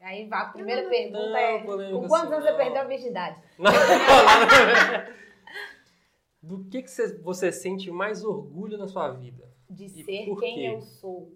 Aí 0.00 0.28
vai, 0.28 0.40
a 0.42 0.44
primeira 0.46 0.82
Não, 0.82 0.90
pergunta 0.90 1.18
não, 1.30 1.36
é: 1.36 1.58
polêmica 1.64 1.98
com 1.98 2.08
quantos 2.08 2.32
assim, 2.32 2.34
anos 2.34 2.44
você 2.44 2.50
não. 2.50 2.58
perdeu 2.58 2.80
a 2.82 2.84
virgindade? 2.84 3.36
Não, 3.58 3.72
não. 3.72 5.14
Do 6.46 6.64
que, 6.64 6.82
que 6.82 6.90
você, 6.90 7.16
você 7.22 7.50
sente 7.50 7.90
mais 7.90 8.22
orgulho 8.22 8.76
na 8.76 8.86
sua 8.86 9.10
vida? 9.10 9.48
De 9.70 9.86
E 9.86 10.04
ser 10.04 10.26
por 10.26 10.40
quem 10.40 10.54
quê? 10.56 10.68
eu 10.74 10.80
sou. 10.82 11.32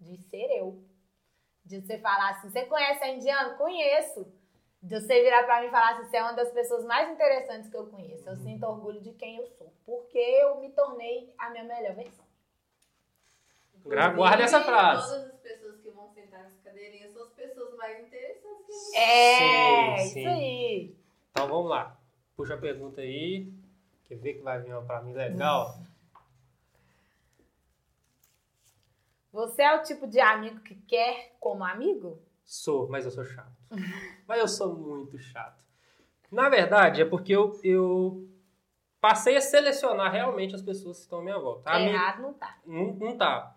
De 0.00 0.16
ser 0.16 0.50
eu. 0.58 0.82
De 1.64 1.80
você 1.80 1.96
falar 1.98 2.30
assim: 2.30 2.50
você 2.50 2.64
conhece 2.64 3.04
a 3.04 3.14
Indiana? 3.14 3.54
Conheço. 3.54 4.26
De 4.82 4.98
você 5.00 5.22
virar 5.22 5.44
pra 5.44 5.60
mim 5.60 5.68
e 5.68 5.70
falar 5.70 5.92
assim: 5.92 6.08
você 6.10 6.16
é 6.16 6.22
uma 6.22 6.32
das 6.32 6.50
pessoas 6.50 6.84
mais 6.84 7.08
interessantes 7.12 7.70
que 7.70 7.76
eu 7.76 7.86
conheço. 7.86 8.28
Eu 8.28 8.34
Uhum. 8.34 8.42
sinto 8.42 8.66
orgulho 8.66 9.00
de 9.00 9.12
quem 9.12 9.36
eu 9.36 9.46
sou. 9.46 9.72
Porque 9.86 10.18
eu 10.18 10.60
me 10.60 10.70
tornei 10.70 11.32
a 11.38 11.48
minha 11.50 11.62
melhor 11.62 11.94
versão. 11.94 12.24
Guarda 14.16 14.42
essa 14.42 14.60
frase. 14.60 15.08
Todas 15.08 15.34
as 15.34 15.40
pessoas 15.40 15.80
que 15.80 15.90
vão 15.90 16.08
sentar 16.12 16.42
nessa 16.42 16.56
cadeirinha 16.64 17.08
são 17.12 17.22
as 17.22 17.32
pessoas 17.32 17.76
mais 17.76 18.04
interessantes 18.06 18.66
que 18.66 18.72
gente 18.72 18.96
É, 18.96 19.96
Sim, 19.98 20.04
isso 20.04 20.12
sim. 20.14 20.26
aí. 20.26 20.96
Então 21.30 21.46
vamos 21.48 21.70
lá. 21.70 21.96
Puxa 22.36 22.54
a 22.54 22.58
pergunta 22.58 23.00
aí. 23.00 23.52
Quer 24.12 24.18
ver 24.18 24.34
que 24.34 24.42
vai 24.42 24.60
vir 24.60 24.72
uma 24.74 24.82
pra 24.82 25.00
mim 25.00 25.14
legal? 25.14 25.74
Você 29.32 29.62
é 29.62 29.74
o 29.74 29.82
tipo 29.82 30.06
de 30.06 30.20
amigo 30.20 30.60
que 30.60 30.74
quer 30.74 31.34
como 31.40 31.64
amigo? 31.64 32.20
Sou, 32.44 32.86
mas 32.90 33.06
eu 33.06 33.10
sou 33.10 33.24
chato. 33.24 33.56
mas 34.28 34.38
eu 34.38 34.46
sou 34.48 34.74
muito 34.76 35.18
chato. 35.18 35.64
Na 36.30 36.50
verdade, 36.50 37.00
é 37.00 37.04
porque 37.06 37.32
eu, 37.32 37.58
eu 37.64 38.28
passei 39.00 39.34
a 39.34 39.40
selecionar 39.40 40.12
realmente 40.12 40.54
as 40.54 40.60
pessoas 40.60 40.98
que 40.98 41.04
estão 41.04 41.20
à 41.20 41.22
minha 41.22 41.38
volta. 41.38 41.70
Ami- 41.70 41.86
Errado 41.88 42.20
não 42.20 42.34
tá. 42.34 42.58
Não, 42.66 42.92
não 42.94 43.16
tá. 43.16 43.56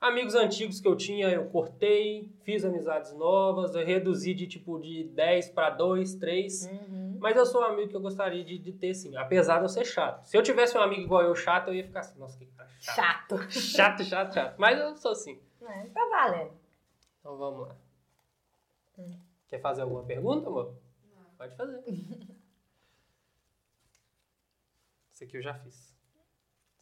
Amigos 0.00 0.34
antigos 0.34 0.80
que 0.80 0.88
eu 0.88 0.96
tinha, 0.96 1.28
eu 1.30 1.48
cortei, 1.48 2.28
fiz 2.42 2.64
amizades 2.64 3.12
novas, 3.12 3.72
eu 3.76 3.86
reduzi 3.86 4.34
de 4.34 4.48
tipo 4.48 4.80
de 4.80 5.04
10 5.04 5.50
para 5.50 5.70
2, 5.70 6.16
3. 6.16 6.66
Uhum. 6.66 7.01
Mas 7.22 7.36
eu 7.36 7.46
sou 7.46 7.60
um 7.60 7.64
amigo 7.64 7.88
que 7.88 7.94
eu 7.94 8.00
gostaria 8.00 8.44
de, 8.44 8.58
de 8.58 8.72
ter, 8.72 8.92
sim. 8.94 9.16
Apesar 9.16 9.58
de 9.58 9.64
eu 9.64 9.68
ser 9.68 9.84
chato. 9.84 10.24
Se 10.26 10.36
eu 10.36 10.42
tivesse 10.42 10.76
um 10.76 10.80
amigo 10.80 11.02
igual 11.02 11.22
eu 11.22 11.36
chato, 11.36 11.68
eu 11.68 11.74
ia 11.74 11.84
ficar 11.84 12.00
assim, 12.00 12.18
nossa, 12.18 12.36
que 12.36 12.46
cara 12.46 12.68
chato. 12.80 13.38
Chato. 13.38 13.50
Chato, 13.52 14.02
chato, 14.04 14.34
chato. 14.34 14.58
Mas 14.58 14.76
eu 14.80 14.96
sou 14.96 15.12
assim. 15.12 15.40
É, 15.62 15.86
tá 15.86 16.04
valendo. 16.10 16.52
Então 17.20 17.36
vamos 17.38 17.68
lá. 17.68 17.76
Hum. 18.98 19.20
Quer 19.46 19.60
fazer 19.60 19.82
alguma 19.82 20.02
pergunta, 20.02 20.48
amor? 20.48 20.74
Pode 21.38 21.54
fazer. 21.54 21.80
Isso 25.12 25.22
aqui 25.22 25.36
eu 25.36 25.42
já 25.42 25.54
fiz. 25.54 25.74
Isso 25.76 25.94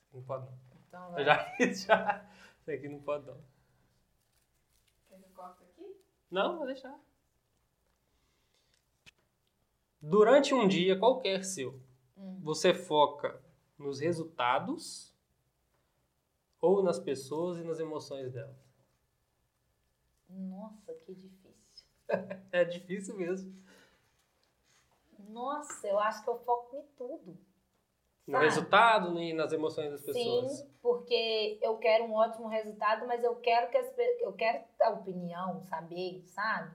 aqui 0.09 0.17
não 0.17 0.23
pode 0.23 0.47
não. 0.47 0.59
Então, 0.89 1.19
Eu 1.19 1.25
já 1.27 1.39
fiz, 1.57 1.83
já. 1.83 2.25
Isso 2.63 2.71
aqui 2.71 2.89
não 2.89 3.01
pode 3.03 3.27
não. 3.27 3.37
Quer 5.07 5.19
que 5.19 5.25
eu 5.25 5.31
corte 5.35 5.65
aqui? 5.65 6.01
Não, 6.31 6.57
vou 6.57 6.67
deixar. 6.67 6.99
Durante 10.01 10.55
um 10.55 10.67
dia 10.67 10.99
qualquer 10.99 11.45
seu, 11.45 11.79
Hum. 12.17 12.39
você 12.43 12.73
foca 12.73 13.41
nos 13.79 14.01
resultados 14.01 15.15
ou 16.61 16.83
nas 16.83 16.99
pessoas 16.99 17.59
e 17.59 17.63
nas 17.65 17.81
emoções 17.81 18.33
delas? 18.33 18.57
Nossa, 20.29 20.95
que 20.95 21.15
difícil. 21.15 21.51
É 22.53 22.65
difícil 22.65 23.17
mesmo. 23.17 23.55
Nossa, 25.29 25.87
eu 25.87 25.99
acho 25.99 26.25
que 26.25 26.31
eu 26.31 26.39
foco 26.41 26.77
em 26.77 26.83
tudo. 26.97 27.39
No 28.27 28.33
Sabe? 28.35 28.45
resultado 28.45 29.21
e 29.21 29.33
nas 29.33 29.53
emoções 29.53 29.91
das 29.91 30.03
pessoas. 30.03 30.59
Sim, 30.59 30.71
porque 30.83 31.59
eu 31.63 31.79
quero 31.79 32.05
um 32.05 32.15
ótimo 32.15 32.49
resultado, 32.49 33.07
mas 33.07 33.23
eu 33.23 33.37
quero 33.37 33.71
que 33.71 33.77
as 33.77 33.97
eu 34.21 34.33
quero 34.33 34.65
a 34.83 34.91
opinião, 34.91 35.61
saber, 35.63 36.23
sabe? 36.27 36.75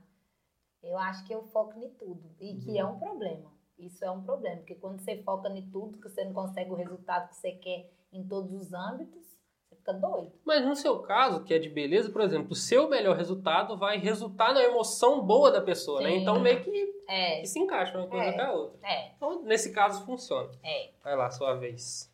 Eu 0.86 0.97
acho 0.97 1.25
que 1.25 1.33
eu 1.33 1.43
foco 1.43 1.77
em 1.79 1.89
tudo 1.89 2.23
e 2.39 2.55
que 2.55 2.71
Uhum. 2.71 2.77
é 2.77 2.86
um 2.86 2.99
problema. 2.99 3.51
Isso 3.77 4.05
é 4.05 4.09
um 4.11 4.21
problema, 4.21 4.57
porque 4.57 4.75
quando 4.75 4.99
você 5.01 5.17
foca 5.23 5.49
em 5.49 5.69
tudo, 5.69 5.97
que 5.97 6.07
você 6.07 6.23
não 6.23 6.31
consegue 6.33 6.71
o 6.71 6.75
resultado 6.75 7.27
que 7.29 7.36
você 7.36 7.51
quer 7.51 7.91
em 8.13 8.25
todos 8.25 8.53
os 8.53 8.71
âmbitos, 8.73 9.25
você 9.67 9.75
fica 9.75 9.91
doido. 9.93 10.31
Mas 10.45 10.63
no 10.65 10.75
seu 10.75 10.99
caso, 11.01 11.43
que 11.43 11.53
é 11.53 11.59
de 11.59 11.67
beleza, 11.69 12.09
por 12.09 12.21
exemplo, 12.21 12.51
o 12.51 12.55
seu 12.55 12.88
melhor 12.88 13.17
resultado 13.17 13.75
vai 13.77 13.97
resultar 13.97 14.53
na 14.53 14.61
emoção 14.63 15.21
boa 15.25 15.51
da 15.51 15.59
pessoa, 15.61 16.01
né? 16.01 16.11
Sim. 16.11 16.17
Então 16.21 16.39
meio 16.39 16.63
que, 16.63 16.95
É, 17.09 17.41
que 17.41 17.47
se 17.47 17.59
encaixa 17.59 17.97
uma 17.97 18.07
coisa 18.07 18.25
É. 18.27 18.31
com 18.33 18.41
a 18.41 18.51
outra. 18.53 18.79
é, 18.88 19.11
Então, 19.15 19.43
nesse 19.43 19.73
caso, 19.73 20.05
funciona. 20.05 20.49
é. 20.63 20.91
Vai 21.03 21.15
lá, 21.17 21.29
sua 21.29 21.55
vez. 21.55 22.09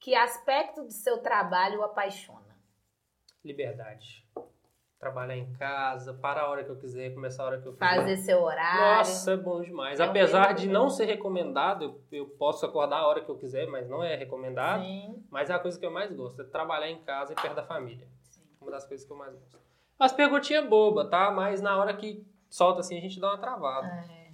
Que 0.00 0.14
aspecto 0.14 0.82
do 0.82 0.90
seu 0.92 1.18
trabalho 1.18 1.80
o 1.80 1.84
apaixona? 1.84 2.56
Liberdade. 3.44 4.26
Trabalhar 4.98 5.36
em 5.36 5.50
casa, 5.54 6.12
parar 6.12 6.42
a 6.42 6.48
hora 6.50 6.64
que 6.64 6.70
eu 6.70 6.76
quiser, 6.76 7.14
começar 7.14 7.42
a 7.42 7.46
hora 7.46 7.60
que 7.60 7.66
eu 7.68 7.72
quiser. 7.72 7.96
Fazer 7.96 8.16
seu 8.18 8.42
horário. 8.42 8.80
Nossa, 8.98 9.32
é 9.32 9.36
bom 9.36 9.62
demais. 9.62 9.98
É 9.98 10.04
Apesar 10.04 10.52
de 10.54 10.68
não 10.68 10.90
ser 10.90 11.06
recomendado, 11.06 12.02
eu, 12.12 12.26
posso 12.26 12.66
acordar 12.66 12.98
a 12.98 13.06
hora 13.06 13.22
que 13.22 13.30
eu 13.30 13.36
quiser, 13.38 13.66
mas 13.66 13.88
não 13.88 14.02
é 14.02 14.14
recomendado. 14.16 14.82
Sim, 14.82 15.24
Mas 15.30 15.48
é 15.48 15.54
a 15.54 15.58
coisa 15.58 15.78
que 15.78 15.86
eu 15.86 15.90
mais 15.90 16.12
gosto, 16.14 16.42
é 16.42 16.44
trabalhar 16.44 16.90
em 16.90 17.02
casa 17.02 17.32
e 17.32 17.36
perto 17.36 17.54
da 17.54 17.62
família. 17.64 18.06
sim. 18.24 18.42
Uma 18.60 18.70
das 18.72 18.84
coisas 18.86 19.06
que 19.06 19.12
eu 19.12 19.16
mais 19.16 19.34
gosto. 19.34 19.58
As 19.98 20.12
perguntinhas 20.12 20.66
bobas, 20.66 21.08
tá? 21.10 21.30
Mas 21.30 21.60
na 21.62 21.78
hora 21.78 21.94
que 21.96 22.26
solta 22.50 22.80
assim, 22.80 22.96
a 22.98 23.00
gente 23.00 23.18
dá 23.20 23.28
uma 23.28 23.38
travada. 23.38 23.86
É. 23.86 24.30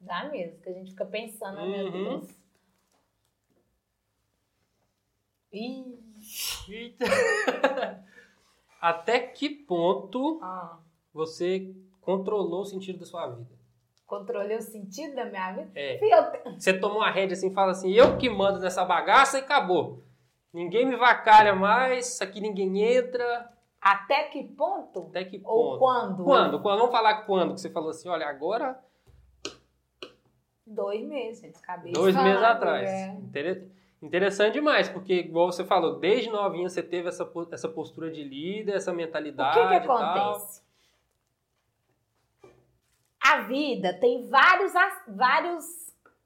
Dá 0.00 0.24
mesmo, 0.30 0.60
que 0.60 0.68
a 0.68 0.72
gente 0.72 0.90
fica 0.90 1.04
pensando, 1.06 1.56
né, 1.56 1.66
meu 1.66 1.86
Uhum. 1.86 2.20
Deus. 2.20 2.43
Eita. 5.54 7.04
Até 8.80 9.18
que 9.20 9.48
ponto 9.48 10.40
ó, 10.42 10.76
você 11.12 11.74
controlou 12.00 12.62
o 12.62 12.66
sentido 12.66 12.98
da 13.00 13.06
sua 13.06 13.28
vida? 13.28 13.54
controlei 14.06 14.56
o 14.58 14.62
sentido 14.62 15.14
da 15.16 15.24
minha 15.24 15.52
vida. 15.52 15.70
É. 15.74 15.98
Eu 16.02 16.52
Você 16.60 16.78
tomou 16.78 17.02
a 17.02 17.10
rédea 17.10 17.34
assim 17.34 17.50
e 17.50 17.54
fala 17.54 17.72
assim, 17.72 17.90
eu 17.92 18.16
que 18.18 18.28
mando 18.28 18.60
nessa 18.60 18.84
bagaça 18.84 19.38
e 19.38 19.40
acabou. 19.40 20.04
Ninguém 20.52 20.86
me 20.86 20.94
vacalha 20.94 21.54
mais, 21.54 22.20
aqui 22.20 22.40
ninguém 22.40 22.80
entra. 22.80 23.50
Até 23.80 24.24
que 24.24 24.44
ponto? 24.44 25.06
Até 25.08 25.24
que 25.24 25.38
ponto? 25.38 25.50
Ou 25.52 25.78
quando? 25.78 26.22
Quando? 26.24 26.60
Quando? 26.60 26.78
Vamos 26.78 26.92
falar 26.92 27.22
quando 27.22 27.54
que 27.54 27.60
você 27.60 27.70
falou 27.70 27.90
assim, 27.90 28.08
olha, 28.08 28.26
agora, 28.28 28.78
Dois 30.66 31.04
meses, 31.06 31.52
de 31.84 31.92
dois 31.92 32.14
meses 32.16 32.42
atrás. 32.42 32.88
é. 32.88 33.08
Inter- 33.14 33.68
Interessante 34.02 34.54
demais, 34.54 34.88
porque, 34.88 35.14
igual 35.14 35.50
você 35.50 35.64
falou, 35.64 35.98
desde 35.98 36.30
novinha 36.30 36.68
você 36.68 36.82
teve 36.82 37.08
essa, 37.08 37.30
essa 37.50 37.68
postura 37.68 38.10
de 38.10 38.22
líder, 38.22 38.74
essa 38.74 38.92
O 38.92 38.94
mentalidade 38.94 39.58
que 39.58 39.68
que 39.68 39.84
e 39.84 39.86
tal. 39.86 39.96
acontece? 39.96 40.62
A 43.22 43.40
vida 43.42 43.94
tem 43.94 44.28
vários, 44.28 44.72
vários 45.08 45.64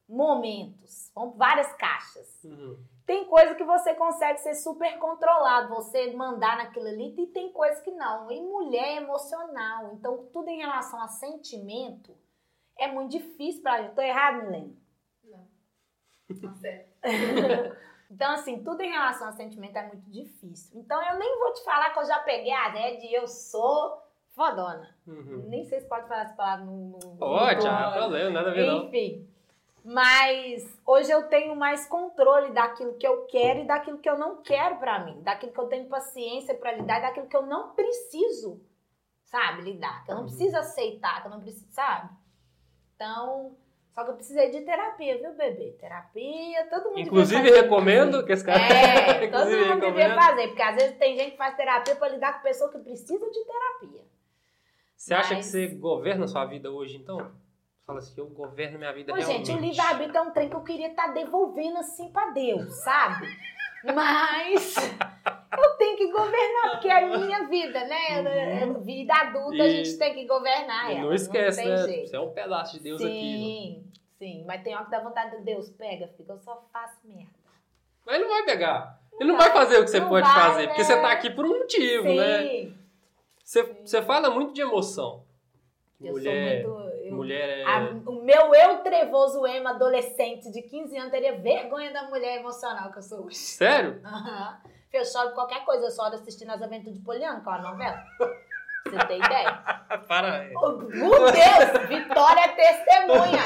momentos, 0.08 1.12
várias 1.36 1.72
caixas. 1.74 2.42
Uhum. 2.42 2.76
Tem 3.06 3.24
coisa 3.24 3.54
que 3.54 3.64
você 3.64 3.94
consegue 3.94 4.40
ser 4.40 4.54
super 4.54 4.98
controlado, 4.98 5.74
você 5.74 6.12
mandar 6.12 6.56
naquilo 6.58 6.88
ali, 6.88 7.14
e 7.16 7.26
tem 7.28 7.52
coisa 7.52 7.80
que 7.80 7.90
não. 7.92 8.30
E 8.30 8.40
mulher 8.42 8.88
é 8.88 8.96
emocional, 8.96 9.92
então 9.94 10.26
tudo 10.32 10.48
em 10.48 10.58
relação 10.58 11.00
a 11.00 11.08
sentimento 11.08 12.14
é 12.76 12.88
muito 12.90 13.12
difícil 13.12 13.62
pra 13.62 13.80
gente. 13.80 13.94
Tô 13.94 14.02
errado, 14.02 14.44
Milene? 14.44 14.76
Não. 16.30 16.40
Tá 16.52 16.54
certo. 16.60 16.88
Então, 18.10 18.32
assim, 18.32 18.64
tudo 18.64 18.80
em 18.80 18.90
relação 18.90 19.28
a 19.28 19.32
sentimento 19.32 19.76
é 19.76 19.86
muito 19.86 20.08
difícil. 20.10 20.80
Então, 20.80 20.98
eu 21.10 21.18
nem 21.18 21.38
vou 21.38 21.52
te 21.52 21.62
falar 21.62 21.90
que 21.90 21.98
eu 21.98 22.06
já 22.06 22.18
peguei 22.20 22.50
a 22.50 22.68
rede 22.70 23.04
e 23.06 23.12
eu 23.12 23.28
sou 23.28 24.02
fodona. 24.28 24.88
Uhum. 25.06 25.44
Nem 25.46 25.66
sei 25.66 25.80
se 25.80 25.86
pode 25.86 26.08
falar 26.08 26.22
essa 26.22 26.32
palavra 26.34 26.64
no... 26.64 26.92
no 26.98 27.16
Pode, 27.18 27.60
no- 27.62 27.70
ah, 27.70 27.92
problema, 27.92 28.30
nada 28.30 28.50
a 28.50 28.54
ver 28.54 28.66
não. 28.66 28.84
Enfim. 28.86 29.28
Mas 29.84 30.80
hoje 30.86 31.10
eu 31.10 31.28
tenho 31.28 31.54
mais 31.54 31.86
controle 31.86 32.50
daquilo 32.54 32.94
que 32.96 33.06
eu 33.06 33.26
quero 33.26 33.60
e 33.60 33.66
daquilo 33.66 33.98
que 33.98 34.08
eu 34.08 34.16
não 34.16 34.40
quero 34.42 34.76
pra 34.76 35.00
mim. 35.04 35.20
Daquilo 35.22 35.52
que 35.52 35.60
eu 35.60 35.68
tenho 35.68 35.86
paciência 35.90 36.54
pra 36.54 36.72
lidar 36.72 37.00
e 37.00 37.02
daquilo 37.02 37.26
que 37.28 37.36
eu 37.36 37.44
não 37.44 37.74
preciso 37.74 38.58
sabe, 39.26 39.60
lidar. 39.60 40.02
Que 40.06 40.12
eu 40.12 40.14
não 40.14 40.22
Uhum. 40.22 40.28
preciso 40.28 40.56
aceitar, 40.56 41.20
que 41.20 41.26
eu 41.26 41.30
não 41.30 41.40
preciso, 41.40 41.70
sabe? 41.72 42.08
Então, 42.96 43.54
só 43.98 44.04
que 44.04 44.10
eu 44.12 44.14
precisei 44.14 44.48
de 44.52 44.60
terapia, 44.60 45.18
viu, 45.18 45.32
bebê? 45.34 45.76
Terapia, 45.80 46.68
todo 46.70 46.84
mundo 46.84 46.94
devia 46.94 47.02
Inclusive, 47.02 47.50
recomendo 47.50 48.24
que 48.24 48.30
esse 48.30 48.44
cara. 48.44 48.62
É, 48.62 49.26
todo 49.26 49.46
mundo 49.46 49.50
devia 49.56 49.74
recomendo. 49.74 50.14
fazer, 50.14 50.46
porque 50.46 50.62
às 50.62 50.74
vezes 50.76 50.96
tem 50.98 51.16
gente 51.16 51.32
que 51.32 51.36
faz 51.36 51.56
terapia 51.56 51.96
pra 51.96 52.08
lidar 52.08 52.34
com 52.34 52.42
pessoa 52.42 52.70
que 52.70 52.78
precisa 52.78 53.28
de 53.28 53.44
terapia. 53.44 54.04
Você 54.96 55.12
acha 55.14 55.30
que 55.30 55.34
Mas- 55.34 55.46
você 55.46 55.66
governa 55.66 56.26
a 56.26 56.28
sua 56.28 56.44
vida 56.44 56.70
hoje, 56.70 56.96
então? 56.96 57.28
Fala 57.84 57.98
assim, 57.98 58.14
eu 58.20 58.26
governo 58.28 58.78
minha 58.78 58.92
vida 58.92 59.12
Ô, 59.12 59.16
realmente. 59.16 59.46
gente, 59.48 59.58
o 59.58 59.60
livre-arbítrio 59.60 60.16
é 60.16 60.22
um 60.22 60.30
trem 60.30 60.48
que 60.48 60.54
eu 60.54 60.62
queria 60.62 60.90
estar 60.90 61.08
devolvendo 61.08 61.78
assim 61.78 62.08
pra 62.12 62.30
Deus, 62.30 62.72
sabe? 62.76 63.26
Mas 63.82 64.76
eu 65.64 65.70
tenho 65.76 65.96
que 65.96 66.10
governar, 66.10 66.70
porque 66.72 66.88
é 66.88 67.16
minha 67.18 67.46
vida, 67.48 67.84
né? 67.84 68.64
Uhum. 68.64 68.80
Vida 68.82 69.14
adulta, 69.14 69.62
a 69.62 69.66
E- 69.66 69.70
gente 69.84 69.98
tem 69.98 70.14
que 70.14 70.26
governar 70.26 70.90
ela. 70.90 71.00
não 71.00 71.12
esquece, 71.14 71.60
tem 71.62 71.68
né? 71.70 71.76
jeito. 71.84 72.08
Você 72.10 72.16
é 72.16 72.20
um 72.20 72.30
pedaço 72.32 72.76
de 72.76 72.82
Deus 72.82 73.00
sim, 73.00 73.06
aqui. 73.06 73.76
né? 73.76 73.92
sim. 74.18 74.44
Mas 74.46 74.62
tem 74.62 74.74
hora 74.74 74.84
que 74.84 74.90
dá 74.90 75.00
vontade 75.00 75.36
de 75.36 75.42
Deus, 75.44 75.68
pega, 75.70 76.08
fica, 76.16 76.32
eu 76.32 76.38
só 76.38 76.64
faço 76.72 76.96
merda. 77.04 77.30
Mas 78.06 78.14
ele 78.16 78.24
não 78.24 78.30
vai 78.34 78.44
pegar. 78.44 78.98
Ele 79.20 79.28
não 79.30 79.36
vai, 79.36 79.50
fazer 79.50 79.78
o 79.78 79.84
que 79.84 79.90
você 79.90 80.00
não 80.00 80.08
pode 80.08 80.26
vai, 80.28 80.40
fazer, 80.40 80.66
porque 80.68 80.82
né? 80.82 80.86
você 80.86 81.00
tá 81.00 81.10
aqui 81.12 81.30
por 81.30 81.44
um 81.44 81.58
motivo, 81.58 82.04
né? 82.04 82.42
sim. 82.42 82.78
Você, 83.44 83.62
você 83.62 84.02
fala 84.02 84.30
muito 84.30 84.52
de 84.52 84.60
emoção. 84.60 85.24
Eu 86.00 86.12
mulher, 86.12 86.62
sou 86.62 86.78
muito. 86.78 86.94
eu- 87.06 87.14
mulher 87.16 87.48
é. 87.58 87.64
a- 87.64 87.90
o 88.06 88.22
meu 88.22 88.54
eu 88.54 88.78
trevoso 88.84 89.44
emo 89.46 89.66
adolescente 89.68 90.52
de 90.52 90.62
15 90.62 90.96
anos 90.96 91.10
teria 91.10 91.36
vergonha 91.36 91.90
da 91.92 92.04
mulher 92.04 92.38
emocional 92.38 92.92
que 92.92 92.98
eu 92.98 93.02
sou 93.02 93.24
hoje. 93.24 93.34
Sério? 93.36 94.00
Aham. 94.04 94.60
Eu 94.92 95.04
choro 95.04 95.32
qualquer 95.32 95.64
coisa, 95.64 95.86
eu 95.86 95.90
choro 95.90 96.14
assistindo 96.14 96.50
As 96.50 96.62
Aventuras 96.62 96.94
de 96.94 97.04
Poliana, 97.04 97.40
que 97.40 97.48
é 97.48 97.52
uma 97.52 97.70
novela. 97.70 98.02
Você 98.84 99.06
tem 99.06 99.18
ideia? 99.18 99.52
Para 100.08 100.40
aí. 100.40 100.54
Oh, 100.56 100.72
Meu 100.72 101.10
Deus! 101.10 101.88
Vitória 101.88 102.40
é 102.40 102.48
testemunha! 102.48 103.42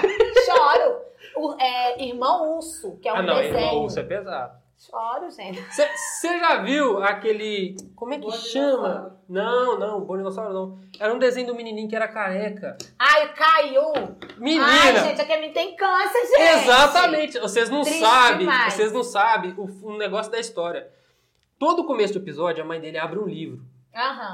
Choro! 0.47 1.03
O, 1.37 1.57
é, 1.61 2.05
Irmão 2.05 2.57
Urso, 2.57 2.97
que 3.01 3.09
é 3.09 3.13
um 3.13 3.17
ah, 3.17 3.23
não, 3.23 3.37
desenho. 3.37 3.59
irmão, 3.59 3.87
isso 3.87 3.99
é 3.99 4.03
pesado. 4.05 4.63
Choro, 4.79 5.31
gente. 5.31 5.61
Você 5.63 6.41
já 6.41 6.63
viu 6.63 7.03
aquele. 7.03 7.77
Como 7.95 8.15
é 8.15 8.19
que 8.19 8.31
chama? 8.33 9.17
Não, 9.29 9.79
não, 9.79 10.01
Bom 10.01 10.17
Dinossauro 10.17 10.53
não. 10.53 10.81
Era 10.99 11.15
um 11.15 11.19
desenho 11.19 11.47
do 11.47 11.55
menininho 11.55 11.89
que 11.89 11.95
era 11.95 12.09
careca. 12.09 12.77
Ai, 12.99 13.33
caiu! 13.33 13.93
Menina! 14.39 14.67
Ai, 14.67 14.97
gente, 15.09 15.21
aqui 15.21 15.37
me 15.37 15.51
tem 15.51 15.77
câncer, 15.77 16.27
gente! 16.27 16.65
Exatamente! 16.65 17.39
Vocês 17.39 17.71
não 17.71 17.83
Triste 17.83 18.01
sabem, 18.01 18.39
demais. 18.41 18.75
vocês 18.75 18.93
não 18.93 19.05
sabem 19.05 19.55
o, 19.57 19.65
o 19.87 19.97
negócio 19.97 20.31
da 20.33 20.41
história. 20.41 20.91
Todo 21.63 21.85
começo 21.87 22.15
do 22.15 22.19
episódio, 22.19 22.61
a 22.65 22.67
mãe 22.67 22.81
dele 22.81 22.99
abre 22.99 23.21
um 23.21 23.25
livro, 23.25 23.65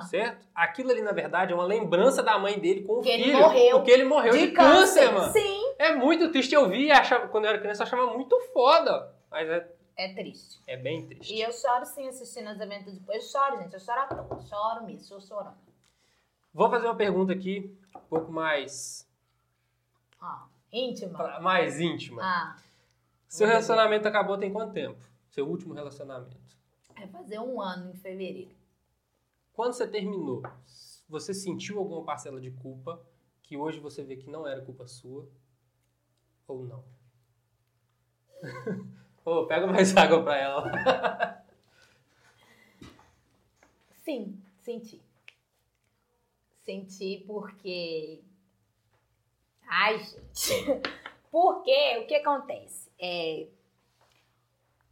certo? 0.09 0.47
Aquilo 0.55 0.91
ali, 0.91 1.03
na 1.03 1.13
verdade, 1.13 1.53
é 1.53 1.55
uma 1.55 1.67
lembrança 1.67 2.23
da 2.23 2.39
mãe 2.39 2.59
dele 2.59 2.85
com 2.85 2.95
o 2.95 3.03
Que 3.03 3.11
ele 3.11 3.25
filho. 3.25 3.39
morreu 3.39 3.77
Porque 3.77 3.91
ele 3.91 4.05
morreu 4.05 4.33
de, 4.33 4.51
câncer, 4.51 5.13
mano. 5.13 5.31
Sim. 5.31 5.75
É 5.79 5.95
muito 5.95 6.31
triste. 6.33 6.55
Eu 6.55 6.71
vi, 6.71 6.91
achava, 6.91 7.29
quando 7.29 7.45
eu 7.45 7.51
era 7.51 7.59
criança, 7.59 7.83
eu 7.83 7.87
achava 7.87 8.15
muito 8.15 8.35
foda. 8.55 9.15
Mas 9.31 9.47
é, 9.47 9.71
É 9.95 10.15
triste. 10.15 10.59
é 10.67 10.75
bem 10.79 11.05
triste. 11.07 11.35
E 11.35 11.43
eu 11.43 11.53
choro 11.53 11.85
sim 11.85 12.09
assistindo 12.09 12.49
As 12.49 12.59
Aventuras 12.63 12.95
de 12.95 13.01
Poliana. 13.01 13.23
Eu 13.23 13.29
choro, 13.31 13.59
gente. 13.59 13.75
Eu 13.75 13.81
choro 13.81 14.01
à 14.01 14.07
toa. 14.07 14.41
Choro 14.47 14.85
mesmo, 14.87 15.01
estou 15.03 15.21
chorando. 15.21 15.59
Vou 16.55 16.71
fazer 16.71 16.87
uma 16.87 16.97
pergunta 16.97 17.35
aqui, 17.35 17.77
um 17.95 18.01
pouco 18.09 18.33
mais, 18.33 19.07
Ó, 20.23 20.47
íntima. 20.73 21.41
mais 21.41 21.79
íntima. 21.79 22.23
Ah, 22.25 22.57
Seu 23.29 23.47
relacionamento 23.47 24.09
acabou 24.09 24.39
tem 24.39 24.51
quanto 24.51 24.73
tempo? 24.73 24.99
Seu 25.29 25.47
último 25.47 25.75
relacionamento. 25.75 26.49
Vai 26.99 27.09
fazer 27.09 27.39
um 27.39 27.61
ano 27.61 27.91
em 27.91 27.95
fevereiro. 27.95 28.51
Quando 29.53 29.73
você 29.73 29.87
terminou, 29.87 30.43
você 31.09 31.33
sentiu 31.33 31.79
alguma 31.79 32.05
parcela 32.05 32.41
de 32.41 32.51
culpa 32.51 33.01
que 33.43 33.57
hoje 33.57 33.81
você 33.81 34.03
vê 34.03 34.17
que 34.17 34.29
não 34.29 34.47
era 34.47 34.61
culpa 34.63 34.87
sua? 34.87 35.29
Ou 36.47 36.65
não? 36.65 36.85
Ô, 39.25 39.47
pega 39.47 39.67
mais 39.67 39.95
água 39.97 40.23
pra 40.23 40.37
ela. 40.37 41.45
Sim, 44.05 44.41
senti. 44.61 45.01
Senti 46.65 47.25
porque. 47.27 48.23
Ai, 49.67 49.99
gente. 49.99 50.65
Porque 51.31 51.99
o 51.99 52.07
que 52.07 52.15
acontece? 52.15 52.91
É... 52.99 53.49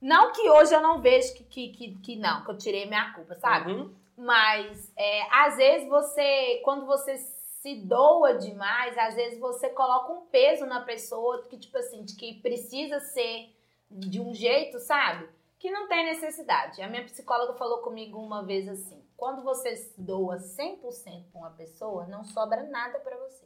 Não 0.06 0.30
que 0.30 0.48
hoje 0.48 0.72
eu 0.72 0.80
não 0.80 1.00
vejo 1.00 1.34
que, 1.34 1.42
que, 1.42 1.68
que, 1.70 1.98
que 1.98 2.14
não, 2.16 2.44
que 2.44 2.50
eu 2.52 2.56
tirei 2.56 2.86
minha 2.86 3.12
culpa, 3.12 3.34
sabe? 3.34 3.72
Uhum. 3.72 3.92
Mas 4.16 4.92
é, 4.96 5.22
às 5.32 5.56
vezes 5.56 5.88
você, 5.88 6.60
quando 6.62 6.86
você 6.86 7.16
se 7.18 7.74
doa 7.80 8.34
demais, 8.34 8.96
às 8.96 9.16
vezes 9.16 9.40
você 9.40 9.68
coloca 9.70 10.12
um 10.12 10.26
peso 10.26 10.64
na 10.64 10.82
pessoa 10.82 11.42
que, 11.48 11.58
tipo 11.58 11.76
assim, 11.76 12.04
de 12.04 12.14
que 12.14 12.40
precisa 12.40 13.00
ser 13.00 13.52
de 13.90 14.20
um 14.20 14.32
jeito, 14.32 14.78
sabe? 14.78 15.28
Que 15.58 15.72
não 15.72 15.88
tem 15.88 16.04
necessidade. 16.04 16.80
A 16.80 16.86
minha 16.86 17.02
psicóloga 17.02 17.54
falou 17.54 17.78
comigo 17.78 18.16
uma 18.20 18.44
vez 18.44 18.68
assim: 18.68 19.04
quando 19.16 19.42
você 19.42 19.74
se 19.74 20.00
doa 20.00 20.36
100% 20.36 21.32
pra 21.32 21.40
uma 21.40 21.50
pessoa, 21.50 22.06
não 22.06 22.22
sobra 22.22 22.62
nada 22.62 23.00
pra 23.00 23.16
você. 23.16 23.44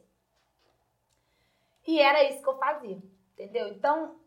E 1.87 1.99
era 1.99 2.23
isso 2.23 2.43
que 2.43 2.49
eu 2.49 2.59
fazia, 2.59 3.01
entendeu? 3.33 3.67
Então, 3.69 4.20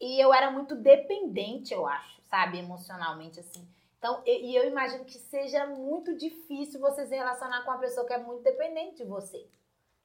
e 0.00 0.22
eu 0.22 0.32
era 0.32 0.50
muito 0.50 0.74
dependente, 0.74 1.74
eu 1.74 1.86
acho, 1.86 2.20
sabe? 2.22 2.58
Emocionalmente, 2.58 3.40
assim. 3.40 3.66
Então, 3.98 4.22
e, 4.24 4.54
eu 4.54 4.66
imagino 4.66 5.04
que 5.04 5.18
seja 5.18 5.66
muito 5.66 6.16
difícil 6.16 6.80
você 6.80 7.04
se 7.04 7.14
relacionar 7.14 7.62
com 7.62 7.70
uma 7.70 7.80
pessoa 7.80 8.06
que 8.06 8.12
é 8.12 8.18
muito 8.18 8.44
dependente 8.44 8.98
de 8.98 9.04
você, 9.04 9.44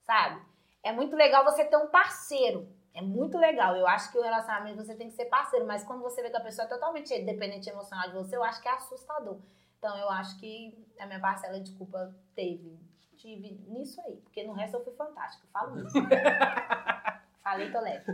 sabe? 0.02 0.42
É 0.82 0.92
muito 0.92 1.16
legal 1.16 1.44
você 1.44 1.64
ter 1.64 1.78
um 1.78 1.88
parceiro. 1.88 2.68
É 2.94 3.02
muito 3.02 3.38
legal. 3.38 3.76
Eu 3.76 3.88
acho 3.88 4.12
que 4.12 4.18
o 4.18 4.22
relacionamento 4.22 4.84
você 4.84 4.96
tem 4.96 5.10
que 5.10 5.16
ser 5.16 5.26
parceiro, 5.26 5.66
mas 5.66 5.84
quando 5.84 6.02
você 6.02 6.22
vê 6.22 6.30
que 6.30 6.38
a 6.38 6.42
pessoa 6.42 6.66
é 6.66 6.70
totalmente 6.70 7.18
dependente 7.22 7.70
emocional 7.70 8.10
de 8.10 8.16
você, 8.16 8.36
eu 8.36 8.44
acho 8.44 8.62
que 8.62 8.68
é 8.68 8.72
assustador. 8.72 9.38
Então, 9.78 9.98
eu 9.98 10.10
acho 10.10 10.40
que 10.40 10.78
a 11.00 11.06
minha 11.06 11.20
parcela 11.20 11.60
de 11.60 11.72
culpa 11.74 12.14
teve, 12.36 12.80
tive 13.18 13.52
nisso 13.68 14.02
aí, 14.02 14.18
porque 14.18 14.44
no 14.44 14.54
resto 14.54 14.78
eu 14.78 14.84
fui 14.84 14.94
fantástica. 14.94 15.48
Falo 15.52 15.80
isso. 15.80 15.98
Falei, 17.44 17.72
tô 17.72 17.80
leve. 17.80 18.06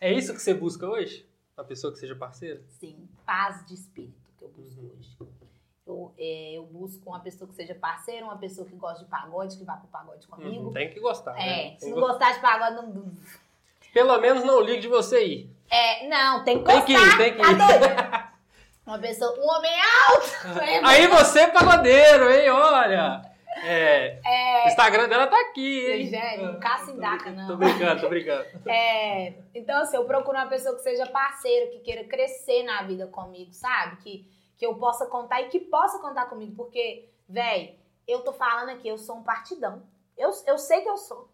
É 0.00 0.12
isso 0.12 0.32
que 0.32 0.40
você 0.40 0.54
busca 0.54 0.86
hoje? 0.86 1.26
Uma 1.56 1.64
pessoa 1.64 1.92
que 1.92 1.98
seja 1.98 2.14
parceira? 2.16 2.60
Sim, 2.78 2.96
paz 3.26 3.64
de 3.66 3.74
espírito 3.74 4.14
que 4.38 4.44
eu 4.44 4.48
busco 4.48 4.80
Uhum. 4.80 4.90
hoje. 4.98 5.16
Eu, 5.86 6.14
é, 6.18 6.52
eu 6.56 6.64
busco 6.66 7.10
uma 7.10 7.20
pessoa 7.20 7.48
que 7.48 7.54
seja 7.54 7.74
parceira, 7.74 8.24
uma 8.24 8.38
pessoa 8.38 8.66
que 8.66 8.74
gosta 8.76 9.02
de 9.04 9.10
pagode, 9.10 9.56
que 9.58 9.64
vá 9.64 9.74
pro 9.74 9.88
pagode 9.88 10.26
comigo. 10.26 10.66
Uhum, 10.68 10.72
Tem 10.72 10.88
que 10.88 11.00
gostar, 11.00 11.32
né? 11.34 11.66
É, 11.66 11.68
Tem 11.70 11.78
se 11.80 11.90
não 11.90 11.96
go- 12.00 12.06
gostar 12.06 12.32
de 12.32 12.40
pagode, 12.40 12.76
não. 12.76 13.12
Pelo 13.92 14.18
menos 14.20 14.44
não 14.44 14.60
ligue 14.60 14.82
de 14.82 14.88
você 14.88 15.24
ir. 15.26 15.50
É, 15.68 16.08
não, 16.08 16.44
tem 16.44 16.58
que 16.60 16.64
Tem 16.64 16.74
gostar. 16.80 16.86
que 16.86 16.92
ir, 16.92 17.16
tem 17.18 17.32
que 17.34 17.42
Tá 17.42 17.50
ir. 17.52 17.56
doido? 17.80 18.30
Uma 18.86 18.98
pessoa, 18.98 19.38
um 19.38 19.48
homem 19.48 19.70
alto. 20.08 20.58
é, 20.62 20.84
Aí 20.84 21.06
você 21.08 21.40
é 21.40 21.46
pagodeiro, 21.50 22.30
hein? 22.32 22.48
Olha! 22.50 23.22
É, 23.62 24.20
É, 24.24 24.64
o 24.64 24.68
Instagram 24.68 25.08
dela 25.08 25.26
tá 25.26 25.40
aqui, 25.40 25.90
hein? 25.90 26.06
Gente, 26.06 26.42
não 26.42 26.60
caça 26.60 26.90
em 26.90 26.94
Tô 26.94 27.00
daca, 27.00 27.24
brincando, 27.24 27.36
não. 27.36 27.48
Tô 27.48 27.56
brincando, 27.56 28.00
tô 28.00 28.08
brincando. 28.08 28.46
É, 28.68 29.34
então, 29.54 29.82
assim, 29.82 29.96
eu 29.96 30.04
procuro 30.04 30.36
uma 30.36 30.46
pessoa 30.46 30.74
que 30.74 30.82
seja 30.82 31.06
parceiro, 31.06 31.70
que 31.70 31.80
queira 31.80 32.04
crescer 32.04 32.62
na 32.62 32.82
vida 32.82 33.06
comigo, 33.06 33.52
sabe? 33.52 33.96
Que, 33.96 34.30
que 34.56 34.66
eu 34.66 34.74
possa 34.74 35.06
contar 35.06 35.40
e 35.42 35.48
que 35.48 35.60
possa 35.60 35.98
contar 35.98 36.26
comigo. 36.26 36.54
Porque, 36.56 37.08
véi, 37.28 37.78
eu 38.06 38.20
tô 38.20 38.32
falando 38.32 38.70
aqui, 38.70 38.88
eu 38.88 38.98
sou 38.98 39.16
um 39.16 39.22
partidão. 39.22 39.82
Eu, 40.16 40.30
eu 40.46 40.58
sei 40.58 40.82
que 40.82 40.88
eu 40.88 40.96
sou, 40.96 41.28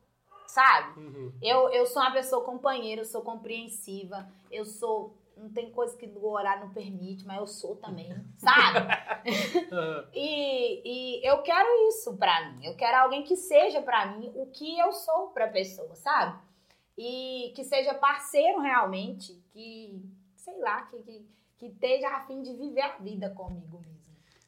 sabe? 0.46 1.00
Uhum. 1.00 1.32
Eu, 1.42 1.68
eu 1.70 1.86
sou 1.86 2.00
uma 2.02 2.12
pessoa 2.12 2.44
companheira, 2.44 3.00
eu 3.00 3.06
sou 3.06 3.22
compreensiva, 3.22 4.28
eu 4.50 4.64
sou. 4.64 5.16
Não 5.36 5.50
tem 5.50 5.70
coisa 5.70 5.96
que 5.98 6.06
o 6.06 6.26
horário 6.30 6.64
não 6.66 6.72
permite, 6.72 7.26
mas 7.26 7.38
eu 7.38 7.46
sou 7.46 7.76
também, 7.76 8.10
sabe? 8.38 8.86
E, 10.14 11.18
e 11.20 11.28
eu 11.28 11.42
quero 11.42 11.68
isso 11.88 12.16
pra 12.16 12.50
mim. 12.50 12.64
Eu 12.64 12.74
quero 12.76 12.96
alguém 12.98 13.22
que 13.22 13.36
seja 13.36 13.82
pra 13.82 14.06
mim 14.06 14.32
o 14.34 14.46
que 14.46 14.78
eu 14.78 14.92
sou 14.92 15.28
pra 15.28 15.48
pessoa, 15.48 15.94
sabe? 15.94 16.38
E 16.96 17.52
que 17.54 17.64
seja 17.64 17.92
parceiro 17.94 18.60
realmente, 18.60 19.34
que, 19.52 20.02
sei 20.34 20.58
lá, 20.60 20.82
que, 20.82 21.02
que, 21.02 21.26
que 21.58 21.66
esteja 21.66 22.08
a 22.08 22.20
fim 22.26 22.42
de 22.42 22.54
viver 22.54 22.80
a 22.80 22.96
vida 22.96 23.28
comigo 23.30 23.78
mesmo. 23.80 23.96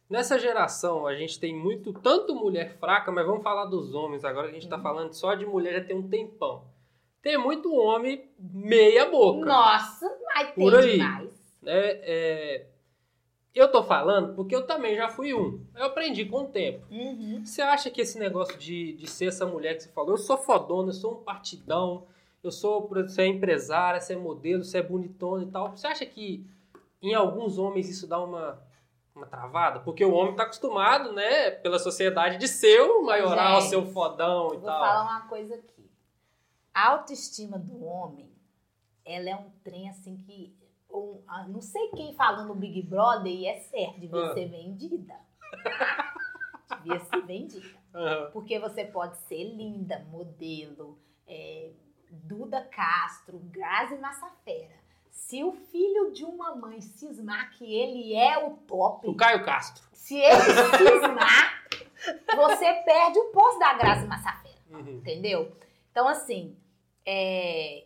Nessa 0.09 0.39
geração, 0.39 1.07
a 1.07 1.15
gente 1.15 1.39
tem 1.39 1.55
muito, 1.55 1.93
tanto 1.93 2.35
mulher 2.35 2.79
fraca, 2.79 3.13
mas 3.13 3.27
vamos 3.27 3.43
falar 3.43 3.67
dos 3.67 3.95
homens 3.95 4.25
agora, 4.25 4.49
a 4.49 4.53
gente 4.53 4.67
tá 4.67 4.77
Uhum. 4.77 4.83
falando 4.83 5.13
só 5.13 5.35
de 5.35 5.45
mulher 5.45 5.75
já 5.83 5.85
tem 5.87 5.97
um 5.99 6.09
tempão. 6.09 6.65
Tem 7.21 7.37
muito 7.37 7.75
homem 7.75 8.31
meia 8.39 9.11
boca. 9.11 9.45
Nossa, 9.45 10.09
tem 10.47 10.55
Por 10.55 10.75
aí. 10.77 10.93
demais. 10.93 11.31
É, 11.65 12.01
é, 12.03 12.67
Eu 13.55 13.71
tô 13.71 13.83
falando 13.83 14.35
porque 14.35 14.55
eu 14.55 14.67
também 14.67 14.97
já 14.97 15.09
fui 15.09 15.35
um. 15.35 15.65
Eu 15.75 15.87
aprendi 15.87 16.25
com 16.25 16.43
o 16.43 16.49
tempo. 16.49 16.87
Uhum. 16.91 17.45
Você 17.45 17.61
acha 17.63 17.91
que 17.91 18.01
esse 18.01 18.19
negócio 18.19 18.57
de, 18.59 18.93
de 18.95 19.07
ser 19.09 19.27
essa 19.27 19.45
mulher 19.45 19.75
que 19.77 19.83
você 19.83 19.89
falou, 19.91 20.13
eu 20.13 20.19
sou 20.19 20.37
fodona, 20.39 20.91
eu 20.91 20.95
sou 20.95 21.15
um 21.15 21.23
partidão, 21.25 22.07
eu 22.43 22.53
sou, 22.53 22.87
você 22.89 23.23
é 23.23 23.27
empresária, 23.27 24.01
você 24.01 24.13
é 24.15 24.17
modelo, 24.17 24.63
você 24.65 24.79
é 24.79 24.83
bonitona 24.83 25.43
e 25.43 25.51
tal. 25.51 25.71
Você 25.77 25.87
acha 25.87 26.07
que 26.07 26.47
em 27.03 27.15
alguns 27.15 27.59
homens 27.59 27.89
isso 27.89 28.07
dá 28.07 28.21
uma, 28.23 28.63
uma 29.15 29.27
travada? 29.27 29.81
Porque 29.81 30.05
o 30.05 30.13
homem 30.13 30.37
tá 30.37 30.45
acostumado, 30.45 31.13
né, 31.13 31.51
pela 31.51 31.79
sociedade, 31.81 32.39
de 32.39 32.47
ser 32.47 32.81
o 32.81 33.03
maioral, 33.03 33.61
Gente, 33.61 33.75
o 33.77 33.87
fodão 33.87 34.49
e 34.55 34.59
Vou 34.59 34.67
tal. 34.67 34.81
falar 34.81 35.03
uma 35.03 35.29
coisa 35.29 35.57
aqui. 35.57 35.91
A 36.73 36.91
autoestima 36.91 37.59
do 37.59 37.85
homem, 37.85 38.31
ela 39.09 39.31
é 39.31 39.37
um 39.37 39.51
trem 39.65 39.89
assim 39.89 40.17
que. 40.17 40.57
um- 40.91 41.23
não 41.49 41.61
sei 41.61 41.89
quem 41.91 42.15
falou 42.15 42.45
no 42.47 42.55
Big 42.55 42.83
Brother 42.83 43.31
e 43.33 43.47
é 43.47 43.59
certo, 43.59 44.01
devia 44.01 44.31
Ah. 44.31 44.35
ser 44.35 44.49
vendida. 44.49 45.15
devia 46.83 47.01
ser 47.01 47.23
vendida. 47.23 47.79
Aham. 47.95 48.31
Porque 48.33 48.59
você 48.59 48.85
pode 48.85 49.17
ser 49.23 49.45
linda, 49.45 50.07
modelo, 50.11 50.99
é, 51.27 51.71
Duda 52.11 52.63
Castro, 52.63 53.39
Grazi 53.39 53.97
Massafera. 53.99 54.77
Se 55.11 55.43
o 55.45 55.53
filho 55.53 56.11
de 56.13 56.25
uma 56.25 56.55
mãe 56.55 56.81
cismar 56.81 57.51
que 57.53 57.65
ele 57.75 58.15
é 58.15 58.39
o 58.47 58.57
top, 58.59 59.09
O 59.09 59.15
Caio 59.15 59.45
Castro. 59.45 59.85
se 59.93 60.17
ele 60.17 60.37
cismar, 60.41 61.65
você 62.37 62.73
perde 62.85 63.19
o 63.19 63.25
posto 63.33 63.59
da 63.59 63.75
Grazi 63.75 64.07
Massafera. 64.07 64.55
Uhum. 64.71 64.99
Entendeu? 64.99 65.55
Então, 65.91 66.07
assim, 66.09 66.57
é, 67.05 67.85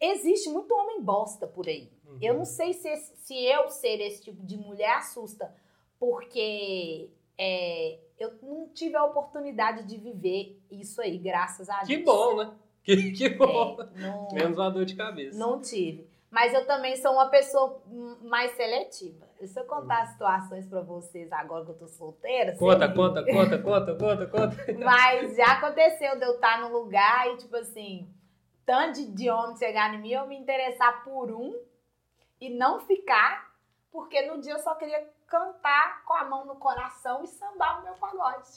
existe 0.00 0.48
muito 0.50 0.72
homem 0.74 1.00
bosta 1.02 1.46
por 1.46 1.66
aí. 1.68 1.90
Uhum. 2.06 2.18
Eu 2.20 2.34
não 2.34 2.44
sei 2.44 2.72
se, 2.72 2.94
se 2.96 3.44
eu 3.44 3.68
ser 3.68 4.00
esse 4.00 4.22
tipo 4.22 4.42
de 4.44 4.56
mulher 4.56 4.96
assusta, 4.98 5.52
porque 5.98 7.08
é, 7.38 7.98
eu 8.18 8.32
não 8.42 8.68
tive 8.68 8.96
a 8.96 9.04
oportunidade 9.04 9.84
de 9.84 9.96
viver 9.96 10.58
isso 10.70 11.00
aí, 11.00 11.18
graças 11.18 11.68
a 11.68 11.76
Deus. 11.82 11.88
Que 11.88 11.98
bom, 11.98 12.36
né? 12.36 12.52
Que, 12.82 13.10
que 13.12 13.28
bom. 13.30 13.76
É, 13.80 14.00
não, 14.00 14.28
Menos 14.32 14.58
uma 14.58 14.70
dor 14.70 14.84
de 14.84 14.94
cabeça. 14.94 15.36
não 15.38 15.60
tive. 15.60 16.06
Mas 16.30 16.52
eu 16.52 16.66
também 16.66 16.96
sou 16.96 17.12
uma 17.12 17.28
pessoa 17.30 17.80
mais 18.22 18.52
seletiva. 18.56 19.26
Se 19.44 19.58
eu 19.58 19.64
contar 19.64 20.06
situações 20.06 20.66
pra 20.66 20.80
vocês 20.82 21.32
agora 21.32 21.64
que 21.64 21.70
eu 21.70 21.74
tô 21.78 21.88
solteira. 21.88 22.54
Conta, 22.56 22.86
vocês- 22.88 22.94
conta, 22.96 23.24
conta, 23.24 23.58
conta, 23.58 23.94
conta, 23.96 24.26
conta. 24.26 24.72
Mas 24.78 25.36
já 25.36 25.52
aconteceu 25.52 26.18
de 26.18 26.24
eu 26.26 26.34
estar 26.34 26.60
num 26.60 26.72
lugar 26.72 27.28
e, 27.32 27.36
tipo 27.38 27.56
assim, 27.56 28.06
tanto 28.66 29.12
de, 29.12 29.30
homem 29.30 29.56
chegar 29.56 29.94
em 29.94 29.98
mim, 29.98 30.10
eu 30.10 30.26
me 30.26 30.36
interessar 30.36 31.04
por 31.04 31.30
um 31.30 31.56
e 32.40 32.50
não 32.50 32.80
ficar, 32.80 33.50
porque 33.92 34.20
no 34.22 34.40
dia 34.42 34.54
eu 34.54 34.58
só 34.58 34.74
queria 34.74 35.08
cantar 35.26 36.04
com 36.04 36.14
a 36.14 36.24
mão 36.24 36.44
no 36.44 36.56
coração 36.56 37.24
e 37.24 37.28
sambar 37.28 37.80
o 37.80 37.84
meu 37.84 37.94
pagode. 37.94 38.50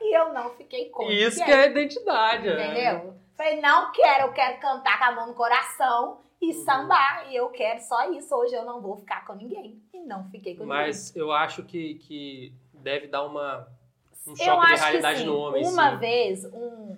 E 0.00 0.16
eu 0.16 0.32
não 0.32 0.50
fiquei 0.50 0.90
com. 0.90 1.10
Isso 1.10 1.42
que 1.42 1.50
é 1.50 1.64
a 1.64 1.66
identidade, 1.66 2.46
né? 2.46 2.66
Entendeu? 2.66 3.14
Falei, 3.34 3.60
não 3.60 3.92
quero, 3.92 4.26
eu 4.26 4.32
quero 4.32 4.60
cantar 4.60 4.98
com 4.98 5.04
a 5.04 5.12
mão 5.12 5.26
no 5.26 5.34
coração 5.34 6.20
e 6.40 6.52
Uhum. 6.52 6.64
sambar. 6.64 7.30
E 7.30 7.36
eu 7.36 7.48
quero 7.50 7.80
só 7.80 8.10
isso. 8.12 8.34
Hoje 8.34 8.54
eu 8.54 8.64
não 8.64 8.80
vou 8.80 8.96
ficar 8.96 9.24
com 9.26 9.34
ninguém. 9.34 9.82
E 9.92 10.00
não 10.00 10.24
fiquei 10.30 10.56
com 10.56 10.64
Mas 10.64 11.14
eu 11.16 11.32
acho 11.32 11.62
que, 11.62 11.94
que 11.96 12.54
deve 12.72 13.08
dar 13.08 13.24
uma, 13.24 13.68
um 14.26 14.36
choque 14.36 14.66
de 14.66 14.80
realidade 14.80 15.24
no 15.24 15.36
homem. 15.38 15.66
Uma 15.66 15.92
sim. 15.92 15.96
vez, 15.98 16.44
um, 16.46 16.96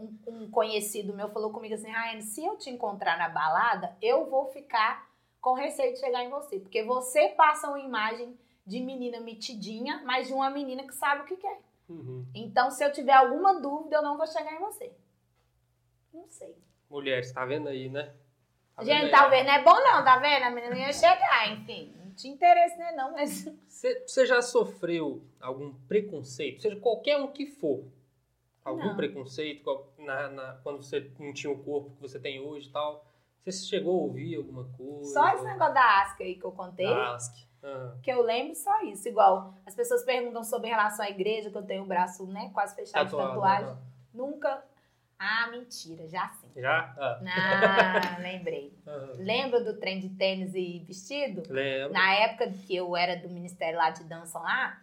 um, 0.00 0.18
um 0.26 0.50
conhecido 0.50 1.14
meu 1.14 1.28
falou 1.30 1.52
comigo 1.52 1.74
assim, 1.74 1.90
Raiane, 1.90 2.22
se 2.22 2.44
eu 2.44 2.56
te 2.56 2.70
encontrar 2.70 3.18
na 3.18 3.28
balada, 3.28 3.96
eu 4.00 4.28
vou 4.28 4.46
ficar 4.46 5.08
com 5.40 5.54
receio 5.54 5.92
de 5.92 6.00
chegar 6.00 6.24
em 6.24 6.30
você. 6.30 6.58
Porque 6.58 6.82
você 6.82 7.28
passa 7.30 7.68
uma 7.68 7.80
imagem 7.80 8.38
de 8.66 8.80
menina 8.80 9.20
metidinha, 9.20 10.02
mas 10.04 10.28
de 10.28 10.32
uma 10.32 10.50
menina 10.50 10.82
que 10.82 10.94
sabe 10.94 11.22
o 11.22 11.24
que 11.24 11.36
quer. 11.36 11.60
Uhum. 11.88 12.24
Então, 12.34 12.70
se 12.70 12.84
eu 12.84 12.92
tiver 12.92 13.14
alguma 13.14 13.60
dúvida, 13.60 13.96
eu 13.96 14.02
não 14.02 14.16
vou 14.16 14.26
chegar 14.26 14.54
em 14.54 14.60
você. 14.60 14.92
Não 16.12 16.26
sei. 16.28 16.56
Mulheres, 16.88 17.32
tá 17.32 17.44
vendo 17.44 17.68
aí, 17.68 17.88
né? 17.88 18.12
Tá 18.76 18.82
vendo 18.82 18.92
Gente, 18.92 19.04
aí? 19.06 19.10
talvez 19.10 19.44
não 19.44 19.52
é 19.52 19.62
bom 19.62 19.74
não, 19.74 20.04
tá 20.04 20.18
vendo? 20.18 20.44
A 20.44 20.50
menina 20.50 20.76
ia 20.76 20.92
chegar, 20.92 21.52
enfim. 21.52 21.92
Não 21.96 22.14
tinha 22.14 22.34
interesse, 22.34 22.76
né, 22.76 22.92
não, 22.92 23.12
mas... 23.12 23.44
Você, 23.66 24.06
você 24.06 24.26
já 24.26 24.42
sofreu 24.42 25.22
algum 25.40 25.72
preconceito? 25.88 26.62
Seja 26.62 26.76
qualquer 26.76 27.16
um 27.16 27.28
que 27.28 27.46
for. 27.46 27.84
Algum 28.64 28.86
Não. 28.88 28.96
preconceito 28.96 29.84
na, 29.98 30.28
na- 30.28 30.52
quando 30.62 30.82
você 30.82 31.10
não 31.18 31.32
tinha 31.32 31.52
o 31.52 31.58
corpo 31.62 31.90
que 31.96 32.00
você 32.02 32.18
tem 32.18 32.40
hoje 32.40 32.68
e 32.68 32.72
tal? 32.72 33.06
Você 33.44 33.64
chegou 33.66 33.98
a 33.98 34.02
ouvir 34.04 34.36
alguma 34.36 34.64
coisa? 34.76 35.12
Só 35.12 35.28
esse 35.34 35.44
negócio 35.44 35.74
da 35.74 36.02
Asca 36.02 36.22
aí 36.22 36.34
que 36.34 36.44
eu 36.44 36.52
contei. 36.52 36.86
Da 36.86 37.14
ASC. 37.14 37.48
Aham. 37.62 37.98
Que 38.02 38.10
eu 38.12 38.22
lembro 38.22 38.54
só 38.54 38.82
isso. 38.82 39.08
Igual, 39.08 39.54
as 39.66 39.74
pessoas 39.74 40.02
perguntam 40.04 40.44
sobre 40.44 40.68
relação 40.68 41.04
à 41.04 41.10
igreja, 41.10 41.50
que 41.50 41.56
eu 41.56 41.62
tenho 41.62 41.82
o 41.82 41.86
braço, 41.86 42.26
né, 42.26 42.50
quase 42.52 42.74
fechado 42.76 43.04
de 43.06 43.10
Tatuado, 43.12 43.32
tatuagem. 43.34 43.64
aham. 43.66 43.78
Nunca. 44.12 44.64
Ah, 45.18 45.48
mentira, 45.50 46.06
já 46.08 46.28
sim. 46.40 46.48
Já? 46.60 46.94
Ah. 46.98 47.20
Ah, 47.26 48.18
lembrei. 48.20 48.72
aham. 48.86 49.12
Lembra 49.18 49.62
do 49.64 49.78
trem 49.78 49.98
de 50.00 50.10
tênis 50.10 50.54
e 50.54 50.80
vestido? 50.86 51.42
Lembro. 51.52 51.92
Na 51.92 52.12
época 52.14 52.50
que 52.50 52.74
eu 52.76 52.94
era 52.96 53.16
do 53.16 53.28
ministério 53.30 53.78
lá 53.78 53.90
de 53.90 54.04
dança 54.04 54.38
lá, 54.38 54.80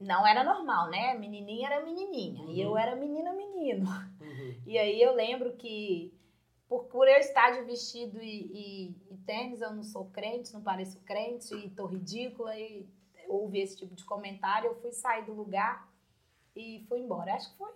não 0.00 0.26
era 0.26 0.44
normal, 0.44 0.88
né? 0.90 1.14
Menininha 1.18 1.68
era 1.68 1.84
menininha. 1.84 2.44
E 2.52 2.60
eu 2.60 2.70
Uhum. 2.70 2.78
era 2.78 2.94
menina, 2.96 3.32
menino. 3.32 3.84
Uhum. 4.20 4.54
E 4.66 4.78
aí 4.78 5.00
eu 5.00 5.14
lembro 5.14 5.54
que, 5.56 6.12
por, 6.68 6.84
por 6.84 7.08
eu 7.08 7.16
estar 7.16 7.50
de 7.50 7.62
vestido 7.64 8.20
e, 8.22 8.46
e- 8.52 8.96
e 9.10 9.16
tênis, 9.26 9.60
eu 9.60 9.72
não 9.74 9.82
sou 9.82 10.06
crente, 10.06 10.52
não 10.52 10.62
pareço 10.62 11.00
crente 11.00 11.54
e 11.54 11.70
tô 11.70 11.86
ridícula. 11.86 12.56
E 12.58 12.86
ouvi 13.28 13.60
esse 13.60 13.76
tipo 13.76 13.94
de 13.94 14.04
comentário, 14.04 14.68
eu 14.68 14.74
fui 14.76 14.92
sair 14.92 15.24
do 15.24 15.32
lugar 15.34 15.92
e 16.56 16.84
fui 16.88 17.00
embora. 17.00 17.34
Acho 17.34 17.50
que 17.50 17.58
foi 17.58 17.68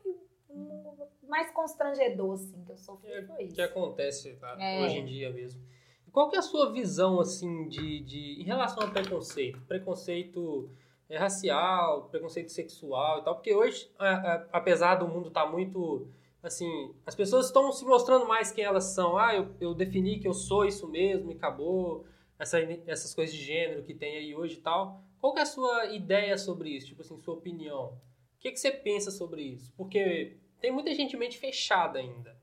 o 0.48 1.08
mais 1.28 1.50
constrangedor, 1.50 2.34
assim, 2.34 2.62
que 2.64 2.72
eu 2.72 2.76
sofri, 2.76 3.26
foi 3.26 3.44
isso. 3.44 3.54
que 3.54 3.62
acontece 3.62 4.34
tá? 4.36 4.56
É. 4.60 4.82
hoje 4.84 4.98
em 4.98 5.04
dia 5.06 5.30
mesmo. 5.32 5.62
Qual 6.12 6.28
que 6.28 6.36
é 6.36 6.38
a 6.40 6.42
sua 6.42 6.70
visão, 6.72 7.18
assim, 7.20 7.68
de, 7.68 8.00
de 8.00 8.40
em 8.40 8.44
relação 8.44 8.82
ao 8.82 8.90
preconceito? 8.90 9.60
Preconceito 9.62 10.70
é, 11.12 11.18
racial, 11.18 12.08
preconceito 12.10 12.50
sexual 12.50 13.18
e 13.20 13.24
tal? 13.24 13.34
Porque 13.34 13.54
hoje, 13.54 13.90
a- 13.98 14.34
a- 14.34 14.46
apesar 14.52 14.94
do 14.96 15.06
mundo 15.06 15.28
estar 15.28 15.46
muito, 15.46 16.06
assim, 16.42 16.94
as 17.06 17.14
pessoas 17.14 17.46
estão 17.46 17.70
se 17.72 17.84
mostrando 17.84 18.26
mais 18.26 18.50
quem 18.50 18.64
elas 18.64 18.84
são. 18.84 19.18
Ah, 19.18 19.34
eu, 19.34 19.54
eu 19.60 19.74
defini 19.74 20.18
que 20.18 20.26
eu 20.26 20.32
sou 20.34 20.64
isso 20.64 20.88
mesmo 20.88 21.30
e 21.30 21.34
acabou. 21.34 22.06
Essa, 22.38 22.58
essas 22.86 23.14
coisas 23.14 23.32
de 23.34 23.40
gênero 23.42 23.84
que 23.84 23.94
tem 23.94 24.16
aí 24.16 24.34
hoje 24.34 24.54
e 24.54 24.60
tal. 24.60 25.00
Qual 25.20 25.32
que 25.32 25.38
é 25.38 25.42
a 25.42 25.46
sua 25.46 25.86
ideia 25.94 26.36
sobre 26.36 26.70
isso? 26.70 26.88
Tipo 26.88 27.02
assim, 27.02 27.16
sua 27.20 27.34
opinião? 27.34 27.90
O 28.36 28.40
que, 28.40 28.50
que 28.50 28.58
você 28.58 28.72
pensa 28.72 29.12
sobre 29.12 29.42
isso? 29.42 29.72
Porque 29.76 30.36
tem 30.60 30.72
muita 30.72 30.92
gente 30.92 31.16
mente 31.16 31.38
fechada 31.38 32.00
ainda. 32.00 32.36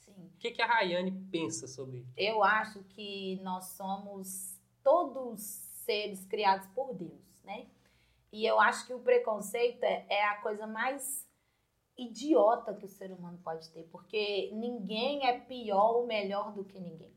Sim. 0.00 0.12
O 0.34 0.38
que, 0.40 0.50
que 0.50 0.60
a 0.60 0.66
Rayane 0.66 1.12
pensa 1.30 1.68
sobre 1.68 1.98
isso? 1.98 2.12
Eu 2.16 2.42
acho 2.42 2.82
que 2.88 3.38
nós 3.44 3.66
somos 3.76 4.58
todos 4.82 5.40
seres 5.84 6.24
criados 6.24 6.66
por 6.74 6.92
Deus, 6.92 7.40
né? 7.44 7.66
E 8.34 8.44
eu 8.44 8.58
acho 8.58 8.84
que 8.84 8.92
o 8.92 8.98
preconceito 8.98 9.84
é, 9.84 10.04
é 10.10 10.24
a 10.24 10.40
coisa 10.42 10.66
mais 10.66 11.24
idiota 11.96 12.74
que 12.74 12.84
o 12.84 12.88
ser 12.88 13.12
humano 13.12 13.38
pode 13.44 13.70
ter, 13.70 13.84
porque 13.92 14.50
ninguém 14.52 15.24
é 15.24 15.38
pior 15.38 15.98
ou 15.98 16.06
melhor 16.08 16.52
do 16.52 16.64
que 16.64 16.80
ninguém. 16.80 17.14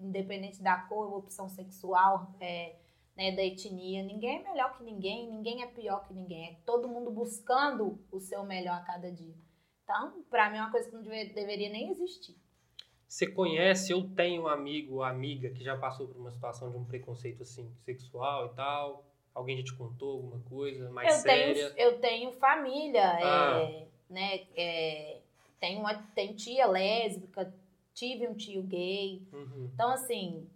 Independente 0.00 0.60
da 0.60 0.76
cor, 0.88 1.16
opção 1.16 1.48
sexual, 1.48 2.34
é, 2.40 2.76
né, 3.16 3.30
da 3.36 3.44
etnia, 3.44 4.02
ninguém 4.02 4.40
é 4.40 4.42
melhor 4.42 4.76
que 4.76 4.82
ninguém, 4.82 5.30
ninguém 5.30 5.62
é 5.62 5.66
pior 5.68 6.04
que 6.08 6.12
ninguém. 6.12 6.48
É 6.48 6.54
todo 6.66 6.88
mundo 6.88 7.12
buscando 7.12 8.04
o 8.10 8.18
seu 8.18 8.42
melhor 8.42 8.78
a 8.78 8.84
cada 8.84 9.12
dia. 9.12 9.36
Então, 9.84 10.24
pra 10.28 10.50
mim 10.50 10.56
é 10.58 10.60
uma 10.62 10.72
coisa 10.72 10.90
que 10.90 10.96
não 10.96 11.04
deve- 11.04 11.32
deveria 11.34 11.70
nem 11.70 11.88
existir. 11.88 12.36
Você 13.06 13.30
conhece 13.30 13.94
ou 13.94 14.10
tem 14.10 14.40
um 14.40 14.48
amigo 14.48 14.96
ou 14.96 15.02
amiga 15.04 15.50
que 15.50 15.62
já 15.62 15.78
passou 15.78 16.08
por 16.08 16.16
uma 16.16 16.32
situação 16.32 16.68
de 16.68 16.76
um 16.76 16.84
preconceito 16.84 17.44
assim, 17.44 17.72
sexual 17.84 18.46
e 18.46 18.54
tal? 18.56 19.07
Alguém 19.38 19.56
já 19.58 19.62
te 19.64 19.74
contou 19.74 20.16
alguma 20.16 20.40
coisa 20.48 20.90
mais 20.90 21.16
eu 21.16 21.22
tenho, 21.22 21.54
séria? 21.54 21.74
eu 21.76 22.00
tenho 22.00 22.32
família, 22.32 23.08
Ah. 23.22 23.60
é, 23.60 23.86
né? 24.10 24.40
é, 24.56 25.18
tenho, 25.60 25.78
uma, 25.78 25.94
tenho 26.14 26.34
tia 26.34 26.66
lésbica, 26.66 27.54
tive 27.94 28.26
um 28.26 28.34
tio 28.34 28.62
gay. 28.64 29.22
Uhum. 29.32 29.70
Então, 29.72 29.90
assim, 29.90 30.48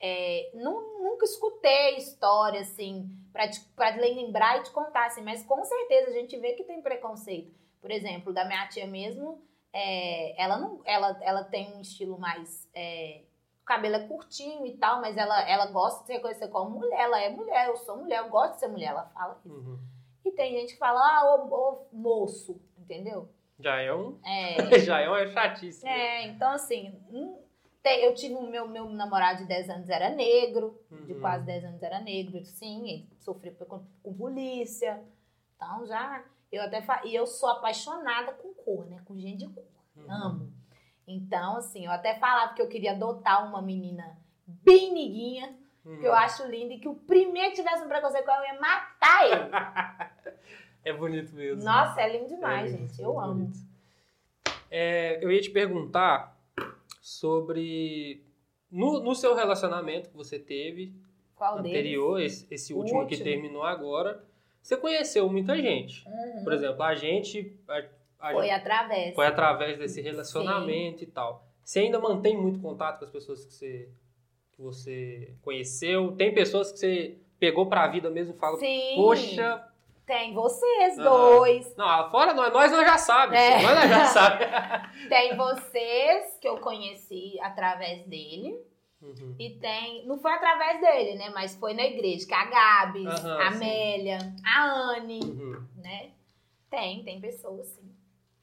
é, 0.00 0.50
nu- 0.54 0.98
nunca 1.02 1.26
escutei 1.26 1.96
história, 1.96 2.60
assim, 2.60 3.06
te, 3.48 3.60
pra 3.76 3.90
lembrar 3.96 4.60
e 4.60 4.62
te 4.62 4.70
contar, 4.70 5.06
assim, 5.06 5.20
mas 5.22 5.44
com 5.44 5.62
certeza 5.64 6.08
a 6.10 6.14
gente 6.14 6.34
vê 6.38 6.54
que 6.54 6.64
tem 6.64 6.80
preconceito. 6.80 7.52
Por 7.82 7.90
exemplo, 7.90 8.32
da 8.32 8.46
minha 8.46 8.66
tia 8.68 8.86
mesmo, 8.86 9.42
é, 9.74 10.40
ela, 10.42 10.56
não, 10.56 10.80
ela, 10.86 11.18
ela 11.22 11.44
tem 11.44 11.70
um 11.74 11.82
estilo 11.82 12.18
mais. 12.18 12.66
é, 12.74 13.20
o 13.62 13.64
cabelo 13.64 13.94
é 13.96 14.06
curtinho 14.06 14.66
e 14.66 14.76
tal, 14.76 15.00
mas 15.00 15.16
ela, 15.16 15.48
ela 15.48 15.66
gosta 15.66 16.00
de 16.00 16.06
se 16.06 16.12
reconhecer 16.14 16.48
como 16.48 16.70
mulher. 16.80 17.00
Ela 17.00 17.20
é 17.22 17.28
mulher, 17.30 17.68
eu 17.68 17.76
sou 17.76 17.96
mulher, 17.96 18.18
eu 18.20 18.28
gosto 18.28 18.54
de 18.54 18.60
ser 18.60 18.68
mulher, 18.68 18.88
ela 18.88 19.04
fala 19.14 19.38
isso. 19.44 19.54
Uhum. 19.54 19.78
E 20.24 20.30
tem 20.32 20.52
gente 20.60 20.72
que 20.74 20.78
fala, 20.78 21.00
ah, 21.00 21.34
ô, 21.36 21.46
ô 21.54 21.86
moço, 21.92 22.60
entendeu? 22.78 23.28
Já 23.58 23.80
é 23.80 23.94
um. 23.94 24.18
É, 24.24 24.78
Já 24.80 25.00
é 25.00 25.08
uma 25.08 25.26
chatice. 25.28 25.84
né? 25.84 25.90
é, 25.92 26.26
então 26.26 26.50
assim, 26.50 26.92
hum, 27.10 27.38
tem- 27.82 28.02
eu 28.04 28.14
tive 28.14 28.34
o 28.34 28.42
meu, 28.42 28.66
meu 28.68 28.88
namorado 28.88 29.38
de 29.38 29.44
10 29.46 29.70
anos 29.70 29.88
era 29.88 30.10
negro, 30.10 30.80
de 31.06 31.12
Uhum. 31.14 31.20
quase 31.20 31.44
10 31.46 31.64
anos 31.64 31.82
era 31.82 32.00
negro, 32.00 32.44
sim, 32.44 32.88
ele 32.88 33.08
sofreu 33.20 33.54
com, 33.66 33.84
com 34.02 34.14
polícia. 34.14 35.02
Então 35.56 35.86
já, 35.86 36.24
eu 36.50 36.62
até 36.62 36.82
e 37.04 37.14
eu 37.14 37.26
sou 37.26 37.48
apaixonada 37.48 38.32
com 38.32 38.52
cor, 38.54 38.86
né? 38.86 39.00
Com 39.04 39.16
gente 39.16 39.46
de 39.46 39.48
cor. 39.48 39.64
Uhum. 39.96 40.10
Amo. 40.10 40.52
Então, 41.06 41.56
assim, 41.56 41.84
eu 41.84 41.90
até 41.90 42.14
falava 42.18 42.54
que 42.54 42.62
eu 42.62 42.68
queria 42.68 42.92
adotar 42.92 43.46
uma 43.48 43.60
menina 43.60 44.16
bem 44.46 44.92
niguinha, 44.92 45.56
Uhum. 45.84 45.98
Que 45.98 46.06
eu 46.06 46.14
acho 46.14 46.46
lindo 46.46 46.72
e 46.74 46.78
que 46.78 46.86
o 46.86 46.94
primeiro 46.94 47.50
que 47.50 47.56
tivesse 47.56 47.82
um 47.82 47.88
preconceito 47.88 48.24
com 48.24 48.30
ela, 48.30 48.46
eu 48.46 48.54
ia 48.54 48.60
matar 48.60 49.26
ele. 49.26 49.50
É 50.84 50.92
bonito 50.92 51.34
mesmo. 51.34 51.64
Nossa, 51.64 52.00
é 52.00 52.08
lindo 52.16 52.28
demais, 52.28 52.66
É 52.66 52.76
gente. 52.76 52.80
muito 52.80 53.02
Eu 53.02 53.18
amo. 53.20 53.34
bonito. 53.34 53.58
É, 54.70 55.18
eu 55.24 55.30
ia 55.32 55.40
te 55.40 55.50
perguntar 55.50 56.36
sobre. 57.00 58.24
No, 58.70 59.00
no 59.00 59.14
seu 59.14 59.34
relacionamento 59.34 60.08
que 60.08 60.16
você 60.16 60.38
teve, 60.38 60.94
Qual 61.36 61.58
anterior, 61.58 62.20
esse, 62.20 62.46
esse 62.50 62.72
O 62.72 62.78
último, 62.78 63.00
que 63.06 63.14
último. 63.14 63.24
terminou 63.24 63.62
agora, 63.64 64.24
você 64.62 64.76
conheceu 64.76 65.28
muita 65.28 65.56
gente. 65.56 66.08
Uhum. 66.08 66.44
Por 66.44 66.52
exemplo, 66.52 66.82
a 66.82 66.94
gente. 66.94 67.56
A, 67.68 67.82
a 68.22 68.32
Foi 68.32 68.50
através. 68.50 69.14
foi 69.14 69.26
através 69.26 69.78
desse 69.78 70.00
relacionamento 70.00 71.02
e 71.02 71.06
tal. 71.06 71.44
Você 71.64 71.80
ainda 71.80 71.98
mantém 71.98 72.36
muito 72.36 72.60
contato 72.60 72.98
com 73.00 73.04
as 73.04 73.10
pessoas 73.10 73.44
que 73.44 73.52
você, 73.52 73.88
que 74.52 74.62
você 74.62 75.34
conheceu? 75.42 76.12
Tem 76.12 76.32
pessoas 76.34 76.72
que 76.72 76.78
você 76.78 77.18
pegou 77.38 77.66
pra 77.66 77.86
vida 77.88 78.08
mesmo 78.10 78.34
e 78.34 78.38
fala, 78.38 78.56
Sim. 78.58 78.92
poxa. 78.96 79.68
Tem 80.06 80.34
vocês 80.34 80.98
Ah. 80.98 81.02
dois. 81.02 81.76
Não, 81.76 82.10
fora 82.10 82.34
nós, 82.34 82.52
nós, 82.52 82.70
já 82.70 82.98
sabemos. 82.98 83.40
É. 83.40 83.62
Nós, 83.62 83.88
já 83.88 84.04
sabemos. 84.06 84.88
Tem 85.08 85.36
vocês, 85.36 86.38
que 86.40 86.48
eu 86.48 86.58
conheci 86.58 87.38
através 87.40 88.04
dele. 88.06 88.58
Uhum. 89.00 89.34
E 89.38 89.50
tem. 89.58 90.06
Não 90.06 90.16
foi 90.18 90.32
através 90.32 90.80
dele, 90.80 91.18
né? 91.18 91.30
Mas 91.30 91.56
foi 91.56 91.74
na 91.74 91.82
igreja. 91.84 92.24
Que 92.26 92.34
a 92.34 92.44
Gabs, 92.44 93.04
Aham, 93.24 93.38
a 93.40 93.50
sim. 93.52 93.56
Amélia, 93.56 94.18
a 94.44 94.64
Anne, 94.64 95.20
Uhum. 95.24 95.64
né? 95.76 96.10
Tem, 96.70 97.02
tem 97.02 97.20
pessoas, 97.20 97.66
sim. 97.68 97.90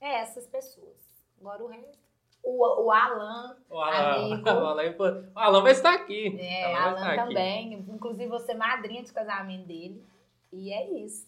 É 0.02 0.20
essas 0.22 0.48
pessoas. 0.48 0.98
Agora 1.40 1.64
o 1.64 1.68
resto. 1.68 1.98
O, 2.42 2.86
o 2.86 2.92
Alan, 2.92 3.58
O 3.70 3.78
Alan, 3.80 4.16
Amigo. 4.32 4.48
o 4.50 4.66
Alan, 4.66 4.96
o 5.36 5.40
Alan 5.40 5.62
vai 5.62 5.72
estar 5.74 5.94
aqui. 5.94 6.38
é, 6.40 6.74
Alan 6.74 6.88
Alan 6.92 6.96
estar 7.00 7.14
aqui. 7.24 7.28
também. 7.28 7.74
Inclusive, 7.74 8.28
você 8.28 8.54
é 8.54 8.56
madrinha 8.56 9.04
de 9.04 9.12
casamento 9.12 9.68
dele. 9.68 10.04
E 10.52 10.72
é 10.74 10.90
isso. 11.04 11.28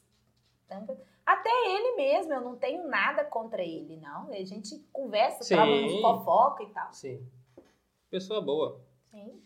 Então, 0.65 0.97
Até 1.25 1.49
ele 1.49 1.95
mesmo, 1.97 2.33
eu 2.33 2.41
não 2.41 2.55
tenho 2.55 2.87
nada 2.87 3.25
contra 3.25 3.61
ele, 3.61 3.97
não. 3.97 4.29
A 4.31 4.43
gente 4.43 4.79
conversa, 4.93 5.43
Sim. 5.43 5.57
uns 5.59 6.01
fofoca 6.01 6.63
e 6.63 6.69
tal. 6.69 6.93
Sim. 6.93 7.25
Pessoa 8.09 8.41
boa. 8.41 8.79
Sim. 9.11 9.41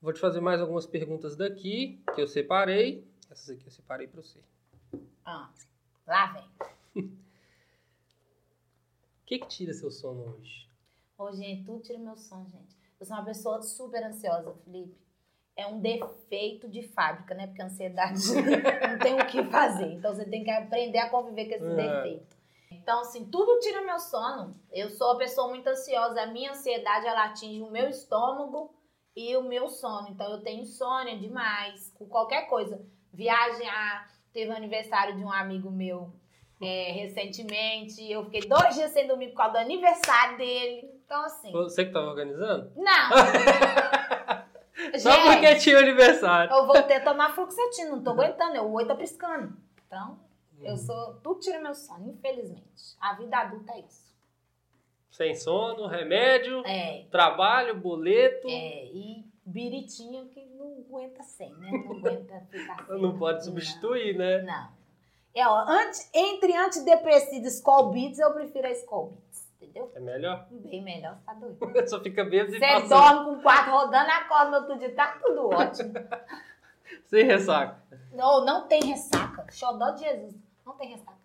Vou 0.00 0.12
te 0.12 0.20
fazer 0.20 0.40
mais 0.40 0.60
algumas 0.60 0.86
perguntas 0.86 1.36
daqui 1.36 2.00
que 2.14 2.20
eu 2.20 2.26
separei. 2.28 3.04
Essas 3.30 3.50
aqui 3.50 3.66
eu 3.66 3.70
separei 3.70 4.06
pra 4.06 4.22
você. 4.22 4.38
Ah, 5.24 5.48
lá 6.06 6.26
vem. 6.94 7.10
O 9.22 9.26
que 9.26 9.38
que 9.38 9.46
tira 9.48 9.72
seu 9.72 9.90
sono 9.90 10.22
hoje? 10.36 10.68
Ô, 11.16 11.32
gente, 11.32 11.64
tudo 11.64 11.80
tira 11.82 11.98
meu 11.98 12.16
sono, 12.16 12.50
gente. 12.50 12.76
Eu 12.98 13.06
sou 13.06 13.16
uma 13.16 13.24
pessoa 13.24 13.62
super 13.62 14.02
ansiosa, 14.04 14.52
Felipe. 14.64 14.96
É 15.56 15.66
um 15.66 15.80
defeito 15.80 16.68
de 16.68 16.82
fábrica, 16.88 17.34
né? 17.34 17.46
Porque 17.46 17.62
a 17.62 17.66
ansiedade 17.66 18.18
não 18.90 18.98
tem 18.98 19.20
o 19.20 19.26
que 19.26 19.42
fazer. 19.44 19.92
Então 19.92 20.14
você 20.14 20.24
tem 20.24 20.42
que 20.44 20.50
aprender 20.50 20.98
a 20.98 21.10
conviver 21.10 21.46
com 21.46 21.54
esse 21.54 21.64
É. 21.64 21.74
defeito. 21.74 22.36
Então, 22.70 23.00
assim, 23.00 23.26
tudo 23.26 23.60
tira 23.60 23.82
meu 23.82 23.98
sono. 23.98 24.58
Eu 24.72 24.88
sou 24.90 25.08
uma 25.08 25.18
pessoa 25.18 25.48
muito 25.48 25.66
ansiosa. 25.68 26.22
A 26.22 26.26
minha 26.26 26.52
ansiedade, 26.52 27.06
ela 27.06 27.26
atinge 27.26 27.60
o 27.62 27.70
meu 27.70 27.88
estômago 27.88 28.74
e 29.14 29.36
o 29.36 29.42
meu 29.42 29.68
sono. 29.68 30.08
Então, 30.08 30.30
eu 30.32 30.42
tenho 30.42 30.62
insônia 30.62 31.16
demais 31.18 31.90
com 31.90 32.06
qualquer 32.08 32.48
coisa. 32.48 32.84
Viagem, 33.12 33.68
ah, 33.68 34.06
teve 34.32 34.50
um 34.50 34.56
aniversário 34.56 35.16
de 35.16 35.22
um 35.22 35.30
amigo 35.30 35.70
meu 35.70 36.12
é, 36.62 36.92
recentemente. 36.92 38.10
Eu 38.10 38.24
fiquei 38.24 38.40
dois 38.42 38.74
dias 38.74 38.90
sem 38.92 39.06
dormir 39.06 39.28
por 39.28 39.36
causa 39.36 39.52
do 39.52 39.58
aniversário 39.58 40.36
dele. 40.38 40.90
Então, 41.04 41.24
assim. 41.24 41.52
Você 41.52 41.84
que 41.84 41.92
tava 41.92 42.06
organizando? 42.06 42.72
Não! 42.76 43.10
Só 44.98 45.10
porque 45.22 45.46
Gente, 45.48 45.60
tinha 45.62 45.78
aniversário. 45.78 46.52
eu 46.52 46.66
voltei 46.66 46.96
a 46.96 47.04
tomar 47.04 47.30
fluoxetina, 47.34 47.90
não 47.90 48.02
tô 48.02 48.10
aguentando, 48.10 48.62
o 48.62 48.72
oi 48.72 48.86
tá 48.86 48.94
piscando. 48.94 49.54
Então, 49.86 50.18
eu 50.60 50.76
sou. 50.76 51.14
Tudo 51.22 51.40
tira 51.40 51.60
meu 51.60 51.74
sono, 51.74 52.08
infelizmente. 52.10 52.96
A 53.00 53.14
vida 53.14 53.36
adulta 53.36 53.72
é 53.74 53.80
isso. 53.80 54.12
Sem 55.10 55.34
sono, 55.36 55.86
remédio, 55.86 56.62
É, 56.66 57.04
trabalho, 57.10 57.76
boleto. 57.78 58.48
é, 58.48 58.86
e 58.86 59.24
biritinha 59.44 60.24
que 60.26 60.42
não 60.58 60.78
aguenta 60.88 61.22
sem, 61.22 61.52
né? 61.54 61.70
Não 61.70 61.98
aguenta 61.98 62.40
ficar 62.50 62.84
sem. 62.88 63.00
Não 63.00 63.18
pode 63.18 63.44
substituir, 63.44 64.16
né? 64.16 64.40
Não. 64.42 64.68
É, 65.34 65.46
ó, 65.46 65.64
anti, 65.66 66.06
entre 66.12 66.54
antidepressivo 66.54 67.46
e 67.46 67.92
Beats, 67.92 68.18
eu 68.18 68.32
prefiro 68.34 68.66
a 68.66 68.70
Skull 68.70 69.12
Beats, 69.12 69.48
entendeu? 69.60 69.90
É 69.94 70.00
melhor. 70.00 70.46
Bem 70.50 70.82
melhor, 70.82 71.16
você 71.16 71.24
tá 71.24 71.32
doido. 71.34 71.58
Só 71.88 72.00
fica 72.00 72.24
bêbado 72.24 72.54
e 72.54 72.58
Você 72.58 72.88
dorme 72.88 73.24
com 73.24 73.32
o 73.38 73.42
quarto 73.42 73.70
rodando, 73.70 74.10
acorda 74.10 74.50
no 74.50 74.56
outro 74.58 74.78
dia, 74.78 74.94
tá 74.94 75.18
tudo 75.22 75.48
ótimo. 75.48 75.94
sem 77.08 77.24
ressaca. 77.24 77.82
Não, 78.12 78.44
não 78.44 78.68
tem 78.68 78.84
ressaca. 78.84 79.46
Xodó 79.50 79.90
de 79.92 80.00
Jesus. 80.02 80.34
Não 80.66 80.74
tem 80.74 80.90
ressaca. 80.90 81.18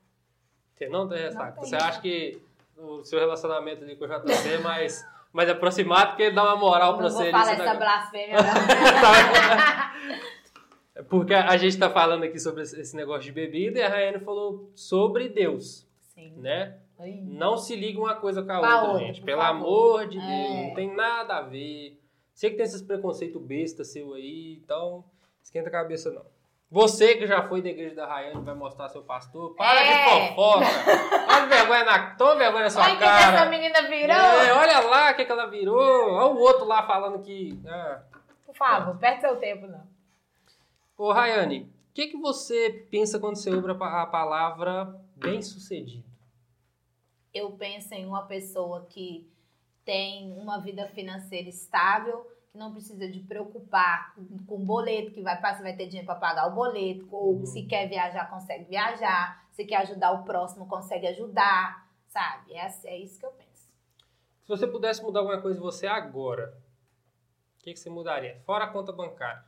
Você 0.74 0.88
não 0.88 1.10
tem 1.10 1.18
ressaca. 1.20 1.52
tem 1.52 1.64
Você 1.66 1.76
ressaca. 1.76 1.92
acha 1.92 2.02
que 2.02 2.42
o 2.78 3.04
seu 3.04 3.20
relacionamento 3.20 3.84
ali 3.84 3.96
com 3.98 4.06
o 4.06 4.08
JC 4.08 4.54
é 4.54 4.58
mais, 4.60 5.06
mais 5.34 5.50
aproximado 5.50 6.10
porque 6.12 6.24
ele 6.24 6.36
dá 6.36 6.44
uma 6.44 6.56
moral 6.56 6.92
Eu 6.92 6.98
pra 6.98 7.10
não 7.10 7.12
você 7.12 7.24
vou 7.24 7.32
falar 7.32 7.56
você 7.56 7.62
essa 7.62 7.74
blasfêmia. 7.76 8.38
Porque 11.10 11.34
a 11.34 11.56
gente 11.58 11.78
tá 11.78 11.90
falando 11.90 12.24
aqui 12.24 12.40
sobre 12.40 12.64
esse 12.64 12.96
negócio 12.96 13.24
de 13.24 13.32
bebida 13.32 13.80
e 13.80 13.84
a 13.84 13.90
Rayane 13.90 14.20
falou 14.20 14.70
sobre 14.76 15.30
Deus, 15.30 15.86
Sim. 16.14 16.34
né? 16.38 16.78
Ai. 17.00 17.20
Não 17.24 17.58
se 17.58 17.76
liga 17.76 18.00
uma 18.00 18.16
coisa 18.16 18.42
com 18.42 18.52
a 18.52 18.82
outra, 18.84 19.00
gente. 19.06 19.22
Pelo 19.22 19.42
favor. 19.42 19.56
amor 20.02 20.08
de 20.08 20.18
Deus, 20.18 20.28
É. 20.30 20.64
não 20.68 20.74
tem 20.74 20.94
nada 20.96 21.38
a 21.38 21.42
ver. 21.42 22.00
Sei 22.34 22.50
que 22.50 22.56
tem 22.58 22.66
esses 22.66 22.82
preconceitos 22.82 23.42
besta 23.42 23.84
seu 23.84 24.14
aí, 24.14 24.60
então 24.64 25.04
esquenta 25.44 25.70
a 25.70 25.72
cabeça 25.72 26.12
não. 26.12 26.24
Você 26.70 27.16
que 27.16 27.26
já 27.26 27.48
foi 27.48 27.62
da 27.62 27.70
igreja 27.70 27.96
da 27.96 28.06
Rayane 28.06 28.44
vai 28.44 28.54
mostrar 28.54 28.90
seu 28.90 29.02
pastor, 29.02 29.56
para 29.56 29.80
É. 29.82 30.28
de 30.30 30.30
fofoca. 30.36 30.66
Olha 31.34 31.46
vergonha 31.46 31.84
na, 31.86 32.16
toma 32.16 32.36
vergonha 32.36 32.64
na 32.64 32.70
sua 32.70 32.84
Olha 32.84 32.94
o 32.94 32.98
que 32.98 33.04
que 33.04 33.10
cara. 33.10 33.36
essa 33.38 33.46
menina 33.50 33.82
virou. 33.84 34.16
É, 34.16 34.54
olha 34.54 34.80
lá 34.82 35.12
o 35.12 35.16
que, 35.16 35.24
que 35.24 35.32
ela 35.32 35.46
virou. 35.46 35.78
Olha 36.14 36.26
o 36.34 36.40
outro 36.40 36.66
lá 36.66 36.86
falando 36.86 37.20
que. 37.22 37.58
ah. 37.68 38.02
Por 38.46 38.56
favor, 38.56 38.98
perde 38.98 39.22
seu 39.22 39.36
tempo, 39.38 39.66
não. 39.68 39.82
Ô, 40.98 41.12
Rayane, 41.12 41.64
o 41.90 41.94
que, 41.94 42.08
que 42.08 42.18
você 42.18 42.88
pensa 42.92 43.20
quando 43.20 43.36
você 43.36 43.54
ouve 43.54 43.72
a 43.72 43.76
pa- 43.76 44.02
a 44.04 44.06
palavra 44.08 45.00
bem-sucedido? 45.16 46.08
Eu 47.34 47.52
penso 47.52 47.94
em 47.94 48.06
uma 48.06 48.24
pessoa 48.24 48.86
que 48.90 49.30
tem 49.86 50.32
uma 50.34 50.60
vida 50.60 50.88
financeira 50.88 51.48
estável, 51.48 52.26
que 52.52 52.58
não 52.58 52.72
precisa 52.72 53.08
de 53.08 53.20
preocupar 53.20 54.16
com, 54.16 54.44
com 54.46 54.66
boleto, 54.66 55.12
que 55.12 55.22
vai 55.22 55.40
passar, 55.40 55.62
vai 55.62 55.76
ter 55.76 55.86
dinheiro 55.86 56.06
para 56.08 56.16
pagar 56.20 56.48
o 56.48 56.56
boleto, 56.56 57.08
ou 57.12 57.36
Uhum. 57.36 57.46
se 57.46 57.64
quer 57.64 57.88
viajar, 57.88 58.30
consegue 58.30 58.66
viajar, 58.66 59.48
se 59.52 59.66
quer 59.66 59.78
ajudar 59.78 60.12
o 60.12 60.24
próximo, 60.24 60.68
consegue 60.68 61.08
ajudar, 61.08 61.88
sabe? 62.08 62.54
É, 62.54 62.66
assim- 62.66 62.88
é 62.88 62.98
isso 62.98 63.20
que 63.20 63.26
eu 63.26 63.32
penso. 63.32 63.48
Se 64.44 64.48
você 64.48 64.66
pudesse 64.66 65.04
mudar 65.04 65.20
alguma 65.20 65.42
coisa 65.42 65.58
em 65.60 65.62
você 65.62 65.86
agora, 65.86 66.58
o 67.60 67.64
que, 67.64 67.74
que 67.74 67.80
você 67.80 67.90
mudaria? 67.90 68.42
Fora 68.46 68.66
a 68.66 68.70
conta 68.72 68.92
bancária. 68.92 69.44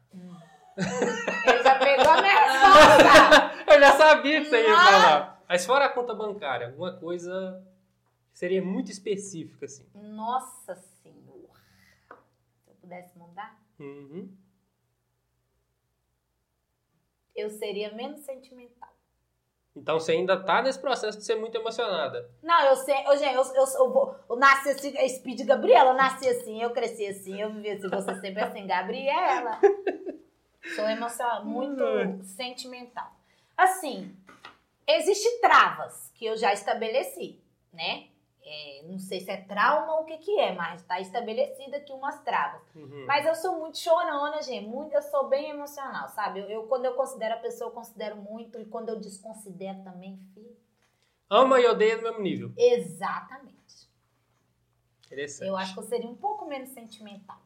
Ele 0.80 1.64
já 1.64 1.80
pegou 1.80 2.10
a 2.10 2.22
minha 2.22 2.40
resposta! 2.40 3.60
Eu 3.74 3.80
já 3.80 3.92
sabia 3.98 4.42
que 4.42 4.50
você 4.50 4.62
ia 4.68 4.76
falar. 4.78 5.44
Mas 5.48 5.66
fora 5.66 5.86
a 5.86 5.90
conta 5.90 6.14
bancária, 6.14 6.68
alguma 6.68 6.94
coisa 6.98 7.64
seria 8.34 8.62
muito 8.64 8.92
específica, 8.92 9.66
assim. 9.66 9.86
Nossa 9.94 10.76
Senhora! 10.76 11.60
Se 12.64 12.70
eu 12.70 12.76
pudesse 12.82 13.18
mudar, 13.18 13.58
Uhum. 13.80 14.30
eu 17.36 17.50
seria 17.50 17.94
menos 17.94 18.22
sentimental. 18.22 18.90
Então 19.76 20.00
você 20.00 20.12
ainda 20.14 20.38
tá 20.44 20.62
nesse 20.62 20.80
processo 20.80 21.18
de 21.18 21.24
ser 21.24 21.36
muito 21.36 21.56
emocionada. 21.56 22.30
Não, 22.44 22.60
eu 22.66 22.76
sei, 22.76 22.96
eu, 23.06 23.16
gente, 23.18 23.36
eu, 23.36 23.44
eu, 23.44 23.66
eu, 23.66 24.16
eu 24.32 24.36
nasci 24.36 24.70
assim, 24.70 25.08
Speed 25.10 25.46
Gabriela, 25.46 25.92
eu 25.92 25.96
nasci 25.96 26.28
assim, 26.28 26.62
eu 26.62 26.72
cresci 26.72 27.06
assim, 27.08 27.40
eu 27.40 27.54
vivi 27.54 27.70
assim, 27.72 27.88
você 27.90 28.20
sempre 28.20 28.42
assim, 28.42 28.68
Gabriela. 28.68 29.60
Sou 30.76 30.88
emocional, 30.90 31.46
muito 31.46 32.24
sentimental. 32.24 33.12
Assim, 33.58 34.16
existem 34.88 35.40
travas 35.42 36.12
que 36.16 36.26
eu 36.26 36.38
já 36.38 36.54
estabeleci, 36.54 37.42
né? 37.74 38.08
É, 38.42 38.84
não 38.88 38.98
sei 38.98 39.20
se 39.20 39.30
é 39.30 39.38
trauma 39.38 39.96
ou 39.98 40.02
o 40.04 40.06
que 40.06 40.18
que 40.18 40.40
é, 40.40 40.54
mas 40.54 40.82
tá 40.84 41.00
estabelecida 41.00 41.78
aqui 41.78 41.92
umas 41.92 42.20
travas. 42.24 42.62
Uhum. 42.74 43.06
Mas 43.06 43.26
eu 43.26 43.36
sou 43.36 43.60
muito 43.60 43.78
chorona, 43.78 44.42
gente. 44.42 44.66
Muito, 44.68 44.94
eu 44.94 45.02
sou 45.04 45.28
bem 45.28 45.50
emocional, 45.50 46.08
sabe? 46.10 46.40
Eu, 46.40 46.50
eu- 46.50 46.64
quando 46.68 46.86
eu 46.86 46.96
considero 46.96 47.36
a 47.36 47.38
pessoa, 47.38 47.70
eu 47.70 47.74
considero 47.74 48.16
muito. 48.16 48.60
E 48.60 48.66
quando 48.66 48.90
eu 48.90 49.00
desconsidero 49.00 49.84
também, 49.84 50.18
filho. 50.34 50.58
Ama 51.30 51.60
e 51.60 51.68
odeia 51.68 51.98
no 51.98 52.04
mesmo 52.04 52.22
nível. 52.22 52.52
Exatamente. 52.58 53.88
Interessante. 55.06 55.48
Eu 55.48 55.56
acho 55.58 55.74
que 55.74 55.80
eu 55.80 55.84
seria 55.84 56.10
um 56.10 56.16
pouco 56.16 56.46
menos 56.48 56.70
sentimental. 56.70 57.40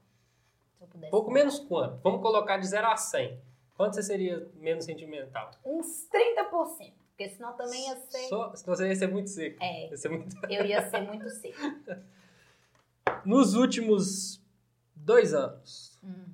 Eu 0.84 0.88
pudesse. 0.90 1.12
Pouco 1.12 1.32
menos 1.32 1.60
quanto? 1.60 2.00
Vamos 2.04 2.22
colocar 2.22 2.58
de 2.58 2.68
0 2.68 2.88
a 2.88 2.98
100. 2.98 3.40
Quanto 3.76 3.96
você 3.96 4.04
seria 4.04 4.48
menos 4.56 4.86
sentimental? 4.86 5.52
Uns 5.66 6.08
30%. 6.10 6.94
Porque 7.10 7.30
senão 7.30 7.54
também 7.54 7.88
ia 7.88 7.96
ser. 7.96 8.28
Só, 8.28 8.56
senão 8.56 8.76
você 8.76 8.88
ia 8.88 8.96
ser 8.96 9.08
muito 9.08 9.30
seco. 9.30 9.64
É, 9.64 9.90
Ia 9.90 9.98
ser 9.98 10.10
muito... 10.10 10.36
eu 10.50 10.66
ia 10.66 10.90
ser 10.90 11.02
muito 11.02 11.30
seco. 11.30 11.58
Nos 13.26 13.54
últimos 13.54 14.42
dois 14.96 15.34
anos, 15.34 15.94
Hum. 16.04 16.26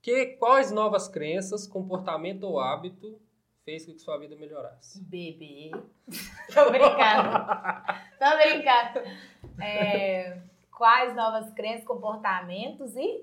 Que, 0.00 0.26
quais 0.38 0.70
novas 0.70 1.06
crenças, 1.08 1.66
comportamento 1.66 2.44
ou 2.44 2.58
hábito 2.58 3.20
fez 3.64 3.84
com 3.84 3.92
que 3.92 3.98
sua 4.00 4.16
vida 4.16 4.34
melhorasse? 4.36 5.02
Bebê. 5.02 5.70
Tô 6.54 6.70
brincando. 6.70 7.38
Tô 8.18 8.36
brincando. 8.38 9.62
É, 9.62 10.40
quais 10.74 11.14
novas 11.14 11.52
crenças, 11.52 11.84
comportamentos 11.84 12.96
e 12.96 13.22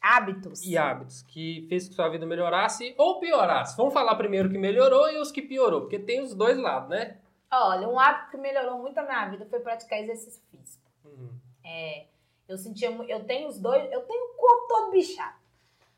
hábitos? 0.00 0.62
E 0.64 0.76
hábitos 0.76 1.22
que 1.22 1.66
fez 1.68 1.88
que 1.88 1.94
sua 1.94 2.08
vida 2.08 2.26
melhorasse 2.26 2.94
ou 2.96 3.20
piorasse. 3.20 3.76
Vamos 3.76 3.92
falar 3.92 4.14
primeiro 4.16 4.50
que 4.50 4.58
melhorou 4.58 5.10
e 5.10 5.18
os 5.18 5.30
que 5.30 5.42
piorou, 5.42 5.82
porque 5.82 5.98
tem 5.98 6.20
os 6.20 6.34
dois 6.34 6.56
lados, 6.58 6.88
né? 6.88 7.18
Olha, 7.50 7.88
um 7.88 7.98
hábito 7.98 8.30
que 8.30 8.36
melhorou 8.36 8.78
muito 8.78 8.98
a 8.98 9.02
minha 9.02 9.28
vida 9.28 9.46
foi 9.46 9.60
praticar 9.60 9.98
exercício 10.00 10.42
físico. 10.50 10.90
Uhum. 11.04 11.30
É, 11.64 12.06
eu 12.46 12.58
sentia, 12.58 12.90
eu 12.90 13.24
tenho 13.24 13.48
os 13.48 13.58
dois, 13.58 13.90
eu 13.92 14.02
tenho 14.02 14.24
o 14.24 14.36
corpo 14.36 14.68
todo 14.68 14.90
bichado. 14.90 15.36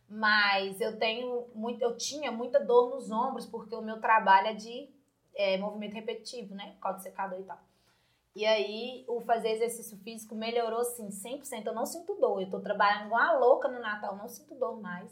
Mas 0.08 0.80
eu 0.80 0.98
tenho 0.98 1.46
muito, 1.54 1.80
eu 1.82 1.96
tinha 1.96 2.32
muita 2.32 2.58
dor 2.58 2.90
nos 2.90 3.10
ombros 3.10 3.46
porque 3.46 3.74
o 3.74 3.80
meu 3.80 4.00
trabalho 4.00 4.48
é 4.48 4.54
de 4.54 4.88
é, 5.34 5.56
movimento 5.56 5.94
repetitivo, 5.94 6.54
né? 6.54 6.74
Caldo 6.80 7.00
secador 7.00 7.38
e 7.38 7.44
tal. 7.44 7.58
E 8.34 8.46
aí, 8.46 9.04
o 9.08 9.20
fazer 9.20 9.50
exercício 9.50 9.96
físico 9.98 10.34
melhorou, 10.34 10.80
assim, 10.80 11.10
100%. 11.10 11.66
Eu 11.66 11.74
não 11.74 11.84
sinto 11.84 12.14
dor. 12.14 12.40
Eu 12.40 12.48
tô 12.50 12.60
trabalhando 12.60 13.06
igual 13.06 13.20
uma 13.22 13.38
louca 13.38 13.68
no 13.68 13.80
Natal, 13.80 14.16
não 14.16 14.28
sinto 14.28 14.54
dor 14.54 14.80
mais. 14.80 15.10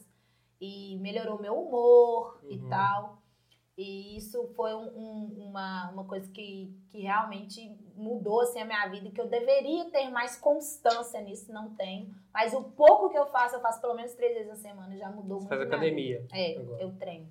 E 0.61 0.97
melhorou 1.01 1.41
meu 1.41 1.55
humor 1.55 2.39
e 2.49 2.57
Uhum. 2.59 2.69
tal. 2.69 3.23
E 3.77 4.17
isso 4.17 4.49
foi 4.57 4.75
um- 4.75 4.89
um- 4.99 5.47
uma, 5.49 5.91
uma 5.93 6.05
coisa 6.05 6.29
que, 6.33 6.73
que 6.91 7.01
realmente 7.03 7.77
mudou 7.95 8.41
assim, 8.41 8.61
a 8.61 8.65
minha 8.65 8.87
vida 8.89 9.07
e 9.09 9.13
que 9.13 9.21
eu 9.21 9.29
deveria 9.29 9.89
ter 9.91 10.09
mais 10.11 10.37
constância 10.37 11.21
nisso, 11.21 11.53
não 11.53 11.75
tenho. 11.77 12.13
Mas 12.33 12.53
o 12.55 12.63
pouco 12.63 13.09
que 13.11 13.17
eu 13.19 13.27
faço, 13.27 13.55
eu 13.57 13.61
faço 13.61 13.81
pelo 13.81 13.95
menos 13.95 14.15
três 14.15 14.33
vezes 14.35 14.49
na 14.49 14.57
semana, 14.57 14.97
já 14.97 15.09
mudou 15.11 15.39
Você 15.41 15.47
muito. 15.47 15.49
faz 15.49 15.61
a 15.61 15.65
academia. 15.65 16.27
É, 16.33 16.57
agora. 16.57 16.83
eu 16.83 16.93
treino. 16.99 17.29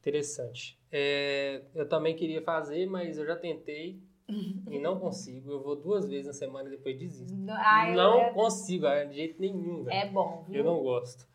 Interessante. 0.00 0.78
É, 0.92 1.62
eu 1.74 1.88
também 1.88 2.14
queria 2.14 2.42
fazer, 2.42 2.84
mas 2.86 3.16
eu 3.16 3.24
já 3.24 3.36
tentei 3.36 4.02
e 4.70 4.78
não 4.78 4.98
consigo. 4.98 5.50
Eu 5.52 5.62
vou 5.62 5.76
duas 5.76 6.06
vezes 6.08 6.26
na 6.26 6.32
semana 6.32 6.68
e 6.68 6.72
depois 6.72 6.98
desisto. 6.98 7.34
Ah, 7.50 7.88
eu- 7.90 7.94
não 7.96 8.18
é, 8.20 8.32
consigo, 8.32 8.86
ah, 8.86 9.04
de 9.04 9.14
jeito 9.14 9.40
nenhum. 9.40 9.84
velho. 9.84 9.96
é 9.96 10.08
bom, 10.10 10.44
viu? 10.48 10.56
Eu 10.58 10.64
não 10.64 10.82
gosto. 10.82 11.26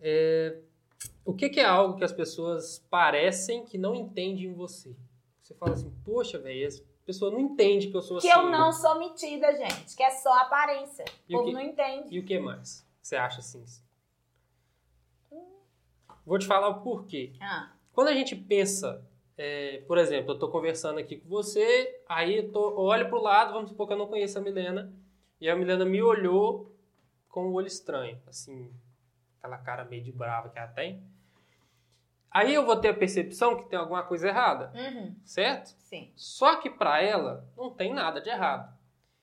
É, 0.00 0.60
o 1.24 1.34
que, 1.34 1.48
que 1.48 1.58
é 1.60 1.64
algo 1.64 1.96
que 1.96 2.04
as 2.04 2.12
pessoas 2.12 2.78
parecem 2.90 3.64
que 3.64 3.76
não 3.76 3.94
entendem 3.94 4.44
em 4.44 4.52
você? 4.54 4.94
Você 5.42 5.54
fala 5.54 5.72
assim, 5.72 5.90
poxa, 6.04 6.38
velho, 6.38 6.68
a 6.68 7.06
pessoa 7.06 7.30
não 7.30 7.40
entende 7.40 7.88
que 7.88 7.96
eu 7.96 8.02
sou 8.02 8.18
Que 8.20 8.28
assim. 8.30 8.38
eu 8.40 8.50
não 8.50 8.70
sou 8.72 8.98
metida, 8.98 9.50
gente. 9.56 9.96
Que 9.96 10.02
é 10.02 10.10
só 10.10 10.32
aparência. 10.38 11.04
E 11.28 11.34
O 11.34 11.38
o 11.38 11.40
povo 11.40 11.48
que- 11.50 11.54
não 11.54 11.60
entende. 11.60 12.14
E 12.14 12.18
o 12.20 12.24
que 12.24 12.38
mais? 12.38 12.86
Você 13.02 13.16
acha 13.16 13.40
assim? 13.40 13.64
Vou 16.24 16.38
te 16.38 16.46
falar 16.46 16.68
o 16.68 16.82
porquê. 16.82 17.32
Ah, 17.40 17.72
Quando 17.92 18.08
a 18.08 18.12
gente 18.14 18.36
pensa, 18.36 19.02
é, 19.38 19.84
por 19.86 19.96
exemplo, 19.96 20.32
eu 20.32 20.34
estou 20.34 20.50
conversando 20.50 20.98
aqui 20.98 21.16
com 21.16 21.28
você, 21.28 22.02
aí 22.08 22.38
eu, 22.38 22.50
tô, 22.50 22.70
eu 22.70 22.78
olho 22.78 23.08
pro 23.08 23.22
lado, 23.22 23.52
vamos 23.52 23.70
supor 23.70 23.86
que 23.86 23.92
eu 23.92 23.98
não 23.98 24.08
conheço 24.08 24.36
a 24.36 24.42
Milena, 24.42 24.92
e 25.40 25.48
a 25.48 25.54
Milena 25.54 25.84
me 25.84 26.02
olhou 26.02 26.74
com 27.28 27.46
um 27.46 27.52
olho 27.52 27.68
estranho, 27.68 28.20
assim, 28.26 28.68
aquela 29.38 29.56
cara 29.58 29.84
meio 29.84 30.02
de 30.02 30.10
brava 30.10 30.48
que 30.48 30.58
ela 30.58 30.66
tem. 30.66 31.00
Aí 32.28 32.52
eu 32.52 32.66
vou 32.66 32.76
ter 32.76 32.88
a 32.88 32.94
percepção 32.94 33.56
que 33.56 33.68
tem 33.68 33.78
alguma 33.78 34.02
coisa 34.02 34.26
errada, 34.26 34.72
uhum, 34.74 35.14
certo? 35.24 35.68
sim. 35.78 36.12
Só 36.16 36.56
que 36.56 36.68
para 36.68 37.00
ela 37.00 37.48
não 37.56 37.70
tem 37.70 37.94
nada 37.94 38.20
de 38.20 38.28
errado. 38.28 38.76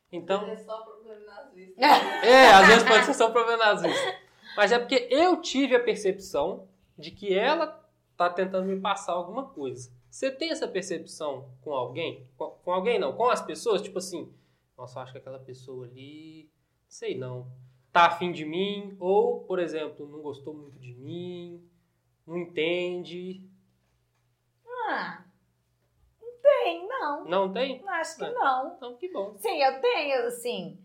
Então, 0.09 0.47
É 0.47 0.55
só 0.55 0.81
problema 0.81 1.25
nas 1.25 1.53
vistas. 1.53 1.75
é, 2.23 2.53
às 2.53 2.67
vezes 2.67 2.83
pode 2.83 3.05
ser 3.05 3.13
só 3.13 3.29
problema 3.31 3.65
nas 3.65 3.81
vistas. 3.81 4.15
Mas 4.55 4.71
é 4.71 4.79
porque 4.79 5.09
eu 5.11 5.41
tive 5.41 5.75
a 5.75 5.83
percepção 5.83 6.69
de 6.97 7.11
que 7.11 7.37
ela 7.37 7.83
tá 8.15 8.29
tentando 8.29 8.65
me 8.65 8.79
passar 8.79 9.11
alguma 9.11 9.49
coisa. 9.49 9.91
Você 10.15 10.31
tem 10.31 10.49
essa 10.49 10.65
percepção 10.65 11.49
com 11.61 11.73
alguém? 11.73 12.25
Com, 12.37 12.51
com 12.51 12.71
alguém 12.71 12.97
não, 12.97 13.11
com 13.17 13.27
as 13.29 13.41
pessoas? 13.41 13.81
Tipo 13.81 13.97
assim, 13.97 14.33
nossa, 14.77 15.01
acho 15.01 15.11
que 15.11 15.17
aquela 15.17 15.39
pessoa 15.39 15.85
ali, 15.85 16.49
sei 16.87 17.17
não, 17.17 17.51
tá 17.91 18.05
afim 18.05 18.31
de 18.31 18.45
mim, 18.45 18.95
ou, 18.97 19.41
por 19.41 19.59
exemplo, 19.59 20.07
não 20.07 20.21
gostou 20.21 20.53
muito 20.53 20.79
de 20.79 20.93
mim, 20.93 21.69
não 22.25 22.37
entende. 22.37 23.43
Ah, 24.87 25.25
não 26.21 26.31
tem, 26.41 26.87
não. 26.87 27.25
Não 27.25 27.51
tem? 27.51 27.83
Acho 27.85 28.15
que 28.15 28.23
É. 28.23 28.33
não. 28.33 28.73
Então, 28.77 28.95
que 28.95 29.11
bom. 29.11 29.35
Sim, 29.37 29.61
eu 29.61 29.81
tenho, 29.81 30.27
assim. 30.27 30.79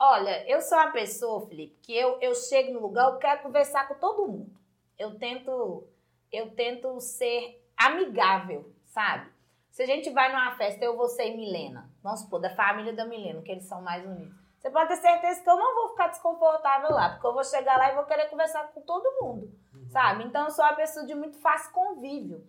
Olha, 0.00 0.44
eu 0.50 0.60
sou 0.60 0.76
uma 0.76 0.90
pessoa, 0.90 1.46
Felipe, 1.46 1.78
que 1.80 1.96
eu, 1.96 2.18
eu 2.20 2.34
chego 2.34 2.72
no 2.72 2.80
lugar, 2.80 3.12
eu 3.12 3.18
quero 3.18 3.42
conversar 3.44 3.86
com 3.86 3.94
todo 3.94 4.26
mundo. 4.26 4.50
Eu 4.98 5.16
tento, 5.16 5.86
eu 6.32 6.50
tento 6.50 6.98
ser 6.98 7.59
amigável, 7.86 8.72
sabe? 8.86 9.30
Se 9.70 9.82
a 9.82 9.86
gente 9.86 10.10
vai 10.10 10.32
numa 10.32 10.56
festa, 10.56 10.84
eu, 10.84 10.96
você 10.96 11.28
e 11.28 11.36
Milena, 11.36 11.90
vamos 12.02 12.20
supor, 12.20 12.40
da 12.40 12.50
família 12.50 12.92
da 12.92 13.04
Milena, 13.04 13.42
que 13.42 13.52
eles 13.52 13.64
são 13.64 13.80
mais 13.82 14.04
unidos. 14.04 14.34
Você 14.58 14.70
pode 14.70 14.88
ter 14.88 14.96
certeza 14.96 15.42
que 15.42 15.48
eu 15.48 15.56
não 15.56 15.74
vou 15.74 15.88
ficar 15.90 16.08
desconfortável 16.08 16.90
lá, 16.90 17.10
porque 17.10 17.26
eu 17.26 17.32
vou 17.32 17.44
chegar 17.44 17.78
lá 17.78 17.90
e 17.90 17.94
vou 17.94 18.04
querer 18.04 18.28
conversar 18.28 18.68
com 18.72 18.80
todo 18.82 19.18
mundo 19.22 19.60
sabe? 19.90 20.24
Então 20.24 20.44
eu 20.44 20.50
sou 20.50 20.64
uma 20.64 20.74
pessoa 20.74 21.04
de 21.04 21.14
muito 21.14 21.38
fácil 21.38 21.72
convívio. 21.72 22.46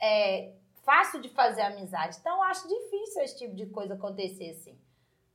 É 0.00 0.52
fácil 0.84 1.20
de 1.20 1.28
fazer 1.28 1.62
amizade. 1.62 2.16
Então 2.20 2.36
eu 2.36 2.42
acho 2.44 2.68
difícil 2.68 3.22
esse 3.22 3.38
tipo 3.38 3.54
de 3.54 3.66
coisa 3.66 3.94
acontecer 3.94 4.50
assim. 4.50 4.78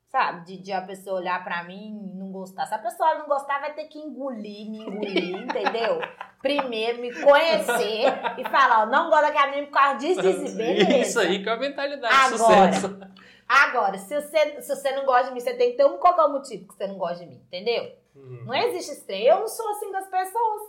Sabe? 0.10 0.46
De, 0.46 0.58
de 0.58 0.72
a 0.74 0.82
pessoa 0.82 1.20
olhar 1.20 1.42
pra 1.44 1.64
mim 1.64 2.12
e 2.12 2.16
não 2.16 2.32
gostar. 2.32 2.66
Se 2.66 2.74
a 2.74 2.80
pessoa 2.80 3.16
não 3.16 3.28
gostar, 3.28 3.60
vai 3.60 3.74
ter 3.74 3.86
que 3.86 3.98
engolir, 3.98 4.70
me 4.70 4.80
engolir, 4.80 5.36
entendeu? 5.44 6.00
Primeiro, 6.42 7.00
me 7.00 7.14
conhecer 7.22 8.06
e 8.38 8.44
falar, 8.50 8.84
ó, 8.84 8.86
não 8.88 9.10
gosta 9.10 9.28
daquela 9.28 9.48
menina 9.48 9.68
por 9.68 9.74
causa 9.74 10.00
disso, 10.00 10.22
disso, 10.22 10.46
e 10.46 10.58
beleza. 10.58 10.98
Isso 10.98 11.20
aí 11.20 11.44
que 11.44 11.50
é 11.50 11.52
a 11.52 11.58
mentalidade 11.58 12.14
de 12.14 12.42
Agora. 12.42 12.74
sucesso. 12.74 13.00
Agora, 13.48 13.98
se 13.98 14.20
você, 14.20 14.62
se 14.62 14.76
você 14.76 14.92
não 14.94 15.06
gosta 15.06 15.28
de 15.28 15.34
mim, 15.34 15.40
você 15.40 15.54
tem 15.54 15.72
que 15.72 15.78
ter 15.78 15.86
um 15.86 15.98
qualquer 15.98 16.28
motivo 16.30 16.68
que 16.68 16.74
você 16.74 16.88
não 16.88 16.98
gosta 16.98 17.18
de 17.18 17.26
mim, 17.28 17.42
entendeu? 17.46 17.96
Uhum. 18.16 18.46
Não 18.46 18.56
existe 18.56 18.94
estranho. 18.94 19.26
Eu 19.26 19.40
não 19.42 19.48
sou 19.48 19.70
assim 19.72 19.92
das 19.92 20.08
pessoas. 20.08 20.62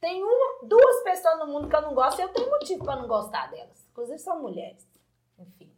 Tem 0.00 0.22
uma, 0.22 0.58
duas 0.64 1.02
pessoas 1.02 1.38
no 1.38 1.46
mundo 1.46 1.68
que 1.68 1.76
eu 1.76 1.82
não 1.82 1.94
gosto 1.94 2.18
e 2.18 2.22
eu 2.22 2.28
tenho 2.28 2.50
motivo 2.50 2.84
pra 2.84 2.96
não 2.96 3.08
gostar 3.08 3.50
delas. 3.50 3.88
Inclusive 3.92 4.18
são 4.18 4.42
mulheres. 4.42 4.86
Enfim. 5.38 5.72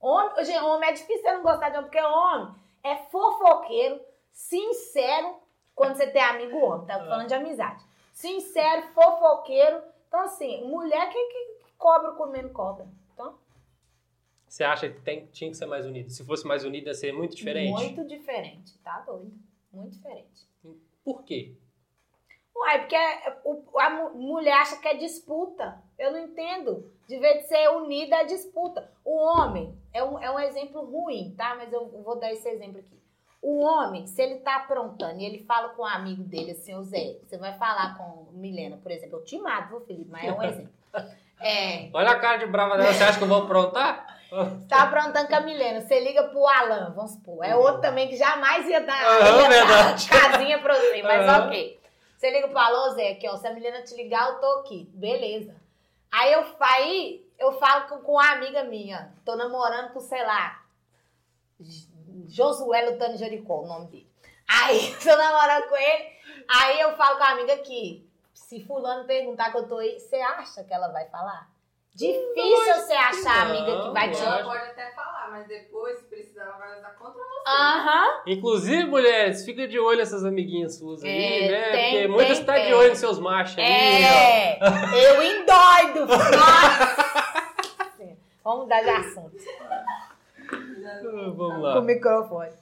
Homem, 0.00 0.44
gente, 0.44 0.62
homem 0.62 0.90
é 0.90 0.92
difícil 0.92 1.22
você 1.22 1.32
não 1.32 1.42
gostar 1.42 1.70
de 1.70 1.78
homem, 1.78 1.90
porque 1.90 2.04
homem 2.04 2.54
é 2.82 2.96
fofoqueiro, 3.10 4.00
sincero, 4.32 5.36
quando 5.74 5.96
você 5.96 6.06
tem 6.08 6.22
amigo 6.22 6.58
homem, 6.58 6.86
tá 6.86 6.98
falando 6.98 7.28
de 7.28 7.34
amizade. 7.34 7.84
Sincero, 8.20 8.88
fofoqueiro. 8.94 9.82
Então, 10.08 10.20
assim, 10.20 10.64
mulher 10.66 11.10
que, 11.10 11.18
que 11.28 11.56
cobra 11.76 12.12
comendo 12.12 12.48
cobra. 12.48 12.86
Então, 13.12 13.38
Você 14.48 14.64
acha 14.64 14.88
que 14.88 14.98
tem, 15.02 15.26
tinha 15.26 15.50
que 15.50 15.56
ser 15.56 15.66
mais 15.66 15.84
unido? 15.84 16.08
Se 16.08 16.24
fosse 16.24 16.46
mais 16.46 16.64
unido, 16.64 16.86
ia 16.86 16.94
ser 16.94 17.12
muito 17.12 17.36
diferente? 17.36 17.70
muito 17.72 18.04
diferente, 18.06 18.78
tá 18.78 19.00
doido? 19.00 19.34
Muito 19.70 19.92
diferente. 19.92 20.48
Por 21.04 21.24
quê? 21.24 21.54
Uai, 22.56 22.78
porque 22.80 22.96
a 22.96 23.90
mu- 23.90 24.14
mulher 24.14 24.54
acha 24.62 24.78
que 24.78 24.88
é 24.88 24.94
disputa. 24.94 25.78
Eu 25.98 26.10
não 26.12 26.20
entendo. 26.20 26.90
De 27.06 27.18
vez 27.18 27.42
de 27.42 27.48
ser 27.48 27.68
unida 27.68 28.16
é 28.16 28.24
disputa. 28.24 28.90
O 29.04 29.14
homem 29.14 29.78
é 29.92 30.02
um, 30.02 30.18
é 30.18 30.30
um 30.30 30.38
exemplo 30.40 30.82
ruim, 30.86 31.34
tá? 31.36 31.54
Mas 31.54 31.70
eu 31.70 31.86
vou 32.02 32.18
dar 32.18 32.32
esse 32.32 32.48
exemplo 32.48 32.78
aqui. 32.80 32.96
O 33.48 33.60
homem, 33.60 34.08
se 34.08 34.20
ele 34.20 34.40
tá 34.40 34.56
aprontando 34.56 35.20
e 35.20 35.24
ele 35.24 35.44
fala 35.44 35.68
com 35.68 35.82
um 35.82 35.86
amigo 35.86 36.24
dele 36.24 36.50
assim, 36.50 36.74
ô 36.74 36.82
Zé, 36.82 37.14
você 37.22 37.38
vai 37.38 37.56
falar 37.56 37.96
com 37.96 38.26
Milena, 38.32 38.76
por 38.76 38.90
exemplo, 38.90 39.20
eu 39.20 39.24
te 39.24 39.38
mato, 39.38 39.68
viu, 39.68 39.80
Felipe? 39.82 40.10
Mas 40.10 40.24
é 40.24 40.32
um 40.32 40.42
exemplo. 40.42 40.72
É, 41.40 41.88
Olha 41.92 42.10
a 42.10 42.18
cara 42.18 42.38
de 42.38 42.46
brava 42.46 42.76
dela, 42.76 42.92
você 42.92 43.04
acha 43.04 43.18
que 43.18 43.22
eu 43.22 43.28
vou 43.28 43.44
aprontar? 43.44 44.18
você 44.30 44.66
tá 44.66 44.82
aprontando 44.82 45.28
com 45.28 45.36
a 45.36 45.40
Milena, 45.42 45.80
você 45.80 46.00
liga 46.00 46.24
pro 46.24 46.44
Alan, 46.44 46.92
vamos 46.96 47.12
supor. 47.12 47.44
É 47.44 47.54
outro 47.54 47.82
também 47.82 48.08
que 48.08 48.16
jamais 48.16 48.66
ia 48.68 48.80
dar, 48.80 49.04
Aham, 49.04 49.42
ia 49.42 49.48
verdade. 49.48 50.08
dar 50.10 50.30
casinha 50.32 50.58
pra 50.58 50.74
você, 50.74 51.02
mas 51.04 51.28
Aham. 51.28 51.46
ok. 51.46 51.80
Você 52.18 52.30
liga 52.32 52.48
pro 52.48 52.58
Alô, 52.58 52.94
Zé, 52.94 53.12
aqui, 53.12 53.28
ó, 53.28 53.36
se 53.36 53.46
a 53.46 53.52
Milena 53.54 53.82
te 53.82 53.94
ligar, 53.94 54.28
eu 54.28 54.40
tô 54.40 54.46
aqui. 54.58 54.90
Beleza. 54.92 55.54
Aí 56.10 56.32
eu, 56.32 56.44
aí, 56.58 57.24
eu 57.38 57.52
falo 57.60 57.86
com, 57.90 57.98
com 57.98 58.12
uma 58.14 58.32
amiga 58.32 58.64
minha, 58.64 59.12
tô 59.24 59.36
namorando 59.36 59.92
com, 59.92 60.00
sei 60.00 60.24
lá, 60.24 60.62
Josué 62.28 62.88
Lutano 62.90 63.16
Jericó, 63.16 63.62
o 63.62 63.66
nome 63.66 63.86
dele. 63.86 64.06
Aí, 64.48 64.94
tô 65.02 65.16
namorando 65.16 65.68
com 65.68 65.76
ele, 65.76 66.04
aí 66.48 66.80
eu 66.80 66.96
falo 66.96 67.16
com 67.18 67.24
a 67.24 67.30
amiga 67.30 67.54
aqui, 67.54 68.08
se 68.34 68.64
fulano 68.64 69.04
perguntar 69.06 69.50
que 69.50 69.58
eu 69.58 69.66
tô 69.68 69.78
aí, 69.78 69.98
você 69.98 70.16
acha 70.16 70.62
que 70.64 70.72
ela 70.72 70.88
vai 70.88 71.06
falar? 71.08 71.48
Difícil 71.94 72.74
você 72.74 72.92
achar 72.92 73.38
a 73.38 73.42
amiga 73.48 73.82
que 73.82 73.88
vai 73.90 74.10
te... 74.10 74.20
não. 74.20 74.26
Ela 74.34 74.44
pode 74.44 74.64
até 74.70 74.90
falar, 74.92 75.30
mas 75.30 75.48
depois, 75.48 75.98
se 75.98 76.04
precisar, 76.04 76.42
ela 76.42 76.58
vai 76.58 76.78
usar 76.78 76.90
contra 76.90 77.14
você. 77.14 77.48
Aham. 77.48 78.22
Inclusive, 78.26 78.84
mulheres, 78.84 79.44
fica 79.46 79.66
de 79.66 79.78
olho 79.78 79.96
nessas 79.96 80.22
amiguinhas 80.22 80.76
suas 80.76 81.02
aí, 81.02 81.10
É, 81.10 81.50
né? 81.50 81.70
tem- 81.72 81.92
Porque 81.92 82.08
muitas 82.08 82.36
tem- 82.36 82.46
tá 82.46 82.58
de 82.58 82.68
é. 82.70 82.74
olho 82.76 82.90
nos 82.90 82.98
seus 82.98 83.18
machos 83.18 83.56
aí. 83.58 83.64
É, 83.64 84.58
eu 84.60 85.22
endoido. 85.22 86.04
Nossa. 86.36 87.06
Vamos 88.44 88.60
mudar 88.64 88.82
de 88.82 88.90
assunto. 88.90 89.36
Ah, 90.86 91.00
Vamos 91.02 91.36
Com 91.36 91.52
o 91.54 91.60
lá. 91.60 91.80
microfone. 91.82 92.52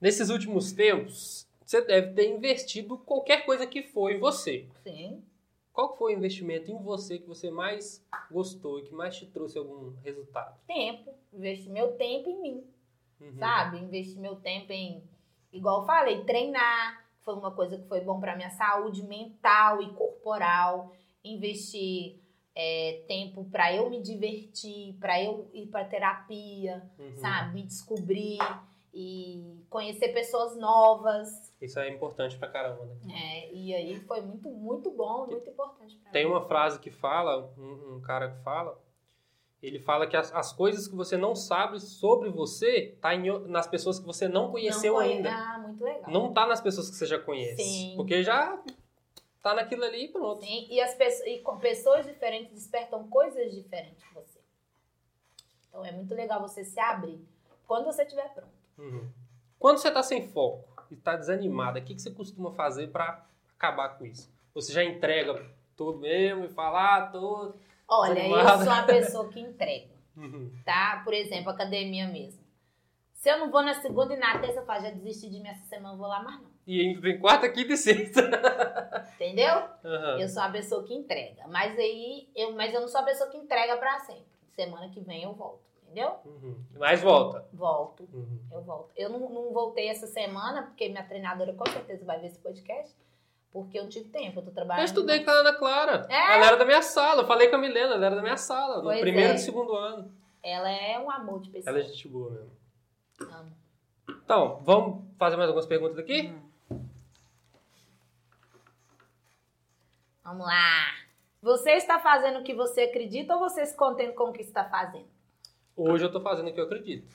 Nesses 0.00 0.30
últimos 0.30 0.72
tempos, 0.72 1.46
você 1.64 1.80
deve 1.82 2.12
ter 2.14 2.28
investido 2.30 2.96
qualquer 2.98 3.44
coisa 3.44 3.66
que 3.66 3.82
em 4.10 4.18
você. 4.18 4.66
Sim. 4.82 5.22
Qual 5.72 5.96
foi 5.96 6.14
o 6.14 6.16
investimento 6.18 6.70
em 6.70 6.82
você 6.82 7.18
que 7.18 7.26
você 7.28 7.50
mais 7.50 8.04
gostou 8.30 8.78
e 8.78 8.82
que 8.82 8.94
mais 8.94 9.16
te 9.16 9.26
trouxe 9.26 9.56
algum 9.58 9.92
resultado? 10.02 10.58
Tempo. 10.66 11.14
Investi 11.32 11.68
meu 11.68 11.92
tempo 11.92 12.28
em 12.28 12.40
mim. 12.42 12.64
Uhum. 13.20 13.36
sabe? 13.38 13.78
Investir 13.78 14.18
meu 14.18 14.36
tempo 14.36 14.72
em, 14.72 15.04
igual 15.52 15.80
eu 15.82 15.86
falei, 15.86 16.24
treinar, 16.24 17.04
foi 17.20 17.34
uma 17.34 17.50
coisa 17.50 17.76
que 17.76 17.86
foi 17.86 18.00
bom 18.00 18.18
para 18.18 18.34
minha 18.34 18.48
saúde 18.50 19.02
mental 19.02 19.82
e 19.82 19.92
corporal. 19.92 20.90
Investir 21.22 22.18
é, 22.62 23.02
tempo 23.08 23.44
para 23.50 23.72
eu 23.74 23.88
me 23.88 24.02
divertir, 24.02 24.94
para 25.00 25.22
eu 25.22 25.48
ir 25.54 25.66
para 25.68 25.84
terapia, 25.84 26.82
Uhum. 26.98 27.16
sabe? 27.16 27.54
Me 27.54 27.62
descobrir 27.62 28.38
e 28.92 29.64
conhecer 29.70 30.08
pessoas 30.08 30.56
novas. 30.58 31.28
Isso 31.60 31.78
é 31.78 31.88
importante 31.88 32.36
pra 32.36 32.48
caramba, 32.48 32.84
né? 32.84 32.96
É, 33.14 33.52
e 33.52 33.74
aí 33.74 34.00
foi 34.00 34.20
muito, 34.20 34.48
muito 34.50 34.90
bom, 34.90 35.26
muito 35.26 35.48
importante 35.48 35.96
pra 35.96 36.10
Tem 36.12 36.24
mim. 36.24 36.30
uma 36.32 36.42
frase 36.46 36.78
que 36.80 36.90
fala, 36.90 37.50
um, 37.56 37.96
um 37.96 38.00
cara 38.00 38.30
que 38.30 38.42
fala, 38.42 38.78
ele 39.62 39.78
fala 39.78 40.06
que 40.06 40.16
as, 40.16 40.34
as 40.34 40.52
coisas 40.52 40.88
que 40.88 40.94
você 40.96 41.16
não 41.16 41.34
sabe 41.36 41.78
sobre 41.80 42.30
você 42.30 42.96
tá 43.00 43.14
em 43.14 43.22
nas 43.48 43.66
pessoas 43.66 43.98
que 43.98 44.06
você 44.06 44.26
não 44.28 44.50
conheceu 44.50 44.94
Não 44.94 45.00
conhe- 45.00 45.14
ainda. 45.16 45.30
Ah, 45.30 45.58
muito 45.58 45.84
legal. 45.84 46.10
Não 46.10 46.32
tá 46.32 46.46
nas 46.46 46.60
pessoas 46.60 46.90
que 46.90 46.96
você 46.96 47.06
já 47.06 47.18
conhece. 47.18 47.62
Sim. 47.62 47.92
Porque 47.96 48.22
já 48.22 48.58
tá 49.42 49.54
naquilo 49.54 49.84
ali 49.84 50.04
e 50.04 50.08
pronto. 50.08 50.40
Sim, 50.44 50.66
e, 50.70 50.80
as 50.80 50.94
pessoas, 50.94 51.26
e 51.28 51.38
com 51.38 51.58
pessoas 51.58 52.06
diferentes 52.06 52.52
despertam 52.52 53.08
coisas 53.08 53.52
diferentes 53.52 54.02
em 54.10 54.14
você. 54.14 54.40
Então 55.68 55.84
é 55.84 55.92
muito 55.92 56.14
legal 56.14 56.40
você 56.40 56.64
se 56.64 56.78
abrir 56.80 57.20
quando 57.66 57.84
você 57.84 58.02
estiver 58.02 58.28
pronto. 58.34 58.52
Uhum. 58.78 59.08
Quando 59.58 59.78
você 59.78 59.90
tá 59.90 60.02
sem 60.02 60.26
foco 60.28 60.84
e 60.90 60.96
tá 60.96 61.16
desanimada, 61.16 61.78
o 61.78 61.82
que, 61.84 61.94
que 61.94 62.02
você 62.02 62.10
costuma 62.10 62.50
fazer 62.52 62.88
pra 62.90 63.24
acabar 63.56 63.90
com 63.90 64.04
isso? 64.06 64.30
Você 64.54 64.72
já 64.72 64.82
entrega 64.82 65.48
tudo 65.76 65.98
mesmo 65.98 66.44
e 66.44 66.48
fala, 66.48 66.96
ah, 66.96 67.06
tô... 67.06 67.54
Olha, 67.86 68.14
Desanimada. 68.14 68.50
eu 68.52 68.58
sou 68.64 68.72
uma 68.72 68.82
pessoa 68.84 69.28
que 69.28 69.40
entrega, 69.40 69.90
Uhum. 70.16 70.52
tá? 70.64 71.00
Por 71.04 71.14
exemplo, 71.14 71.50
academia 71.50 72.06
mesmo. 72.08 72.40
Se 73.14 73.30
eu 73.30 73.38
não 73.38 73.50
vou 73.50 73.62
na 73.62 73.74
segunda 73.80 74.14
e 74.14 74.16
na 74.16 74.38
terça, 74.38 74.60
eu 74.60 74.66
falo, 74.66 74.82
já 74.82 74.90
desisti 74.90 75.28
de 75.30 75.38
mim 75.40 75.48
essa 75.48 75.64
semana, 75.66 75.90
não 75.90 75.98
vou 75.98 76.08
lá 76.08 76.22
mais 76.22 76.40
não. 76.40 76.49
E 76.66 76.80
ainda 76.80 77.00
tem 77.00 77.18
quarta, 77.18 77.48
quinta 77.48 77.72
e 77.72 77.76
sexta. 77.76 78.20
Entendeu? 79.14 79.54
Uhum. 79.84 80.20
Eu 80.20 80.28
sou 80.28 80.42
uma 80.42 80.52
pessoa 80.52 80.84
que 80.84 80.94
entrega. 80.94 81.46
Mas 81.48 81.78
aí, 81.78 82.28
eu, 82.34 82.52
mas 82.52 82.72
eu 82.72 82.80
não 82.80 82.88
sou 82.88 83.00
uma 83.00 83.06
pessoa 83.06 83.28
que 83.30 83.36
entrega 83.36 83.76
pra 83.76 83.98
sempre. 84.00 84.24
Semana 84.52 84.88
que 84.90 85.00
vem 85.00 85.22
eu 85.22 85.32
volto, 85.32 85.60
entendeu? 85.82 86.12
Uhum. 86.24 86.56
Mas 86.78 87.00
volta. 87.00 87.46
Volto. 87.52 88.08
Uhum. 88.12 88.40
Eu 88.50 88.62
volto. 88.62 88.92
Eu 88.96 89.08
não, 89.10 89.28
não 89.30 89.52
voltei 89.52 89.88
essa 89.88 90.06
semana, 90.06 90.62
porque 90.62 90.88
minha 90.88 91.04
treinadora 91.04 91.52
com 91.52 91.66
certeza 91.66 92.04
vai 92.04 92.18
ver 92.20 92.26
esse 92.26 92.38
podcast, 92.38 92.94
porque 93.50 93.78
eu 93.78 93.82
não 93.82 93.90
tive 93.90 94.08
tempo, 94.08 94.40
eu 94.40 94.44
tô 94.44 94.50
trabalhando. 94.50 94.82
Eu 94.82 94.86
estudei 94.86 95.24
com 95.24 95.30
a 95.30 95.34
Ana 95.34 95.52
Clara. 95.54 96.06
É? 96.08 96.34
Ela 96.34 96.46
era 96.46 96.56
da 96.56 96.64
minha 96.64 96.82
sala. 96.82 97.22
Eu 97.22 97.26
falei 97.26 97.48
com 97.48 97.56
a 97.56 97.58
Milena, 97.58 97.94
ela 97.94 98.06
era 98.06 98.16
da 98.16 98.22
minha 98.22 98.36
sala. 98.36 98.78
No 98.78 98.82
Pois 98.84 99.00
primeiro 99.00 99.32
é. 99.32 99.36
e 99.36 99.38
segundo 99.38 99.74
ano. 99.74 100.12
Ela 100.42 100.70
é 100.70 100.98
um 100.98 101.10
amor 101.10 101.40
de 101.40 101.50
pessoa. 101.50 101.74
Ela 101.74 101.84
é 101.84 101.88
gente 101.88 102.08
boa 102.08 102.30
mesmo. 102.30 102.50
Amo. 103.20 103.52
Então, 104.24 104.60
vamos 104.62 105.04
fazer 105.18 105.36
mais 105.36 105.48
algumas 105.48 105.66
perguntas 105.66 105.98
aqui? 105.98 106.32
Vamos 110.30 110.46
lá. 110.46 110.94
Você 111.42 111.72
está 111.72 111.98
fazendo 111.98 112.38
o 112.38 112.44
que 112.44 112.54
você 112.54 112.82
acredita 112.82 113.34
ou 113.34 113.40
você 113.40 113.66
se 113.66 113.76
contenta 113.76 114.12
com 114.12 114.24
o 114.28 114.32
que 114.32 114.42
está 114.42 114.64
fazendo? 114.64 115.08
Hoje 115.76 116.04
eu 116.04 116.12
tô 116.12 116.20
fazendo 116.20 116.48
o 116.50 116.52
que 116.54 116.60
eu 116.60 116.66
acredito. 116.66 117.12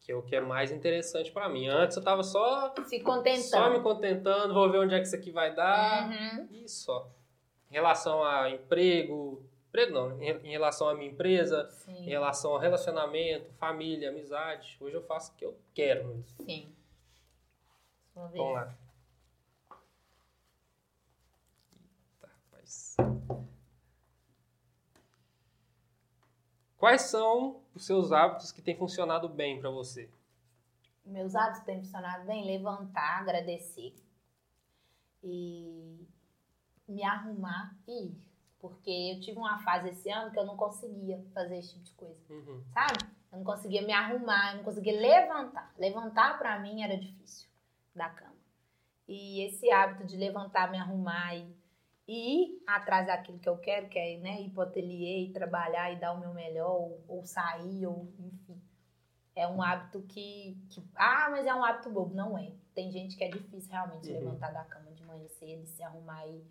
Que 0.00 0.10
é 0.10 0.16
o 0.16 0.22
que 0.22 0.34
é 0.34 0.40
mais 0.40 0.72
interessante 0.72 1.30
pra 1.30 1.48
mim. 1.48 1.68
Antes 1.68 1.96
eu 1.96 2.02
tava 2.02 2.24
só, 2.24 2.74
Se 2.86 2.98
só 2.98 3.04
contentando. 3.04 3.70
me 3.76 3.80
contentando, 3.84 4.52
vou 4.52 4.68
ver 4.68 4.78
onde 4.78 4.94
é 4.96 4.98
que 4.98 5.06
isso 5.06 5.14
aqui 5.14 5.30
vai 5.30 5.54
dar. 5.54 6.08
Uhum. 6.08 6.48
E 6.50 6.68
só. 6.68 7.08
Em 7.70 7.74
relação 7.74 8.24
a 8.24 8.50
emprego, 8.50 9.44
emprego 9.68 9.92
não, 9.92 10.20
em 10.20 10.30
em 10.48 10.50
relação 10.50 10.88
à 10.88 10.94
minha 10.96 11.08
empresa, 11.08 11.68
em 11.86 11.94
Sim, 11.94 12.04
relação 12.06 12.50
ao 12.50 12.58
relacionamento, 12.58 13.52
família, 13.60 14.08
amizade. 14.10 14.76
Hoje 14.80 14.96
eu 14.96 15.02
faço 15.04 15.30
o 15.30 15.36
que 15.36 15.44
eu 15.44 15.56
quero 15.72 16.04
mesmo. 16.08 16.24
sim. 16.44 16.74
Vamos 18.12 18.54
lá. 18.54 18.74
Eita, 21.72 22.26
rapaz. 22.26 22.88
Quais 26.76 27.02
são 27.02 27.62
os 27.74 27.84
seus 27.84 28.10
hábitos 28.10 28.52
que 28.52 28.62
têm 28.62 28.76
funcionado 28.76 29.28
bem 29.28 29.60
pra 29.60 29.70
você? 29.70 30.10
Meus 31.04 31.34
hábitos 31.34 31.62
têm 31.64 31.82
funcionado 31.82 32.24
bem. 32.24 32.46
Levantar, 32.46 33.20
agradecer. 33.20 33.94
E 35.22 36.06
me 36.88 37.02
arrumar 37.04 37.76
e 37.86 38.06
ir. 38.06 38.30
Porque 38.58 38.90
eu 38.90 39.20
tive 39.20 39.38
uma 39.38 39.58
fase 39.62 39.90
esse 39.90 40.10
ano 40.10 40.30
que 40.30 40.38
eu 40.38 40.44
não 40.44 40.56
conseguia 40.56 41.22
fazer 41.32 41.58
esse 41.58 41.74
tipo 41.74 41.84
de 41.84 41.92
coisa. 41.92 42.20
Uhum. 42.30 42.62
sabe? 42.72 42.98
Eu 43.32 43.38
não 43.38 43.44
conseguia 43.44 43.82
me 43.82 43.92
arrumar, 43.92 44.52
eu 44.52 44.56
não 44.56 44.64
conseguia 44.64 44.98
levantar. 44.98 45.72
Levantar 45.78 46.38
pra 46.38 46.58
mim 46.58 46.82
era 46.82 46.96
difícil 46.96 47.48
da 47.94 48.08
cama. 48.08 48.34
E 49.06 49.44
esse 49.46 49.70
hábito 49.70 50.04
de 50.06 50.16
levantar, 50.16 50.70
me 50.70 50.78
arrumar 50.78 51.34
e, 51.36 51.56
e 52.12 52.42
ir 52.42 52.62
atrás 52.66 53.06
daquilo 53.06 53.38
que 53.38 53.48
eu 53.48 53.56
quero, 53.58 53.88
que 53.88 53.98
é 53.98 54.18
né, 54.18 54.40
ir 54.42 54.50
pro 54.50 54.62
ateliê 54.62 55.26
e 55.26 55.32
trabalhar 55.32 55.92
e 55.92 55.96
dar 56.00 56.12
o 56.12 56.18
meu 56.18 56.34
melhor, 56.34 56.70
ou, 56.72 57.04
ou 57.06 57.24
sair, 57.24 57.86
ou 57.86 58.12
enfim. 58.18 58.60
É 59.36 59.46
um 59.46 59.62
hábito 59.62 60.02
que, 60.08 60.58
que. 60.70 60.82
Ah, 60.96 61.28
mas 61.30 61.46
é 61.46 61.54
um 61.54 61.62
hábito 61.64 61.88
bobo. 61.88 62.12
Não 62.14 62.36
é. 62.36 62.50
Tem 62.74 62.90
gente 62.90 63.16
que 63.16 63.22
é 63.22 63.28
difícil 63.28 63.70
realmente 63.70 64.08
Uhum. 64.08 64.14
levantar 64.18 64.50
da 64.52 64.64
cama 64.64 64.90
de 64.90 65.04
manhã 65.04 65.26
cedo, 65.28 65.64
se 65.66 65.82
arrumar 65.84 66.26
e, 66.26 66.44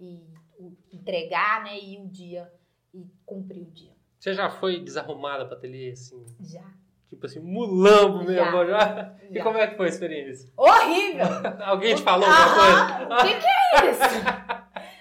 e 0.00 0.28
o- 0.58 0.76
entregar, 0.92 1.62
né? 1.62 1.78
E 1.78 1.98
o 1.98 2.08
dia 2.08 2.52
e 2.92 3.06
cumprir 3.24 3.62
o 3.62 3.70
dia. 3.70 3.92
Você 4.18 4.34
já 4.34 4.50
foi 4.50 4.80
desarrumada 4.82 5.46
pra 5.46 5.56
ateliê, 5.56 5.92
assim? 5.92 6.24
Já. 6.40 6.64
Tipo 7.08 7.26
assim, 7.26 7.38
mulambo 7.40 8.24
mesmo, 8.24 8.66
já? 8.66 9.14
E 9.30 9.34
Já. 9.34 9.42
como 9.44 9.58
é 9.58 9.66
que 9.68 9.76
foi 9.76 9.86
a 9.86 9.88
experiência? 9.90 10.50
Horrível! 10.56 11.26
Alguém 11.64 11.94
te 11.94 12.02
falou 12.02 12.26
alguma 12.26 12.54
coisa? 12.54 13.14
O 13.14 13.26
que, 13.28 13.40
que 13.40 13.46
é 13.46 13.90
isso? 13.90 14.00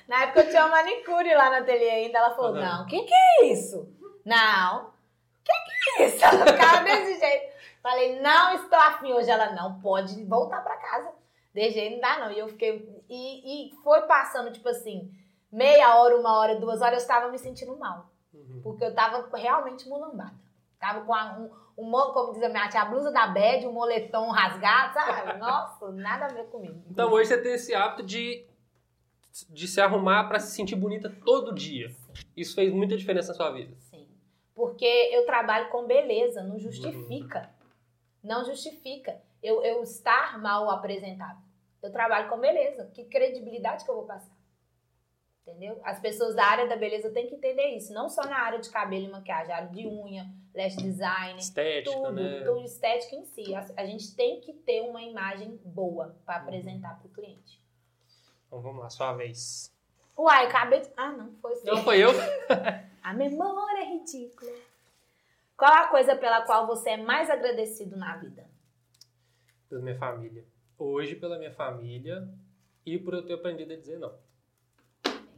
Na 0.08 0.24
época 0.24 0.42
eu 0.42 0.50
tinha 0.50 0.66
uma 0.66 0.76
manicure 0.78 1.34
lá 1.34 1.50
no 1.50 1.56
ateliê 1.58 1.90
ainda. 1.90 2.18
Ela 2.20 2.36
falou. 2.36 2.54
Não, 2.54 2.84
o 2.84 2.86
que, 2.88 3.02
que 3.04 3.14
é 3.14 3.46
isso? 3.46 3.88
Não, 4.26 4.78
o 4.88 4.92
que, 5.44 5.54
que 5.54 6.02
é 6.04 6.08
isso? 6.08 6.24
Ela 6.26 6.46
ficava 6.46 6.84
desse 6.84 7.20
jeito. 7.20 7.54
Falei: 7.82 8.20
Não 8.22 8.54
estou 8.56 8.80
afim 8.80 9.14
hoje. 9.14 9.30
Ela 9.30 9.52
não 9.52 9.80
pode 9.80 10.24
voltar 10.26 10.62
pra 10.64 10.78
casa. 10.78 11.12
De 11.54 11.70
jeito 11.70 11.94
não 11.94 12.02
dá, 12.02 12.20
não. 12.20 12.32
E 12.32 12.40
eu 12.40 12.48
fiquei. 12.48 13.04
E, 13.10 13.70
e 13.70 13.76
foi 13.84 14.02
passando, 14.04 14.52
tipo 14.52 14.68
assim, 14.70 15.12
meia 15.52 15.96
hora, 15.98 16.18
uma 16.18 16.38
hora, 16.40 16.56
duas 16.56 16.82
horas, 16.82 16.94
eu 16.94 16.98
estava 17.00 17.30
me 17.30 17.38
sentindo 17.38 17.78
mal. 17.78 18.10
Uhum. 18.34 18.62
Porque 18.64 18.84
eu 18.84 18.94
tava 18.96 19.30
realmente 19.38 19.88
mulambada. 19.88 20.34
Tava 20.80 21.02
com 21.02 21.14
a, 21.14 21.38
um, 21.38 21.52
um, 21.78 21.90
mo- 21.90 22.12
como 22.12 22.34
diz 22.34 22.42
a 22.44 22.50
minha 22.50 22.68
tia, 22.68 22.82
a 22.82 22.86
blusa 22.86 23.12
da 23.12 23.28
bad, 23.28 23.66
um 23.68 23.72
moletom 23.72 24.32
rasgado, 24.32 24.94
sabe? 24.96 25.34
Nossa, 25.40 25.92
nada 25.92 26.26
a 26.26 26.30
ver 26.30 26.46
comigo. 26.48 26.82
Então 26.90 27.12
hoje 27.12 27.30
você 27.30 27.38
tem 27.42 27.54
esse 27.54 27.74
hábito 27.76 28.02
de, 28.04 28.46
de 29.50 29.68
se 29.68 29.82
arrumar 29.82 30.26
pra 30.28 30.40
se 30.40 30.56
sentir 30.56 30.76
bonita 30.76 31.10
todo 31.26 31.54
dia. 31.54 31.90
Isso 32.38 32.54
fez 32.56 32.72
muita 32.72 32.96
diferença 32.96 33.30
na 33.30 33.34
sua 33.34 33.52
vida. 33.52 33.76
Sim. 33.80 34.08
Porque 34.54 34.86
eu 34.86 35.26
trabalho 35.26 35.70
com 35.70 35.86
beleza, 35.88 36.44
não 36.44 36.60
justifica. 36.60 37.50
Não 38.24 38.46
justifica 38.46 39.20
eu, 39.42 39.64
eu 39.64 39.82
estar 39.84 40.40
mal 40.40 40.70
apresentável. 40.70 41.42
Eu 41.82 41.92
trabalho 41.92 42.30
com 42.30 42.40
beleza. 42.40 42.90
Que 42.94 43.04
credibilidade 43.06 43.84
que 43.84 43.90
eu 43.92 43.96
vou 43.96 44.06
passar? 44.06 44.32
Entendeu? 45.46 45.82
As 45.84 46.00
pessoas 46.00 46.36
da 46.36 46.46
área 46.46 46.68
da 46.70 46.78
beleza 46.78 47.10
têm 47.10 47.28
que 47.28 47.36
entender 47.36 47.76
isso. 47.76 47.92
Não 47.94 48.08
só 48.08 48.22
na 48.24 48.38
área 48.38 48.60
de 48.60 48.70
cabelo 48.70 49.06
e 49.08 49.10
maquiagem, 49.12 49.54
área 49.54 49.68
de 49.70 49.86
unha, 49.86 50.26
lash 50.54 50.78
design, 50.78 51.38
Estética, 51.38 51.92
tudo, 51.94 52.12
né? 52.14 52.42
tudo 52.46 52.62
estética 52.64 53.16
em 53.16 53.26
si. 53.26 53.54
A, 53.54 53.66
a 53.76 53.86
gente 53.86 54.16
tem 54.16 54.40
que 54.40 54.54
ter 54.54 54.82
uma 54.82 55.02
imagem 55.02 55.60
boa 55.66 56.16
para 56.26 56.38
Uhum. 56.38 56.44
apresentar 56.44 56.98
para 56.98 57.08
o 57.08 57.12
cliente. 57.12 57.62
Então 58.54 58.62
vamos 58.62 58.84
lá, 58.84 58.90
sua 58.92 59.14
vez. 59.14 59.74
Uai, 60.16 60.46
acabei 60.46 60.82
de... 60.82 60.90
Ah, 60.96 61.12
não, 61.12 61.34
foi 61.42 61.56
você. 61.56 61.66
Não 61.66 61.78
foi 61.84 61.98
eu? 62.04 62.12
A 63.02 63.12
memória 63.12 63.82
é 63.82 63.86
ridícula. 63.98 64.52
Qual 65.58 65.74
a 65.74 65.88
coisa 65.88 66.16
pela 66.16 66.42
qual 66.44 66.68
você 66.68 66.92
é 66.92 66.98
mais 66.98 67.32
agradecido 67.32 67.98
na 67.98 68.16
vida? 68.18 68.46
Pela 69.68 69.82
minha 69.82 69.98
família. 69.98 70.46
Hoje, 70.78 71.16
pela 71.16 71.40
minha 71.40 71.52
família 71.52 72.28
e 72.86 73.00
por 73.00 73.16
eu 73.16 73.26
ter 73.26 73.34
aprendido 73.34 73.74
a 73.74 73.76
dizer 73.76 73.98
não. 73.98 74.14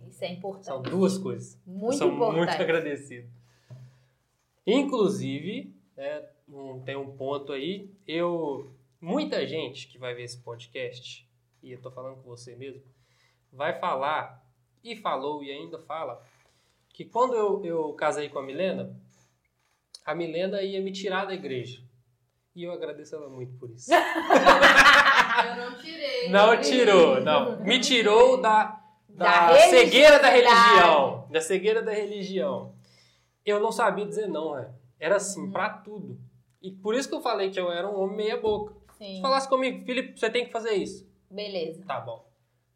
Isso 0.09 0.23
é 0.25 0.33
importante. 0.33 0.65
São 0.65 0.81
duas 0.81 1.17
coisas. 1.17 1.57
Muito 1.65 1.93
eu 1.93 1.97
sou 1.97 2.11
importante. 2.11 2.37
muito 2.37 2.61
agradecido. 2.61 3.29
Inclusive, 4.67 5.73
né, 5.95 6.21
um- 6.49 6.81
tem 6.81 6.97
um 6.97 7.15
ponto 7.15 7.53
aí, 7.53 7.89
eu 8.05 8.69
muita 8.99 9.47
gente 9.47 9.87
que 9.87 9.97
vai 9.97 10.13
ver 10.13 10.23
esse 10.23 10.37
podcast, 10.39 11.25
e 11.63 11.71
eu 11.71 11.81
tô 11.81 11.89
falando 11.89 12.17
com 12.21 12.29
você 12.29 12.55
mesmo, 12.55 12.81
vai 13.55 13.73
falar 13.79 14.43
e 14.83 14.95
falou 14.95 15.43
e 15.43 15.51
ainda 15.51 15.79
fala 15.79 16.21
que 16.89 17.03
quando 17.03 17.33
eu, 17.35 17.65
eu 17.65 17.93
casei 17.93 18.29
com 18.29 18.39
a 18.39 18.43
Milena, 18.43 18.95
a 20.05 20.13
Milena 20.13 20.61
ia 20.61 20.81
me 20.81 20.91
tirar 20.91 21.25
da 21.25 21.33
igreja. 21.33 21.81
E 22.55 22.63
eu 22.63 22.71
agradeço 22.71 23.15
ela 23.15 23.29
muito 23.29 23.57
por 23.57 23.69
isso. 23.71 23.91
Eu 25.35 25.55
não 25.57 25.77
tirei. 25.77 26.29
Não 26.29 26.61
tirou, 26.61 27.21
não. 27.21 27.59
Me 27.59 27.77
tirou 27.81 28.39
da, 28.39 28.81
da, 29.09 29.51
Da 29.51 29.59
cegueira 29.59 30.17
da 30.17 30.29
religião. 30.29 31.27
Da 31.29 31.41
cegueira 31.41 31.81
da 31.81 31.91
religião. 31.91 32.73
Eu 33.45 33.59
não 33.59 33.71
sabia 33.71 34.05
dizer 34.05 34.27
não, 34.27 34.53
velho. 34.53 34.73
Era 34.97 35.17
assim, 35.17 35.51
pra 35.51 35.69
tudo. 35.69 36.17
E 36.61 36.71
por 36.71 36.95
isso 36.95 37.09
que 37.09 37.15
eu 37.15 37.21
falei 37.21 37.51
que 37.51 37.59
eu 37.59 37.69
era 37.69 37.85
um 37.85 37.99
homem 37.99 38.15
meia 38.15 38.37
boca. 38.37 38.73
Sim. 38.97 39.15
Se 39.15 39.21
falasse 39.21 39.49
comigo, 39.49 39.85
Felipe, 39.85 40.17
você 40.17 40.29
tem 40.29 40.45
que 40.45 40.51
fazer 40.51 40.73
isso. 40.75 41.05
Beleza. 41.29 41.83
Tá 41.85 41.99
bom. 41.99 42.25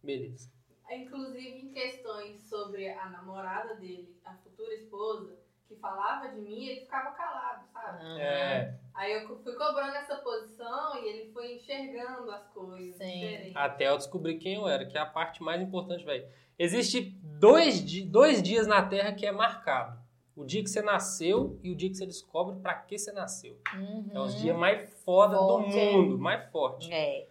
Beleza. 0.03 0.49
Inclusive 0.91 1.59
em 1.59 1.71
questões 1.71 2.41
sobre 2.49 2.89
a 2.89 3.09
namorada 3.09 3.75
dele, 3.75 4.15
a 4.25 4.33
futura 4.35 4.73
esposa, 4.73 5.37
que 5.67 5.75
falava 5.75 6.29
de 6.29 6.41
mim, 6.41 6.65
ele 6.65 6.81
ficava 6.81 7.11
calado, 7.11 7.67
sabe? 7.71 8.19
É, 8.19 8.73
Aí 8.95 9.13
eu 9.13 9.27
fui 9.43 9.53
cobrando 9.53 9.95
essa 9.95 10.15
posição 10.17 11.01
e 11.01 11.07
ele 11.07 11.31
foi 11.31 11.55
enxergando 11.55 12.31
as 12.31 12.47
coisas 12.49 12.95
Sim. 12.97 13.19
diferentes. 13.19 13.55
até 13.55 13.87
eu 13.87 13.95
descobri 13.97 14.37
quem 14.39 14.55
eu 14.55 14.67
era, 14.67 14.85
que 14.85 14.97
é 14.97 15.01
a 15.01 15.05
parte 15.05 15.43
mais 15.43 15.61
importante, 15.61 16.03
velho. 16.03 16.27
Existe 16.57 17.01
dois, 17.23 17.83
dois 18.05 18.41
dias 18.41 18.65
na 18.67 18.81
Terra 18.81 19.13
que 19.13 19.25
é 19.25 19.31
marcado. 19.31 19.97
O 20.35 20.43
dia 20.43 20.63
que 20.63 20.69
você 20.69 20.81
nasceu 20.81 21.59
e 21.61 21.69
o 21.71 21.75
dia 21.75 21.89
que 21.89 21.95
você 21.95 22.05
descobre 22.05 22.59
pra 22.61 22.73
que 22.73 22.97
você 22.97 23.11
nasceu. 23.11 23.59
Uhum. 23.75 24.09
É 24.11 24.19
os 24.19 24.35
dias 24.41 24.57
mais 24.57 24.89
foda 25.03 25.35
do 25.35 25.47
Forte, 25.47 25.77
hein? 25.77 25.97
mundo, 25.97 26.17
mais 26.17 26.49
forte. 26.49 26.91
É. 26.91 27.27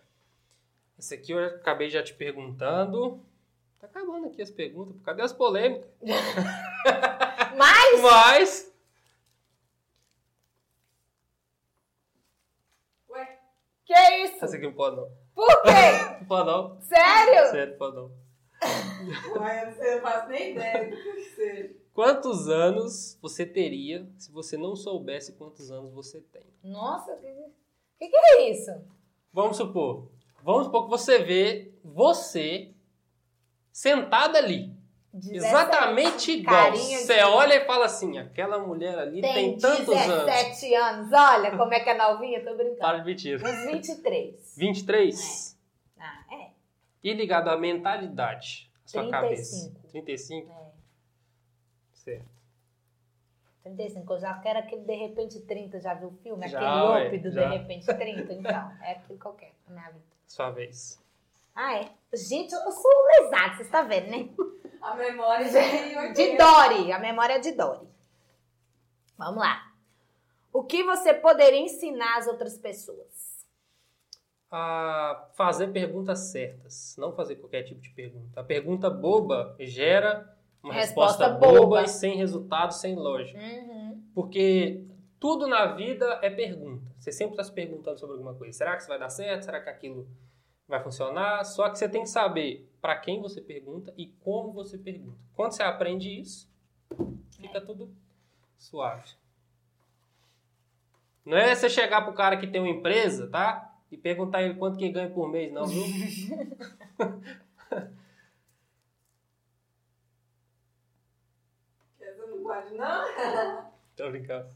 Esse 0.99 1.15
aqui 1.15 1.33
eu 1.33 1.39
acabei 1.45 1.91
já 1.91 2.03
te 2.03 2.15
perguntando. 2.15 3.21
Tá 3.81 3.87
acabando 3.87 4.27
aqui 4.27 4.43
as 4.43 4.51
perguntas. 4.51 5.01
Cadê 5.03 5.23
as 5.23 5.33
polêmicas? 5.33 5.89
Mas, 7.57 8.01
Mas. 8.03 8.75
Ué, 13.11 13.39
que 13.85 13.95
isso? 14.25 14.45
Essa 14.45 14.57
aqui 14.57 14.67
não 14.67 14.73
pode 14.73 14.97
não. 14.97 15.09
Por 15.35 15.63
quê? 15.63 15.71
Não 16.21 16.27
pode 16.27 16.47
não. 16.47 16.81
Sério? 16.83 17.51
Sério, 17.51 17.71
não 17.73 17.79
pode 17.79 17.97
não. 17.97 18.13
ué, 19.41 19.77
eu 19.79 19.95
não 19.95 20.03
faço 20.03 20.29
nem 20.29 20.53
ideia 20.53 20.91
do 20.91 20.97
que 20.97 21.25
seja. 21.35 21.77
Quantos 21.95 22.49
anos 22.49 23.17
você 23.23 23.47
teria 23.47 24.07
se 24.19 24.31
você 24.31 24.57
não 24.57 24.77
soubesse 24.77 25.33
quantos 25.35 25.71
anos 25.71 25.93
você 25.95 26.21
tem? 26.21 26.43
Nossa, 26.63 27.13
o 27.13 27.19
que, 27.19 27.33
que, 27.99 28.09
que 28.09 28.17
é 28.17 28.51
isso? 28.51 28.71
Vamos 29.33 29.57
supor. 29.57 30.11
Vamos 30.43 30.67
supor 30.67 30.85
que 30.85 30.91
você 30.91 31.21
vê 31.21 31.73
você 31.83 32.75
sentada 33.79 34.39
ali. 34.39 34.77
17. 35.13 35.37
Exatamente 35.47 36.33
igual. 36.33 36.57
Carinha 36.65 36.99
de- 36.99 37.05
Você 37.05 37.21
olha 37.23 37.55
e 37.55 37.65
fala 37.65 37.87
assim: 37.87 38.19
aquela 38.19 38.59
mulher 38.59 38.99
ali 38.99 39.21
tem, 39.21 39.33
Tem 39.35 39.59
tantos 39.59 39.89
anos. 39.89 40.25
17 40.27 40.75
anos. 40.75 41.13
Olha 41.13 41.57
como 41.57 41.73
é 41.73 41.81
que 41.81 41.89
é 41.91 41.95
novinha, 41.97 42.45
tô 42.45 42.55
brincando. 42.57 42.79
Para 42.79 42.99
de 42.99 43.07
mentira. 43.07 43.39
Uns 43.49 43.65
23. 43.73 44.55
23. 44.57 45.59
Ah, 45.99 46.25
é. 46.33 46.51
E 47.03 47.13
ligado 47.15 47.49
à 47.49 47.57
mentalidade, 47.57 48.71
à 48.85 48.89
sua 48.89 49.03
35. 49.03 49.11
cabeça. 49.11 49.75
35. 49.91 50.53
é. 50.53 50.69
Certo. 51.93 52.29
35. 53.63 54.13
Eu 54.13 54.19
já 54.21 54.35
quero 54.41 54.59
aquele 54.59 54.83
de 54.83 54.95
repente 54.95 55.41
30. 55.41 55.81
Já 55.81 55.95
viu 55.95 56.09
o 56.09 56.13
filme? 56.23 56.47
Já, 56.49 56.95
aquele 56.97 57.17
Up 57.17 57.19
do 57.19 57.31
já. 57.31 57.49
de 57.49 57.57
repente 57.57 57.87
30. 57.87 58.33
Então, 58.35 58.73
é 58.83 58.93
aquilo 58.93 59.19
que 59.19 59.27
eu 59.27 59.33
quero 59.33 59.53
na 59.69 59.75
minha 59.75 59.91
vida. 59.91 60.05
Sua 60.27 60.51
vez. 60.51 61.03
Ah, 61.61 61.75
é? 61.75 61.91
Gente, 62.15 62.53
eu 62.55 62.71
sou 62.71 62.91
lesada, 63.21 63.57
vocês 63.57 63.67
estão 63.67 63.89
vendo, 63.89 64.07
né? 64.11 64.29
A 64.81 64.95
memória 64.95 65.45
de 65.45 66.15
De 66.15 66.37
Dory. 66.37 66.93
A 66.93 67.01
memória 67.01 67.35
é 67.35 67.39
de 67.41 67.51
Dory. 67.51 67.85
Vamos 69.19 69.41
lá. 69.43 69.67
O 70.53 70.63
que 70.63 70.85
você 70.85 71.13
poderia 71.13 71.59
ensinar 71.59 72.19
às 72.19 72.29
outras 72.29 72.57
pessoas? 72.57 73.45
A 74.53 75.29
fazer 75.35 75.73
perguntas 75.73 76.31
certas. 76.31 76.95
Não 76.97 77.13
fazer 77.13 77.35
qualquer 77.35 77.65
tipo 77.65 77.81
de 77.81 77.91
pergunta. 77.91 78.41
A 78.41 78.45
pergunta 78.45 78.89
boba 78.89 79.57
gera 79.59 80.33
uma 80.63 80.73
resposta, 80.73 81.27
Resposta 81.27 81.41
boba. 81.41 81.61
boba. 81.61 81.83
e 81.83 81.89
sem 81.89 82.17
resultado, 82.17 82.71
sem 82.73 82.95
lógica. 82.95 83.37
Uhum. 83.37 84.01
Porque 84.15 84.85
tudo 85.19 85.49
na 85.49 85.67
vida 85.75 86.21
é 86.23 86.31
pergunta. 86.31 86.89
Você 87.01 87.11
sempre 87.11 87.33
está 87.33 87.43
se 87.43 87.53
perguntando 87.53 87.99
sobre 87.99 88.15
alguma 88.15 88.35
coisa. 88.35 88.57
Será 88.57 88.73
que 88.77 88.83
isso 88.83 88.89
vai 88.89 88.99
dar 89.01 89.11
certo? 89.11 89.43
Será 89.45 89.61
que 89.61 89.69
aquilo 89.69 90.09
vai 90.69 90.83
funcionar? 90.83 91.45
Só 91.45 91.69
que 91.71 91.79
você 91.79 91.89
tem 91.89 92.03
que 92.03 92.11
saber 92.11 92.71
para 92.81 92.97
quem 92.97 93.21
você 93.21 93.41
pergunta 93.41 93.93
e 93.97 94.07
como 94.21 94.53
você 94.53 94.77
pergunta. 94.77 95.19
Quando 95.35 95.53
você 95.53 95.63
aprende 95.63 96.21
isso, 96.21 96.49
fica 97.31 97.61
tudo 97.61 97.91
suave. 98.57 99.17
Não 101.25 101.37
é 101.37 101.55
você 101.55 101.69
chegar 101.69 102.03
pro 102.03 102.15
cara 102.15 102.37
que 102.37 102.47
tem 102.47 102.61
uma 102.61 102.71
empresa, 102.71 103.29
tá? 103.29 103.75
E 103.91 103.97
perguntar 103.97 104.43
ele 104.43 104.55
quanto 104.55 104.77
que 104.77 104.85
ele 104.85 104.93
ganha 104.93 105.11
por 105.11 105.29
mês, 105.31 105.53
não, 105.53 105.67
viu? 105.67 105.85
Não 112.19 112.43
pode, 112.43 112.75
não? 112.75 113.71
Tô 113.97 114.11
brincando. 114.11 114.49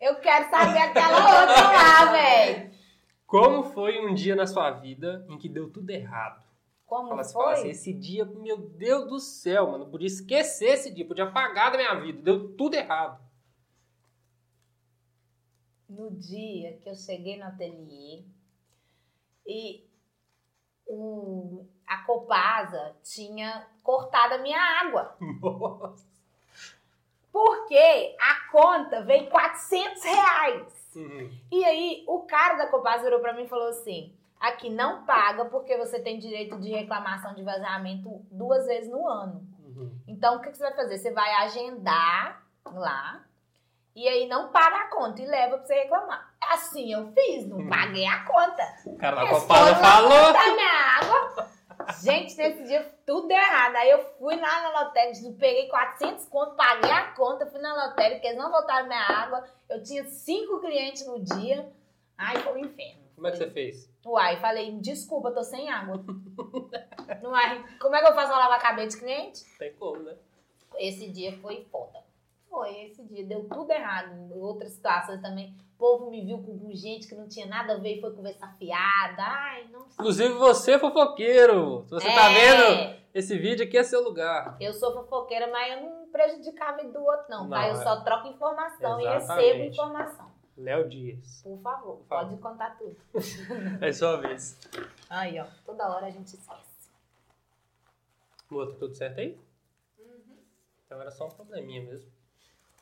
Eu 0.00 0.16
quero 0.20 0.48
saber 0.50 0.78
aquela 0.78 1.40
outra 1.40 1.60
lá, 1.60 2.12
velho. 2.12 2.77
Como 3.28 3.62
foi 3.62 4.00
um 4.00 4.14
dia 4.14 4.34
na 4.34 4.46
sua 4.46 4.70
vida 4.70 5.26
em 5.28 5.36
que 5.36 5.50
deu 5.50 5.70
tudo 5.70 5.90
errado? 5.90 6.42
Como 6.86 7.10
Fala 7.10 7.22
foi? 7.22 7.32
fala 7.34 7.52
assim, 7.52 7.68
esse 7.68 7.92
dia, 7.92 8.24
meu 8.24 8.56
Deus 8.56 9.06
do 9.06 9.20
céu, 9.20 9.70
mano, 9.70 9.84
eu 9.84 9.90
podia 9.90 10.06
esquecer 10.06 10.70
esse 10.70 10.90
dia, 10.90 11.06
podia 11.06 11.24
apagar 11.24 11.70
da 11.70 11.76
minha 11.76 11.94
vida, 11.96 12.22
deu 12.22 12.56
tudo 12.56 12.72
errado. 12.72 13.22
No 15.86 16.10
dia 16.10 16.78
que 16.78 16.88
eu 16.88 16.94
cheguei 16.94 17.36
no 17.36 17.44
ateliê 17.44 18.24
e 19.46 19.86
o, 20.86 21.66
a 21.86 21.98
Copasa 22.04 22.96
tinha 23.02 23.68
cortado 23.82 24.36
a 24.36 24.38
minha 24.38 24.58
água. 24.58 25.18
Nossa. 25.20 26.08
Porque 27.30 28.16
a 28.18 28.50
conta 28.50 29.04
veio 29.04 29.28
400 29.28 30.02
reais. 30.02 30.77
Uhum. 30.98 31.30
E 31.52 31.64
aí, 31.64 32.04
o 32.08 32.20
cara 32.20 32.54
da 32.54 32.66
Copasa 32.66 33.04
virou 33.04 33.20
pra 33.20 33.32
mim 33.32 33.44
e 33.44 33.48
falou 33.48 33.68
assim: 33.68 34.12
aqui 34.40 34.68
não 34.70 35.04
paga 35.04 35.44
porque 35.46 35.76
você 35.76 36.00
tem 36.00 36.18
direito 36.18 36.58
de 36.58 36.70
reclamação 36.70 37.34
de 37.34 37.42
vazamento 37.42 38.20
duas 38.30 38.66
vezes 38.66 38.90
no 38.90 39.06
ano. 39.08 39.46
Uhum. 39.64 39.92
Então, 40.08 40.36
o 40.36 40.40
que, 40.40 40.50
que 40.50 40.56
você 40.58 40.64
vai 40.64 40.74
fazer? 40.74 40.98
Você 40.98 41.10
vai 41.12 41.30
agendar 41.44 42.42
lá 42.66 43.24
e 43.94 44.06
aí 44.06 44.28
não 44.28 44.48
paga 44.48 44.76
a 44.76 44.90
conta 44.90 45.20
e 45.22 45.26
leva 45.26 45.56
pra 45.58 45.66
você 45.66 45.74
reclamar. 45.74 46.32
Assim 46.52 46.92
eu 46.92 47.12
fiz, 47.12 47.46
não 47.48 47.58
Hum. 47.58 47.68
paguei 47.68 48.06
a 48.06 48.24
conta. 48.24 48.62
O 48.86 48.96
cara 48.96 49.16
da 49.16 49.28
Copada 49.28 49.70
lá 49.70 49.74
falou. 49.76 50.10
cortar 50.10 50.54
minha 50.54 50.98
água. 51.00 51.48
Gente, 52.02 52.36
nesse 52.36 52.64
dia 52.64 52.82
tudo 53.06 53.28
deu 53.28 53.36
errado. 53.36 53.76
Aí 53.76 53.90
eu 53.90 54.04
fui 54.18 54.36
lá 54.36 54.62
na 54.62 54.84
lotérica, 54.84 55.32
peguei 55.38 55.68
400 55.68 56.26
conto, 56.26 56.54
paguei 56.54 56.90
a 56.90 57.12
conta, 57.12 57.46
fui 57.46 57.60
na 57.60 57.86
lotérica, 57.86 58.26
eles 58.26 58.38
não 58.38 58.50
voltaram 58.50 58.86
minha 58.86 59.00
água. 59.00 59.44
Eu 59.68 59.82
tinha 59.82 60.04
cinco 60.04 60.60
clientes 60.60 61.06
no 61.06 61.20
dia. 61.20 61.70
Ai, 62.16 62.36
foi 62.38 62.52
um 62.52 62.58
inferno. 62.58 63.08
Como 63.14 63.26
é 63.26 63.30
que 63.30 63.38
você 63.38 63.50
fez? 63.50 63.90
Uai, 64.04 64.36
falei, 64.40 64.72
desculpa, 64.80 65.32
tô 65.32 65.42
sem 65.42 65.68
água. 65.70 66.04
Uai, 67.22 67.64
como 67.80 67.96
é 67.96 68.00
que 68.00 68.06
eu 68.06 68.14
faço 68.14 68.28
pra 68.28 68.38
lavar 68.38 68.60
cabelo 68.60 68.88
de 68.88 68.96
cliente? 68.96 69.44
Tem 69.58 69.72
como, 69.74 70.02
né? 70.02 70.16
Esse 70.76 71.08
dia 71.10 71.36
foi 71.38 71.66
foda. 71.70 72.07
Foi, 72.48 72.84
esse 72.84 73.02
dia 73.04 73.24
deu 73.26 73.48
tudo 73.48 73.70
errado. 73.70 74.32
Outras 74.34 74.72
situações 74.72 75.20
também. 75.20 75.54
O 75.74 75.78
povo 75.78 76.10
me 76.10 76.24
viu 76.24 76.38
com 76.42 76.70
gente 76.72 77.06
que 77.06 77.14
não 77.14 77.28
tinha 77.28 77.46
nada 77.46 77.74
a 77.74 77.76
ver 77.78 77.98
e 77.98 78.00
foi 78.00 78.12
conversar 78.12 78.52
fiada. 78.56 79.22
Ai, 79.22 79.68
não 79.70 79.82
sei. 79.82 79.92
Inclusive 79.92 80.34
você, 80.34 80.78
fofoqueiro. 80.78 81.84
Se 81.84 81.90
você 81.90 82.06
tá 82.12 82.30
É, 82.30 82.34
vendo, 82.34 83.00
esse 83.14 83.38
vídeo 83.38 83.64
aqui 83.64 83.76
é 83.78 83.84
seu 83.84 84.02
lugar. 84.02 84.56
Eu 84.60 84.72
sou 84.72 84.92
fofoqueira, 84.92 85.46
mas 85.52 85.72
eu 85.76 85.82
não 85.88 86.08
prejudicava 86.10 86.72
a 86.72 86.76
vida 86.82 86.92
do 86.98 87.04
outro, 87.04 87.26
não, 87.28 87.48
tá? 87.48 87.58
Não, 87.60 87.66
Eu 87.68 87.74
é. 87.80 87.82
só 87.84 88.00
troco 88.02 88.28
informação 88.28 89.00
e 89.00 89.06
Exatamente. 89.06 89.46
recebo 89.46 89.64
informação. 89.64 90.28
Léo 90.56 90.88
Dias. 90.88 91.40
Por 91.44 91.60
favor, 91.60 91.96
Por 91.98 92.06
favor. 92.08 92.28
pode 92.28 92.40
contar 92.42 92.76
tudo. 92.76 92.96
É 93.80 93.92
sua 93.92 94.16
vez. 94.16 94.58
Aí, 95.08 95.38
ó, 95.38 95.46
toda 95.64 95.88
hora 95.88 96.06
a 96.06 96.10
gente 96.10 96.34
esquece. 96.34 96.90
Amor, 98.50 98.72
tá 98.72 98.78
tudo 98.80 98.94
certo 98.94 99.20
aí? 99.20 99.38
Uhum. 100.00 100.38
Então 100.84 101.00
era 101.00 101.10
só 101.12 101.26
um 101.26 101.30
probleminha 101.30 101.82
mesmo. 101.84 102.10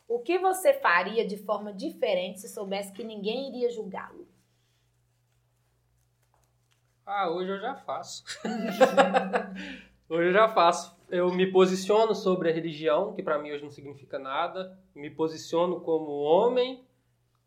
O 0.09 0.20
que 0.20 0.39
você 0.39 0.73
faria 0.73 1.27
de 1.27 1.37
forma 1.37 1.73
diferente 1.73 2.41
se 2.41 2.49
soubesse 2.49 2.93
que 2.93 3.03
ninguém 3.03 3.49
iria 3.49 3.70
julgá-lo? 3.70 4.27
Ah, 7.05 7.31
hoje 7.31 7.51
eu 7.51 7.61
já 7.61 7.74
faço. 7.74 8.24
hoje 10.09 10.28
eu 10.28 10.33
já 10.33 10.49
faço. 10.49 10.97
Eu 11.09 11.33
me 11.33 11.51
posiciono 11.51 12.15
sobre 12.15 12.51
a 12.51 12.53
religião, 12.53 13.15
que 13.15 13.23
pra 13.23 13.39
mim 13.39 13.53
hoje 13.53 13.62
não 13.62 13.70
significa 13.70 14.19
nada. 14.19 14.78
Me 14.95 15.11
posiciono 15.11 15.81
como 15.81 16.11
homem, 16.23 16.85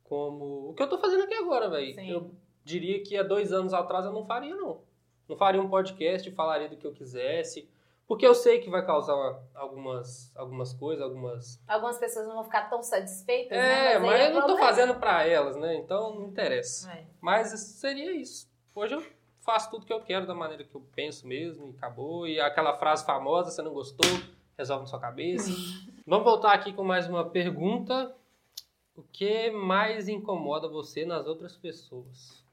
como. 0.04 0.70
O 0.70 0.74
que 0.74 0.84
eu 0.84 0.90
tô 0.90 0.98
fazendo 0.98 1.24
aqui 1.24 1.34
agora, 1.34 1.70
velho. 1.70 2.00
Eu 2.00 2.32
diria 2.64 3.04
que 3.04 3.18
há 3.18 3.24
dois 3.24 3.52
anos 3.52 3.74
atrás 3.74 4.06
eu 4.06 4.14
não 4.14 4.26
faria, 4.26 4.56
não. 4.56 4.82
Não 5.28 5.36
faria 5.38 5.62
um 5.62 5.70
podcast, 5.70 6.30
falaria 6.32 6.70
do 6.70 6.78
que 6.78 6.88
eu 6.88 6.94
quisesse. 6.94 7.70
Porque 8.10 8.26
eu 8.26 8.34
sei 8.34 8.60
que 8.60 8.72
vai 8.72 8.84
causar 8.84 9.14
algumas, 9.54 10.36
algumas 10.36 10.74
coisas, 10.74 11.04
algumas. 11.06 11.62
Algumas 11.68 12.00
pessoas 12.00 12.26
não 12.28 12.34
vão 12.34 12.44
ficar 12.44 12.68
tão 12.68 12.82
satisfeitas, 12.82 13.56
É, 13.56 13.62
né? 13.62 13.88
aí 13.98 14.00
mas 14.00 14.22
eu 14.22 14.34
não 14.34 14.42
tô 14.42 14.48
problema. 14.48 14.68
fazendo 14.68 14.96
pra 14.96 15.28
elas, 15.28 15.56
né? 15.56 15.76
Então 15.76 16.16
não 16.16 16.26
interessa. 16.28 16.92
É. 16.92 17.06
Mas 17.22 17.52
seria 17.52 18.12
isso. 18.12 18.50
Hoje 18.74 18.96
eu 18.96 19.06
faço 19.42 19.70
tudo 19.70 19.86
que 19.86 19.94
eu 19.94 20.02
quero 20.02 20.26
da 20.26 20.34
maneira 20.34 20.64
que 20.64 20.74
eu 20.74 20.82
penso 20.96 21.28
mesmo 21.28 21.68
e 21.68 21.78
acabou. 21.78 22.28
E 22.28 22.40
aquela 22.42 22.76
frase 22.80 23.06
famosa, 23.06 23.52
você 23.52 23.62
não 23.62 23.76
gostou, 23.76 24.10
resolve 24.58 24.82
na 24.86 24.88
sua 24.90 25.00
cabeça. 25.00 25.52
Vamos 26.08 26.26
voltar 26.26 26.54
aqui 26.54 26.74
com 26.74 26.84
mais 26.84 27.08
uma 27.08 27.30
pergunta. 27.30 28.16
O 28.96 29.04
que 29.04 29.52
mais 29.52 30.10
incomoda 30.10 30.68
você 30.68 31.06
nas 31.06 31.28
outras 31.28 31.56
pessoas? 31.56 32.44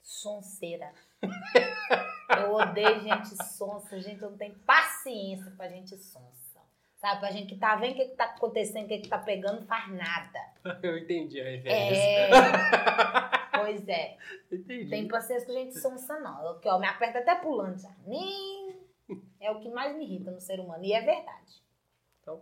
Sonseira. 0.00 0.92
eu 2.38 2.54
odeio 2.54 3.00
gente 3.00 3.44
sonsa. 3.44 3.98
Gente, 4.00 4.22
eu 4.22 4.30
não 4.30 4.36
tenho 4.38 4.54
paciência 4.66 5.50
pra 5.56 5.68
gente 5.68 5.96
sonsa. 5.96 6.44
Sabe, 6.96 7.20
pra 7.20 7.30
gente 7.30 7.48
que 7.54 7.60
tá 7.60 7.76
vendo 7.76 7.92
o 7.92 7.96
que, 7.96 8.04
que 8.06 8.16
tá 8.16 8.24
acontecendo, 8.24 8.86
o 8.86 8.88
que, 8.88 8.98
que 9.00 9.08
tá 9.08 9.18
pegando, 9.18 9.60
não 9.60 9.66
faz 9.66 9.88
nada. 9.92 10.40
Eu 10.82 10.96
entendi 10.96 11.38
a 11.40 11.44
referência. 11.44 12.02
É. 12.02 12.30
pois 13.60 13.86
é. 13.88 14.16
Entendi. 14.50 14.88
Tem 14.88 15.06
paciência 15.06 15.46
com 15.46 15.52
gente 15.52 15.78
sonsa, 15.78 16.18
não. 16.20 16.42
Eu, 16.46 16.58
que, 16.60 16.68
ó, 16.68 16.78
me 16.78 16.86
aperta 16.86 17.18
até 17.18 17.34
pulando 17.34 17.78
já. 17.78 17.90
Nem... 18.06 18.74
É 19.38 19.50
o 19.50 19.60
que 19.60 19.68
mais 19.68 19.94
me 19.94 20.04
irrita 20.04 20.30
no 20.30 20.40
ser 20.40 20.58
humano. 20.58 20.82
E 20.82 20.94
é 20.94 21.00
verdade. 21.02 21.62
Então. 22.22 22.40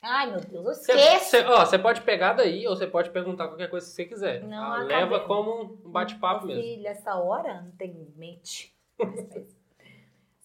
Ai, 0.00 0.30
meu 0.30 0.40
Deus, 0.40 0.64
eu 0.64 0.94
esqueço. 0.94 1.24
você- 1.30 1.44
ó, 1.44 1.64
você 1.66 1.76
pode 1.78 2.02
pegar 2.02 2.34
daí 2.34 2.68
ou 2.68 2.76
você 2.76 2.86
pode 2.86 3.10
perguntar 3.10 3.48
qualquer 3.48 3.68
coisa 3.68 3.84
que 3.88 3.92
você 3.92 4.04
quiser. 4.04 4.44
Não, 4.44 4.72
Ah, 4.72 4.76
leva 4.84 5.18
como 5.26 5.62
um 5.64 5.90
bate-papo 5.90 6.46
mesmo. 6.46 6.62
Filho, 6.62 6.86
essa 6.86 7.16
hora 7.16 7.60
não 7.62 7.72
tem 7.72 7.92
mente. 8.16 8.72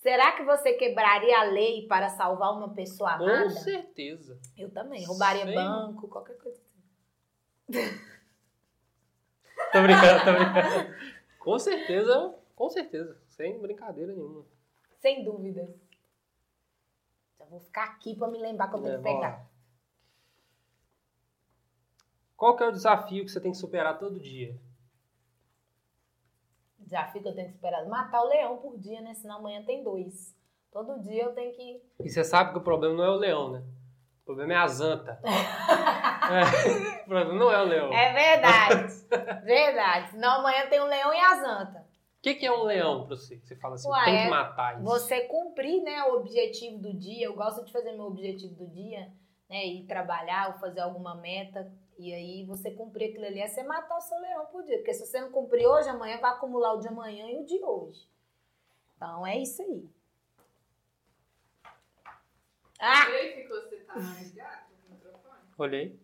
Será 0.01 0.33
que 0.33 0.43
você 0.43 0.73
quebraria 0.73 1.39
a 1.39 1.43
lei 1.43 1.87
para 1.87 2.09
salvar 2.09 2.51
uma 2.53 2.69
pessoa 2.73 3.17
Com 3.17 3.23
amada? 3.25 3.49
certeza. 3.49 4.39
Eu 4.55 4.69
também. 4.71 5.03
Roubaria 5.05 5.45
Sim. 5.45 5.55
banco, 5.55 6.07
qualquer 6.07 6.37
coisa 6.37 6.57
assim. 6.59 6.75
Tô 9.71 9.81
brincando, 9.81 10.23
tô 10.23 10.33
brincando. 10.33 10.95
Com 11.39 11.59
certeza, 11.59 12.35
com 12.55 12.69
certeza. 12.69 13.19
Sem 13.29 13.59
brincadeira 13.59 14.13
nenhuma. 14.13 14.45
Sem 14.99 15.23
dúvidas. 15.23 15.69
Já 17.37 17.45
vou 17.45 17.59
ficar 17.59 17.83
aqui 17.85 18.15
para 18.15 18.27
me 18.29 18.37
lembrar 18.37 18.69
que 18.69 18.75
eu 18.75 18.81
tenho 18.81 18.93
É, 18.93 18.97
que 18.97 19.03
vamos 19.03 19.21
lá. 19.21 19.27
pegar. 19.31 19.49
Qual 22.37 22.55
que 22.55 22.63
é 22.63 22.67
o 22.67 22.71
desafio 22.71 23.25
que 23.25 23.31
você 23.31 23.41
tem 23.41 23.51
que 23.51 23.57
superar 23.57 23.97
todo 23.97 24.19
dia? 24.19 24.55
Desafio 26.85 27.21
que 27.21 27.27
eu 27.27 27.35
tenho 27.35 27.47
que 27.47 27.55
esperar. 27.55 27.85
Matar 27.87 28.21
o 28.21 28.29
leão 28.29 28.57
por 28.57 28.77
dia, 28.77 29.01
né? 29.01 29.13
Senão 29.15 29.37
amanhã 29.37 29.63
tem 29.65 29.83
dois. 29.83 30.35
Todo 30.71 31.01
dia 31.01 31.23
eu 31.23 31.33
tenho 31.33 31.53
que. 31.53 31.81
E 31.99 32.09
você 32.09 32.23
sabe 32.23 32.51
que 32.51 32.59
o 32.59 32.61
problema 32.61 32.95
não 32.95 33.03
é 33.03 33.09
o 33.09 33.15
leão, 33.15 33.51
né? 33.51 33.63
O 34.21 34.25
problema 34.25 34.53
é 34.53 34.57
a 34.57 34.67
zanta. 34.67 35.19
É, 36.25 37.01
o 37.03 37.05
problema 37.05 37.33
não 37.33 37.51
é 37.51 37.61
o 37.61 37.65
leão. 37.65 37.93
É 37.93 38.11
verdade. 38.11 38.93
verdade. 39.45 40.09
Senão 40.09 40.39
amanhã 40.39 40.65
tem 40.67 40.79
o 40.79 40.85
leão 40.85 41.13
e 41.13 41.19
a 41.19 41.35
zanta. 41.35 41.85
O 42.17 42.21
que, 42.23 42.33
que 42.33 42.47
é 42.47 42.51
um 42.51 42.63
leão 42.63 43.05
pra 43.05 43.15
você? 43.15 43.37
Você 43.37 43.55
fala 43.57 43.75
assim, 43.75 43.87
Ué, 43.87 44.05
tem 44.05 44.15
que 44.15 44.23
é 44.23 44.29
matar 44.31 44.73
isso. 44.73 44.83
Você 44.83 45.21
cumprir, 45.27 45.83
né, 45.83 46.01
o 46.05 46.15
objetivo 46.15 46.79
do 46.79 46.91
dia. 46.97 47.27
Eu 47.27 47.35
gosto 47.35 47.63
de 47.63 47.71
fazer 47.71 47.91
meu 47.91 48.05
objetivo 48.05 48.55
do 48.55 48.67
dia, 48.67 49.11
né? 49.47 49.67
Ir 49.67 49.85
trabalhar 49.85 50.47
ou 50.47 50.59
fazer 50.59 50.79
alguma 50.79 51.13
meta. 51.13 51.71
E 51.97 52.13
aí 52.13 52.45
você 52.45 52.71
cumprir 52.71 53.09
aquilo 53.09 53.25
ali 53.25 53.39
é 53.39 53.47
você 53.47 53.63
matar 53.63 53.97
o 53.97 54.01
seu 54.01 54.19
leão 54.19 54.45
por 54.47 54.63
dia. 54.63 54.77
Porque 54.77 54.93
se 54.93 55.05
você 55.05 55.21
não 55.21 55.31
cumprir 55.31 55.65
hoje, 55.65 55.89
amanhã 55.89 56.19
vai 56.19 56.31
acumular 56.31 56.73
o 56.73 56.79
de 56.79 56.87
amanhã 56.87 57.29
e 57.29 57.37
o 57.37 57.45
de 57.45 57.63
hoje. 57.63 58.09
Então 58.95 59.25
é 59.25 59.37
isso 59.37 59.61
aí. 59.61 59.89
Ah! 62.79 63.05
Verificou 63.05 63.61
se 63.69 63.77
tá 63.77 63.95
mais 63.95 64.33
gato 64.33 64.73
no 64.89 64.95
microfone? 64.95 65.41
Olhei. 65.57 65.99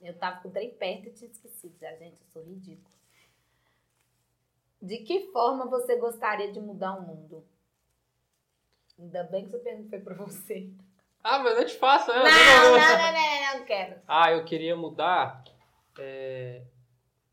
Eu 0.00 0.16
tava 0.18 0.42
com 0.42 0.48
o 0.48 0.52
trem 0.52 0.74
perto 0.74 1.08
e 1.08 1.12
tinha 1.12 1.30
esquecido 1.30 1.78
já, 1.78 1.94
gente. 1.96 2.20
Eu 2.20 2.26
sou 2.28 2.42
ridículo. 2.42 2.94
De 4.80 4.98
que 4.98 5.32
forma 5.32 5.66
você 5.66 5.96
gostaria 5.96 6.52
de 6.52 6.60
mudar 6.60 6.98
o 6.98 7.02
mundo? 7.02 7.44
Ainda 8.98 9.24
bem 9.24 9.42
que 9.42 9.48
essa 9.48 9.58
pergunta 9.58 9.88
foi 9.88 10.00
pra 10.00 10.14
você. 10.14 10.70
Ah, 11.28 11.38
mas 11.40 11.58
eu 11.58 11.66
te 11.66 11.74
faço. 11.74 12.08
Não, 12.10 12.16
eu- 12.18 12.22
não, 12.22 12.30
eu- 12.30 12.78
não, 12.78 12.98
não, 12.98 13.12
não, 13.52 13.58
não 13.58 13.64
quero. 13.66 14.00
Ah, 14.06 14.30
eu 14.32 14.44
queria 14.44 14.76
mudar 14.76 15.42
é, 15.98 16.62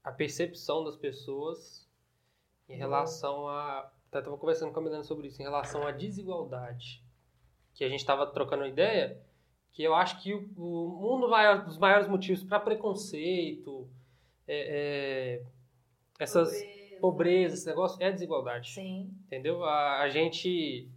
a 0.03 0.11
percepção 0.11 0.83
das 0.83 0.95
pessoas 0.95 1.87
em 2.67 2.75
relação 2.75 3.47
a. 3.47 3.89
Até 4.09 4.21
tava 4.21 4.37
conversando 4.37 4.71
com 4.71 4.79
a 4.79 4.83
Milena 4.83 5.03
sobre 5.03 5.27
isso, 5.27 5.41
em 5.41 5.45
relação 5.45 5.85
à 5.87 5.91
desigualdade. 5.91 7.03
Que 7.73 7.83
a 7.83 7.89
gente 7.89 8.05
tava 8.05 8.25
trocando 8.27 8.65
ideia, 8.65 9.19
que 9.71 9.81
eu 9.83 9.93
acho 9.95 10.21
que 10.21 10.33
um 10.35 11.19
dos 11.65 11.77
maiores, 11.79 12.07
motivos 12.07 12.43
para 12.43 12.59
preconceito, 12.59 13.87
é, 14.47 15.39
é, 15.39 15.43
essas 16.19 16.51
Pobreza. 16.51 16.99
pobrezas, 17.01 17.59
esse 17.59 17.67
negócio, 17.67 18.01
é 18.01 18.07
a 18.07 18.11
desigualdade. 18.11 18.71
Sim. 18.71 19.11
Entendeu? 19.25 19.63
A 19.65 20.07
gente 20.09 20.87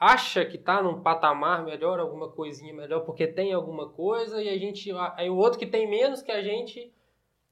acha 0.00 0.46
que 0.46 0.56
tá 0.56 0.82
num 0.82 1.02
patamar 1.02 1.62
melhor, 1.62 2.00
alguma 2.00 2.28
coisinha 2.30 2.72
melhor, 2.72 3.00
porque 3.04 3.26
tem 3.26 3.52
alguma 3.52 3.90
coisa, 3.90 4.42
e 4.42 4.48
a 4.48 4.56
gente. 4.58 4.90
Aí 5.14 5.28
o 5.28 5.36
outro 5.36 5.58
que 5.58 5.66
tem 5.66 5.88
menos 5.88 6.22
que 6.22 6.32
a 6.32 6.42
gente, 6.42 6.90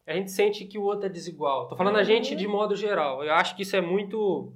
a 0.07 0.15
gente 0.15 0.31
sente 0.31 0.65
que 0.65 0.79
o 0.79 0.83
outro 0.83 1.05
é 1.07 1.09
desigual. 1.11 1.69
Tô 1.69 1.77
falando 1.77 1.97
a 1.97 1.99
Uhum. 1.99 2.05
gente 2.07 2.35
de 2.35 2.49
modo 2.49 2.75
geral. 2.75 3.23
Eu 3.23 3.35
acho 3.35 3.55
que 3.55 3.63
isso 3.63 3.77
é 3.77 3.81
muito. 3.83 4.51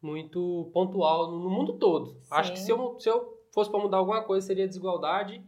Muito 0.00 0.70
pontual 0.72 1.30
no 1.32 1.50
mundo 1.50 1.72
todo. 1.74 2.16
Acho 2.30 2.52
que 2.52 2.58
Sim. 2.58 2.66
se 2.66 2.72
eu, 2.72 3.00
se 3.00 3.10
eu 3.10 3.36
fosse 3.52 3.68
para 3.68 3.80
mudar 3.80 3.96
alguma 3.96 4.22
coisa, 4.22 4.46
seria 4.46 4.66
desigualdade 4.66 5.42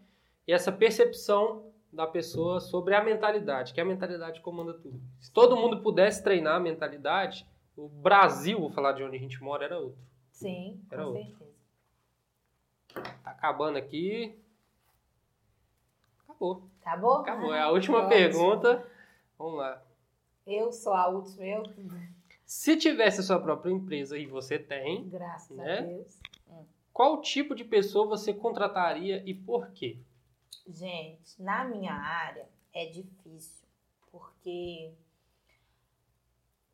e 0.47 0.53
essa 0.53 0.73
percepção 0.73 1.71
da 1.93 2.05
pessoa 2.07 2.59
sobre 2.61 2.95
a 2.97 3.03
mentalidade, 3.05 3.73
que 3.73 3.81
a 3.81 3.85
mentalidade 3.85 4.41
comanda 4.41 4.75
tudo. 4.75 5.01
Se 5.21 5.33
todo 5.33 5.57
mundo 5.57 5.81
pudesse 5.83 6.23
treinar 6.25 6.57
a 6.57 6.61
mentalidade, 6.61 7.47
o 7.77 7.89
Brasil, 7.89 8.59
vou 8.59 8.71
falar 8.71 8.91
de 8.93 9.05
onde 9.05 9.17
a 9.17 9.21
gente 9.21 9.41
mora, 9.41 9.65
era 9.65 9.79
outro. 9.79 9.99
Sim, 10.41 10.81
Era 10.91 11.03
com 11.03 11.09
outro. 11.11 11.23
certeza. 11.25 11.51
Tá 13.23 13.31
acabando 13.31 13.77
aqui. 13.79 14.39
Acabou. 16.25 16.63
Acabou? 16.81 17.13
Acabou. 17.17 17.55
É 17.55 17.61
Ah, 17.61 17.65
a 17.65 17.71
última 17.71 17.99
ótimo. 17.99 18.09
pergunta. 18.09 18.87
Vamos 19.39 19.59
lá. 19.59 19.83
Eu 20.47 20.73
sou 20.73 20.95
a 20.95 21.07
última, 21.09 21.45
eu. 21.45 21.63
Se 22.47 22.77
tivesse 22.77 23.21
a 23.21 23.23
sua 23.23 23.39
própria 23.39 23.71
empresa 23.71 24.19
e 24.19 24.27
você 24.27 24.59
tem, 24.59 25.09
Graças 25.09 25.57
Né? 25.57 25.79
a 25.79 25.83
Deus. 25.83 26.19
qual 26.93 27.21
tipo 27.21 27.55
de 27.55 27.65
pessoa 27.65 28.07
você 28.07 28.33
contrataria 28.35 29.23
e 29.27 29.35
por 29.35 29.71
quê? 29.73 29.99
Gente, 30.67 31.41
na 31.41 31.65
minha 31.65 31.93
área 31.95 32.49
é 32.73 32.87
difícil, 32.87 33.65
porque 34.11 34.93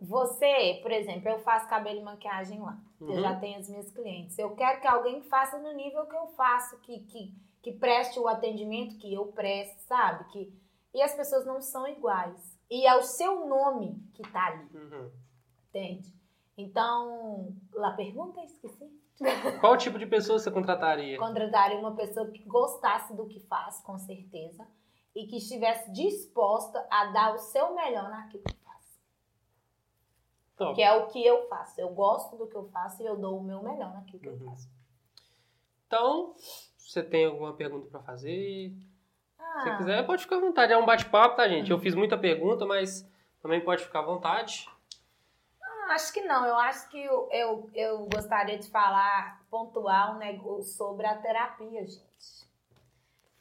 você, 0.01 0.79
por 0.83 0.91
exemplo, 0.93 1.29
eu 1.29 1.39
faço 1.39 1.69
cabelo 1.69 2.01
e 2.01 2.03
maquiagem 2.03 2.61
lá. 2.61 2.79
Eu 3.01 3.09
Uhum. 3.09 3.21
já 3.21 3.35
tenho 3.39 3.59
as 3.59 3.69
minhas 3.69 3.91
clientes. 3.91 4.39
Eu 4.39 4.55
quero 4.55 4.81
que 4.81 4.87
alguém 4.87 5.23
faça 5.23 5.59
no 5.59 5.73
nível 5.73 6.07
que 6.07 6.17
eu 6.17 6.27
faço, 6.29 6.79
que, 6.81 7.01
que, 7.01 7.35
que 7.63 7.73
preste 7.73 8.19
o 8.19 8.29
atendimento 8.29 8.97
que 8.99 9.13
eu 9.13 9.27
presto, 9.33 9.79
sabe? 9.81 10.25
Que, 10.31 10.53
e 10.95 11.03
as 11.03 11.15
pessoas 11.15 11.45
não 11.47 11.61
são 11.61 11.87
iguais. 11.89 12.57
E 12.71 12.87
é 12.87 12.95
o 12.97 13.03
seu 13.03 13.47
nome 13.47 13.97
que 14.15 14.23
tá 14.31 14.47
ali, 14.47 14.69
Uhum. 14.75 15.11
entende? 15.69 16.15
Então, 16.59 17.55
lá 17.73 17.93
pergunta, 17.93 18.41
esqueci. 18.43 18.91
Qual 19.61 19.77
tipo 19.79 19.99
de 19.99 20.07
pessoa 20.07 20.39
você 20.39 20.51
contrataria? 20.51 21.19
contrataria 21.19 21.79
uma 21.79 21.95
pessoa 21.95 22.31
que 22.31 22.43
gostasse 22.45 23.15
do 23.15 23.27
que 23.27 23.41
faz, 23.41 23.81
com 23.81 23.99
certeza, 23.99 24.67
e 25.15 25.27
que 25.27 25.37
estivesse 25.37 25.91
disposta 25.93 26.87
a 26.91 27.07
dar 27.07 27.35
o 27.35 27.39
seu 27.39 27.75
melhor 27.75 28.11
naquilo 28.11 28.43
que. 28.45 28.66
Top. 30.57 30.75
Que 30.75 30.83
é 30.83 30.93
o 30.93 31.07
que 31.09 31.25
eu 31.25 31.47
faço. 31.49 31.81
Eu 31.81 31.91
gosto 31.91 32.37
do 32.37 32.47
que 32.47 32.57
eu 32.57 32.65
faço 32.69 33.03
e 33.03 33.07
eu 33.07 33.17
dou 33.17 33.39
o 33.39 33.43
meu 33.43 33.63
melhor 33.63 33.93
naquilo 33.93 34.19
que 34.21 34.27
eu 34.29 34.33
Uhum. 34.35 34.51
faço. 34.51 34.69
Então, 35.87 36.35
se 36.37 36.91
você 36.91 37.03
tem 37.03 37.27
alguma 37.27 37.53
pergunta 37.55 37.89
pra 37.89 38.01
fazer, 38.01 38.71
se 38.71 38.87
Ah, 39.39 39.61
você 39.63 39.77
quiser, 39.77 40.07
pode 40.07 40.23
ficar 40.23 40.37
à 40.37 40.41
vontade. 40.41 40.73
É 40.73 40.77
um 40.79 40.87
bate-papo, 40.87 41.37
tá, 41.37 41.47
gente? 41.49 41.71
Eu 41.71 41.79
fiz 41.79 41.95
muita 41.95 42.17
pergunta, 42.19 42.65
mas 42.67 43.09
também 43.43 43.61
pode 43.65 43.85
ficar 43.85 44.01
à 44.01 44.03
vontade. 44.03 44.69
ah, 45.63 45.93
acho 45.95 46.13
que 46.13 46.23
não. 46.23 46.45
Eu 46.45 46.57
acho 46.57 46.89
que 46.89 47.03
eu, 47.03 47.29
eu, 47.31 47.71
eu 47.75 48.07
gostaria 48.07 48.59
de 48.59 48.69
falar, 48.69 49.45
pontuar 49.51 50.15
um 50.15 50.19
negócio 50.19 50.73
sobre 50.75 51.07
a 51.07 51.17
terapia, 51.17 51.87
gente. 51.87 52.47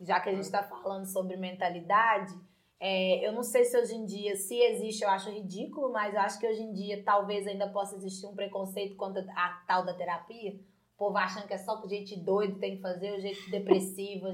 Já 0.02 0.20
que 0.20 0.30
a 0.30 0.34
gente 0.34 0.44
está 0.44 0.62
falando 0.62 1.06
sobre 1.06 1.38
mentalidade, 1.38 2.38
é, 2.80 3.26
eu 3.26 3.32
não 3.32 3.44
sei 3.44 3.64
se 3.64 3.78
hoje 3.78 3.96
em 3.96 4.06
dia, 4.06 4.36
se 4.36 4.56
existe, 4.60 5.04
eu 5.04 5.10
acho 5.10 5.30
ridículo, 5.30 5.92
mas 5.92 6.14
eu 6.14 6.20
acho 6.20 6.40
que 6.40 6.48
hoje 6.48 6.62
em 6.62 6.74
dia 6.74 7.04
talvez 7.04 7.48
ainda 7.48 7.70
possa 7.70 7.96
existir 7.96 8.26
um 8.28 8.36
preconceito 8.36 8.96
contra 8.96 9.22
a 9.36 9.64
tal 9.68 9.86
da 9.86 9.94
terapia. 9.94 10.60
O 10.96 10.98
povo 10.98 11.18
achando 11.18 11.48
que 11.48 11.54
é 11.54 11.58
só 11.58 11.82
que 11.82 11.90
gente 11.90 12.20
doido 12.20 12.60
tem 12.60 12.76
que 12.78 12.82
fazer, 12.82 13.14
o 13.14 13.22
jeito 13.22 13.50
depressivo. 13.50 14.28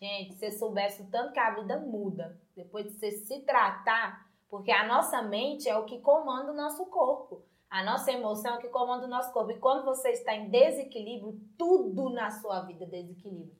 Gente, 0.00 0.34
se 0.34 0.38
você 0.38 0.50
soubesse 0.52 1.02
o 1.02 1.10
tanto 1.10 1.32
que 1.32 1.38
a 1.38 1.54
vida 1.54 1.78
muda 1.78 2.40
depois 2.54 2.86
de 2.86 2.92
você 2.92 3.12
se 3.12 3.40
tratar, 3.40 4.26
porque 4.48 4.70
a 4.70 4.86
nossa 4.86 5.22
mente 5.22 5.68
é 5.68 5.76
o 5.76 5.84
que 5.84 6.00
comanda 6.00 6.52
o 6.52 6.56
nosso 6.56 6.86
corpo. 6.86 7.44
A 7.68 7.84
nossa 7.84 8.12
emoção 8.12 8.54
é 8.54 8.58
o 8.58 8.60
que 8.60 8.68
comanda 8.68 9.06
o 9.06 9.10
nosso 9.10 9.32
corpo. 9.32 9.50
E 9.50 9.58
quando 9.58 9.84
você 9.84 10.10
está 10.10 10.34
em 10.34 10.48
desequilíbrio, 10.48 11.40
tudo 11.58 12.10
na 12.10 12.30
sua 12.30 12.60
vida 12.60 12.86
desequilíbrio. 12.86 13.56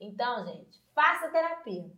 Então, 0.00 0.46
gente, 0.46 0.82
faça 0.94 1.28
terapia. 1.28 1.90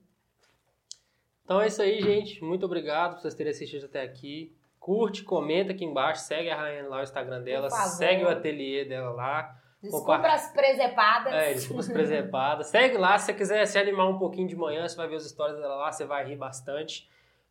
Então 1.44 1.60
é 1.60 1.66
isso 1.66 1.82
aí, 1.82 2.00
gente. 2.00 2.42
Muito 2.42 2.64
obrigado 2.66 3.14
por 3.14 3.20
vocês 3.22 3.34
terem 3.34 3.50
assistido 3.50 3.86
até 3.86 4.02
aqui. 4.02 4.54
Curte, 4.78 5.22
comenta 5.22 5.72
aqui 5.72 5.84
embaixo, 5.84 6.22
segue 6.22 6.50
a 6.50 6.56
Rayane 6.56 6.88
lá 6.88 7.00
o 7.00 7.02
Instagram 7.02 7.42
dela, 7.42 7.68
segue 7.70 8.24
o 8.24 8.28
ateliê 8.28 8.84
dela 8.84 9.10
lá. 9.10 9.56
Desculpa 9.80 10.16
Compa- 10.16 10.28
as 10.32 10.52
presepadas. 10.52 11.32
É, 11.34 11.52
desculpas 11.54 11.88
presepadas. 11.88 12.66
Segue 12.68 12.96
lá, 12.96 13.18
se 13.18 13.26
você 13.26 13.34
quiser 13.34 13.66
se 13.66 13.78
animar 13.78 14.08
um 14.08 14.18
pouquinho 14.18 14.46
de 14.48 14.56
manhã, 14.56 14.86
você 14.86 14.96
vai 14.96 15.08
ver 15.08 15.16
as 15.16 15.24
histórias 15.24 15.58
dela 15.58 15.74
lá, 15.76 15.90
você 15.92 16.04
vai 16.04 16.24
rir 16.24 16.36
bastante. 16.36 17.08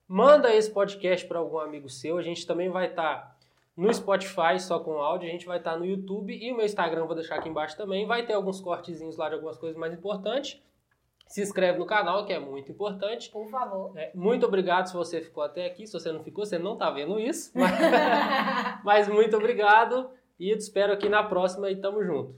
Manda 0.07 0.53
esse 0.53 0.71
podcast 0.71 1.25
para 1.27 1.39
algum 1.39 1.57
amigo 1.59 1.89
seu. 1.89 2.17
A 2.17 2.21
gente 2.21 2.45
também 2.45 2.69
vai 2.69 2.87
estar 2.87 3.37
no 3.75 3.93
Spotify 3.93 4.59
só 4.59 4.79
com 4.79 4.93
áudio, 4.93 5.27
a 5.27 5.31
gente 5.31 5.45
vai 5.45 5.57
estar 5.57 5.77
no 5.77 5.85
YouTube 5.85 6.33
e 6.33 6.51
o 6.51 6.55
meu 6.55 6.65
Instagram 6.65 7.05
vou 7.05 7.15
deixar 7.15 7.35
aqui 7.35 7.49
embaixo 7.49 7.77
também. 7.77 8.05
Vai 8.05 8.25
ter 8.25 8.33
alguns 8.33 8.59
cortezinhos 8.59 9.17
lá 9.17 9.29
de 9.29 9.35
algumas 9.35 9.57
coisas 9.57 9.77
mais 9.77 9.93
importantes. 9.93 10.61
Se 11.31 11.41
inscreve 11.41 11.79
no 11.79 11.85
canal, 11.85 12.25
que 12.25 12.33
é 12.33 12.39
muito 12.39 12.69
importante. 12.69 13.29
Por 13.31 13.47
favor. 13.47 13.97
É, 13.97 14.11
muito 14.13 14.45
obrigado 14.45 14.87
se 14.87 14.93
você 14.93 15.21
ficou 15.21 15.41
até 15.41 15.65
aqui. 15.65 15.87
Se 15.87 15.93
você 15.93 16.11
não 16.11 16.21
ficou, 16.21 16.45
você 16.45 16.59
não 16.59 16.75
tá 16.75 16.91
vendo 16.91 17.17
isso. 17.17 17.51
Mas, 17.55 17.71
mas 18.83 19.07
muito 19.07 19.37
obrigado 19.37 20.11
e 20.37 20.49
eu 20.49 20.57
te 20.57 20.61
espero 20.61 20.91
aqui 20.91 21.07
na 21.07 21.23
próxima 21.23 21.71
e 21.71 21.77
tamo 21.77 22.03
junto. 22.03 22.35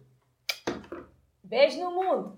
Beijo 1.43 1.79
no 1.79 1.91
mundo. 1.91 2.37